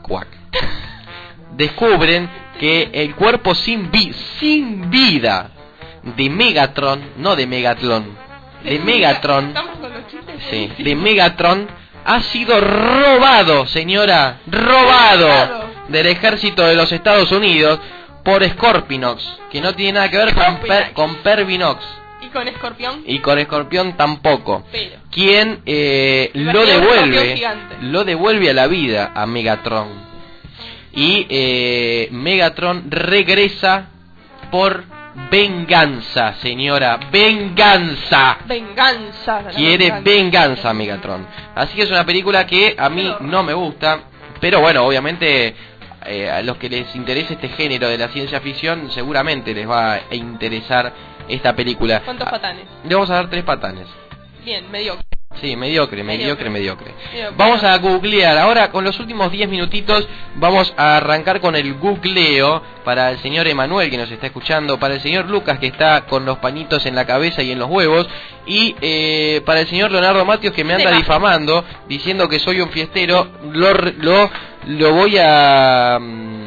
Cuac. 0.03 0.29
Descubren 1.57 2.31
que 2.59 2.91
el 2.93 3.15
cuerpo 3.15 3.55
sin, 3.55 3.91
vi- 3.91 4.13
sin 4.39 4.91
vida 4.91 5.51
de 6.17 6.31
Megatron, 6.31 7.01
no 7.19 7.37
de 7.37 7.47
Megatron, 7.47 8.17
de 8.65 8.79
Megatron, 8.81 9.55
sí, 10.51 10.71
de 10.79 10.95
Megatron, 10.97 11.69
ha 12.05 12.21
sido 12.23 12.61
robado, 12.61 13.67
señora, 13.67 14.39
robado 14.47 15.67
del 15.89 16.07
ejército 16.07 16.65
de 16.67 16.75
los 16.75 16.91
Estados 16.93 17.31
Unidos 17.33 17.79
por 18.25 18.45
Scorpinox, 18.49 19.25
que 19.51 19.61
no 19.61 19.75
tiene 19.75 19.93
nada 19.95 20.11
que 20.11 20.17
ver 20.19 20.35
con, 20.35 20.57
Per- 20.59 20.93
con 20.93 21.15
Pervinox 21.17 21.85
¿Y 22.21 22.27
con 22.29 22.49
escorpión? 22.49 23.03
y 23.07 23.21
con 23.21 23.39
Escorpión 23.39 23.97
tampoco. 23.97 24.65
Pero. 24.73 24.97
Quien 25.11 25.63
eh, 25.65 26.31
lo 26.35 26.67
devuelve, 26.67 27.41
lo 27.83 28.05
devuelve 28.05 28.51
a 28.51 28.55
la 28.55 28.67
vida 28.67 29.13
a 29.15 29.25
Megatron. 29.25 30.08
Y 30.93 31.27
eh, 31.29 32.09
Megatron 32.11 32.91
regresa 32.91 33.89
por 34.51 34.85
venganza, 35.31 36.35
señora, 36.35 36.99
venganza. 37.11 38.39
Venganza. 38.47 39.43
Quiere 39.55 39.91
venganza. 39.91 40.11
venganza 40.11 40.75
Megatron. 40.75 41.27
Así 41.55 41.75
que 41.77 41.83
es 41.83 41.91
una 41.91 42.05
película 42.07 42.47
que 42.47 42.75
a 42.79 42.89
mí 42.89 43.13
no 43.21 43.43
me 43.43 43.53
gusta, 43.55 44.01
pero 44.41 44.61
bueno, 44.61 44.85
obviamente 44.85 45.55
eh, 46.07 46.31
a 46.31 46.41
los 46.43 46.57
que 46.57 46.69
les 46.71 46.95
interese 46.97 47.35
este 47.35 47.49
género 47.51 47.89
de 47.89 47.99
la 47.99 48.09
ciencia 48.09 48.41
ficción, 48.41 48.91
seguramente 48.93 49.53
les 49.55 49.69
va 49.69 49.95
a 49.95 50.15
interesar 50.15 50.93
esta 51.29 51.55
película. 51.55 52.01
¿Cuántos 52.05 52.27
Ah, 52.29 52.31
patanes? 52.31 52.65
Le 52.85 52.95
vamos 52.95 53.11
a 53.11 53.15
dar 53.15 53.29
tres 53.29 53.45
patanes. 53.45 53.87
Bien, 54.45 54.71
mediocre. 54.71 55.05
Sí, 55.41 55.55
mediocre, 55.57 56.03
mediocre, 56.03 56.51
mediocre. 56.51 56.95
Mediocre. 57.13 57.37
Vamos 57.37 57.63
a 57.63 57.77
googlear. 57.79 58.37
Ahora, 58.39 58.71
con 58.71 58.83
los 58.85 58.99
últimos 58.99 59.31
10 59.31 59.49
minutitos, 59.49 60.07
vamos 60.37 60.73
a 60.77 60.97
arrancar 60.97 61.41
con 61.41 61.55
el 61.55 61.75
googleo 61.75 62.63
para 62.85 63.11
el 63.11 63.19
señor 63.19 63.47
Emanuel 63.47 63.91
que 63.91 63.97
nos 63.99 64.11
está 64.11 64.27
escuchando, 64.27 64.79
para 64.79 64.95
el 64.95 65.01
señor 65.01 65.29
Lucas 65.29 65.59
que 65.59 65.67
está 65.69 66.07
con 66.07 66.25
los 66.25 66.39
pañitos 66.39 66.87
en 66.87 66.95
la 66.95 67.05
cabeza 67.07 67.43
y 67.43 67.53
en 67.53 67.59
los 67.59 67.69
huevos, 67.71 68.09
y 68.47 68.75
eh, 68.81 69.43
para 69.45 69.61
el 69.61 69.69
señor 69.69 69.91
Leonardo 69.93 70.25
Matios 70.25 70.53
que 70.55 70.65
me 70.65 70.75
anda 70.75 70.91
difamando, 70.99 71.65
diciendo 71.89 72.29
que 72.29 72.39
soy 72.39 72.61
un 72.61 72.71
fiestero. 72.71 73.29
Lo, 73.53 73.73
lo, 73.75 74.31
lo 74.67 74.93
voy 74.93 75.17
a. 75.21 75.99
mm, 76.01 76.39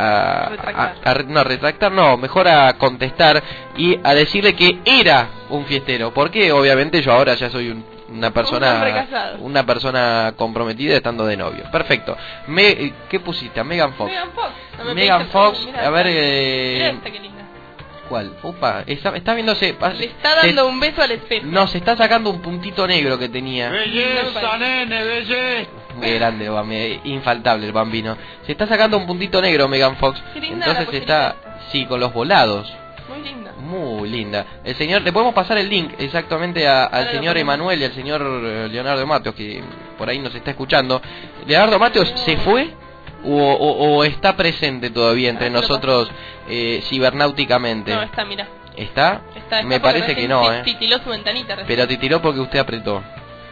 A, 0.00 0.48
Retractar. 0.50 0.94
a- 1.04 1.10
a 1.10 1.14
re- 1.14 1.24
no, 1.24 1.42
retractar 1.42 1.90
no, 1.90 2.16
mejor 2.16 2.46
a 2.46 2.72
contestar 2.74 3.42
y 3.76 3.98
a 4.04 4.14
decirle 4.14 4.54
que 4.54 4.78
era 4.84 5.28
un 5.50 5.64
fiestero, 5.66 6.12
porque 6.14 6.52
obviamente 6.52 7.02
yo 7.02 7.10
ahora 7.12 7.34
ya 7.34 7.50
soy 7.50 7.70
un- 7.70 7.84
una 8.10 8.30
persona 8.30 9.36
una 9.40 9.66
persona 9.66 10.32
comprometida 10.36 10.96
estando 10.96 11.26
de 11.26 11.36
novio. 11.36 11.64
Perfecto. 11.70 12.16
Me, 12.46 12.92
¿Qué 13.08 13.20
pusiste? 13.20 13.60
A 13.60 13.64
Megan 13.64 13.94
Fox. 13.94 14.10
Megan 14.10 14.30
Fox. 14.32 14.50
No 14.78 14.84
me 14.84 14.94
Megan 14.94 15.26
Fox, 15.28 15.66
mirá 15.66 15.86
a 15.86 15.90
ver, 15.90 16.06
eh, 16.08 16.74
Mirá 16.78 16.88
esta 16.90 17.10
que 17.10 17.20
linda. 17.20 17.38
¿Cuál? 18.08 18.32
Upa, 18.42 18.84
está, 18.86 19.14
está 19.14 19.34
viéndose. 19.34 19.76
Le 19.98 20.04
está 20.06 20.36
dando 20.36 20.66
un 20.66 20.80
beso 20.80 21.02
al 21.02 21.10
espejo. 21.10 21.44
No, 21.46 21.66
se 21.66 21.76
está 21.76 21.94
sacando 21.94 22.30
un 22.30 22.40
puntito 22.40 22.86
negro 22.86 23.18
que 23.18 23.28
tenía. 23.28 23.68
Belleza, 23.68 24.56
nene, 24.56 25.04
belleza. 25.04 25.70
Qué 26.00 26.14
grande, 26.14 26.48
bambi- 26.48 27.00
infaltable 27.04 27.66
el 27.66 27.72
bambino. 27.72 28.16
Se 28.46 28.52
está 28.52 28.66
sacando 28.66 28.96
un 28.96 29.06
puntito 29.06 29.42
negro 29.42 29.68
Megan 29.68 29.96
Fox. 29.96 30.22
Entonces 30.34 30.88
está, 30.94 31.36
sí, 31.70 31.84
con 31.84 32.00
los 32.00 32.12
volados. 32.14 32.72
Muy 33.58 34.08
linda. 34.08 34.46
El 34.64 34.74
señor, 34.76 35.02
le 35.02 35.12
podemos 35.12 35.34
pasar 35.34 35.58
el 35.58 35.68
link 35.68 35.92
exactamente 35.98 36.66
a- 36.66 36.84
al 36.84 37.10
señor. 37.10 37.36
Emanuel 37.36 37.80
y 37.80 37.84
al 37.84 37.92
señor 37.92 38.22
eh, 38.22 38.68
Leonardo 38.70 39.06
Mateos, 39.06 39.34
que 39.34 39.62
por 39.96 40.08
ahí 40.08 40.18
nos 40.18 40.34
está 40.34 40.50
escuchando. 40.50 41.00
¿Leonardo 41.46 41.78
Mateos 41.78 42.08
se 42.24 42.36
fue 42.38 42.70
o, 43.24 43.30
o- 43.36 43.96
o 43.96 44.04
está 44.04 44.36
presente 44.36 44.90
todavía 44.90 45.30
entre 45.30 45.48
Ah, 45.48 45.50
nosotros 45.50 46.08
eh, 46.48 46.80
cibernáuticamente? 46.84 47.92
No, 47.94 48.02
está, 48.02 48.24
mira. 48.24 48.46
¿Está? 48.76 49.22
Está, 49.34 49.62
Me 49.62 49.76
está 49.76 49.88
parece 49.88 50.14
que 50.14 50.28
no, 50.28 50.52
¿eh? 50.52 50.62
Titiló 50.64 50.98
su 51.00 51.10
ventanita 51.10 51.56
recién. 51.56 51.66
Pero 51.66 51.88
te 51.88 51.96
tiró 51.96 52.22
porque 52.22 52.38
usted 52.40 52.60
apretó. 52.60 53.02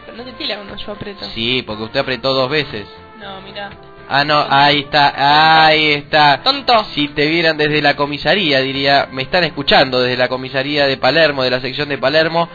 Pero 0.05 0.17
no 0.17 0.23
cuando 0.23 0.75
yo 0.77 0.91
aprieto. 0.93 1.25
Sí, 1.35 1.63
porque 1.67 1.83
usted 1.83 1.99
apretó 1.99 2.33
dos 2.33 2.49
veces. 2.49 2.87
No, 3.19 3.41
mira. 3.41 3.69
Ah, 4.09 4.23
no, 4.23 4.45
ahí 4.49 4.79
está, 4.79 5.65
ahí 5.65 5.91
está. 5.91 6.41
Tonto. 6.41 6.85
Si 6.95 7.09
te 7.09 7.27
vieran 7.27 7.57
desde 7.57 7.81
la 7.81 7.95
comisaría, 7.95 8.61
diría, 8.61 9.09
me 9.11 9.23
están 9.23 9.43
escuchando 9.43 10.01
desde 10.01 10.15
la 10.17 10.29
comisaría 10.29 10.85
de 10.87 10.97
Palermo, 10.97 11.43
de 11.43 11.51
la 11.51 11.59
sección 11.59 11.89
de 11.89 11.97
Palermo, 11.97 12.47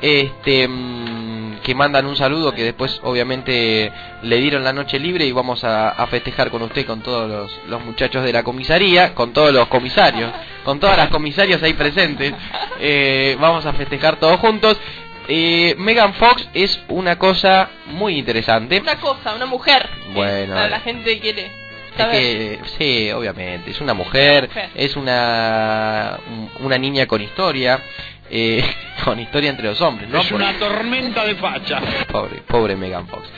este, 0.00 0.68
mm, 0.68 1.60
que 1.64 1.74
mandan 1.74 2.06
un 2.06 2.16
saludo, 2.16 2.52
que 2.52 2.62
después 2.64 3.00
obviamente 3.02 3.92
le 4.22 4.36
dieron 4.38 4.62
la 4.62 4.72
noche 4.72 4.98
libre 5.00 5.26
y 5.26 5.32
vamos 5.32 5.64
a, 5.64 5.88
a 5.90 6.06
festejar 6.06 6.50
con 6.50 6.62
usted, 6.62 6.86
con 6.86 7.00
todos 7.00 7.28
los, 7.28 7.50
los 7.68 7.84
muchachos 7.84 8.24
de 8.24 8.32
la 8.32 8.44
comisaría, 8.44 9.14
con 9.14 9.32
todos 9.32 9.52
los 9.52 9.66
comisarios, 9.68 10.30
con 10.64 10.78
todas 10.78 10.96
las 10.96 11.08
comisarias 11.08 11.62
ahí 11.62 11.74
presentes, 11.74 12.32
eh, 12.78 13.36
vamos 13.40 13.66
a 13.66 13.72
festejar 13.72 14.16
todos 14.16 14.38
juntos. 14.38 14.78
Eh, 15.28 15.74
Megan 15.78 16.14
Fox 16.14 16.48
es 16.54 16.80
una 16.88 17.18
cosa 17.18 17.70
muy 17.86 18.18
interesante. 18.18 18.80
Una 18.80 18.96
cosa, 18.96 19.34
una 19.34 19.46
mujer. 19.46 19.88
Bueno, 20.14 20.54
Para 20.54 20.68
la 20.68 20.80
gente 20.80 21.18
quiere. 21.20 21.50
Es 21.96 22.06
que, 22.06 22.60
sí, 22.78 23.10
obviamente, 23.12 23.70
es 23.70 23.80
una 23.82 23.92
mujer, 23.92 24.48
Mujer. 24.48 24.70
es 24.74 24.96
una 24.96 26.18
una 26.60 26.78
niña 26.78 27.06
con 27.06 27.20
historia, 27.20 27.80
eh, 28.30 28.64
con 29.04 29.20
historia 29.20 29.50
entre 29.50 29.66
los 29.66 29.80
hombres, 29.82 30.08
¿no? 30.08 30.20
Es 30.20 30.32
una 30.32 30.54
tormenta 30.58 31.24
de 31.26 31.34
facha. 31.34 31.80
Pobre, 32.10 32.40
pobre 32.46 32.76
Megan 32.76 33.06
Fox. 33.08 33.28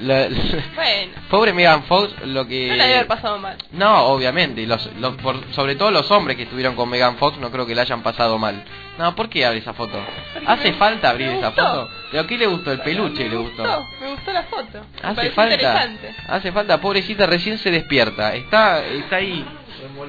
La- 0.00 0.28
Bueno, 0.74 1.12
pobre 1.30 1.52
Megan 1.52 1.82
Fox, 1.84 2.12
lo 2.24 2.46
que... 2.46 2.68
no 2.68 2.76
la 2.76 2.84
debe 2.84 2.96
haber 2.96 3.08
pasado 3.08 3.38
mal. 3.38 3.56
No, 3.72 4.04
obviamente, 4.06 4.60
y 4.60 4.66
los, 4.66 4.88
los- 4.96 5.16
por- 5.16 5.52
sobre 5.52 5.74
todo 5.76 5.90
los 5.90 6.10
hombres 6.10 6.36
que 6.36 6.44
estuvieron 6.44 6.74
con 6.76 6.88
Megan 6.88 7.16
Fox 7.16 7.38
no 7.38 7.50
creo 7.50 7.66
que 7.66 7.74
la 7.74 7.82
hayan 7.82 8.02
pasado 8.02 8.38
mal. 8.38 8.62
No, 8.98 9.14
¿por 9.14 9.28
qué 9.28 9.44
abre 9.46 9.58
esa 9.58 9.74
foto? 9.74 9.98
¿Hace 10.46 10.72
me- 10.72 10.76
falta 10.78 11.10
abrir 11.10 11.28
esa 11.28 11.50
foto? 11.52 11.88
¿Pero 12.10 12.26
qué 12.26 12.36
le 12.38 12.46
gustó? 12.46 12.72
El 12.72 12.80
peluche 12.80 13.28
le 13.28 13.36
gustó. 13.36 13.62
gustó, 13.62 13.86
me 14.00 14.10
gustó 14.10 14.32
la 14.32 14.42
foto. 14.44 14.80
Me 15.02 15.08
Hace 15.08 15.30
falta, 15.30 15.54
interesante. 15.54 16.14
hace 16.28 16.52
falta, 16.52 16.80
pobrecita, 16.80 17.26
recién 17.26 17.58
se 17.58 17.70
despierta. 17.70 18.34
Está, 18.34 18.84
está 18.84 19.16
ahí, 19.16 19.44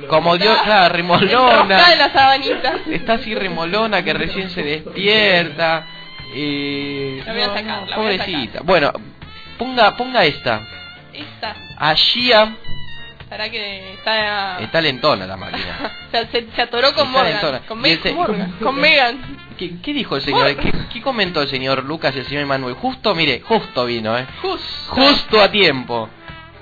como 0.08 0.38
Dios, 0.38 0.58
claro, 0.64 0.94
remolona. 0.94 1.92
En 1.94 1.98
la 2.00 2.12
sabanita. 2.12 2.74
Está 2.90 3.14
así 3.14 3.36
remolona 3.36 4.04
que 4.04 4.14
recién 4.14 4.50
se 4.50 4.64
despierta. 4.64 5.86
Eh, 6.34 7.22
La 7.26 7.34
voy 7.34 7.42
a 7.42 7.48
no, 7.48 7.54
sacar, 7.54 7.82
no, 7.82 7.86
la 7.88 7.96
voy 7.98 8.06
a 8.06 8.18
pobrecita. 8.18 8.60
Bueno, 8.64 8.92
ponga, 9.60 9.96
ponga 9.96 10.26
esta. 10.26 10.62
Esta. 11.14 11.56
A 11.78 11.94
Shia 11.94 12.56
Para 13.30 13.50
que 13.52 13.94
está. 13.94 14.60
está 14.60 14.82
lentona 14.82 15.28
la 15.28 15.38
máquina. 15.38 15.92
O 16.10 16.12
sea, 16.12 16.26
se, 16.32 16.48
se 16.56 16.62
atoró 16.64 16.88
con 16.96 17.06
Está 17.06 17.12
Morgan. 17.12 17.32
lentona. 17.34 17.60
Con, 17.68 17.80
Me- 17.82 17.92
el 17.92 18.02
se- 18.02 18.14
Morgan. 18.14 18.52
Con 18.64 18.76
Megan. 18.76 19.38
¿Qué, 19.60 19.80
qué 19.82 19.94
dijo 19.94 20.16
el 20.16 20.24
señor? 20.24 20.56
¿Qué, 20.56 20.74
qué 20.92 21.02
comentó 21.04 21.42
el 21.44 21.48
señor 21.50 21.84
Lucas 21.84 22.16
y 22.16 22.20
el 22.20 22.26
señor 22.26 22.44
Emanuel? 22.44 22.74
Justo, 22.74 23.14
mire, 23.14 23.42
justo 23.42 23.86
vino, 23.86 24.18
¿eh? 24.18 24.26
Justo. 24.42 24.92
Justo 24.96 25.40
a 25.40 25.52
tiempo. 25.52 26.10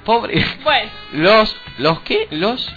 Pobre. 0.04 0.44
Bueno, 0.64 0.90
Los, 1.14 1.56
los 1.78 2.02
qué? 2.02 2.28
Los, 2.32 2.68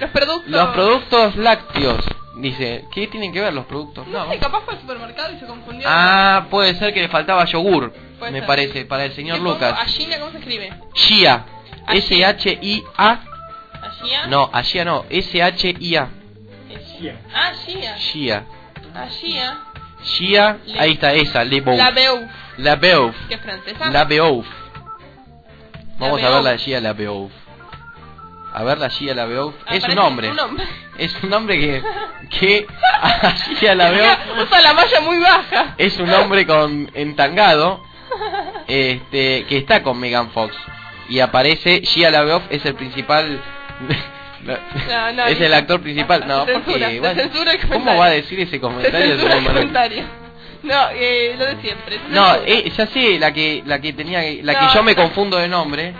los 0.00 0.10
productos. 0.10 0.50
los 0.50 0.68
productos 0.74 1.36
lácteos. 1.36 2.04
Dice, 2.36 2.84
¿qué 2.92 3.06
tienen 3.08 3.32
que 3.32 3.40
ver 3.40 3.52
los 3.54 3.64
productos? 3.66 4.06
No, 4.06 4.26
No. 4.26 4.30
sé, 4.32 4.38
capaz 4.38 4.60
fue 4.64 4.74
al 4.74 4.80
supermercado 4.80 5.32
y 5.34 5.38
se 5.40 5.46
confundió. 5.46 5.88
Ah, 5.90 6.46
puede 6.50 6.74
ser 6.74 6.92
que 6.94 7.00
le 7.00 7.08
faltaba 7.08 7.44
yogur, 7.46 7.92
Puede 8.18 8.32
me 8.32 8.38
ser. 8.40 8.46
parece, 8.46 8.84
para 8.84 9.04
el 9.04 9.12
señor. 9.12 9.38
Lucas. 9.40 9.74
Ashina, 9.80 10.18
¿cómo 10.18 10.32
se 10.32 10.38
escribe? 10.38 10.72
Shia. 10.94 11.44
S-H-I-A. 11.88 13.20
Ashia. 13.82 14.26
No, 14.26 14.50
Ashia 14.52 14.84
no. 14.84 15.04
S-H-I-A. 15.08 16.08
Ah, 17.34 17.52
Shia. 17.66 17.96
Shia. 17.98 18.44
Ah, 18.94 19.06
Shia. 19.08 19.58
Shia. 20.02 20.58
Le- 20.66 20.80
Ahí 20.80 20.92
está, 20.92 21.12
esa. 21.14 21.44
Le 21.44 21.60
Beouf. 21.60 21.78
La. 21.78 21.90
La 22.58 22.76
Beouf. 22.76 23.14
¿Qué 23.28 23.34
es 23.34 23.40
francesa? 23.40 23.90
La. 23.90 24.04
Vamos 25.98 26.22
a 26.22 26.30
ver 26.30 26.42
la 26.42 26.56
Shia 26.56 26.80
La 26.80 26.92
Beouf. 26.92 27.32
A 28.52 28.64
ver 28.64 28.78
la 28.78 28.88
Shia 28.88 29.14
La 29.14 29.26
Beouf. 29.26 29.54
Ah, 29.66 29.76
es 29.76 29.84
un 29.84 29.94
nombre. 29.94 30.32
Es 30.98 31.14
un 31.22 31.32
hombre 31.32 31.58
que. 31.58 31.82
que. 32.38 32.66
a 33.00 33.34
Shia 33.60 33.74
La. 33.74 33.90
Usa 34.42 34.60
la 34.60 34.74
malla 34.74 35.00
muy 35.00 35.18
baja. 35.18 35.74
Es 35.78 35.98
un 35.98 36.10
hombre 36.12 36.46
con 36.46 36.90
entangado. 36.94 37.84
Este. 38.66 39.44
Que 39.48 39.56
está 39.58 39.82
con 39.82 39.98
Megan 39.98 40.30
Fox. 40.30 40.54
Y 41.08 41.20
aparece. 41.20 41.80
Shia 41.80 42.10
La 42.10 42.22
Beouf 42.22 42.44
es 42.50 42.64
el 42.64 42.74
principal. 42.74 43.40
No, 44.40 45.12
no, 45.12 45.26
es 45.26 45.40
el 45.40 45.52
actor 45.52 45.80
principal. 45.82 46.26
No, 46.26 46.46
Se 46.46 46.52
censura, 46.52 46.78
porque. 46.78 46.94
se 46.94 47.00
bueno, 47.00 47.20
censura 47.20 47.52
el 47.52 47.68
¿Cómo 47.68 47.96
va 47.96 48.06
a 48.06 48.10
decir 48.10 48.40
ese 48.40 48.52
Se 48.52 48.60
comentario? 48.60 49.14
el 49.14 49.44
comentario. 49.44 50.04
No, 50.62 50.88
eh, 50.94 51.34
lo 51.36 51.44
de 51.44 51.56
siempre. 51.60 51.98
No, 52.08 52.36
eh, 52.46 52.70
ya 52.76 52.86
sé, 52.86 53.18
la 53.18 53.32
que 53.32 53.62
la 53.66 53.80
que 53.80 53.92
tenía 53.92 54.20
la 54.42 54.52
No, 54.54 54.60
que 54.60 54.74
yo 54.74 54.82
me 54.82 54.94
confundo 54.94 55.36
de 55.38 55.48
nombre. 55.48 55.92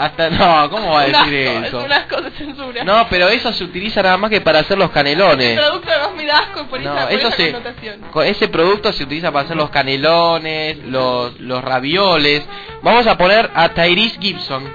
Hasta 0.00 0.30
no, 0.30 0.70
¿cómo 0.70 0.92
va 0.92 1.02
a 1.02 1.06
decir 1.08 1.48
asco, 1.48 1.66
eso? 1.66 1.78
Es 1.80 1.84
un 1.84 1.92
asco 1.92 2.20
de 2.22 2.30
censura. 2.30 2.84
No, 2.84 3.06
pero 3.10 3.28
eso 3.28 3.52
se 3.52 3.64
utiliza 3.64 4.02
nada 4.02 4.16
más 4.16 4.30
que 4.30 4.40
para 4.40 4.60
hacer 4.60 4.78
los 4.78 4.88
El 4.88 4.94
canelones. 4.94 5.60
producto 5.60 5.90
además 5.90 6.14
me 6.16 6.24
da 6.24 6.38
asco 6.38 6.66
por 6.68 6.80
No, 6.80 6.94
esa, 6.96 7.02
por 7.06 7.18
eso 7.18 7.28
esa 7.28 7.36
se 7.36 8.30
ese 8.30 8.48
producto 8.48 8.94
se 8.94 9.04
utiliza 9.04 9.30
para 9.30 9.44
hacer 9.44 9.58
los 9.58 9.68
canelones, 9.68 10.78
los 10.86 11.38
los 11.38 11.62
ravioles. 11.62 12.48
Vamos 12.80 13.06
a 13.06 13.18
poner 13.18 13.50
a 13.54 13.68
Tyrese 13.74 14.18
Gibson. 14.18 14.72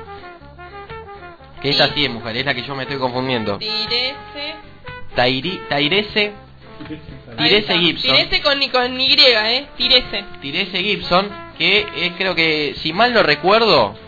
Que 1.60 1.70
es 1.72 1.82
así, 1.82 2.08
mujer, 2.08 2.38
es 2.38 2.46
la 2.46 2.54
que 2.54 2.62
yo 2.62 2.76
me 2.76 2.84
estoy 2.84 3.00
confundiendo. 3.00 3.58
Tirese. 3.58 4.56
Tairi, 5.16 5.60
Tyrese 5.68 6.34
Tyrese 7.36 7.58
está. 7.58 7.78
Gibson. 7.80 8.16
Tirese 8.16 8.42
con, 8.44 8.70
con 8.70 9.02
Y, 9.02 9.14
¿eh? 9.14 9.68
Tirese. 9.76 10.24
Tyrese 10.40 10.84
Gibson, 10.84 11.30
que 11.58 11.88
es 11.98 12.14
creo 12.16 12.36
que 12.36 12.76
si 12.78 12.94
mal 12.94 13.12
no 13.12 13.24
recuerdo 13.24 14.05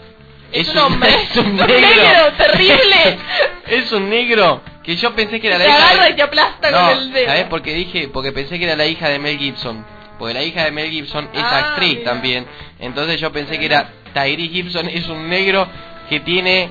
Es 0.52 0.68
un 0.70 0.78
hombre. 0.78 1.10
es 1.30 1.36
un 1.38 1.56
negro, 1.56 1.76
negro, 1.78 2.34
terrible. 2.38 3.18
es 3.68 3.92
un 3.92 4.10
negro 4.10 4.62
que 4.84 4.96
yo 4.96 5.14
pensé 5.14 5.40
que 5.42 5.48
era 5.48 5.58
Te 5.58 5.64
la 5.66 5.70
hija 5.70 5.86
agarra 5.90 6.04
de- 6.06 6.10
y 6.12 6.16
te 6.16 6.22
aplasta 6.24 6.72
no, 6.72 6.78
con 6.90 6.98
el 7.00 7.12
dedo. 7.12 7.28
¿sabes? 7.28 7.46
Porque 7.50 7.74
dije, 7.74 8.08
porque 8.08 8.32
pensé 8.32 8.58
que 8.58 8.66
era 8.66 8.76
la 8.76 8.86
hija 8.86 9.10
de 9.10 9.20
Mel 9.20 9.38
Gibson. 9.38 9.86
Porque 10.18 10.34
la 10.34 10.44
hija 10.44 10.64
de 10.64 10.72
Mel 10.72 10.90
Gibson 10.90 11.30
es 11.34 11.44
Ah, 11.44 11.72
actriz 11.72 12.00
mira. 12.00 12.12
también. 12.12 12.48
Entonces 12.80 13.20
yo 13.20 13.32
pensé 13.32 13.60
que 13.60 13.66
era 13.66 13.90
Tyrese 14.14 14.50
Gibson 14.54 14.88
es 14.90 15.08
un 15.10 15.30
negro 15.30 15.68
que 16.10 16.22
tiene 16.22 16.70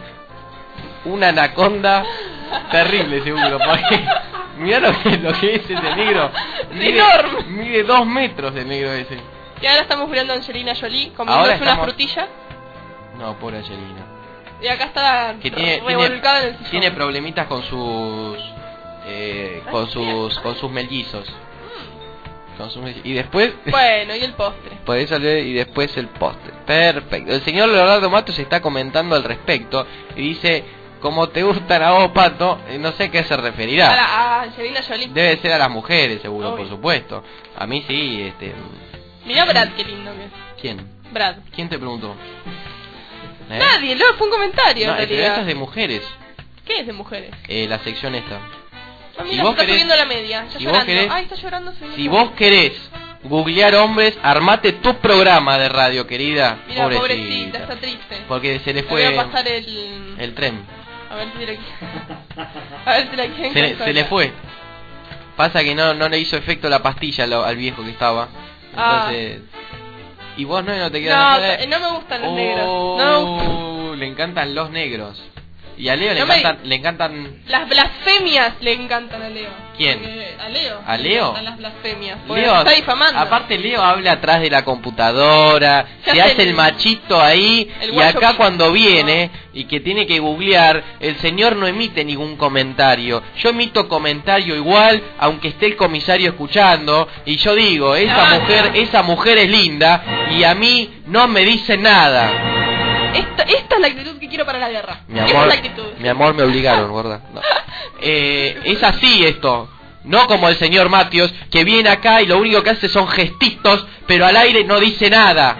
una 1.04 1.28
anaconda 1.28 2.04
terrible 2.72 3.22
seguro. 3.22 3.58
Porque 3.58 4.04
mirá 4.58 4.80
lo 4.80 4.98
que, 5.00 5.10
lo 5.18 5.32
que 5.34 5.54
es 5.56 5.60
ese 5.70 5.74
negro. 5.94 6.32
Mide, 6.72 6.98
enorme. 6.98 7.42
mide 7.48 7.82
dos 7.84 8.04
metros 8.06 8.54
de 8.54 8.64
negro 8.64 8.92
ese. 8.94 9.16
Y 9.60 9.66
ahora 9.66 9.82
estamos 9.82 10.08
mirando 10.08 10.32
a 10.32 10.36
Angelina 10.36 10.74
Jolie 10.74 11.12
comiéndose 11.12 11.50
una 11.56 11.56
estamos- 11.72 11.84
frutilla. 11.86 12.26
No, 13.18 13.38
pobre 13.38 13.58
Angelina. 13.58 14.06
Y 14.62 14.68
acá 14.68 14.84
está 14.86 15.34
que 15.40 15.50
tiene 15.50 15.82
revolcada 15.86 16.40
en 16.40 16.46
el 16.46 16.52
tiene, 16.54 16.56
sillón. 16.68 16.70
tiene 16.70 16.90
problemitas 16.92 17.46
con 17.46 17.62
sus 17.64 18.38
eh, 19.06 19.62
con 19.70 19.88
sus 19.90 20.38
con 20.40 20.56
sus 20.56 20.70
mellizos 20.70 21.30
Y 23.04 23.12
después... 23.12 23.52
Bueno, 23.66 24.16
y 24.16 24.20
el 24.24 24.32
postre. 24.32 24.76
Podés 24.86 25.10
salir 25.10 25.46
y 25.46 25.52
después 25.52 25.94
el 25.98 26.08
postre. 26.08 26.52
Perfecto. 26.64 27.32
El 27.32 27.42
señor 27.42 27.68
Leonardo 27.68 28.08
Matos 28.08 28.38
está 28.38 28.60
comentando 28.62 29.14
al 29.14 29.24
respecto 29.24 29.86
y 30.16 30.22
dice, 30.22 30.64
como 31.02 31.28
te 31.28 31.42
gustan 31.42 31.82
a 31.82 31.90
vos, 31.92 32.08
Pato, 32.12 32.58
eh, 32.68 32.78
no 32.78 32.92
sé 32.92 33.04
a 33.04 33.10
qué 33.10 33.24
se 33.24 33.36
referirá. 33.36 33.92
A, 33.92 33.96
la- 33.96 34.04
a 34.04 34.42
Angelina 34.44 34.80
Jolie. 34.82 35.08
Debe 35.08 35.36
ser 35.36 35.52
a 35.52 35.58
las 35.58 35.70
mujeres, 35.70 36.22
seguro, 36.22 36.48
Obvio. 36.48 36.56
por 36.56 36.68
supuesto. 36.68 37.22
A 37.58 37.66
mí 37.66 37.84
sí, 37.86 38.22
este... 38.22 38.54
Mirá 39.26 39.44
Brad, 39.44 39.68
qué 39.76 39.84
lindo 39.84 40.12
que 40.14 40.24
es. 40.24 40.30
¿Quién? 40.58 40.88
Brad. 41.12 41.36
¿Quién 41.54 41.68
te 41.68 41.78
preguntó? 41.78 42.16
¿Eh? 43.50 43.58
Nadie, 43.58 43.94
no, 43.96 44.04
fue 44.18 44.26
un 44.26 44.32
comentario 44.32 44.86
No, 44.86 44.92
en 44.94 44.98
realidad. 44.98 45.26
esto 45.28 45.40
es 45.42 45.46
de 45.46 45.54
mujeres, 45.54 46.02
¿Qué 46.64 46.80
es 46.80 46.86
de 46.86 46.92
mujeres? 46.92 47.30
eh, 47.48 47.66
la 47.68 47.78
sección 47.80 48.14
esta. 48.14 48.36
Ah, 49.18 49.22
Si 49.24 49.30
mira, 49.30 49.42
vos 49.44 49.54
se 49.54 49.60
está 49.60 49.62
querés- 49.64 49.72
subiendo 49.74 49.96
la 49.96 50.04
media. 50.04 50.42
Está 50.44 50.58
si 50.58 50.64
vos 50.64 50.72
llorando. 50.72 50.92
querés- 50.92 51.08
Ay, 51.10 51.24
está 51.24 51.36
llorando. 51.36 51.72
Si 51.94 52.08
vos 52.08 52.30
querés 52.32 52.72
googlear 53.22 53.74
hombres, 53.76 54.18
armate 54.22 54.72
tu 54.72 54.94
programa 54.96 55.58
de 55.58 55.68
radio, 55.68 56.06
querida. 56.06 56.58
Mira, 56.68 56.88
pobrecita, 56.90 57.58
está 57.58 57.76
triste. 57.76 58.22
Porque 58.28 58.58
se 58.60 58.72
le 58.74 58.82
Le 58.82 58.88
fue 58.88 59.06
voy 59.08 59.16
a 59.18 59.24
pasar 59.24 59.48
el... 59.48 60.16
el 60.18 60.34
tren. 60.34 60.60
A 61.10 61.14
ver 61.16 61.28
si 61.38 61.46
la 61.46 61.52
A 62.84 62.96
ver 62.96 63.10
si 63.10 63.16
la 63.16 63.26
quieren 63.28 63.52
Se 63.52 63.62
le, 63.62 63.76
se 63.78 63.92
le 63.92 64.04
fue. 64.06 64.32
Pasa 65.36 65.62
que 65.62 65.74
no, 65.74 65.94
no 65.94 66.08
le 66.08 66.18
hizo 66.18 66.36
efecto 66.36 66.68
la 66.68 66.82
pastilla 66.82 67.24
al, 67.24 67.32
al 67.32 67.56
viejo 67.56 67.84
que 67.84 67.90
estaba. 67.90 68.28
Ah. 68.76 69.10
Y 70.36 70.44
vos 70.44 70.64
no, 70.64 70.74
no 70.76 70.90
te 70.90 70.98
No, 71.00 71.04
quedas... 71.04 71.60
eh, 71.60 71.66
no 71.66 71.80
me 71.80 71.90
gustan 71.96 72.22
los 72.22 72.32
negros. 72.32 72.66
No. 72.66 73.90
Oh, 73.90 73.94
le 73.94 74.06
encantan 74.06 74.54
los 74.54 74.70
negros. 74.70 75.22
Y 75.78 75.88
a 75.90 75.96
Leo 75.96 76.14
le 76.14 76.20
No 76.20 76.26
me- 76.26 76.38
encantan, 76.38 76.68
le 76.68 76.74
encantan 76.74 77.40
Las 77.48 77.68
blasfemias 77.68 78.52
le 78.60 78.72
encantan 78.72 79.20
a 79.22 79.28
Leo. 79.28 79.50
¿Quién? 79.76 79.98
Porque 79.98 80.34
a 80.40 80.48
Leo. 80.48 80.80
¿A 80.86 80.96
le 80.96 81.02
Leo? 81.10 81.36
las 81.42 81.56
blasfemias. 81.58 82.18
Leo, 82.28 82.58
está 82.60 82.70
difamando. 82.70 83.18
aparte 83.20 83.58
Leo 83.58 83.82
habla 83.82 84.12
atrás 84.12 84.40
de 84.40 84.48
la 84.48 84.64
computadora, 84.64 85.86
Se 86.04 86.12
se, 86.12 86.20
hace 86.22 86.32
hace 86.32 86.42
el, 86.44 86.48
el- 86.50 86.54
machito 86.54 87.20
ahí 87.20 87.70
el 87.82 87.94
y 87.94 88.00
acá 88.00 88.34
cuando 88.38 88.72
viene 88.72 89.30
y 89.52 89.64
que 89.64 89.80
tiene 89.80 90.06
que 90.06 90.18
googlear, 90.18 90.82
el 91.00 91.16
señor 91.18 91.56
no 91.56 91.66
emite 91.66 92.04
ningún 92.04 92.36
comentario. 92.36 93.22
Yo 93.38 93.50
emito 93.50 93.86
comentario 93.88 94.56
igual, 94.56 95.02
aunque 95.18 95.48
esté 95.48 95.66
el 95.66 95.76
comisario 95.76 96.30
escuchando 96.30 97.06
y 97.26 97.36
yo 97.36 97.54
digo, 97.54 97.96
esa 97.96 98.28
Ah, 98.34 98.38
mujer, 98.38 98.70
no. 98.72 98.80
esa 98.80 99.02
mujer 99.02 99.38
es 99.38 99.50
linda 99.50 100.02
y 100.30 100.42
a 100.44 100.54
mí 100.54 101.02
no 101.06 101.28
me 101.28 101.44
dice 101.44 101.76
nada. 101.76 102.55
Esta, 103.18 103.42
esta 103.44 103.74
es 103.76 103.80
la 103.80 103.86
actitud 103.88 104.18
que 104.18 104.28
quiero 104.28 104.44
para 104.46 104.58
la 104.58 104.68
guerra. 104.70 105.00
Mi 105.08 105.18
amor, 105.20 105.30
es 105.42 105.46
la 105.46 105.54
actitud. 105.54 105.84
mi 105.98 106.08
amor 106.08 106.34
me 106.34 106.42
obligaron, 106.42 106.90
gorda. 106.90 107.20
No. 107.32 107.40
Eh, 108.00 108.60
es 108.64 108.82
así 108.82 109.24
esto. 109.24 109.68
No 110.04 110.26
como 110.26 110.48
el 110.48 110.56
señor 110.56 110.88
Matios, 110.88 111.32
que 111.50 111.64
viene 111.64 111.88
acá 111.88 112.20
y 112.22 112.26
lo 112.26 112.38
único 112.38 112.62
que 112.62 112.70
hace 112.70 112.88
son 112.88 113.08
gestitos, 113.08 113.86
pero 114.06 114.26
al 114.26 114.36
aire 114.36 114.64
no 114.64 114.78
dice 114.78 115.08
nada. 115.10 115.56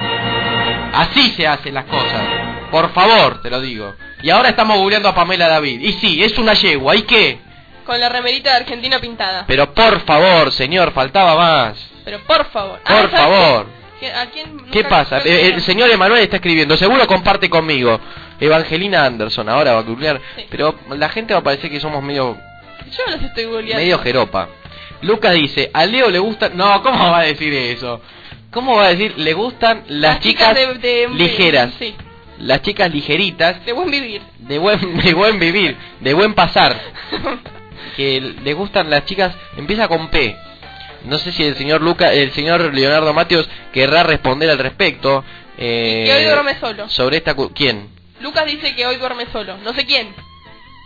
Así 0.93 1.31
se 1.31 1.47
hacen 1.47 1.74
las 1.74 1.85
cosas. 1.87 2.23
Por 2.70 2.93
favor, 2.93 3.41
te 3.43 3.51
lo 3.51 3.61
digo. 3.61 3.95
Y 4.23 4.31
ahora 4.31 4.51
estamos 4.51 4.78
googleando 4.78 5.09
a 5.09 5.15
Pamela 5.15 5.49
David. 5.49 5.81
Y 5.81 5.93
sí, 5.95 6.23
es 6.23 6.39
una 6.39 6.55
yegua. 6.55 6.95
¿Y 6.97 7.03
qué? 7.03 7.39
Con 7.85 7.99
la 8.01 8.09
remerita 8.09 8.51
de 8.51 8.57
Argentina 8.57 8.99
pintada. 8.99 9.45
Pero 9.47 9.73
por 9.73 10.01
favor, 10.01 10.53
señor, 10.53 10.93
faltaba 10.93 11.37
más. 11.37 11.78
Pero 12.05 12.20
por 12.20 12.45
favor. 12.51 12.81
Por 12.81 12.97
¿sabes 12.97 13.11
favor. 13.11 13.66
qué? 13.66 13.86
¿A 14.14 14.27
quién 14.27 14.59
¿Qué 14.70 14.85
pasa? 14.85 15.18
Eh, 15.24 15.52
El 15.55 15.62
señor 15.62 15.90
Emanuel 15.90 16.23
está 16.23 16.36
escribiendo, 16.36 16.77
seguro 16.77 17.06
comparte 17.06 17.48
conmigo. 17.48 17.98
Evangelina 18.39 19.05
Anderson, 19.06 19.48
ahora 19.48 19.73
va 19.73 19.78
a 19.81 19.82
googlear. 19.82 20.20
Pero 20.51 20.74
la 20.90 21.09
gente 21.09 21.32
va 21.32 21.40
a 21.40 21.43
parecer 21.43 21.70
que 21.70 21.81
somos 21.81 22.02
medio 22.02 22.36
Yo 22.90 23.10
los 23.10 23.23
estoy 23.23 23.44
googleando. 23.44 23.77
medio 23.82 23.98
jeropa. 23.98 24.48
Lucas 25.02 25.35
dice, 25.35 25.70
a 25.73 25.85
Leo 25.86 26.10
le 26.10 26.18
gustan... 26.18 26.56
No, 26.56 26.82
¿cómo 26.82 26.98
va 27.10 27.20
a 27.20 27.24
decir 27.24 27.52
eso? 27.52 28.01
¿Cómo 28.51 28.77
va 28.77 28.86
a 28.86 28.89
decir? 28.90 29.14
Le 29.18 29.32
gustan 29.35 29.85
las, 29.89 30.20
chicas, 30.20 30.55
de- 30.55 30.74
de- 30.74 31.09
ligeras. 31.10 31.70
Sí, 31.78 31.94
Las 32.39 32.62
chicas 32.62 32.90
ligeritas, 32.93 33.64
de 33.64 33.73
buen 33.73 33.90
vivir. 33.90 34.23
de 34.39 34.59
buen, 34.59 34.97
de 35.02 35.14
buen 35.14 35.39
vivir, 35.39 35.77
de 36.01 36.14
buen 36.14 36.35
pasar. 36.35 36.78
que 37.97 38.20
le 38.43 38.52
gustan 38.55 38.90
las 38.90 39.05
chicas... 39.05 39.35
Empieza 39.56 39.89
con 39.89 40.09
P. 40.09 40.36
No 41.05 41.18
sé 41.18 41.32
si 41.32 41.44
el 41.44 41.56
señor 41.56 41.82
Luca, 41.82 42.12
el 42.12 42.32
señor 42.32 42.73
Leonardo 42.74 43.12
Mateos 43.14 43.48
querrá 43.73 44.02
responder 44.02 44.51
al 44.51 44.59
respecto. 44.59 45.24
eh, 45.59 46.05
Que 46.06 46.12
hoy 46.14 46.24
duerme 46.24 46.59
solo. 46.59 46.89
Sobre 46.89 47.18
esta... 47.18 47.35
cu- 47.35 47.52
¿Quién? 47.55 47.89
Lucas 48.20 48.47
dice 48.47 48.74
que 48.74 48.86
hoy 48.86 48.97
duerme 48.97 49.27
solo. 49.32 49.56
No 49.59 49.73
sé 49.74 49.85
quién. 49.86 50.09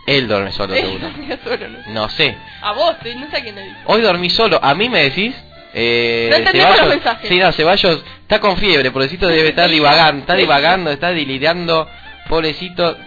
Él 0.07 0.27
duerme 0.27 0.51
solo, 0.51 0.73
Él 0.75 0.99
dormía 0.99 1.39
solo, 1.43 1.67
¿no? 1.69 1.77
No 1.93 2.09
sé. 2.09 2.35
A 2.61 2.71
vos, 2.73 2.97
te- 2.99 3.15
no 3.15 3.29
sé 3.29 3.37
a 3.37 3.41
quién 3.41 3.55
le 3.55 3.63
dice. 3.63 3.77
Hoy 3.85 4.01
dormí 4.01 4.29
solo. 4.29 4.59
¿A 4.61 4.73
mí 4.75 4.89
me 4.89 5.03
decís? 5.03 5.33
Eh, 5.73 6.27
No 6.29 6.37
entendemos 6.37 6.71
Ceballos- 6.75 6.79
los 6.85 6.89
mensajes. 6.95 7.29
Sí, 7.29 7.37
no, 7.39 7.51
Ceballos 7.53 8.03
está 8.21 8.39
con 8.39 8.57
fiebre, 8.57 8.91
pobrecito 8.91 9.27
debe 9.27 9.49
estar 9.49 9.69
divagando, 9.69 10.21
está 10.21 10.35
divagando, 10.35 10.91
está 10.91 11.11
delirando, 11.11 11.87
pobrecito. 12.27 12.97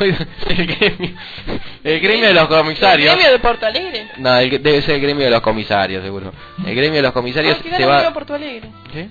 El 0.00 0.66
gremio, 0.66 1.10
el 1.84 2.00
gremio 2.00 2.26
de 2.28 2.34
los 2.34 2.48
comisarios. 2.48 3.12
¿El 3.12 3.18
gremio 3.18 3.32
de 3.32 3.38
Porto 3.38 3.66
Alegre? 3.66 4.08
No, 4.18 4.36
el- 4.38 4.62
debe 4.62 4.82
ser 4.82 4.96
el 4.96 5.00
gremio 5.00 5.24
de 5.24 5.30
los 5.30 5.40
comisarios, 5.40 6.02
seguro. 6.04 6.32
El 6.66 6.74
gremio 6.74 6.96
de 6.96 7.02
los 7.02 7.12
comisarios 7.12 7.56
Ah, 7.58 7.76
se 7.76 7.84
va... 7.86 7.98
a 8.06 8.12
Porto 8.12 8.34
Alegre. 8.34 8.70
¿Qué? 8.92 9.08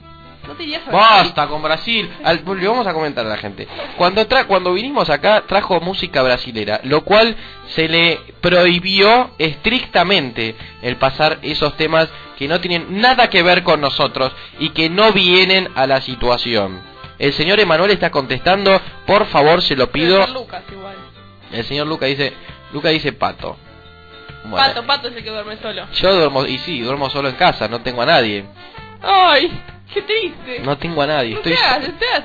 No 0.47 0.53
te 0.53 0.61
irías 0.61 0.87
a 0.87 0.91
Basta 0.91 1.47
con 1.47 1.63
Brasil. 1.63 2.07
Al- 2.23 2.43
le 2.45 2.67
vamos 2.67 2.85
a 2.85 2.93
comentar 2.93 3.25
a 3.25 3.29
la 3.29 3.37
gente. 3.37 3.67
Cuando 3.97 4.27
tra 4.27 4.43
cuando 4.45 4.73
vinimos 4.73 5.09
acá 5.09 5.43
trajo 5.47 5.79
música 5.81 6.21
brasilera, 6.21 6.81
lo 6.83 7.03
cual 7.03 7.35
se 7.69 7.89
le 7.89 8.19
prohibió 8.41 9.31
estrictamente 9.39 10.55
el 10.83 10.97
pasar 10.97 11.39
esos 11.41 11.75
temas 11.77 12.09
que 12.37 12.47
no 12.47 12.59
tienen 12.61 13.01
nada 13.01 13.29
que 13.29 13.41
ver 13.41 13.63
con 13.63 13.81
nosotros 13.81 14.31
y 14.59 14.69
que 14.69 14.89
no 14.89 15.11
vienen 15.13 15.69
a 15.75 15.87
la 15.87 15.99
situación. 16.01 16.79
El 17.19 17.33
señor 17.33 17.59
Emanuel 17.59 17.91
está 17.91 18.09
contestando, 18.11 18.79
por 19.05 19.25
favor, 19.27 19.61
se 19.61 19.75
lo 19.75 19.89
pido. 19.91 20.17
ser 20.25 20.29
Lucas 20.33 20.63
igual. 20.71 20.95
El 21.51 21.63
señor 21.65 21.87
Luca 21.87 22.05
dice, 22.07 22.33
Luca 22.73 22.89
dice 22.89 23.13
pato. 23.13 23.57
Bueno, 24.43 24.57
Pato, 24.57 24.85
Pato 24.85 25.07
es 25.07 25.15
el 25.15 25.23
que 25.23 25.29
duerme 25.31 25.57
solo. 25.57 25.87
yo 25.93 26.13
duermo 26.15 26.45
y 26.45 26.57
sí, 26.59 26.81
duermo 26.81 27.09
solo 27.09 27.29
en 27.29 27.35
casa, 27.35 27.67
no 27.67 27.81
tengo 27.81 28.01
a 28.03 28.05
nadie. 28.05 28.45
Ay, 29.01 29.51
qué 29.93 30.01
triste. 30.03 30.59
No 30.63 30.77
tengo 30.77 31.01
a 31.01 31.07
nadie, 31.07 31.33
estoy. 31.35 31.55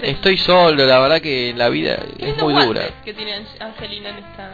Estoy 0.02 0.36
solo, 0.38 0.84
la 0.84 0.98
verdad 0.98 1.20
que 1.22 1.54
la 1.56 1.68
vida 1.70 1.98
es 2.18 2.36
muy 2.42 2.52
dura. 2.52 2.88
que 3.04 3.14
tiene 3.14 3.36
Ang- 3.38 3.62
Angelina 3.62 4.10
en 4.10 4.16
esta... 4.18 4.50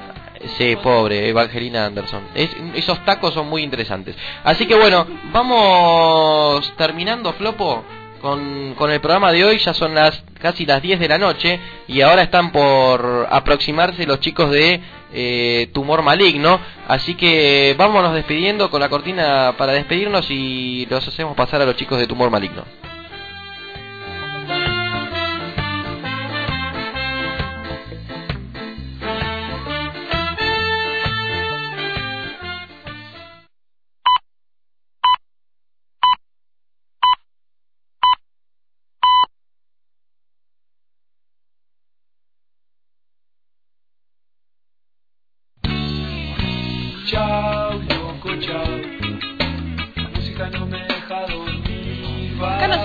Sí, 0.59 0.77
pobre, 0.77 1.29
Evangelina 1.29 1.87
Anderson. 1.87 2.29
Es- 2.35 2.55
esos 2.75 3.05
tacos 3.05 3.35
son 3.35 3.49
muy 3.49 3.63
interesantes. 3.63 4.15
Así 4.45 4.67
que 4.67 4.75
bueno, 4.77 5.07
vamos 5.33 6.73
terminando, 6.77 7.33
Flopo, 7.33 7.85
con, 8.21 8.75
con 8.75 8.91
el 8.91 9.01
programa 9.01 9.33
de 9.33 9.45
hoy. 9.45 9.59
Ya 9.59 9.75
son 9.75 9.95
las 9.95 10.23
casi 10.41 10.67
las 10.67 10.83
10 10.83 11.01
de 11.01 11.09
la 11.09 11.19
noche 11.19 11.59
y 11.89 12.01
ahora 12.01 12.23
están 12.23 12.53
por 12.53 13.27
aproximarse 13.31 14.07
los 14.07 14.21
chicos 14.21 14.51
de 14.51 14.81
eh, 15.13 15.71
Tumor 15.73 16.03
Maligno. 16.03 16.61
Así 16.89 17.15
que 17.15 17.75
vámonos 17.79 18.15
despidiendo 18.15 18.71
con 18.71 18.81
la 18.81 18.89
cortina 18.89 19.55
para 19.57 19.73
despedirnos 19.73 20.31
y 20.31 20.87
los 20.91 21.07
hacemos 21.07 21.37
pasar 21.37 21.63
a 21.63 21.67
los 21.67 21.77
chicos 21.77 21.99
de 21.99 22.07
Tumor 22.07 22.31
Maligno. 22.31 22.65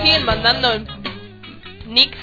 Siguen 0.02 0.24
mandando 0.24 0.68
nicks, 1.86 2.16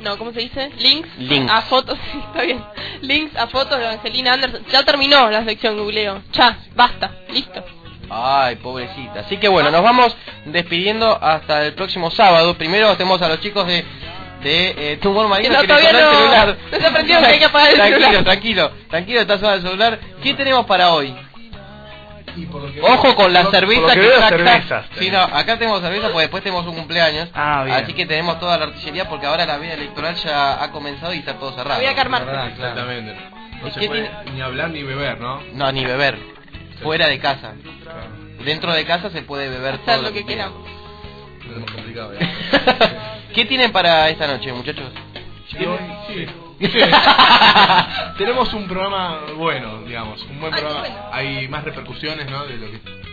no, 0.00 0.18
¿cómo 0.18 0.32
se 0.32 0.40
dice? 0.40 0.70
Links, 0.78 1.08
Links. 1.18 1.50
a 1.50 1.62
fotos, 1.62 1.98
sí, 2.12 2.18
está 2.18 2.42
bien. 2.42 2.62
Links 3.00 3.36
a 3.36 3.46
fotos 3.46 3.78
de 3.78 3.86
Angelina 3.86 4.34
Anderson. 4.34 4.62
Ya 4.70 4.82
terminó 4.82 5.30
la 5.30 5.44
sección 5.44 5.76
googleo. 5.78 6.22
Ya, 6.32 6.58
basta, 6.74 7.10
listo. 7.30 7.64
Ay, 8.10 8.56
pobrecita. 8.56 9.20
Así 9.20 9.38
que 9.38 9.48
bueno, 9.48 9.70
nos 9.70 9.82
vamos 9.82 10.14
despidiendo 10.44 11.18
hasta 11.22 11.64
el 11.64 11.72
próximo 11.72 12.10
sábado. 12.10 12.56
Primero 12.56 12.94
tenemos 12.96 13.20
a 13.22 13.28
los 13.28 13.40
chicos 13.40 13.66
de 13.66 13.84
de 14.42 14.92
eh, 14.92 14.96
Tumor 14.98 15.26
Marino 15.26 15.58
Que 15.58 15.66
no, 15.66 15.76
que 15.76 15.86
el 15.86 15.96
celular. 15.96 16.56
no 16.70 16.78
se 16.78 16.86
aprendieron 16.86 17.24
que 17.24 17.30
hay 17.30 17.38
que 17.38 17.44
apagar 17.46 17.70
el 17.70 17.76
tranquilo, 17.76 18.00
celular. 18.00 18.24
Tranquilo, 18.24 18.72
tranquilo, 18.90 19.20
está 19.22 19.38
sonando 19.38 19.56
el 19.56 19.62
celular. 19.62 19.98
¿Qué 20.22 20.34
tenemos 20.34 20.66
para 20.66 20.92
hoy? 20.92 21.16
Y 22.36 22.46
por 22.46 22.62
lo 22.62 22.72
que 22.72 22.80
Ojo 22.80 23.02
veo- 23.04 23.14
con 23.16 23.32
la 23.32 23.42
por 23.42 23.50
cerveza 23.52 23.80
por 23.82 23.92
que 23.94 24.00
que 24.00 24.10
saca- 24.10 24.28
cervezas 24.28 24.86
Sí, 24.98 25.10
no, 25.10 25.20
acá 25.20 25.58
tenemos 25.58 25.80
cerveza 25.80 26.06
porque 26.08 26.20
después 26.22 26.42
tenemos 26.42 26.66
un 26.66 26.74
cumpleaños. 26.74 27.28
Ah, 27.34 27.62
bien. 27.64 27.76
Así 27.76 27.92
que 27.92 28.06
tenemos 28.06 28.40
toda 28.40 28.58
la 28.58 28.64
artillería 28.66 29.08
porque 29.08 29.26
ahora 29.26 29.46
la 29.46 29.56
vida 29.58 29.74
electoral 29.74 30.14
ya 30.16 30.62
ha 30.62 30.70
comenzado 30.70 31.14
y 31.14 31.18
está 31.18 31.34
todo 31.34 31.52
cerrado. 31.52 31.76
Había 31.76 31.94
que 31.94 32.00
armar. 32.00 32.22
Exactamente. 32.52 33.16
No 33.62 33.68
¿Y 33.68 33.70
se 33.70 33.86
puede 33.86 34.10
ni 34.34 34.40
hablar 34.40 34.70
ni 34.70 34.82
beber, 34.82 35.20
¿no? 35.20 35.40
No, 35.52 35.70
ni 35.72 35.84
beber. 35.84 36.18
Fuera 36.82 37.06
de 37.08 37.18
casa. 37.18 37.52
Dentro 38.44 38.72
de 38.72 38.84
casa 38.84 39.10
se 39.10 39.22
puede 39.22 39.48
beber 39.48 39.74
Hacer 39.74 39.86
todo 39.86 40.02
lo 40.02 40.12
que 40.12 40.24
quiera. 40.24 40.48
queramos. 40.50 40.68
tenemos 41.40 41.70
complicado. 41.70 42.12
¿Qué 43.34 43.44
tienen 43.46 43.72
para 43.72 44.08
esta 44.10 44.26
noche, 44.26 44.52
muchachos? 44.52 44.90
Sí. 45.50 46.26
Tenemos 48.18 48.52
un 48.54 48.66
programa 48.66 49.20
bueno, 49.36 49.82
digamos, 49.82 50.22
un 50.24 50.40
buen 50.40 50.52
programa. 50.52 51.10
Hay 51.12 51.48
más 51.48 51.64
repercusiones, 51.64 52.30
¿no? 52.30 52.44
De 52.44 52.56
lo 52.56 52.70
que 52.70 53.03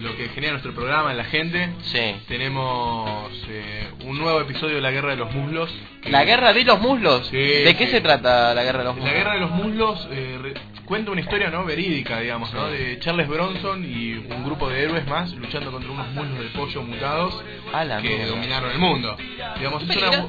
lo 0.00 0.16
que 0.16 0.28
genera 0.30 0.52
nuestro 0.52 0.72
programa 0.74 1.10
en 1.10 1.16
la 1.18 1.24
gente. 1.24 1.70
Sí. 1.82 2.16
Tenemos 2.28 3.30
eh, 3.48 3.88
un 4.04 4.18
nuevo 4.18 4.40
episodio 4.40 4.76
de 4.76 4.80
La 4.80 4.90
Guerra 4.90 5.10
de 5.10 5.16
los 5.16 5.32
Muslos. 5.34 5.70
que- 6.02 6.10
¿La 6.10 6.24
guerra 6.24 6.52
de 6.52 6.64
los 6.64 6.80
muslos? 6.80 7.26
Sí, 7.28 7.36
¿De 7.36 7.74
qué 7.76 7.86
sí. 7.86 7.92
se 7.92 8.00
trata 8.00 8.54
la 8.54 8.62
guerra 8.64 8.78
de 8.80 8.84
los 8.84 8.94
muslos? 8.96 9.12
La 9.12 9.18
Guerra 9.18 9.34
de 9.34 9.40
los 9.40 9.50
Muslos 9.50 10.08
eh, 10.10 10.38
re- 10.42 10.54
cuenta 10.84 11.10
una 11.10 11.20
historia 11.20 11.48
no 11.50 11.64
verídica, 11.64 12.20
digamos, 12.20 12.52
¿no? 12.52 12.66
De 12.68 12.98
Charles 13.00 13.28
Bronson 13.28 13.84
y 13.84 14.14
un 14.14 14.44
grupo 14.44 14.68
de 14.68 14.82
héroes 14.82 15.06
más 15.06 15.32
luchando 15.34 15.70
contra 15.70 15.90
unos 15.90 16.08
muslos 16.08 16.38
de 16.38 16.46
pollo 16.58 16.82
mutados 16.82 17.42
A 17.72 17.84
la 17.84 18.00
que 18.02 18.08
mierda. 18.08 18.26
dominaron 18.26 18.70
el 18.72 18.78
mundo. 18.78 19.16
Digamos, 19.58 19.82
es 19.88 19.96
una. 19.96 20.26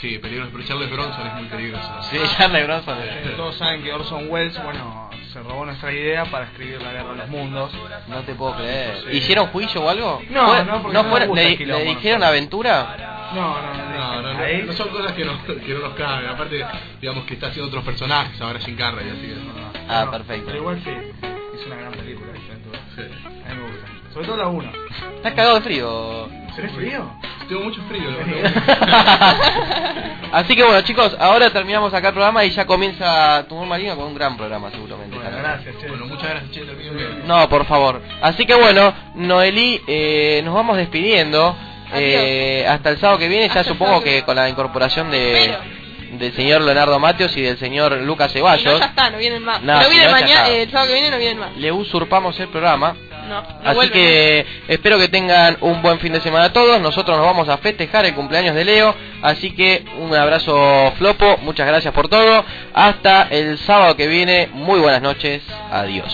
Sí, 0.00 0.18
peligroso, 0.18 0.50
pero 0.52 0.64
Charles 0.66 0.90
Bronson 0.90 1.26
es 1.26 1.34
muy 1.34 1.44
peligroso. 1.46 1.90
Sí, 2.10 2.16
Charles 2.38 2.64
Bronson. 2.66 2.96
Todos 3.36 3.56
saben 3.56 3.82
que 3.82 3.92
Orson 3.92 4.28
Welles, 4.30 4.62
bueno, 4.62 5.09
se 5.32 5.42
robó 5.42 5.64
nuestra 5.64 5.92
idea 5.92 6.24
para 6.26 6.46
escribir 6.46 6.80
La 6.82 6.92
Guerra 6.92 7.10
de 7.10 7.16
los 7.16 7.28
Mundos. 7.28 7.72
No 8.08 8.20
te 8.22 8.34
puedo 8.34 8.56
creer. 8.56 8.96
Sí. 9.10 9.16
¿Hicieron 9.18 9.46
juicio 9.48 9.82
o 9.82 9.88
algo? 9.88 10.22
No, 10.30 10.46
¿Fue- 10.48 10.64
no, 10.64 10.82
porque 10.82 10.96
no 10.96 11.02
no 11.04 11.10
fueron- 11.10 11.34
le, 11.34 11.56
dijeron 11.84 12.22
aventura? 12.22 13.30
No, 13.34 13.60
no, 13.62 13.74
No, 14.00 14.22
no, 14.22 14.32
no, 14.34 14.42
Ahí- 14.42 14.62
no 14.62 14.72
son 14.72 14.88
cosas 14.88 15.12
que 15.12 15.24
no, 15.24 15.32
que 15.44 15.74
no 15.74 15.80
nos 15.80 15.94
caben. 15.94 16.28
Aparte, 16.30 16.64
digamos 17.00 17.24
que 17.24 17.34
está 17.34 17.48
haciendo 17.48 17.68
otros 17.68 17.84
personajes 17.84 18.40
ahora 18.40 18.60
sin 18.60 18.74
Carrey, 18.76 19.08
así 19.08 19.20
que 19.20 19.34
no. 19.36 19.70
Ah, 19.88 20.04
No, 20.06 20.10
perfecto. 20.12 20.44
Pero 20.46 20.58
igual 20.58 20.82
sí, 20.82 20.90
es 20.90 21.66
una 21.66 21.76
gran 21.76 21.92
película. 21.92 22.32
Entonces, 22.50 23.24
A 23.24 23.54
mí 23.54 23.60
me 23.62 23.70
gusta. 23.70 23.86
Sobre 24.12 24.26
todo 24.26 24.36
la 24.38 24.48
1. 24.48 24.72
Estás 25.16 25.32
cagado 25.34 25.54
de 25.56 25.60
frío. 25.60 26.28
¿Tenés 26.56 26.72
frío? 26.72 27.10
Tengo 27.50 27.64
mucho 27.64 27.82
frío. 27.88 28.08
Así 30.32 30.54
que 30.54 30.62
bueno, 30.62 30.80
chicos, 30.82 31.16
ahora 31.18 31.50
terminamos 31.50 31.92
acá 31.92 32.08
el 32.08 32.14
programa 32.14 32.44
y 32.44 32.50
ya 32.50 32.64
comienza 32.64 33.44
Tumor 33.48 33.66
Marino 33.66 33.96
con 33.96 34.04
un 34.06 34.14
gran 34.14 34.36
programa, 34.36 34.70
seguramente. 34.70 35.16
Bueno, 35.16 35.36
gracias, 35.36 35.74
che. 35.80 35.88
Bueno, 35.88 36.06
muchas 36.06 36.30
gracias, 36.30 36.50
Che, 36.52 36.60
bien. 36.62 37.26
No, 37.26 37.48
por 37.48 37.66
favor. 37.66 38.00
Así 38.22 38.46
que 38.46 38.54
bueno, 38.54 38.94
Noelí, 39.16 39.80
eh, 39.88 40.40
nos 40.44 40.54
vamos 40.54 40.76
despidiendo. 40.76 41.56
Eh, 41.92 42.64
hasta 42.68 42.90
el 42.90 42.98
sábado 42.98 43.18
que 43.18 43.26
viene, 43.26 43.48
ya 43.48 43.60
Hasta 43.62 43.72
supongo 43.72 44.00
que 44.00 44.22
con 44.22 44.36
la 44.36 44.48
incorporación 44.48 45.10
de 45.10 45.56
Pero- 45.58 45.80
del 46.20 46.32
señor 46.34 46.60
Leonardo 46.62 47.00
Mateos 47.00 47.36
y 47.36 47.42
del 47.42 47.58
señor 47.58 47.92
Lucas 48.02 48.30
Si 48.30 48.38
no, 48.38 48.44
Ceballos, 48.44 48.78
ya 48.78 48.86
está, 48.86 49.10
no 49.10 49.18
vienen 49.18 49.42
más. 49.42 49.60
No, 49.62 49.76
vienen 49.88 50.10
no, 50.10 50.18
ya 50.18 50.20
mañana, 50.20 50.48
eh, 50.50 50.62
el 50.62 50.70
sábado 50.70 50.86
que 50.88 50.94
viene 50.94 51.10
no 51.10 51.18
vienen 51.18 51.38
más. 51.40 51.56
le 51.56 51.72
usurpamos 51.72 52.38
el 52.38 52.48
programa. 52.48 52.94
No, 53.30 53.42
no 53.42 53.48
Así 53.62 53.74
vuelven 53.76 53.92
que 53.92 54.46
espero 54.66 54.98
que 54.98 55.06
tengan 55.06 55.56
un 55.60 55.80
buen 55.82 56.00
fin 56.00 56.12
de 56.12 56.20
semana 56.20 56.52
todos. 56.52 56.80
Nosotros 56.80 57.16
nos 57.16 57.24
vamos 57.24 57.48
a 57.48 57.58
festejar 57.58 58.04
el 58.04 58.12
cumpleaños 58.12 58.56
de 58.56 58.64
Leo. 58.64 58.92
Así 59.22 59.52
que 59.52 59.84
un 60.00 60.12
abrazo 60.12 60.92
flopo. 60.98 61.38
Muchas 61.42 61.68
gracias 61.68 61.94
por 61.94 62.08
todo. 62.08 62.44
Hasta 62.74 63.28
el 63.30 63.56
sábado 63.58 63.94
que 63.94 64.08
viene. 64.08 64.48
Muy 64.52 64.80
buenas 64.80 65.00
noches. 65.00 65.42
Adiós. 65.70 66.12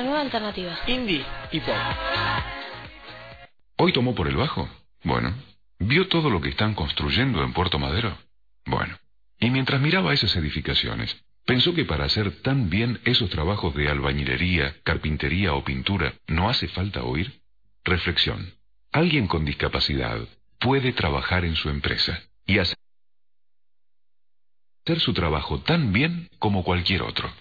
Una 0.00 0.08
nueva 0.08 0.22
alternativa. 0.22 0.78
Indie 0.86 1.24
y 1.52 1.60
pop. 1.60 1.76
¿Hoy 3.76 3.92
tomó 3.92 4.14
por 4.14 4.28
el 4.28 4.36
bajo? 4.36 4.68
Bueno. 5.04 5.34
¿Vio 5.78 6.08
todo 6.08 6.28
lo 6.28 6.40
que 6.40 6.50
están 6.50 6.74
construyendo 6.74 7.42
en 7.42 7.52
Puerto 7.52 7.78
Madero? 7.78 8.16
Bueno. 8.66 8.98
Y 9.38 9.50
mientras 9.50 9.80
miraba 9.80 10.12
esas 10.12 10.34
edificaciones, 10.36 11.16
pensó 11.46 11.74
que 11.74 11.84
para 11.84 12.04
hacer 12.04 12.42
tan 12.42 12.68
bien 12.68 13.00
esos 13.04 13.30
trabajos 13.30 13.74
de 13.74 13.88
albañilería, 13.88 14.76
carpintería 14.84 15.54
o 15.54 15.64
pintura, 15.64 16.14
¿no 16.26 16.50
hace 16.50 16.68
falta 16.68 17.02
oír? 17.02 17.40
Reflexión. 17.84 18.54
Alguien 18.92 19.26
con 19.26 19.44
discapacidad 19.44 20.18
puede 20.58 20.92
trabajar 20.92 21.44
en 21.44 21.56
su 21.56 21.70
empresa 21.70 22.22
y 22.46 22.58
hacer 22.58 22.76
su 24.98 25.14
trabajo 25.14 25.60
tan 25.60 25.92
bien 25.92 26.28
como 26.38 26.64
cualquier 26.64 27.02
otro. 27.02 27.32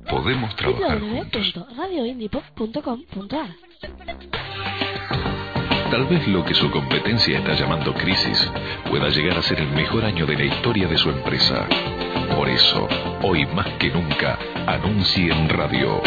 Podemos 0.09 0.55
trabajar 0.57 1.01
juntos. 1.01 1.53
Tal 5.91 6.07
vez 6.07 6.27
lo 6.29 6.45
que 6.45 6.55
su 6.55 6.71
competencia 6.71 7.39
está 7.39 7.55
llamando 7.55 7.93
crisis 7.95 8.51
pueda 8.89 9.09
llegar 9.09 9.39
a 9.39 9.43
ser 9.43 9.61
el 9.61 9.69
mejor 9.69 10.05
año 10.05 10.27
de 10.27 10.37
la 10.37 10.45
historia 10.45 10.87
de 10.89 10.99
su 10.99 11.11
empresa. 11.11 11.69
Por 12.35 12.49
eso, 12.49 12.89
hoy 13.23 13.47
más 13.47 13.69
que 13.79 13.91
nunca, 13.91 14.39
anuncie 14.67 15.33
en 15.33 15.49
radio. 15.49 16.03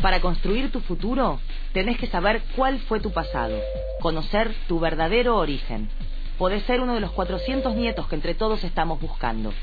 Para 0.02 0.20
construir 0.20 0.70
tu 0.70 0.80
futuro, 0.80 1.40
tenés 1.72 1.96
que 1.96 2.08
saber 2.08 2.42
cuál 2.54 2.78
fue 2.80 3.00
tu 3.00 3.10
pasado, 3.12 3.58
conocer 4.00 4.52
tu 4.68 4.78
verdadero 4.78 5.36
origen. 5.36 5.88
Podés 6.36 6.64
ser 6.64 6.80
uno 6.80 6.94
de 6.94 7.00
los 7.00 7.12
400 7.12 7.74
nietos 7.74 8.06
que 8.08 8.16
entre 8.16 8.34
todos 8.34 8.62
estamos 8.64 9.00
buscando. 9.00 9.54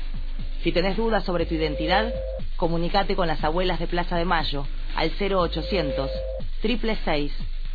Si 0.62 0.70
tenés 0.70 0.96
dudas 0.96 1.24
sobre 1.24 1.44
tu 1.44 1.54
identidad, 1.54 2.12
comunícate 2.56 3.16
con 3.16 3.26
las 3.26 3.42
abuelas 3.42 3.80
de 3.80 3.88
Plaza 3.88 4.16
de 4.16 4.24
Mayo 4.24 4.64
al 4.94 5.10
0800 5.10 6.10
666 6.62 7.32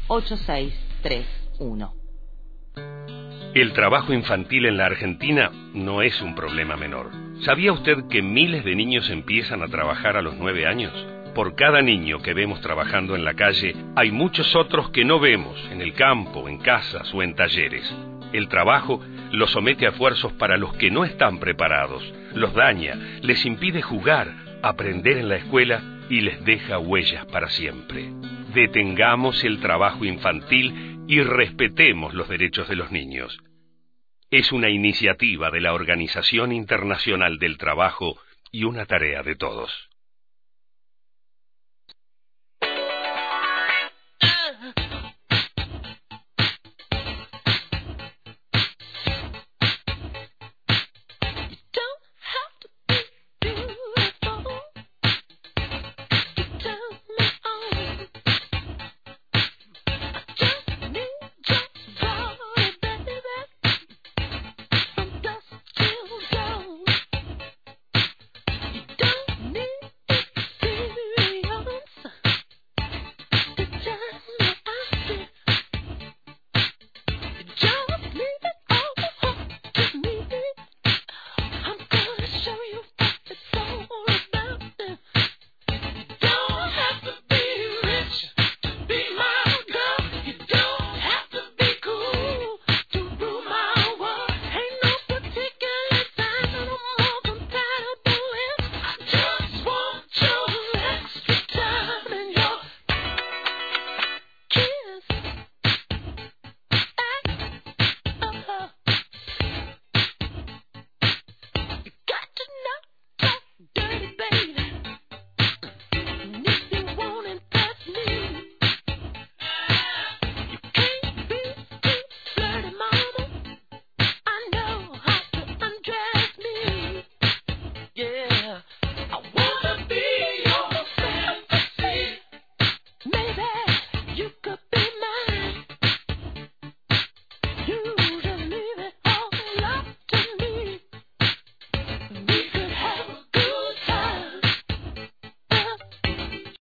8631. 0.07 1.93
El 3.53 3.73
trabajo 3.73 4.14
infantil 4.14 4.68
en 4.68 4.77
la 4.77 4.85
Argentina 4.85 5.51
no 5.73 6.01
es 6.01 6.22
un 6.22 6.34
problema 6.35 6.77
menor. 6.77 7.11
¿Sabía 7.41 7.73
usted 7.73 8.07
que 8.09 8.22
miles 8.22 8.64
de 8.64 8.76
niños 8.76 9.09
empiezan 9.09 9.64
a 9.64 9.68
trabajar 9.68 10.15
a 10.15 10.22
los 10.22 10.35
nueve 10.35 10.65
años? 10.65 10.93
Por 11.35 11.55
cada 11.55 11.81
niño 11.81 12.19
que 12.22 12.34
vemos 12.34 12.61
trabajando 12.61 13.15
en 13.15 13.26
la 13.26 13.34
calle, 13.34 13.76
hay 13.95 14.11
muchos 14.11 14.55
otros 14.55 14.91
que 14.91 15.03
no 15.03 15.19
vemos, 15.19 15.59
en 15.72 15.81
el 15.81 15.93
campo, 15.93 16.47
en 16.47 16.57
casas 16.59 17.14
o 17.14 17.22
en 17.22 17.35
talleres. 17.35 17.93
El 18.33 18.47
trabajo 18.49 19.01
los 19.31 19.51
somete 19.51 19.85
a 19.85 19.89
esfuerzos 19.89 20.33
para 20.33 20.57
los 20.57 20.73
que 20.73 20.91
no 20.91 21.05
están 21.05 21.39
preparados, 21.39 22.03
los 22.33 22.53
daña, 22.53 22.95
les 23.21 23.45
impide 23.45 23.81
jugar, 23.81 24.33
aprender 24.61 25.17
en 25.17 25.29
la 25.29 25.37
escuela 25.37 25.81
y 26.09 26.21
les 26.21 26.43
deja 26.43 26.79
huellas 26.79 27.25
para 27.27 27.49
siempre. 27.49 28.09
Detengamos 28.53 29.43
el 29.43 29.59
trabajo 29.59 30.05
infantil 30.05 31.03
y 31.07 31.21
respetemos 31.21 32.13
los 32.13 32.27
derechos 32.27 32.67
de 32.67 32.75
los 32.75 32.91
niños. 32.91 33.37
Es 34.29 34.51
una 34.51 34.69
iniciativa 34.69 35.51
de 35.51 35.61
la 35.61 35.73
Organización 35.73 36.51
Internacional 36.51 37.39
del 37.39 37.57
Trabajo 37.57 38.17
y 38.51 38.65
una 38.65 38.85
tarea 38.85 39.23
de 39.23 39.35
todos. 39.35 39.89